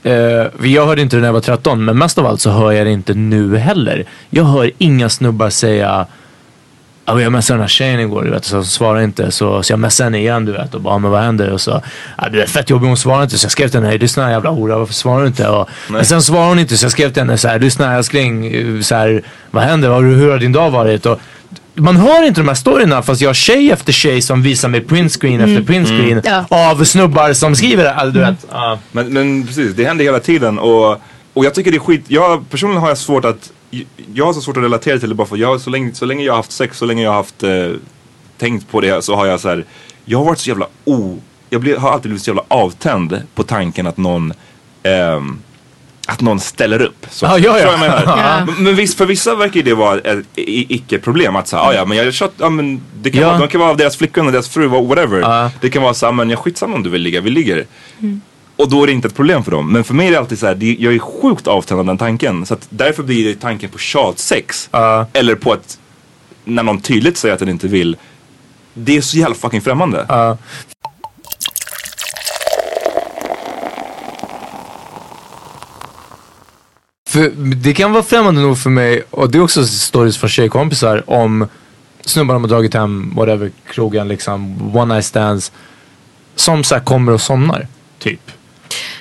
eh, 0.04 0.14
jag 0.64 0.86
hörde 0.86 1.02
inte 1.02 1.16
det 1.16 1.20
när 1.22 1.28
jag 1.28 1.34
var 1.34 1.40
13 1.42 1.86
men 1.86 1.98
mest 1.98 2.18
av 2.18 2.26
allt 2.26 2.42
så 2.42 2.50
hör 2.50 2.72
jag 2.72 2.86
det 2.88 2.92
inte 2.92 3.14
nu 3.14 3.58
heller. 3.58 4.06
Jag 4.30 4.44
hör 4.44 4.72
inga 4.78 5.10
snubbar 5.10 5.50
säga 5.50 6.06
Ja, 7.10 7.22
jag 7.22 7.32
messade 7.32 7.58
den 7.58 7.62
här 7.62 7.68
tjejen 7.68 8.00
igår 8.00 8.24
du 8.24 8.30
vet, 8.32 8.46
så 8.46 8.56
hon 8.56 8.66
svarade 8.66 9.04
inte 9.04 9.32
så, 9.32 9.64
så 9.64 9.74
jag 9.74 9.80
messade 9.80 10.06
henne 10.06 10.18
igen 10.18 10.46
du 10.46 10.52
vet 10.52 10.76
och 10.76 10.82
bara 10.82 10.98
men 10.98 11.12
vad 11.12 11.22
händer? 11.22 11.52
Och 11.52 11.62
så, 11.62 11.82
ja, 12.18 12.30
du 12.30 12.42
är 12.42 12.46
fett 12.48 12.70
jobbig 12.70 12.88
hon 12.88 12.98
svarar 12.98 13.24
inte 13.24 13.38
så 13.38 13.46
jag 13.46 13.52
skrev 13.52 13.68
till 13.70 13.80
henne, 13.84 13.98
lyssna 13.98 14.32
jävla 14.32 14.50
hora 14.50 14.78
varför 14.78 14.94
svarar 14.94 15.22
du 15.22 15.28
inte? 15.28 15.48
Och, 15.48 15.70
men 15.90 16.06
sen 16.06 16.22
svarade 16.22 16.48
hon 16.50 16.60
inte 16.60 16.78
så 16.78 16.86
jag 16.86 16.92
skrev 16.92 17.14
till 17.14 17.22
henne 17.22 17.38
så 17.38 17.48
här, 17.48 17.60
lyssna 17.60 17.96
älskling, 17.96 18.84
så 18.84 18.96
här, 18.96 19.22
vad 19.52 19.64
händer? 19.64 20.00
Hur, 20.02 20.16
hur 20.16 20.32
har 20.32 20.38
din 20.38 20.52
dag 20.52 20.72
varit? 20.72 21.06
Och, 21.06 21.20
man 21.74 21.98
hör 21.98 22.28
inte 22.28 22.42
de 22.42 22.48
här 22.48 22.56
storyna 22.56 23.02
fast 23.02 23.22
jag 23.22 23.30
har 23.30 23.34
tjej 23.34 23.72
efter 23.72 23.94
tjej 23.94 24.22
som 24.22 24.42
visar 24.42 24.70
mig 24.70 24.82
printscreen 24.82 25.42
efter 25.42 25.62
printscreen 25.62 26.22
Ja. 26.26 26.46
av 26.50 26.84
snubbar 26.84 27.34
som 27.34 27.56
skriver 27.56 27.84
det. 27.84 27.94
Alltså, 27.94 28.12
du 28.12 28.20
vet, 28.20 28.46
ja. 28.52 28.80
Men, 28.92 29.14
men 29.14 29.48
precis, 29.48 29.74
det 29.76 29.86
händer 29.86 30.06
hela 30.06 30.20
tiden 30.20 30.60
och, 30.60 30.92
och 31.34 31.46
jag 31.46 31.54
tycker 31.54 31.72
det 31.72 31.78
är 31.78 31.80
skit. 31.80 32.06
Jag, 32.08 32.50
personligen 32.50 32.82
har 32.82 32.90
jag 32.90 32.98
svårt 32.98 33.26
att, 33.26 33.52
jag 34.14 34.26
har 34.26 34.34
så 34.34 34.42
svårt 34.42 34.58
att 34.58 34.64
relatera 34.64 35.00
till 35.00 35.10
det 35.10 35.16
bara 35.16 35.28
för 35.28 35.38
jag, 35.38 35.62
så, 35.62 35.70
länge, 35.70 35.94
så 35.94 36.06
länge 36.06 36.24
jag 36.24 36.34
har 36.34 36.38
haft 36.38 36.52
sex, 36.52 36.78
så 36.78 36.86
länge 36.86 37.04
jag 37.04 37.10
har 37.10 37.18
haft 37.18 37.44
eh, 37.44 37.70
tänkt 38.38 38.72
på 38.72 38.82
det 38.82 39.02
så 39.02 39.16
har 39.16 39.26
jag 39.26 39.40
så 39.40 39.50
här, 39.50 39.66
jag 40.06 40.18
har 40.18 40.26
varit 40.26 40.40
så 40.40 40.50
jävla 40.50 40.68
o, 40.86 41.18
jag 41.50 41.62
blir, 41.62 41.78
har 41.78 41.92
alltid 41.92 42.10
blivit 42.10 42.24
så 42.24 42.30
jävla 42.30 42.44
avtänd 42.48 43.22
på 43.36 43.44
tanken 43.44 43.88
att 43.88 43.98
någon 43.98 44.34
ehm, 44.84 45.40
att 46.08 46.22
någon 46.22 46.40
ställer 46.40 46.82
upp. 46.82 47.06
Så, 47.10 47.26
Ja, 47.26 47.38
ja, 47.38 47.60
ja. 47.60 48.02
Ja. 48.06 48.46
Men, 48.46 48.64
men 48.64 48.76
visst, 48.76 48.98
för 48.98 49.06
vissa 49.06 49.36
verkar 49.36 49.62
det 49.64 49.74
vara 49.74 50.00
ett 50.00 50.26
icke-problem. 50.36 51.36
Att 51.36 51.48
säga, 51.48 51.62
ah, 51.62 51.74
ja 51.74 51.86
men 51.86 51.98
jag 51.98 52.14
kört, 52.14 52.32
ja 52.38 52.50
men 52.50 52.82
det 53.02 53.12
kan 53.12 53.22
Ja. 53.22 53.28
vara, 53.28 53.40
de 53.40 53.48
kan 53.48 53.62
vara 53.62 53.74
deras 53.74 53.98
flickvän 53.98 54.26
och 54.26 54.32
deras 54.32 54.50
fru, 54.50 54.68
whatever. 54.68 55.20
Ja. 55.20 55.52
Det 55.62 55.70
kan 55.70 55.82
vara 55.84 55.94
så 55.94 56.06
här, 56.06 56.14
men 56.14 56.30
jag 56.30 56.40
skitsamma 56.40 56.76
om 56.76 56.84
du 56.84 56.90
vill 56.90 57.02
ligga, 57.02 57.22
vi 57.22 57.30
ligger. 57.30 57.66
Och 58.60 58.70
då 58.70 58.84
är 58.84 58.88
det 58.88 58.94
inte 58.94 59.08
ett 59.08 59.16
problem 59.16 59.44
för 59.44 59.52
dem. 59.52 59.72
Men 59.72 59.84
för 59.84 59.94
mig 59.94 60.08
är 60.08 60.12
det 60.12 60.20
alltid 60.20 60.40
så 60.40 60.46
här, 60.48 60.56
det, 60.56 60.78
jag 60.80 60.94
är 60.94 61.00
sjukt 61.00 61.48
avtänd 61.48 61.80
av 61.80 61.86
den 61.86 61.98
tanken. 61.98 62.46
Så 62.46 62.54
att 62.54 62.68
därför 62.70 63.04
blir 63.04 63.26
det 63.26 63.36
tanken 63.40 63.70
på 63.70 63.78
tjatsex. 63.78 64.70
Ja. 64.72 65.08
Eller 65.14 65.36
på 65.36 65.52
att, 65.52 65.80
när 66.44 66.64
någon 66.64 66.82
tydligt 66.82 67.18
säger 67.18 67.34
att 67.34 67.40
den 67.40 67.50
inte 67.50 67.68
vill. 67.68 67.98
Det 68.74 68.98
är 68.98 69.02
så 69.02 69.18
jävla 69.18 69.36
fucking 69.36 69.62
främmande. 69.62 70.06
Ja. 70.10 70.38
För 77.10 77.30
det 77.56 77.74
kan 77.74 77.92
vara 77.92 78.04
främmande 78.04 78.42
nog 78.42 78.58
för 78.58 78.70
mig 78.70 79.04
och 79.10 79.32
det 79.32 79.38
är 79.38 79.42
också 79.42 79.66
stories 79.66 80.18
från 80.18 80.30
tjejkompisar 80.30 81.04
om 81.10 81.48
snubbar 82.02 82.34
de 82.34 82.44
har 82.44 82.50
dragit 82.50 82.74
hem, 82.74 83.14
whatever, 83.16 83.52
krogen 83.68 84.08
liksom, 84.08 84.76
one 84.76 84.94
night 84.94 85.06
stands. 85.06 85.52
Som 86.36 86.64
så 86.64 86.80
kommer 86.80 87.12
och 87.12 87.22
somnar, 87.22 87.68
typ. 88.00 88.32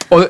Och, 0.09 0.25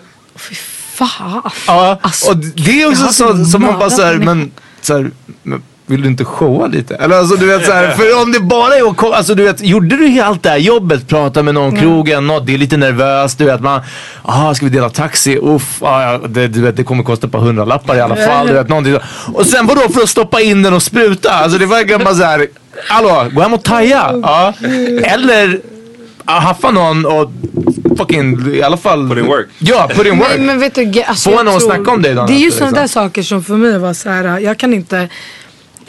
fan. 0.94 1.50
ja, 1.66 1.98
Alltså, 2.02 2.30
och 2.30 2.36
det 2.36 2.82
är 2.82 2.88
också 2.88 3.08
så, 3.12 3.26
hade 3.26 3.44
som 3.44 3.62
man 3.62 3.78
bara 3.78 3.88
människor. 3.88 4.24
men, 4.24 4.50
så 4.80 4.94
här, 4.96 5.10
men 5.42 5.62
vill 5.88 6.02
du 6.02 6.08
inte 6.08 6.24
showa 6.24 6.66
lite? 6.66 6.94
Eller 6.94 7.18
alltså 7.18 7.36
du 7.36 7.46
vet 7.46 7.66
såhär, 7.66 7.90
för 7.90 8.22
om 8.22 8.32
det 8.32 8.40
bara 8.40 8.74
är 8.74 8.90
att 8.90 9.04
alltså 9.04 9.34
du 9.34 9.42
vet, 9.42 9.64
gjorde 9.64 9.96
du 9.96 10.20
allt 10.20 10.42
det 10.42 10.50
här 10.50 10.56
jobbet, 10.56 11.08
prata 11.08 11.42
med 11.42 11.54
någon, 11.54 11.76
krogen, 11.76 12.26
något, 12.26 12.46
det 12.46 12.54
är 12.54 12.58
lite 12.58 12.76
nervöst, 12.76 13.38
du 13.38 13.44
vet 13.44 13.60
man, 13.60 13.80
aha 14.22 14.54
ska 14.54 14.66
vi 14.66 14.70
dela 14.72 14.90
taxi, 14.90 15.38
uff, 15.42 15.82
ah, 15.82 16.18
det, 16.18 16.48
du 16.48 16.60
vet, 16.62 16.76
det 16.76 16.84
kommer 16.84 17.04
kosta 17.04 17.26
ett 17.26 17.32
par 17.32 17.38
hundralappar 17.40 17.96
i 17.96 18.00
alla 18.00 18.16
fall, 18.16 18.46
du 18.46 18.52
vet 18.52 18.68
någonting 18.68 18.94
så. 18.94 19.32
Och 19.32 19.46
sen 19.46 19.66
vadå 19.66 19.80
för 19.80 20.02
att 20.02 20.08
stoppa 20.08 20.40
in 20.40 20.62
den 20.62 20.74
och 20.74 20.82
spruta? 20.82 21.30
Alltså 21.30 21.58
det 21.58 21.66
verkar 21.66 21.98
bara 21.98 22.14
såhär, 22.14 22.46
hallå, 22.88 23.26
gå 23.32 23.40
hem 23.42 23.54
och 23.54 23.64
taja. 23.64 24.10
Ja. 24.22 24.54
Eller 25.02 25.48
ah, 25.54 25.77
haffa 26.32 26.70
någon 26.70 27.06
och 27.06 27.30
fucking, 27.98 28.54
i 28.54 28.62
alla 28.62 28.76
fall. 28.76 29.08
Put 29.08 29.18
in 29.18 29.26
work. 29.26 29.46
Ja, 29.58 29.88
put 29.94 30.06
in 30.06 30.18
work. 30.18 30.28
Men, 30.36 30.46
men 30.46 30.60
vet 30.60 30.74
du, 30.74 31.02
alltså, 31.02 31.30
Få 31.30 31.42
någon 31.42 31.56
att 31.56 31.62
snacka 31.62 31.90
om 31.90 32.02
dig 32.02 32.14
Det 32.14 32.20
är 32.20 32.38
ju 32.38 32.50
sådana 32.50 32.70
liksom. 32.70 32.72
där 32.72 32.86
saker 32.86 33.22
som 33.22 33.44
för 33.44 33.56
mig 33.56 33.78
var 33.78 33.94
så 33.94 34.08
här. 34.10 34.38
jag 34.38 34.58
kan 34.58 34.74
inte 34.74 35.08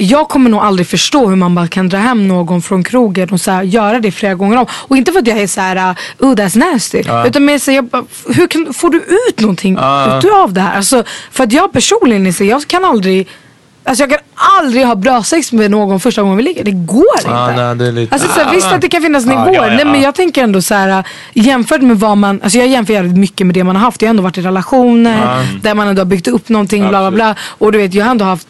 jag 0.01 0.29
kommer 0.29 0.49
nog 0.49 0.59
aldrig 0.61 0.87
förstå 0.87 1.27
hur 1.27 1.35
man 1.35 1.55
bara 1.55 1.67
kan 1.67 1.89
dra 1.89 1.97
hem 1.97 2.27
någon 2.27 2.61
från 2.61 2.83
krogen 2.83 3.29
och 3.29 3.41
så 3.41 3.51
här, 3.51 3.63
göra 3.63 3.99
det 3.99 4.11
flera 4.11 4.33
gånger 4.35 4.57
om. 4.57 4.65
Och 4.71 4.97
inte 4.97 5.11
för 5.11 5.19
att 5.19 5.27
jag 5.27 5.37
är 5.37 5.47
så 5.47 5.61
här, 5.61 5.95
oh 6.19 6.33
that's 6.33 6.57
nasty. 6.57 7.03
Utan 7.27 7.45
mer 7.45 7.59
så 7.59 7.71
här, 7.71 7.75
jag 7.75 7.85
bara, 7.85 8.03
hur 8.35 8.47
kan, 8.47 8.73
får 8.73 8.89
du 8.89 8.97
ut 8.97 9.39
någonting 9.39 9.75
Ja. 9.75 10.17
utav 10.17 10.53
det 10.53 10.61
här? 10.61 10.77
Alltså, 10.77 11.03
för 11.31 11.43
att 11.43 11.53
jag 11.53 11.71
personligen 11.73 12.33
så, 12.33 12.43
jag 12.43 12.67
kan 12.67 12.85
aldrig 12.85 13.27
Alltså 13.83 14.03
jag 14.03 14.09
kan 14.09 14.19
aldrig 14.59 14.85
ha 14.85 14.95
bra 14.95 15.23
sex 15.23 15.51
med 15.51 15.71
någon 15.71 15.99
första 15.99 16.21
gången 16.21 16.37
vi 16.37 16.43
ligger. 16.43 16.63
Det 16.63 16.71
går 16.71 17.05
inte. 17.19 17.31
Ah, 17.31 17.51
nej, 17.55 17.75
det 17.75 17.91
lite... 17.91 18.15
Alltså 18.15 18.27
så 18.33 18.39
här, 18.39 18.53
visst 18.55 18.67
att 18.71 18.81
det 18.81 18.89
kan 18.89 19.01
finnas 19.01 19.25
Ah, 19.25 19.29
nivåer. 19.29 19.53
ja, 19.55 19.67
ja, 19.67 19.75
Nej, 19.75 19.85
men 19.85 19.95
ja. 19.95 20.01
jag 20.01 20.15
tänker 20.15 20.43
ändå 20.43 20.61
så 20.61 20.75
här 20.75 21.03
jämfört 21.33 21.81
med 21.81 21.99
vad 21.99 22.17
man, 22.17 22.41
alltså 22.43 22.57
jag 22.59 22.67
jämför 22.67 22.93
jävligt 22.93 23.17
mycket 23.17 23.47
med 23.47 23.53
det 23.53 23.63
man 23.63 23.75
har 23.75 23.83
haft. 23.83 24.01
Jag 24.01 24.07
har 24.07 24.11
ändå 24.11 24.23
varit 24.23 24.37
i 24.37 24.41
relationer 24.41 25.21
Ja. 25.25 25.43
där 25.61 25.73
man 25.75 25.87
ändå 25.87 25.99
har 25.99 26.05
byggt 26.05 26.27
upp 26.27 26.49
någonting 26.49 26.87
bla 26.89 26.99
bla 26.99 27.11
bla. 27.11 27.35
Och 27.41 27.71
du 27.71 27.77
vet 27.77 27.93
jag 27.93 28.05
har 28.05 28.11
ändå 28.11 28.25
haft, 28.25 28.47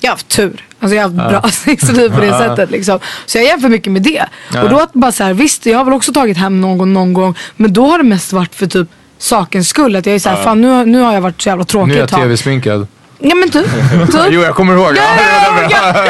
jag 0.00 0.08
har 0.10 0.14
haft 0.14 0.28
tur. 0.28 0.64
Alltså 0.80 0.96
jag 0.96 1.02
har 1.08 1.10
haft 1.10 1.32
Ja. 1.34 1.40
bra 1.40 1.50
sexliv 1.50 2.14
på 2.14 2.20
det 2.20 2.38
sättet 2.38 2.70
liksom. 2.70 2.98
Så 3.26 3.38
jag 3.38 3.44
jämför 3.44 3.68
mycket 3.68 3.92
med 3.92 4.02
det. 4.02 4.24
Och 4.62 4.68
då 4.70 4.78
att 4.78 4.92
bara 4.92 5.12
så 5.12 5.24
här, 5.24 5.34
visst 5.34 5.66
jag 5.66 5.78
har 5.78 5.84
väl 5.84 5.94
också 5.94 6.12
tagit 6.12 6.36
hem 6.36 6.60
någon 6.60 6.92
någon 6.92 7.12
gång. 7.12 7.34
Men 7.56 7.72
då 7.72 7.86
har 7.86 7.98
det 7.98 8.04
mest 8.04 8.32
varit 8.32 8.54
för 8.54 8.66
typ 8.66 8.88
sakens 9.18 9.68
skull. 9.68 9.96
Att 9.96 10.06
jag 10.06 10.14
är 10.14 10.18
såhär, 10.18 10.42
fan 10.44 10.60
nu, 10.60 10.84
nu 10.86 11.00
har 11.00 11.14
jag 11.14 11.20
varit 11.20 11.42
så 11.42 11.48
jävla 11.48 11.64
tråkig 11.64 11.88
Nu 11.88 11.94
är 11.94 11.98
jag 12.00 12.08
tv-sminkad. 12.08 12.86
Ja 13.20 13.34
men 13.34 13.50
typ. 13.50 13.66
typ. 14.12 14.20
Jo, 14.30 14.42
jag 14.42 14.54
kommer 14.54 14.74
ihåg. 14.74 14.96
Ja, 14.96 15.02
ja, 15.16 15.68
ja, 15.70 15.70
ja. 15.70 16.04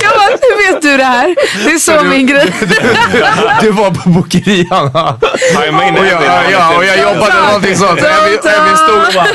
Jag 0.00 0.12
bara, 0.12 0.26
hur 0.26 0.72
vet 0.72 0.82
du 0.82 0.96
det 0.96 1.04
här? 1.04 1.36
Det 1.64 1.70
är 1.70 1.78
så 1.78 2.04
min 2.04 2.26
grej. 2.26 2.52
Du 3.60 3.70
var 3.70 3.90
på 3.90 4.08
bokerian. 4.08 4.90
det. 5.94 6.08
jag, 6.08 6.22
ja, 6.22 6.42
ja, 6.50 6.76
och 6.76 6.84
jag 6.84 6.98
jobbade 7.00 7.40
någonting 7.46 7.76
sånt. 7.76 8.00
Emil 8.00 8.76
stod 8.76 9.06
och 9.06 9.14
bara... 9.14 9.26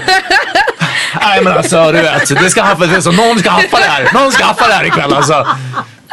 Nej 1.21 1.41
men 1.43 1.57
alltså 1.57 1.91
du 1.91 2.01
vet, 2.01 2.29
det 2.39 2.49
ska 2.49 2.61
haffa, 2.61 2.85
det 2.85 2.95
är 2.95 3.01
så, 3.01 3.11
någon 3.11 3.39
ska 3.39 3.49
haffa 3.49 3.77
det 3.77 3.83
här. 3.83 4.09
Någon 4.13 4.31
ska 4.31 4.45
haffa 4.45 4.67
det 4.67 4.73
här 4.73 4.85
ikväll 4.85 5.13
alltså. 5.13 5.47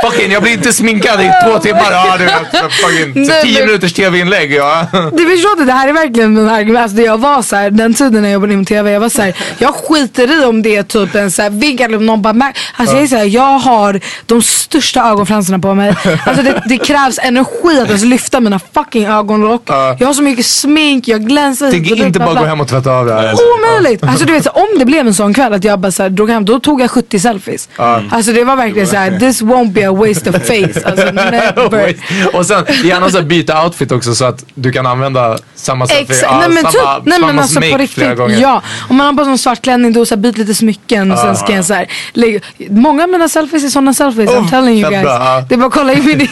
Fucking, 0.03 0.32
jag 0.32 0.42
blir 0.42 0.53
inte 0.53 0.72
sminkad 0.72 1.20
i 1.20 1.30
två 1.44 1.59
timmar. 1.59 1.90
Ja, 1.90 2.16
du 2.18 2.24
vet, 2.24 2.72
fucking, 2.74 3.26
så 3.26 3.32
Nej, 3.32 3.42
tio 3.42 3.66
minuters 3.66 3.92
tv-inlägg. 3.92 4.53
Ja. 4.53 4.86
Du 4.92 5.26
förstår 5.26 5.53
inte, 5.53 5.64
det 5.64 5.72
här 5.72 5.88
är 5.88 5.92
verkligen 5.92 6.34
den 6.34 6.49
argument. 6.49 6.82
Alltså, 6.82 6.96
det 6.96 7.03
jag 7.03 7.18
var 7.18 7.42
så 7.42 7.57
här, 7.57 7.70
den 7.70 7.94
tiden 7.94 8.22
när 8.22 8.28
jag 8.28 8.32
jobbade 8.32 8.53
inom 8.53 8.64
TV, 8.64 8.90
jag 8.90 9.01
var 9.01 9.09
så 9.09 9.22
här, 9.22 9.34
jag 9.59 9.74
skiter 9.74 10.42
i 10.42 10.44
om 10.44 10.62
det 10.62 10.76
är 10.76 10.82
typ 10.82 11.14
en 11.14 11.30
så 11.30 11.42
här 11.42 11.51
vinkel 11.51 11.86
eller 11.86 11.96
om 11.96 12.07
någon 12.07 12.22
bara 12.22 12.53
Alltså 12.76 12.96
jag 12.96 13.03
är 13.03 13.07
så 13.07 13.16
här, 13.16 13.24
jag 13.24 13.59
har 13.59 14.01
de 14.26 14.42
största 14.42 15.03
ögonfransarna 15.03 15.59
på 15.59 15.74
mig. 15.74 15.94
Alltså 16.26 16.42
det, 16.42 16.62
det 16.66 16.78
krävs 16.78 17.18
energi 17.22 17.80
att 17.82 17.88
ens 17.88 18.05
lyfta 18.05 18.40
mina 18.40 18.61
fucking 18.74 19.07
ögonlock. 19.07 19.62
Jag 19.99 20.07
har 20.07 20.14
så 20.14 20.22
mycket 20.22 20.46
smink, 20.46 21.09
jag 21.09 21.26
glänser. 21.26 21.70
Tänk 21.70 21.90
inte 21.90 22.11
bla, 22.11 22.26
bara 22.26 22.40
gå 22.40 22.46
hem 22.46 22.61
och 22.61 22.68
tvätta 22.68 22.90
av 22.90 23.07
det 23.07 23.14
här. 23.14 23.34
Omöjligt! 23.34 24.03
Alltså 24.05 24.24
du 24.24 24.32
vet 24.32 24.44
så, 24.44 24.51
om 24.51 24.68
det 24.78 24.84
blev 24.84 25.07
en 25.07 25.14
sån 25.14 25.34
kväll 25.34 25.53
att 25.53 25.64
jag 25.64 25.78
bara 25.78 25.92
så 25.92 26.03
här, 26.03 26.11
drog 26.11 26.30
hem, 26.30 26.44
då 26.44 26.61
tog 26.61 26.80
jag 26.80 26.90
70 26.90 27.20
selfies. 27.20 27.68
Ja. 27.76 28.03
Alltså 28.11 28.32
det 28.32 28.44
var 28.44 28.57
verkligen 28.57 28.88
så 28.88 28.96
här: 28.96 29.18
this 29.18 29.42
won't 29.42 29.72
be 29.72 29.88
a 29.89 29.93
waste 29.93 30.30
of 30.30 30.36
face. 30.36 30.80
Alltså 30.91 31.05
never. 31.12 31.95
och 32.32 32.47
sen 32.47 32.64
gärna 32.84 33.11
så 33.11 33.22
byta 33.22 33.64
outfit 33.64 33.93
också 33.93 34.14
så 34.14 34.24
att 34.24 34.45
du 34.55 34.72
kan 34.72 34.86
använda 34.86 35.39
samma. 35.55 35.84
Exakt, 35.84 36.22
ja, 36.22 36.39
nej 36.39 36.49
men, 36.49 36.72
samma, 36.72 36.97
typ, 36.97 37.07
nej, 37.07 37.18
men 37.20 37.28
samma 37.28 37.43
alltså 37.43 37.61
på 37.61 37.78
riktigt. 37.78 38.16
gånger. 38.16 38.41
Ja, 38.41 38.62
om 38.89 38.97
man 38.97 39.16
har 39.18 39.24
sig 39.24 39.32
en 39.32 39.39
svart 39.39 39.62
klänning 39.62 39.93
då 39.93 40.07
så 40.07 40.16
byt 40.16 40.39
lite 40.39 40.55
smycken 40.55 41.12
och 41.12 41.18
Ja. 41.18 41.22
sen 41.22 41.36
ska 41.36 41.53
jag 41.53 41.64
så 41.64 41.74
här, 41.74 41.86
lägga, 42.12 42.41
Många 42.70 43.03
av 43.03 43.09
mina 43.09 43.28
selfies 43.28 43.64
är 43.64 43.68
sådana 43.68 43.95
selfies, 43.95 44.30
I'm 44.30 44.39
Oh, 44.39 44.51
telling 44.51 44.80
you 44.80 44.91
guys. 44.91 45.03
bra. 45.03 45.45
Det 45.49 45.55
är 45.55 45.59
bara 45.59 45.66
att 45.66 45.72
kolla 45.72 45.93
i 45.93 46.03
min 46.03 46.28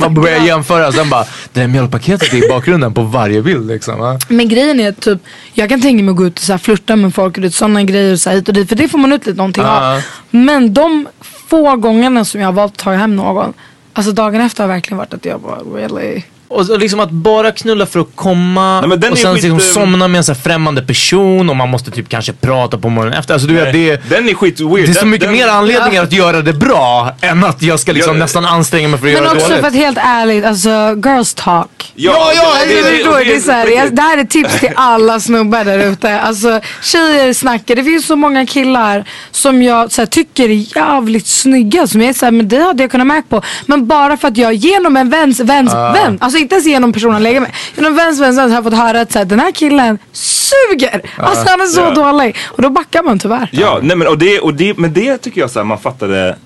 Man 0.00 0.14
börjar 0.14 0.40
jämföra 0.40 0.92
sen 0.92 1.10
bara, 1.10 1.24
det 1.52 1.60
där 1.60 1.66
mjölkpaketet 1.68 2.32
är 2.32 2.44
i 2.44 2.48
bakgrunden 2.48 2.94
på 2.94 3.02
varje 3.02 3.42
bild 3.42 3.66
liksom. 3.68 3.98
va? 3.98 4.18
Men 4.28 4.48
grejen 4.48 4.80
är 4.80 4.92
typ, 4.92 5.18
jag 5.54 5.68
kan 5.68 5.80
tänka 5.82 6.04
mig 6.04 6.10
att 6.10 6.16
gå 6.16 6.26
ut 6.26 6.38
och 6.38 6.44
så 6.44 6.52
här, 6.52 6.58
flirta 6.58 6.96
med 6.96 7.14
folk 7.14 7.38
och 7.38 7.52
sådana 7.54 7.82
grejer 7.82 8.16
så 8.16 8.30
här, 8.30 8.36
hit 8.36 8.48
och 8.48 8.54
dit. 8.54 8.68
För 8.68 8.76
det 8.76 8.88
får 8.88 8.98
man 8.98 9.12
ut 9.12 9.26
lite 9.26 9.36
någonting 9.36 9.64
av. 9.64 10.02
Men 10.30 10.74
de 10.74 11.08
få 11.46 11.76
gångerna 11.76 12.24
som 12.24 12.40
jag 12.40 12.48
har 12.48 12.52
valt 12.52 12.72
att 12.72 12.78
ta 12.78 12.92
hem 12.92 13.16
någon. 13.16 13.52
Alltså 13.92 14.12
dagen 14.12 14.40
efter 14.40 14.62
har 14.64 14.68
verkligen 14.68 14.98
varit 14.98 15.14
att 15.14 15.24
jag 15.24 15.40
bara 15.40 15.58
really. 15.58 16.22
Och 16.48 16.66
så 16.66 16.76
liksom 16.76 17.00
att 17.00 17.10
bara 17.10 17.52
knulla 17.52 17.86
för 17.86 18.00
att 18.00 18.06
komma 18.14 18.80
Nej, 18.80 18.88
men 18.88 19.00
den 19.00 19.12
och 19.12 19.18
sen 19.18 19.34
skit- 19.34 19.42
liksom 19.42 19.60
somna 19.60 20.08
med 20.08 20.18
en 20.18 20.24
så 20.24 20.32
här 20.32 20.40
främmande 20.40 20.82
person 20.82 21.50
och 21.50 21.56
man 21.56 21.68
måste 21.68 21.90
typ 21.90 22.08
kanske 22.08 22.32
prata 22.32 22.78
på 22.78 22.88
morgonen 22.88 23.18
efter. 23.18 23.34
Alltså 23.34 23.48
du 23.48 23.54
vet, 23.54 23.72
det, 23.72 23.90
är- 23.90 24.00
Den 24.08 24.28
är 24.28 24.34
skit 24.34 24.60
weird. 24.60 24.72
det 24.86 24.90
är 24.90 24.92
så 24.94 25.00
Den- 25.00 25.10
mycket 25.10 25.28
den- 25.28 25.36
mer 25.36 25.48
anledningar 25.48 26.02
att 26.02 26.12
göra 26.12 26.42
det 26.42 26.52
bra 26.52 27.10
än 27.20 27.44
att 27.44 27.62
jag 27.62 27.80
ska 27.80 27.92
liksom 27.92 28.14
Ja. 28.16 28.18
nästan 28.22 28.44
anstränga 28.44 28.88
mig 28.88 28.98
för 29.00 29.06
att 29.06 29.12
Men 29.14 29.22
göra 29.22 29.34
det 29.34 29.36
också 29.40 29.48
dåligt. 29.48 29.60
för 29.60 29.68
att 29.68 29.74
helt 29.74 29.98
ärligt, 30.00 30.44
alltså 30.44 30.68
girls 31.04 31.34
talk. 31.34 31.92
Ja, 31.94 32.32
ja, 32.34 32.52
det- 32.68 32.74
det- 32.74 32.82
det- 32.90 33.24
det, 33.24 33.34
är 33.36 33.40
så 33.40 33.50
här, 33.52 33.66
jag, 33.66 33.94
det 33.94 34.02
här 34.02 34.18
är 34.18 34.24
tips 34.24 34.60
till 34.60 34.70
alla 34.76 35.20
snubbar 35.20 35.64
där 35.64 35.78
ute. 35.78 36.20
Alltså 36.20 36.60
tjejer 36.82 37.32
snackar, 37.32 37.74
det 37.76 37.84
finns 37.84 38.06
så 38.06 38.16
många 38.16 38.46
killar 38.46 39.04
som 39.30 39.62
jag 39.62 39.92
så 39.92 40.00
här, 40.00 40.06
tycker 40.06 40.44
är 40.44 40.76
jävligt 40.76 41.26
snygga. 41.26 41.86
Som 41.86 42.00
jag 42.00 42.08
är 42.10 42.14
så 42.14 42.24
här, 42.26 42.32
men 42.32 42.48
det 42.48 42.62
hade 42.62 42.82
jag 42.82 42.90
kunnat 42.90 43.06
märka 43.06 43.26
på. 43.28 43.42
Men 43.66 43.86
bara 43.86 44.16
för 44.16 44.28
att 44.28 44.36
jag 44.36 44.54
genom 44.54 44.96
en 44.96 45.10
väns 45.10 45.40
väns 45.40 45.74
Ah. 45.74 45.92
vän, 45.92 46.18
alltså 46.20 46.35
inte 46.38 46.54
ens 46.54 46.66
genom 46.66 46.92
personen 46.92 47.12
jag 47.14 47.22
lägger 47.22 47.40
med. 47.40 47.50
Genom 47.76 47.94
väns 47.94 48.20
väns 48.20 48.38
vän 48.38 48.48
har 48.50 48.56
jag 48.56 48.64
fått 48.64 48.74
höra 48.74 49.00
att 49.00 49.12
så 49.12 49.18
här, 49.18 49.26
den 49.26 49.40
här 49.40 49.52
killen 49.52 49.98
suger. 50.12 51.00
Alltså 51.16 51.44
han 51.48 51.60
är 51.60 51.66
så 51.66 51.80
Ja. 51.80 51.90
dålig. 51.90 52.36
Och 52.46 52.62
då 52.62 52.70
backar 52.70 53.02
man 53.02 53.18
tyvärr. 53.18 53.48
Ja, 53.52 53.78
nej 53.82 53.96
men, 53.96 54.08
och 54.08 54.18
det, 54.18 54.40
och 54.40 54.54
det, 54.54 54.78
men 54.78 54.92
det 54.92 55.18
tycker 55.18 55.40
jag 55.40 55.50
så 55.50 55.58
här, 55.58 55.64
man 55.64 55.78
fattade 55.78 56.36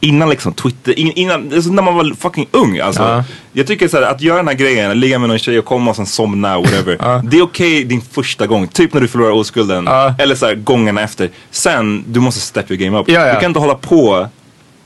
innan 0.00 0.28
liksom 0.30 0.52
Twitter, 0.52 0.98
in, 0.98 1.12
innan, 1.12 1.50
alltså 1.54 1.70
när 1.72 1.82
man 1.82 1.94
var 1.94 2.14
fucking 2.20 2.48
ung 2.50 2.78
alltså. 2.78 3.02
Ja. 3.02 3.24
Jag 3.52 3.66
tycker 3.66 3.88
så 3.88 3.96
här, 3.96 4.04
att 4.04 4.20
göra 4.20 4.36
den 4.36 4.48
här 4.48 4.54
grejen, 4.54 5.00
ligga 5.00 5.18
med 5.18 5.28
någon 5.28 5.38
tjej 5.38 5.58
och 5.58 5.64
komma 5.64 5.90
och 5.90 5.96
sen 5.96 6.06
somna 6.06 6.58
whatever. 6.58 7.22
Det 7.30 7.38
är 7.38 7.42
okej 7.42 7.84
din 7.84 8.00
första 8.12 8.46
gång, 8.46 8.66
typ 8.68 8.94
när 8.94 9.00
du 9.00 9.08
förlorar 9.08 9.30
oskulden. 9.32 9.88
Eller 10.18 10.34
så 10.34 10.46
här, 10.46 10.54
gångerna 10.54 11.00
efter. 11.02 11.30
Sen, 11.50 12.04
du 12.06 12.20
måste 12.20 12.40
step 12.40 12.70
your 12.70 12.84
game 12.84 12.98
up. 12.98 13.08
Ja, 13.08 13.26
ja. 13.26 13.34
Du 13.34 13.40
kan 13.40 13.50
inte 13.50 13.60
hålla 13.60 13.74
på 13.74 14.28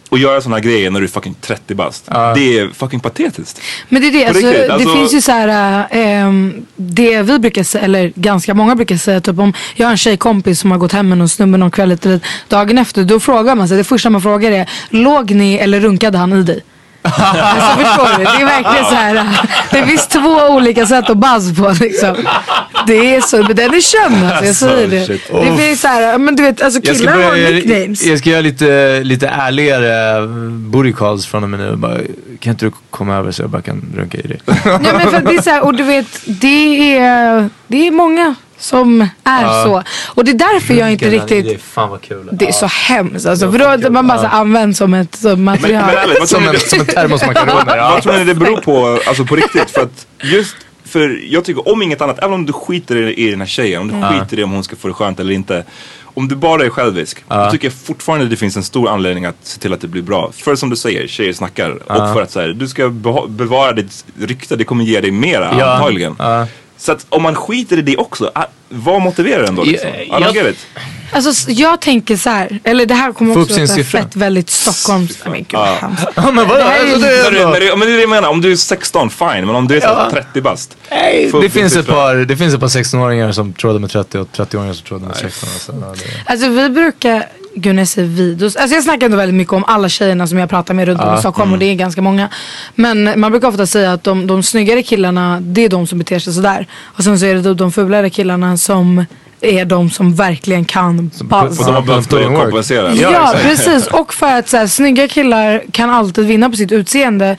och 0.09 0.19
göra 0.19 0.41
sådana 0.41 0.61
grejer 0.61 0.91
när 0.91 1.01
du 1.01 1.07
är 1.07 1.11
fucking 1.11 1.35
30 1.41 1.75
bast. 1.75 2.07
Det 2.35 2.59
är 2.59 2.69
fucking 2.75 3.01
patetiskt. 3.01 3.61
Men 3.89 4.03
det 4.03 4.09
är 4.09 4.13
det, 4.13 4.25
alltså, 4.27 4.43
det 4.47 4.73
alltså- 4.73 4.95
finns 4.95 5.15
ju 5.15 5.21
så 5.21 5.33
här, 5.33 5.79
äh, 5.91 6.33
det 6.77 7.23
vi 7.23 7.39
brukar 7.39 7.63
säga, 7.63 7.85
eller 7.85 8.13
ganska 8.15 8.55
många 8.55 8.77
brukar 8.77 8.97
säga, 8.97 9.21
typ 9.21 9.39
om 9.39 9.53
jag 9.75 9.87
har 9.87 9.91
en 9.93 9.97
tjejkompis 9.97 10.61
som 10.61 10.71
har 10.71 10.79
gått 10.79 10.93
hem 10.93 11.09
med 11.09 11.19
någon 11.19 11.29
snubbe 11.29 11.59
någon 11.59 11.71
kväll 11.71 11.99
eller 12.03 12.21
dagen 12.49 12.79
efter, 12.79 13.05
då 13.05 13.21
frågar 13.21 13.55
man 13.55 13.69
sig, 13.69 13.77
det 13.77 13.85
första 13.85 14.11
man 14.11 14.23
frågar 14.23 14.51
är, 14.53 14.71
låg 14.91 15.31
ni 15.31 15.55
eller 15.55 15.81
runkade 15.81 16.19
han 16.19 16.33
i 16.33 16.43
dig? 16.43 16.61
Alltså 17.17 17.79
förstår 17.79 18.19
du? 18.19 18.25
Det 18.25 18.31
är 18.31 18.45
verkligen 18.45 18.85
så 18.85 18.95
här. 18.95 19.27
Det 19.71 19.87
finns 19.87 20.07
två 20.07 20.47
olika 20.49 20.87
sätt 20.87 21.11
att 21.11 21.17
buzz 21.17 21.57
på 21.59 21.75
liksom. 21.85 22.17
Det 22.87 23.15
är 23.17 23.21
så, 23.21 23.37
men 23.37 23.57
den 23.57 23.75
är 23.75 23.81
känd 23.81 24.25
alltså, 24.25 24.45
jag 24.45 24.55
säger 24.57 24.89
det. 24.89 25.07
shit. 25.07 25.23
Det 25.33 25.51
Uff. 25.51 25.61
finns 25.61 25.81
så 25.81 25.89
här, 25.89 26.19
men 26.19 26.37
du 26.37 26.43
vet 26.43 26.63
alltså 26.63 26.81
Jag 26.83 26.97
killar 26.97 27.13
har 27.13 27.31
börja, 27.31 27.51
nicknames. 27.51 28.07
jag 28.07 28.19
ska 28.19 28.31
göra 28.31 28.41
lite, 28.41 29.01
lite 29.05 29.29
ärligare 29.29 30.27
booty 30.51 30.93
calls 30.93 31.27
från 31.27 31.43
och 31.43 31.51
med 31.51 31.61
nu. 31.61 31.77
Bara, 31.77 31.97
kan 32.41 32.51
inte 32.51 32.65
du 32.67 32.73
komma 32.91 33.15
över 33.17 33.31
så 33.33 33.43
jag 33.43 33.51
bara 33.51 33.63
kan 33.63 33.83
runka 33.97 34.19
i 34.19 34.23
dig? 34.27 34.41
Ja 34.65 34.79
men 34.83 35.01
för 35.11 35.21
det 35.21 35.35
är 35.37 35.43
så 35.43 35.51
här, 35.51 35.65
och 35.65 35.75
du 35.75 35.83
vet, 35.83 36.07
det 36.25 36.97
är, 36.99 37.51
det 37.67 37.87
är 37.87 37.91
många 37.91 38.35
som 38.59 39.01
är 39.25 39.43
Ja. 39.43 39.63
så. 39.65 39.83
Och 40.15 40.25
det 40.25 40.31
är 40.31 40.35
därför 40.39 40.75
jag 40.75 40.93
inte 40.93 41.11
riktigt, 41.11 41.45
Det 41.47 41.55
är 41.55 41.59
fan 41.59 41.91
vad 41.91 42.01
kul. 42.03 42.29
det 42.33 42.49
är 42.49 42.53
så 42.53 42.67
hemskt 42.67 43.27
alltså. 43.27 43.53
För 43.53 43.59
då 43.59 43.65
är 43.65 43.91
man 43.91 44.07
bara 44.07 44.19
så 44.19 44.27
här 44.27 44.41
använd 44.41 44.77
som 44.77 44.95
ett 44.95 45.15
som 45.15 45.45
material. 45.45 45.83
Men, 45.87 45.95
men 45.95 45.97
ärligt, 46.11 46.29
Som 46.29 46.45
en, 46.47 46.53
det- 46.53 46.59
som 46.61 46.81
en 46.81 46.87
termosmakaroner. 46.87 47.77
Ja. 47.77 47.91
Vad 47.91 48.03
tror 48.03 48.13
ni 48.13 48.25
det 48.25 48.35
beror 48.35 48.57
på, 48.57 49.01
alltså 49.07 49.25
på 49.25 49.37
riktigt? 49.37 49.71
För 49.71 49.81
att 49.83 50.07
just, 50.23 50.57
för 50.85 51.21
jag 51.29 51.45
tycker 51.45 51.69
om 51.69 51.83
inget 51.83 52.01
annat, 52.01 52.19
även 52.19 52.33
om 52.35 52.47
du 52.47 52.53
skiter 52.53 52.97
i, 52.97 53.27
i 53.27 53.31
den 53.31 53.41
här 53.41 53.49
tjejen, 53.49 53.81
om 53.83 53.89
du 53.89 53.95
Mm. 53.95 54.21
skiter 54.21 54.39
i 54.39 54.45
om 54.45 54.51
hon 54.51 54.65
ska 54.65 54.77
få 54.77 54.89
det 54.89 54.95
skönt 54.95 55.21
eller 55.21 55.33
inte. 55.33 55.65
Om 56.15 56.29
du 56.29 56.37
bara 56.37 56.65
är 56.65 56.71
självisk, 56.71 57.25
då 57.29 57.51
tycker 57.51 57.67
jag 57.69 57.75
fortfarande 57.75 58.27
det 58.27 58.37
finns 58.37 58.57
en 58.57 58.63
stor 58.63 58.89
anledning 58.89 59.25
att 59.25 59.37
se 59.43 59.61
till 59.61 59.73
att 59.73 59.81
det 59.81 59.89
blir 59.89 60.03
bra. 60.03 60.31
För 60.37 60.57
som 60.57 60.71
du 60.71 60.77
säger, 60.77 61.07
tjejer 61.09 61.33
snackar. 61.33 61.71
Och 61.71 62.15
för 62.15 62.23
att 62.23 62.31
så 62.31 62.41
här, 62.41 62.49
du 62.49 62.69
ska 62.69 62.89
bevara 63.29 63.73
ditt 63.73 64.05
rykte, 64.21 64.57
det 64.57 64.65
kommer 64.65 64.85
ge 64.85 65.01
dig 65.01 65.11
mera 65.11 65.55
Ja. 65.59 65.75
antagligen. 65.75 66.17
Ja. 66.19 66.47
Så 66.79 66.93
att 66.93 67.07
om 67.09 67.23
man 67.23 67.35
skiter 67.35 67.79
i 67.79 67.83
det 67.83 67.97
också, 67.97 68.31
ah, 68.35 68.45
vad 68.69 69.01
motiverar 69.03 69.43
den 69.43 69.55
då 69.55 69.65
liksom? 69.65 69.91
I 69.91 70.09
jag- 70.11 70.35
get 70.37 70.47
it. 70.47 70.67
Alltså 71.13 71.51
jag 71.51 71.81
tänker 71.81 72.17
så 72.17 72.31
här, 72.31 72.61
eller 72.65 72.87
det 72.87 72.95
här 72.95 73.13
kommer 73.13 73.35
Få 73.35 73.43
också 73.43 73.61
låta 73.61 73.85
fett 73.85 74.17
väldigt 74.17 74.51
Stockholms... 74.51 75.19
Men 75.25 75.33
gud 75.35 75.47
vad 75.53 75.69
hemskt. 75.69 76.05
Ja, 76.15 76.31
men 76.31 76.49
vadå? 76.49 76.55
Det 76.55 76.63
här 76.63 76.79
är 76.87 76.93
Alltså, 76.93 76.99
det 77.01 77.15
ju- 77.15 77.21
är 77.21 77.47
Men 77.51 77.61
det, 77.61 77.77
men, 77.77 77.89
är 77.89 77.93
det 77.93 78.01
jag 78.01 78.11
menar, 78.11 78.29
om 78.29 78.41
du 78.41 78.53
är 78.53 78.57
16 78.57 79.11
fine, 79.11 79.29
men 79.47 79.51
om 79.51 79.69
du 79.69 79.77
är 79.77 79.81
Ja. 79.83 80.09
30 80.13 80.41
bast. 80.41 80.77
Nej, 80.91 81.31
det, 81.41 81.51
finns 81.51 81.77
ett 81.77 81.87
par, 81.87 82.15
det 82.17 82.37
finns 82.37 82.55
ett 82.55 82.61
par 82.61 82.69
16-åringar 82.69 83.33
som 83.33 83.53
trådar 83.53 83.79
med 83.79 83.91
30 83.91 84.19
och 84.19 84.29
30-åringar 84.37 84.73
som 84.75 84.85
trådar 84.87 85.07
med 85.07 85.17
16. 85.17 85.49
Alltså, 85.53 85.73
ja, 85.81 85.95
det... 86.27 86.31
Alltså 86.33 86.49
vi 86.49 86.69
brukar, 86.71 87.27
gud 87.57 87.75
när 87.75 87.81
jag 87.81 87.89
säger 87.89 88.09
vi, 88.09 88.35
då, 88.35 88.45
alltså 88.45 88.69
jag 88.69 88.83
snackar 88.83 89.07
ändå 89.07 89.17
väldigt 89.17 89.35
mycket 89.35 89.53
om 89.53 89.65
alla 89.65 89.89
tjejerna 89.89 90.27
som 90.27 90.39
jag 90.39 90.51
pratar 90.51 90.75
med 90.75 90.89
runt 90.89 91.01
om 91.01 91.15
i 91.15 91.19
Stockholm 91.19 91.49
mm. 91.49 91.53
och 91.53 91.59
det 91.59 91.67
är 91.67 91.75
ganska 91.75 92.03
många. 92.03 92.29
Men 92.75 93.21
man 93.21 93.31
brukar 93.31 93.49
ofta 93.49 93.67
säga 93.67 93.93
att 93.93 94.05
de, 94.05 94.27
de 94.27 94.43
snyggare 94.43 94.83
killarna, 94.83 95.41
det 95.41 95.65
är 95.65 95.69
de 95.69 95.87
som 95.87 95.99
beter 95.99 96.19
sig 96.19 96.33
sådär. 96.33 96.67
Och 96.83 97.05
sen 97.05 97.19
så 97.19 97.27
är 97.27 97.35
det 97.35 97.41
de, 97.41 97.57
de 97.57 97.73
fulare 97.73 98.11
killarna 98.11 98.57
som 98.57 99.05
är 99.41 99.65
de 99.65 99.91
som 99.91 100.15
verkligen 100.15 100.65
kan 100.65 101.09
buzz. 101.09 101.61
Och 101.61 101.67
de 101.67 101.75
har 101.75 101.83
behövt 101.83 102.11
kompensera. 102.43 102.95
Ja, 102.95 103.35
precis. 103.43 103.87
Och 103.87 104.15
för 104.15 104.39
att 104.39 104.49
så 104.49 104.57
här, 104.57 104.67
snygga 104.67 105.09
killar 105.09 105.63
kan 105.73 105.91
alltid 105.91 106.27
vinna 106.27 106.51
på 106.51 106.57
sitt 106.57 106.73
utseende. 106.73 107.37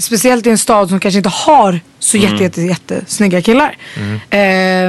Speciellt 0.00 0.46
i 0.46 0.50
en 0.50 0.58
stad 0.58 0.88
som 0.88 1.00
kanske 1.00 1.16
inte 1.18 1.28
har 1.28 1.80
så 1.98 2.16
Mm. 2.16 2.30
jätte, 2.30 2.42
jätte, 2.44 2.62
jätte 2.62 3.04
snygga 3.06 3.42
killar. 3.42 3.76
Eh, 4.30 4.38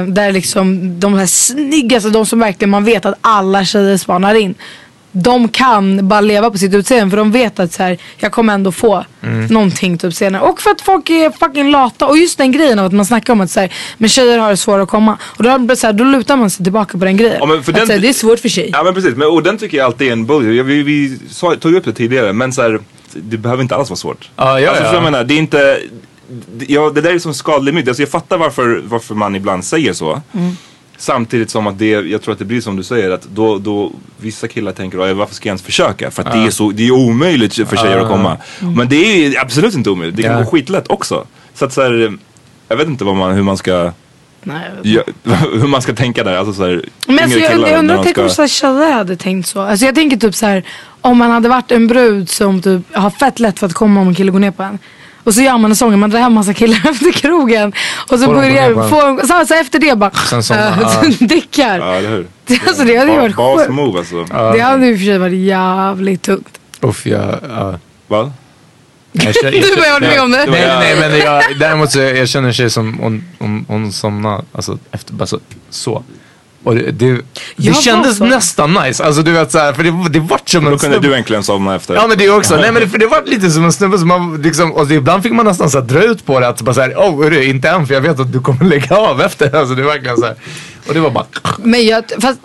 där 0.06 0.32
liksom 0.32 1.00
de 1.00 1.14
här 1.14 1.26
snyggaste, 1.26 2.10
de 2.10 2.26
som 2.26 2.38
verkligen 2.40 2.70
man 2.70 2.84
vet 2.84 3.06
att 3.06 3.14
alla 3.20 3.64
tjejer 3.64 3.96
spanar 3.96 4.34
in. 4.34 4.54
de 5.14 5.48
kan 5.48 6.08
bara 6.08 6.20
leva 6.20 6.50
på 6.50 6.58
sitt 6.58 6.74
utseende 6.74 7.10
för 7.10 7.16
de 7.16 7.32
vet 7.32 7.58
att 7.60 7.72
så 7.72 7.82
här, 7.82 7.98
jag 8.18 8.32
kommer 8.32 8.54
ändå 8.54 8.72
få 8.72 9.04
Mm. 9.22 9.46
någonting 9.46 9.98
typ 9.98 10.14
senare. 10.14 10.42
Och 10.42 10.60
för 10.62 10.70
att 10.70 10.80
folk 10.80 11.10
är 11.10 11.30
fucking 11.30 11.70
lata 11.70 12.06
och 12.06 12.18
just 12.18 12.38
den 12.38 12.52
grejen 12.52 12.78
av 12.78 12.86
att 12.86 12.92
man 12.92 13.06
snackar 13.06 13.32
om 13.32 13.40
att 13.40 13.50
så 13.50 13.60
här, 13.60 13.72
men 13.98 14.08
tjejer 14.08 14.38
har 14.38 14.50
det 14.50 14.56
svårare 14.56 14.82
att 14.82 14.88
komma. 14.88 15.18
Och 15.22 15.42
då, 15.44 15.76
så 15.76 15.86
här, 15.86 15.92
då 15.92 16.04
lutar 16.04 16.36
man 16.36 16.50
sig 16.50 16.64
tillbaka 16.64 16.98
på 16.98 17.04
den 17.04 17.16
grejen. 17.16 17.36
Ja, 17.40 17.46
men 17.46 17.62
för 17.62 17.72
att, 17.72 17.78
den- 17.78 17.86
så 17.86 17.92
här, 17.92 18.00
det 18.00 18.08
är 18.08 18.12
svårt 18.12 18.38
för 18.40 18.48
tjej. 18.48 18.70
Ja 18.72 18.82
men 18.82 18.94
precis, 18.94 19.16
men, 19.16 19.28
och 19.28 19.42
den 19.42 19.58
tycker 19.58 19.76
jag 19.78 19.84
alltid 19.86 20.08
är 20.08 20.12
en 20.12 20.26
bullshit. 20.26 20.66
Vi, 20.66 20.82
vi 20.82 21.18
sa, 21.30 21.54
tog 21.56 21.74
upp 21.74 21.84
det 21.84 21.92
tidigare, 21.92 22.32
men 22.32 22.52
så 22.52 22.78
det 23.16 23.36
behöver 23.36 23.62
inte 23.62 23.76
alls 23.76 23.90
vara 23.90 23.96
svårt. 23.96 24.30
Ja, 24.36 24.60
ja, 24.60 24.68
alltså, 24.68 24.84
ja. 24.84 24.88
för 24.90 24.96
Jag 24.96 25.04
menar, 25.04 25.24
det 25.24 25.34
är 25.34 25.38
inte, 25.38 25.78
ja, 26.68 26.90
det 26.94 27.00
där 27.00 27.14
är 27.14 27.18
som 27.18 27.34
skadlig 27.34 27.74
myt. 27.74 27.88
Alltså, 27.88 28.02
jag 28.02 28.10
fattar 28.10 28.38
varför, 28.38 28.82
varför 28.84 29.14
man 29.14 29.36
ibland 29.36 29.64
säger 29.64 29.92
så. 29.92 30.22
Mm. 30.32 30.56
Samtidigt 30.96 31.50
som 31.50 31.66
att 31.66 31.78
det, 31.78 31.86
jag 31.90 32.22
tror 32.22 32.32
att 32.32 32.38
det 32.38 32.44
blir 32.44 32.60
som 32.60 32.76
du 32.76 32.82
säger 32.82 33.10
att 33.10 33.22
då, 33.22 33.58
då 33.58 33.92
vissa 34.20 34.48
killar 34.48 34.72
tänker 34.72 35.02
"Oj, 35.04 35.12
varför 35.12 35.34
ska 35.34 35.48
jag 35.48 35.50
ens 35.50 35.62
försöka? 35.62 36.10
För 36.10 36.22
att 36.22 36.28
Ja. 36.34 36.40
det 36.40 36.46
är 36.46 36.50
så, 36.50 36.70
det 36.70 36.86
är 36.86 36.90
omöjligt 36.90 37.54
för 37.54 37.76
tjejer 37.76 37.96
Ja. 37.96 38.02
att 38.02 38.08
komma. 38.10 38.36
Mm. 38.60 38.74
Men 38.74 38.88
det 38.88 38.96
är 39.26 39.40
absolut 39.40 39.74
inte 39.74 39.90
omöjligt, 39.90 40.16
det 40.16 40.22
kan 40.22 40.32
Ja. 40.32 40.38
gå 40.38 40.50
skitlätt 40.50 40.84
också. 40.90 41.26
Så 41.54 41.64
att 41.64 41.72
så 41.72 41.82
här, 41.82 42.18
jag 42.68 42.76
vet 42.76 42.86
inte 42.88 43.04
man, 43.04 43.32
hur 43.34 43.42
man 43.42 43.56
ska 43.56 43.92
Nej, 44.42 44.62
Ja, 44.82 45.02
hur 45.52 45.66
man 45.66 45.82
ska 45.82 45.94
tänka 45.94 46.24
där. 46.24 46.36
Alltså 46.36 46.52
så 46.52 46.62
här, 46.62 46.84
Men 47.06 47.18
alltså, 47.18 47.38
jag, 47.38 47.68
jag 47.68 47.78
undrar, 47.78 48.02
tänk 48.04 48.18
om 48.18 48.28
ska- 48.28 48.34
så 48.34 48.42
här 48.42 48.48
tjejer 48.48 48.92
hade 48.92 49.16
tänkt 49.16 49.48
så. 49.48 49.60
Alltså 49.60 49.86
jag 49.86 49.94
tänker 49.94 50.16
typ 50.16 50.34
så 50.34 50.46
här, 50.46 50.62
om 51.00 51.18
man 51.18 51.30
hade 51.30 51.48
varit 51.48 51.72
en 51.72 51.86
brud 51.86 52.30
som 52.30 52.62
typ 52.62 52.96
har 52.96 53.10
fett 53.10 53.40
lätt 53.40 53.58
för 53.58 53.66
att 53.66 53.72
komma 53.72 54.00
om 54.00 54.08
en 54.08 54.14
kille 54.14 54.32
går 54.32 54.38
ner 54.38 54.50
på 54.50 54.62
en. 54.62 54.78
Och 55.24 55.34
så 55.34 55.42
gör 55.42 55.58
man 55.58 55.70
en 55.70 55.76
sång, 55.76 55.98
man 55.98 56.10
drar 56.10 56.20
hem 56.20 56.32
massa 56.32 56.54
killar 56.54 56.76
efter 56.90 57.12
krogen. 57.12 57.72
Och 58.10 58.18
så 58.18 58.24
Får 58.24 58.34
börjar, 58.34 58.68
en? 58.70 58.74
får, 58.90 59.26
så, 59.40 59.46
så 59.46 59.54
efter 59.54 59.78
det 59.78 59.98
bara, 59.98 60.10
Sen 60.10 60.42
somnar, 60.42 60.66
äh, 60.72 61.10
ja. 61.20 61.26
dickar. 61.26 61.78
Ja, 61.78 61.94
eller 61.94 62.10
hur? 62.10 62.26
Alltså 62.66 62.84
det 62.84 62.96
hade 62.96 63.12
ju 63.12 63.18
varit 63.18 63.36
sjukt. 63.36 63.96
alltså. 63.98 64.24
Det 64.52 64.60
hade 64.60 64.86
ju 64.86 64.98
för 64.98 65.04
sig 65.04 65.18
varit 65.18 65.38
jävligt 65.38 66.22
tungt. 66.22 66.60
Uff. 66.80 67.06
Ja. 67.06 67.78
Vad? 68.08 68.32
Jag 69.12 69.34
känner- 69.34 69.50
Du 69.50 69.58
jag 69.58 69.92
håller 69.92 70.08
med 70.08 70.20
om 70.22 70.30
det. 70.30 70.46
Nej, 70.46 70.66
nej 70.78 70.96
men 71.00 71.18
jag, 71.18 71.42
däremot 71.58 71.90
så 71.92 71.98
jag 71.98 72.28
känner 72.28 72.48
en 72.48 72.54
tjej 72.54 72.70
som 72.70 72.98
hon, 72.98 73.24
hon, 73.38 73.64
hon 73.68 73.92
somnade 73.92 74.42
alltså, 74.52 74.78
efter 74.90 75.12
bara 75.14 75.26
så. 75.26 75.38
så. 75.70 76.04
Och 76.64 76.74
det, 76.74 76.90
det, 76.90 77.20
det 77.56 77.70
var 77.70 77.82
kändes 77.82 78.16
så. 78.18 78.24
nästan 78.24 78.72
nice. 78.74 79.04
Alltså 79.04 79.22
du 79.22 79.32
vet 79.32 79.52
såhär, 79.52 79.72
för 79.72 79.82
det, 79.82 80.08
det 80.10 80.20
vart 80.20 80.48
som 80.48 80.66
en 80.66 80.72
Då 80.72 80.78
kunde 80.78 80.96
snubbe- 80.96 81.08
du 81.08 81.14
äntligen 81.14 81.42
somna 81.42 81.74
efter. 81.76 81.94
Ja 81.94 82.06
men 82.06 82.18
det 82.18 82.30
också. 82.30 82.56
Nej 82.56 82.72
men 82.72 82.82
det, 82.82 82.88
för 82.88 82.98
det 82.98 83.06
var 83.06 83.22
lite 83.26 83.50
som 83.50 83.64
en 83.64 83.72
snubbe 83.72 83.98
som 83.98 84.08
man 84.08 84.42
liksom, 84.42 84.72
och 84.72 84.90
ibland 84.90 85.22
fick 85.22 85.32
man 85.32 85.46
nästan 85.46 85.70
så 85.70 85.78
här, 85.80 85.86
dra 85.86 86.02
ut 86.04 86.26
på 86.26 86.40
det 86.40 86.48
att 86.48 86.62
bara 86.62 86.74
såhär, 86.74 86.94
oh 86.94 87.22
hörru, 87.24 87.44
inte 87.44 87.68
än 87.68 87.86
för 87.86 87.94
jag 87.94 88.00
vet 88.00 88.20
att 88.20 88.32
du 88.32 88.40
kommer 88.40 88.64
lägga 88.64 88.96
av 88.96 89.20
efter. 89.20 89.56
Alltså 89.56 89.74
det 89.74 89.82
är 89.82 89.86
verkligen 89.86 90.16
såhär. 90.16 90.34
Och 90.88 90.94
det 90.94 91.00
var 91.00 91.10
bara, 91.10 91.26
Men 91.58 91.86
jag, 91.86 92.04
fast, 92.20 92.38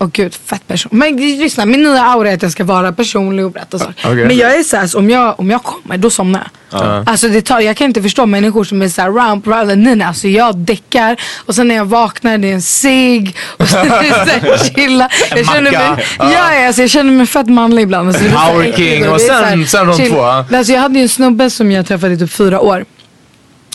åh 0.00 0.08
gud, 0.12 0.34
fett 0.34 0.66
person. 0.68 0.90
Men 0.92 1.16
lyssna, 1.16 1.66
min 1.66 1.82
nya 1.82 2.02
aura 2.04 2.30
är 2.30 2.34
att 2.34 2.42
jag 2.42 2.52
ska 2.52 2.64
vara 2.64 2.92
personlig 2.92 3.44
och 3.44 3.50
berätta 3.52 3.78
saker. 3.78 3.94
Okej. 4.04 4.24
Men 4.26 4.36
jag 4.36 4.56
är 4.56 4.62
såhär, 4.62 4.86
så 4.86 4.98
om 4.98 5.10
jag, 5.10 5.40
om 5.40 5.50
jag 5.50 5.62
kommer, 5.62 5.96
då 5.98 6.10
somnar 6.10 6.40
jag. 6.40 6.50
Ja. 6.82 7.02
Alltså 7.06 7.28
det 7.28 7.42
tar, 7.42 7.60
jag 7.60 7.76
kan 7.76 7.86
inte 7.86 8.02
förstå 8.02 8.26
människor 8.26 8.64
som 8.64 8.82
är 8.82 8.88
såhär 8.88 9.10
round 9.10 9.44
proud. 9.44 9.78
Nej 9.78 9.96
nej, 9.96 10.06
alltså 10.06 10.28
jag 10.28 10.56
däckar 10.56 11.16
och 11.46 11.54
sen 11.54 11.68
när 11.68 11.74
jag 11.74 11.84
vaknar 11.84 12.38
det 12.38 12.48
är 12.50 12.54
en 12.54 12.62
cigg 12.62 13.36
och 13.56 13.68
sen 13.68 13.92
är 13.92 14.02
det 14.02 14.08
såhär 14.08 14.58
chilla. 14.74 15.08
Jag 15.36 15.46
känner 15.46 15.62
mig, 15.62 15.72
macka. 15.88 16.02
ja. 16.18 16.32
Ja, 16.32 16.66
alltså, 16.66 16.80
jag 16.82 16.90
känner 16.90 17.12
mig 17.12 17.26
fett 17.26 17.46
manlig 17.48 17.82
ibland. 17.82 18.08
Alltså, 18.08 18.24
Power 18.24 18.72
king 18.76 19.08
och 19.08 19.20
sen- 19.20 19.34
här 19.44 19.64
sen 19.64 19.86
de 19.86 19.96
chill. 19.96 20.10
två. 20.10 20.20
Alltså 20.22 20.72
jag 20.72 20.80
hade 20.80 20.94
ju 20.98 21.02
en 21.02 21.08
snubbe 21.08 21.50
som 21.50 21.72
jag 21.72 21.86
träffade 21.86 22.14
i 22.14 22.18
typ 22.18 22.30
fyra 22.32 22.60
år. 22.60 22.84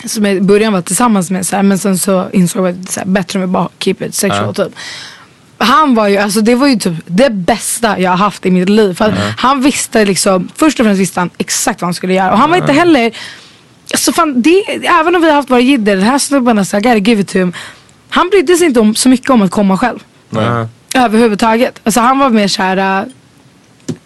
Som 0.04 0.24
jag 0.24 0.34
i 0.34 0.40
början 0.40 0.72
var 0.72 0.80
tillsammans 0.82 1.30
med 1.30 1.46
så 1.46 1.56
här, 1.56 1.62
men 1.62 1.78
sen 1.78 1.98
så 1.98 2.26
insåg 2.32 2.66
jag 2.66 2.70
att 2.74 2.94
det 2.94 3.00
är 3.00 3.04
bättre 3.04 3.38
med 3.38 3.48
bara 3.48 3.68
keep 3.78 3.96
it 4.00 4.14
sexual 4.14 4.54
Ja. 4.56 4.64
typ. 4.64 4.74
Han 5.58 5.94
var 5.94 6.08
ju, 6.08 6.16
alltså 6.16 6.40
det 6.40 6.54
var 6.54 6.66
ju 6.66 6.76
typ 6.76 6.94
det 7.06 7.30
bästa 7.30 8.00
jag 8.00 8.10
har 8.10 8.16
haft 8.16 8.46
i 8.46 8.50
mitt 8.50 8.68
liv. 8.68 8.94
För 8.94 9.04
att 9.04 9.14
han 9.38 9.60
visste 9.60 10.04
liksom, 10.04 10.48
först 10.56 10.80
och 10.80 10.86
främst 10.86 11.00
visste 11.00 11.20
han 11.20 11.30
exakt 11.38 11.80
vad 11.80 11.86
han 11.86 11.94
skulle 11.94 12.14
göra. 12.14 12.32
Och 12.32 12.38
han 12.38 12.50
var 12.50 12.56
inte 12.56 12.72
heller, 12.72 13.12
alltså 13.92 14.12
fan, 14.12 14.42
det, 14.42 14.86
även 14.86 15.14
om 15.16 15.22
vi 15.22 15.28
har 15.28 15.34
haft 15.34 15.50
våra 15.50 15.60
jidder, 15.60 15.96
den 15.96 16.04
här 16.04 16.18
snubben, 16.18 16.58
alltså, 16.58 16.76
I 16.76 16.80
gotta 16.80 16.96
give 16.96 17.20
it 17.20 17.28
to 17.28 17.38
him. 17.38 17.52
Han 18.08 18.28
brydde 18.28 18.56
sig 18.56 18.66
inte 18.66 18.80
om, 18.80 18.94
så 18.94 19.08
mycket 19.08 19.30
om 19.30 19.42
att 19.42 19.50
komma 19.50 19.78
själv. 19.78 19.98
Överhuvudtaget. 20.94 21.80
Alltså 21.84 22.00
han 22.00 22.18
var 22.18 22.30
mer 22.30 22.48
såhär, 22.48 23.02
uh, 23.02 23.08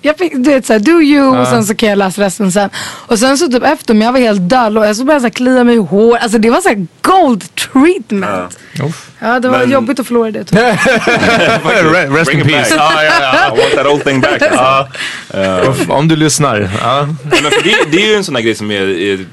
jag 0.02 0.18
fick, 0.18 0.32
du 0.34 0.50
vet 0.50 0.66
såhär, 0.66 0.80
do 0.80 1.00
you 1.02 1.38
och 1.40 1.46
sen 1.46 1.64
så 1.64 1.74
kan 1.74 1.88
jag 1.88 1.98
läsa 1.98 2.22
resten 2.22 2.52
sen. 2.52 2.70
Och 2.80 3.18
sen 3.18 3.38
så 3.38 3.48
typ 3.48 3.62
efter 3.62 3.94
mig, 3.94 4.06
jag 4.06 4.12
var 4.12 4.20
helt 4.20 4.48
död 4.48 4.78
och 4.78 4.86
jag 4.86 4.96
så 4.96 5.04
började 5.04 5.24
jag 5.24 5.32
klia 5.34 5.64
mig 5.64 5.74
i 5.74 5.78
hår. 5.78 6.16
Alltså 6.16 6.38
det 6.38 6.50
var 6.50 6.60
såhär 6.60 6.86
gold 7.02 7.54
treatment. 7.54 8.58
uff. 8.84 9.10
Ja 9.18 9.40
det 9.40 9.48
var 9.48 9.58
Men- 9.58 9.70
jobbigt 9.70 10.00
att 10.00 10.06
förlora 10.06 10.30
det. 10.30 10.42
Re- 10.52 12.14
Rest 12.16 12.30
in 12.32 12.40
peace. 12.42 12.76
back. 12.76 12.92
Ja, 12.94 13.04
ja, 13.04 13.12
ja. 13.20 13.56
I 13.56 13.60
want 13.60 13.74
that 13.74 13.86
old 13.86 14.04
thing 14.04 14.20
back. 14.20 14.42
Alltså. 14.42 14.88
Ja. 15.34 15.60
Uff, 15.70 15.90
Om 15.90 16.08
du 16.08 16.16
lyssnar. 16.16 16.70
Ja. 16.82 17.02
Nej, 17.30 17.40
men 17.42 17.50
för 17.50 17.62
det, 17.62 17.76
det 17.96 18.02
är 18.02 18.06
ju 18.08 18.14
en 18.14 18.24
sån 18.24 18.34
här 18.36 18.42
grej 18.42 18.54
som 18.54 18.70
är, 18.70 18.88
är 18.88 19.24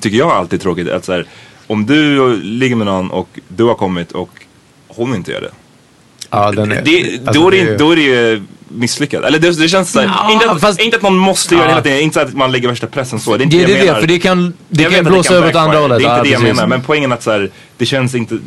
tycker 0.00 0.18
jag 0.18 0.30
alltid 0.30 0.58
är 0.60 0.62
tråkigt. 0.62 0.88
Att 0.90 1.04
så 1.04 1.12
här, 1.12 1.26
om 1.66 1.86
du 1.86 2.36
ligger 2.42 2.76
med 2.76 2.86
någon 2.86 3.10
och 3.10 3.28
du 3.48 3.64
har 3.64 3.74
kommit 3.74 4.12
och 4.12 4.30
hon 4.88 5.14
inte 5.14 5.32
gör 5.32 5.40
det. 5.40 5.50
Ja, 6.30 6.50
den 6.52 6.72
är, 6.72 6.82
det 6.82 7.20
alltså, 7.26 7.42
då, 7.42 7.46
är 7.48 7.50
det, 7.50 7.64
det 7.64 7.74
är- 7.74 7.78
då 7.78 7.90
är 7.92 7.96
det 7.96 8.02
ju 8.02 8.42
misslyckat. 8.68 9.24
Eller 9.24 9.38
det, 9.38 9.50
det 9.62 9.68
känns 9.68 9.92
såhär, 9.92 10.06
Ja, 10.06 10.32
inte, 10.32 10.50
att, 10.50 10.60
fast- 10.60 10.80
inte 10.80 10.96
att 10.96 11.02
man 11.02 11.14
måste 11.16 11.54
göra 11.54 11.64
det 11.64 11.70
Ja. 11.70 11.74
hela 11.74 11.82
tiden, 11.82 12.00
inte 12.00 12.14
så 12.14 12.20
att 12.20 12.34
man 12.34 12.52
lägger 12.52 12.68
värsta 12.68 12.86
pressen 12.86 13.20
så. 13.20 13.36
Det 13.36 13.42
är 13.42 13.44
inte 13.44 13.56
Det 13.56 13.62
är 13.62 13.66
det 13.66 13.72
det, 13.72 13.78
jag 13.78 13.86
det, 13.86 13.86
menar. 13.86 14.00
för 14.00 14.06
det 14.06 14.18
kan, 14.18 14.52
det 14.68 14.82
Jag 14.82 14.92
kan 14.92 15.06
att 15.06 15.12
blåsa 15.12 15.34
över 15.34 15.48
åt 15.48 15.54
andra 15.56 15.78
hållet. 15.78 15.98
Det 15.98 16.04
är 16.04 16.08
inte 16.08 16.18
Ja, 16.18 16.22
det 16.22 16.28
jag 16.30 16.40
precis. 16.40 16.56
menar. 16.56 16.66
Men 16.68 16.82
poängen 16.82 17.12
att 17.12 17.22
så 17.22 17.30
här, 17.30 17.50
det 17.76 17.86
känns 17.86 18.14
inte, 18.14 18.38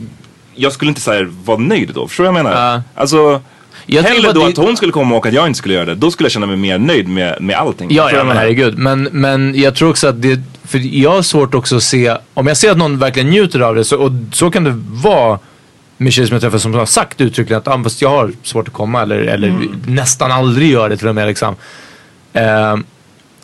jag 0.56 0.72
skulle 0.72 0.90
inte 0.90 1.02
så 1.02 1.12
här, 1.12 1.30
vara 1.46 1.58
nöjd 1.58 1.92
då. 1.96 2.08
Förstår 2.08 2.24
du 2.24 2.30
vad 2.30 2.38
jag 2.40 2.44
menar? 2.44 2.74
Ja. 2.74 2.82
Alltså, 2.96 3.42
Jag 3.86 4.04
hellre 4.04 4.32
då 4.32 4.42
att 4.44 4.50
att 4.50 4.56
det- 4.56 4.62
hon 4.62 4.78
skulle 4.78 4.92
komma 4.92 5.16
och 5.16 5.26
att 5.26 5.34
jag 5.34 5.48
inte 5.48 5.58
skulle 5.58 5.74
göra 5.74 5.86
det. 5.86 5.96
Då 5.96 6.12
skulle 6.12 6.26
jag 6.26 6.32
känna 6.32 6.46
mig 6.46 6.58
mer 6.58 6.78
nöjd 6.78 7.08
med, 7.08 7.38
med 7.42 7.56
allting. 7.56 7.88
Ja, 7.92 8.12
ja 8.12 8.24
men 8.24 8.38
herregud. 8.38 8.78
Men, 8.78 9.04
men 9.12 9.56
jag 9.56 9.76
tror 9.76 9.90
också 9.90 10.08
att 10.08 10.22
det, 10.22 10.40
för 10.68 10.96
jag 10.96 11.12
har 11.12 11.22
svårt 11.22 11.54
också 11.56 11.76
att 11.76 11.84
se, 11.84 12.18
om 12.34 12.48
jag 12.48 12.58
ser 12.58 12.72
att 12.72 12.78
någon 12.78 13.00
verkligen 13.00 13.30
njuter 13.30 13.60
av 13.60 13.76
det, 13.76 13.84
så, 13.84 13.98
och 13.98 14.12
så 14.34 14.52
kan 14.52 14.64
det 14.64 14.74
vara 15.04 15.40
med 16.02 16.14
tjejer 16.14 16.28
som 16.28 16.36
jag 16.36 16.42
träffar 16.42 16.58
som 16.58 16.74
har 16.74 16.86
sagt 16.86 17.22
uttryckligen 17.22 17.58
att 17.58 17.68
ah, 17.68 17.84
fast 17.84 18.02
jag 18.02 18.10
har 18.10 18.32
svårt 18.44 18.68
att 18.68 18.74
komma 18.74 19.02
eller, 19.02 19.18
eller 19.18 19.68
nästan 19.86 20.32
aldrig 20.32 20.72
gör 20.72 20.90
det 20.90 20.98
till 20.98 21.08
och 21.08 21.16
med. 21.16 21.28
Liksom. 21.28 21.56
Ehm, 22.34 22.84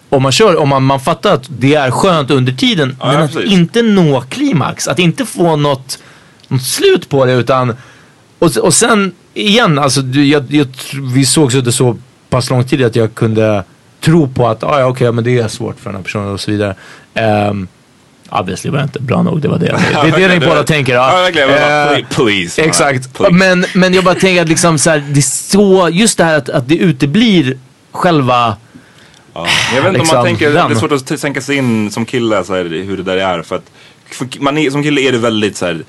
om 0.10 0.24
man 0.24 0.32
kör, 0.32 0.56
om 0.56 0.70
man, 0.70 0.84
man 0.84 1.00
fattar 1.00 1.34
att 1.34 1.46
det 1.48 1.76
är 1.76 1.92
skönt 1.92 2.32
under 2.32 2.54
tiden 2.54 2.98
Ja, 3.00 3.06
men 3.06 3.16
ja, 3.16 3.24
att 3.24 3.36
inte 3.36 3.82
nå 3.82 4.22
klimax, 4.22 4.88
att 4.88 5.00
inte 5.00 5.26
få 5.26 5.56
något, 5.56 6.00
något 6.48 6.64
slut 6.64 7.10
på 7.10 7.26
det 7.26 7.34
utan 7.34 7.76
och, 8.40 8.58
och 8.58 8.74
sen 8.74 9.12
igen, 9.34 9.80
alltså, 9.80 10.02
jag, 10.02 10.46
jag, 10.54 10.68
vi 11.14 11.26
sågs 11.26 11.56
under 11.56 11.72
så 11.72 11.98
pass 12.30 12.50
lång 12.50 12.64
tid 12.64 12.84
att 12.84 12.96
jag 12.96 13.16
kunde 13.16 13.64
tro 14.02 14.28
på 14.28 14.48
att 14.48 14.64
ah, 14.64 14.80
ja, 14.80 14.86
okej, 14.86 15.12
men 15.12 15.24
det 15.24 15.38
är 15.38 15.48
svårt 15.48 15.80
för 15.80 15.90
den 15.90 15.96
här 15.96 16.04
personen 16.04 16.34
och 16.34 16.42
så 16.42 16.52
vidare. 16.52 16.76
Um, 17.50 17.68
Obviously 18.30 18.72
var 18.72 18.80
jag 18.80 18.86
inte 18.86 19.00
bra 19.00 19.24
nog, 19.24 19.42
det 19.42 19.48
var 19.48 19.58
det. 19.60 19.66
Det 20.04 20.24
är 20.24 20.28
det 20.30 20.40
ni 20.40 20.46
båda 20.46 20.64
tänker. 20.64 20.94
Ja, 20.94 21.30
Eh, 21.30 22.06
please. 22.10 22.62
Exakt. 22.62 23.14
Please. 23.14 23.34
Men, 23.34 23.66
men 23.74 23.94
jag 23.94 24.04
bara 24.04 24.16
tänker 24.16 24.42
att 24.42 24.50
liksom 24.50 24.78
så 24.78 24.90
här, 24.90 25.04
det 25.10 25.20
är 25.20 25.22
så, 25.22 25.90
just 25.92 26.18
det 26.18 26.24
här 26.24 26.38
att, 26.38 26.50
att 26.50 26.68
det 26.68 26.76
uteblir 26.76 27.58
själva 27.92 28.56
Ja. 29.34 29.48
Jag 29.76 29.82
vet 29.82 29.88
inte 29.88 29.90
om 29.90 29.94
Liksom, 30.04 30.16
man 30.18 30.26
tänker, 30.26 30.54
den. 30.54 30.70
det 30.70 30.76
är 30.76 30.80
svårt 30.80 30.92
att 30.92 31.22
tänka 31.22 31.42
sig 31.42 31.56
in 31.58 31.92
som 31.92 32.06
kille 32.06 32.44
så 32.44 32.56
här, 32.56 32.64
hur 32.66 32.98
det 32.98 33.04
där 33.04 33.18
är. 33.18 33.42
För 33.42 33.56
att 33.56 33.72
för 34.12 34.28
man 34.40 34.58
är, 34.58 34.70
som 34.70 34.84
kille 34.84 35.02
är 35.02 35.12
det 35.12 35.18
väldigt 35.18 35.58
så 35.58 35.66
här, 35.66 35.84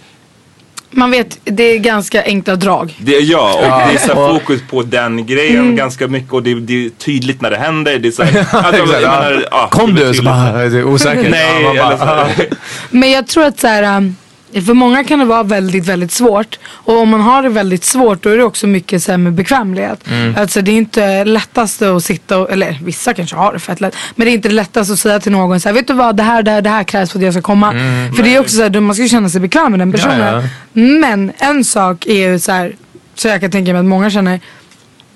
Man 0.90 1.10
vet, 1.10 1.38
det 1.44 1.62
är 1.62 1.78
ganska 1.78 2.24
enkla 2.24 2.56
drag. 2.56 2.94
det, 2.98 3.12
ja, 3.12 3.54
och 3.58 3.64
Ja, 3.64 3.86
det 3.88 3.94
är 3.94 3.98
så 4.08 4.14
fokus 4.38 4.60
på 4.70 4.82
den 4.82 5.26
grejen 5.26 5.76
ganska 5.76 6.08
mycket 6.08 6.32
och 6.32 6.42
det, 6.42 6.54
det 6.54 6.86
är 6.86 6.90
tydligt 6.90 7.40
när 7.40 7.50
det 7.50 7.56
händer. 7.56 7.98
Det 7.98 8.08
är 8.08 8.12
så 8.12 8.22
här, 8.22 8.38
alltså, 8.52 8.82
Exakt, 8.82 9.02
menar, 9.02 9.44
ja, 9.50 9.68
Kom 9.70 9.94
du? 9.94 10.14
Så 10.14 10.22
bara, 10.22 10.52
det 10.52 10.78
är 10.78 10.84
osäkert. 10.84 11.30
Nej, 11.30 11.62
Ja, 11.62 11.72
man 11.74 11.86
eller 11.86 11.96
så 11.96 12.04
bara, 12.04 12.24
här, 12.24 12.46
Men 12.90 13.10
jag 13.10 13.26
tror 13.26 13.44
att 13.44 13.60
så 13.60 13.66
här, 13.66 13.96
um, 13.96 14.16
för 14.52 14.74
många 14.74 15.04
kan 15.04 15.18
det 15.18 15.24
vara 15.24 15.42
väldigt, 15.42 15.86
väldigt 15.86 16.12
svårt. 16.12 16.58
Och 16.68 16.98
om 17.00 17.08
man 17.08 17.20
har 17.20 17.42
det 17.42 17.48
väldigt 17.48 17.84
svårt 17.84 18.22
då 18.22 18.30
är 18.30 18.36
det 18.36 18.44
också 18.44 18.66
mycket 18.66 19.02
så 19.02 19.18
med 19.18 19.32
bekvämlighet. 19.32 20.04
Alltså 20.36 20.62
det 20.62 20.70
är 20.70 20.76
inte 20.76 21.24
lättast 21.24 21.82
att 21.82 22.04
sitta 22.04 22.38
och, 22.38 22.50
eller 22.50 22.78
vissa 22.84 23.14
kanske 23.14 23.36
har 23.36 23.52
det 23.52 23.58
fett 23.58 23.80
lätt. 23.80 23.96
Men 24.14 24.24
det 24.24 24.30
är 24.30 24.34
inte 24.34 24.48
det 24.48 24.54
lättaste 24.54 24.92
att 24.92 24.98
säga 24.98 25.20
till 25.20 25.32
någon 25.32 25.60
så 25.60 25.68
här, 25.68 25.74
vet 25.74 25.86
du 25.86 25.92
vad 25.94 26.16
det 26.16 26.22
här, 26.22 26.42
det 26.42 26.50
här, 26.50 26.62
det 26.62 26.70
här 26.70 26.84
krävs 26.84 27.10
för 27.10 27.18
att 27.18 27.24
jag 27.24 27.34
ska 27.34 27.42
komma. 27.42 27.72
För 28.16 28.22
det 28.22 28.34
är 28.34 28.40
också 28.40 28.56
så 28.56 28.62
här, 28.62 28.80
man 28.80 28.94
ska 28.94 29.02
ju 29.02 29.08
känna 29.08 29.28
sig 29.28 29.40
bekväm 29.40 29.70
med 29.70 29.80
den 29.80 29.92
personen. 29.92 30.20
Ja, 30.20 30.42
Men 30.72 31.32
en 31.38 31.64
sak 31.64 32.06
är 32.06 32.28
ju 32.30 32.38
så 32.38 32.52
här, 32.52 32.72
så 33.14 33.28
jag 33.28 33.40
kan 33.40 33.50
tänka 33.50 33.72
mig 33.72 33.80
att 33.80 33.86
många 33.86 34.10
känner. 34.10 34.40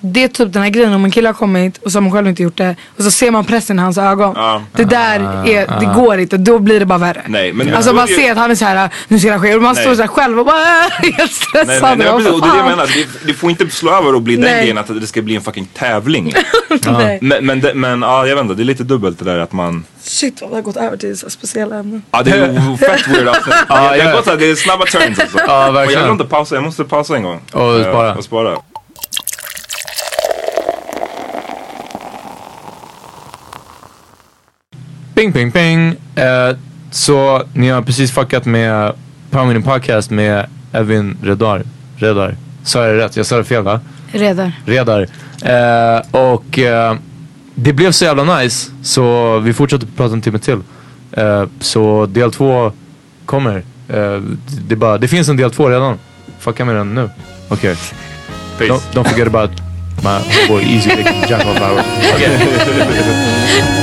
Det 0.05 0.23
är 0.23 0.27
typ 0.27 0.53
den 0.53 0.61
här 0.63 0.69
grejen 0.69 0.93
om 0.93 1.05
en 1.05 1.11
kille 1.11 1.29
har 1.29 1.33
kommit 1.33 1.77
och 1.77 1.91
så 1.91 1.97
har 1.97 2.01
man 2.01 2.11
själv 2.11 2.27
inte 2.27 2.43
gjort 2.43 2.57
det. 2.57 2.75
Och 2.97 3.03
så 3.03 3.11
ser 3.11 3.31
man 3.31 3.45
pressen 3.45 3.79
i 3.79 3.81
hans 3.81 3.97
ögon. 3.97 4.33
Ja. 4.35 4.61
Det 4.75 4.83
där 4.83 5.19
är, 5.47 5.79
det 5.79 5.85
går 5.95 6.17
inte. 6.19 6.37
Då 6.37 6.59
blir 6.59 6.79
det 6.79 6.85
bara 6.85 6.97
värre. 6.99 7.21
Nej, 7.27 7.53
men 7.53 7.73
Alltså 7.73 7.93
man 7.93 8.07
det 8.07 8.13
ser 8.13 8.31
att 8.31 8.37
han 8.37 8.51
är 8.51 8.55
så 8.55 8.65
här, 8.65 8.89
nu 9.07 9.19
ska 9.19 9.31
det 9.31 9.39
ske. 9.39 9.55
Och 9.55 9.61
man 9.61 9.75
Nej. 9.75 9.83
står 9.83 9.95
så 9.95 10.01
här 10.01 10.07
själv 10.07 10.39
och 10.39 10.45
bara 10.45 10.57
helt 11.01 11.17
Nej, 11.17 11.27
stressad. 11.27 11.67
nej, 11.67 11.97
nej, 11.97 12.07
Ja, 12.07 12.17
precis, 12.17 12.33
och 12.33 12.41
det 12.41 12.47
är 12.47 12.51
det 12.51 12.57
jag 12.57 12.65
fan. 12.65 12.69
menar. 12.69 12.87
Det, 12.87 13.27
det 13.27 13.33
får 13.33 13.49
inte 13.49 13.69
slå 13.69 13.91
över 13.91 14.15
och 14.15 14.21
bli 14.21 14.35
den 14.35 14.43
Nej. 14.45 14.59
grejen 14.61 14.77
att 14.77 15.01
det 15.01 15.07
ska 15.07 15.21
bli 15.21 15.35
en 15.35 15.41
fucking 15.41 15.65
tävling. 15.73 16.33
Nej. 16.85 17.19
men, 17.21 17.45
men, 17.45 17.61
det, 17.61 17.73
men 17.73 18.01
ja, 18.01 18.27
jag 18.27 18.35
vet 18.35 18.43
inte, 18.43 18.55
det 18.55 18.63
är 18.63 18.65
lite 18.65 18.83
dubbelt 18.83 19.19
det 19.19 19.25
där 19.25 19.39
att 19.39 19.51
man 19.51 19.85
Shit 20.03 20.41
vad 20.41 20.49
vi 20.49 20.55
har 20.55 20.61
gått 20.61 20.77
över 20.77 20.97
till 20.97 21.17
så 21.17 21.29
speciella 21.29 21.75
ämnen. 21.75 22.03
Ja 22.11 22.23
det 22.23 22.31
är 22.31 22.77
fett 22.77 23.07
weird 23.07 23.27
avsnitt. 23.27 23.55
Ja, 23.69 23.95
jag, 23.95 23.97
ja. 23.97 24.03
har 24.09 24.15
gått 24.15 24.25
såhär, 24.25 24.37
det 24.37 24.51
är 24.51 24.55
snabba 24.55 24.85
turns 24.85 25.19
alltså. 25.19 25.37
Ja, 25.47 25.67
och 25.69 25.75
verkligen. 25.75 26.01
jag 26.01 26.07
vill 26.07 26.21
inte 26.21 26.25
pausa, 26.35 26.55
jag 26.55 26.63
måste 26.63 26.83
pausa 26.83 27.15
en 27.15 27.23
gång. 27.23 27.39
Och 27.51 27.75
Eh, 27.79 27.81
spara. 27.89 28.15
Och 28.15 28.23
spara. 28.23 28.57
Ping 35.15 35.33
ping 35.33 35.51
ping. 35.51 35.95
Eh, 36.15 36.55
så 36.91 37.43
ni 37.53 37.69
har 37.69 37.81
precis 37.81 38.11
fuckat 38.11 38.45
med 38.45 38.93
Power 39.31 39.59
Podcast 39.59 40.11
med 40.11 40.45
Evin 40.71 41.17
Redar. 41.23 41.63
Redar. 41.95 42.35
Sa 42.63 42.85
jag 42.85 42.95
det 42.95 43.05
rätt? 43.05 43.17
Jag 43.17 43.25
sa 43.25 43.37
det 43.37 43.43
fel 43.43 43.63
va? 43.63 43.79
Redar. 44.11 44.51
Redar. 44.65 45.07
Eh, 45.41 46.01
och 46.11 46.59
eh, 46.59 46.95
det 47.55 47.73
blev 47.73 47.91
så 47.91 48.05
jävla 48.05 48.39
nice 48.39 48.71
så 48.83 49.39
vi 49.39 49.53
fortsätter 49.53 49.87
prata 49.97 50.13
en 50.13 50.21
timme 50.21 50.39
till. 50.39 50.59
Så 51.59 52.05
del 52.05 52.31
två 52.31 52.71
kommer. 53.25 53.63
Det, 54.67 54.75
bara, 54.75 54.97
det 54.97 55.07
finns 55.07 55.29
en 55.29 55.37
del 55.37 55.51
två 55.51 55.69
redan. 55.69 55.97
Fucka 56.39 56.65
med 56.65 56.75
den 56.75 56.95
nu. 56.95 57.09
Okej. 57.49 57.75
Okay. 58.55 58.69
Don't, 58.69 58.81
don't 58.93 59.09
forget 59.09 59.27
about 59.27 59.51
my 60.03 60.47
boy 60.47 60.63
Easy 60.63 60.89
Jack 61.29 61.45
of 61.45 61.57
Power. 61.57 61.83
Okay. 62.15 63.79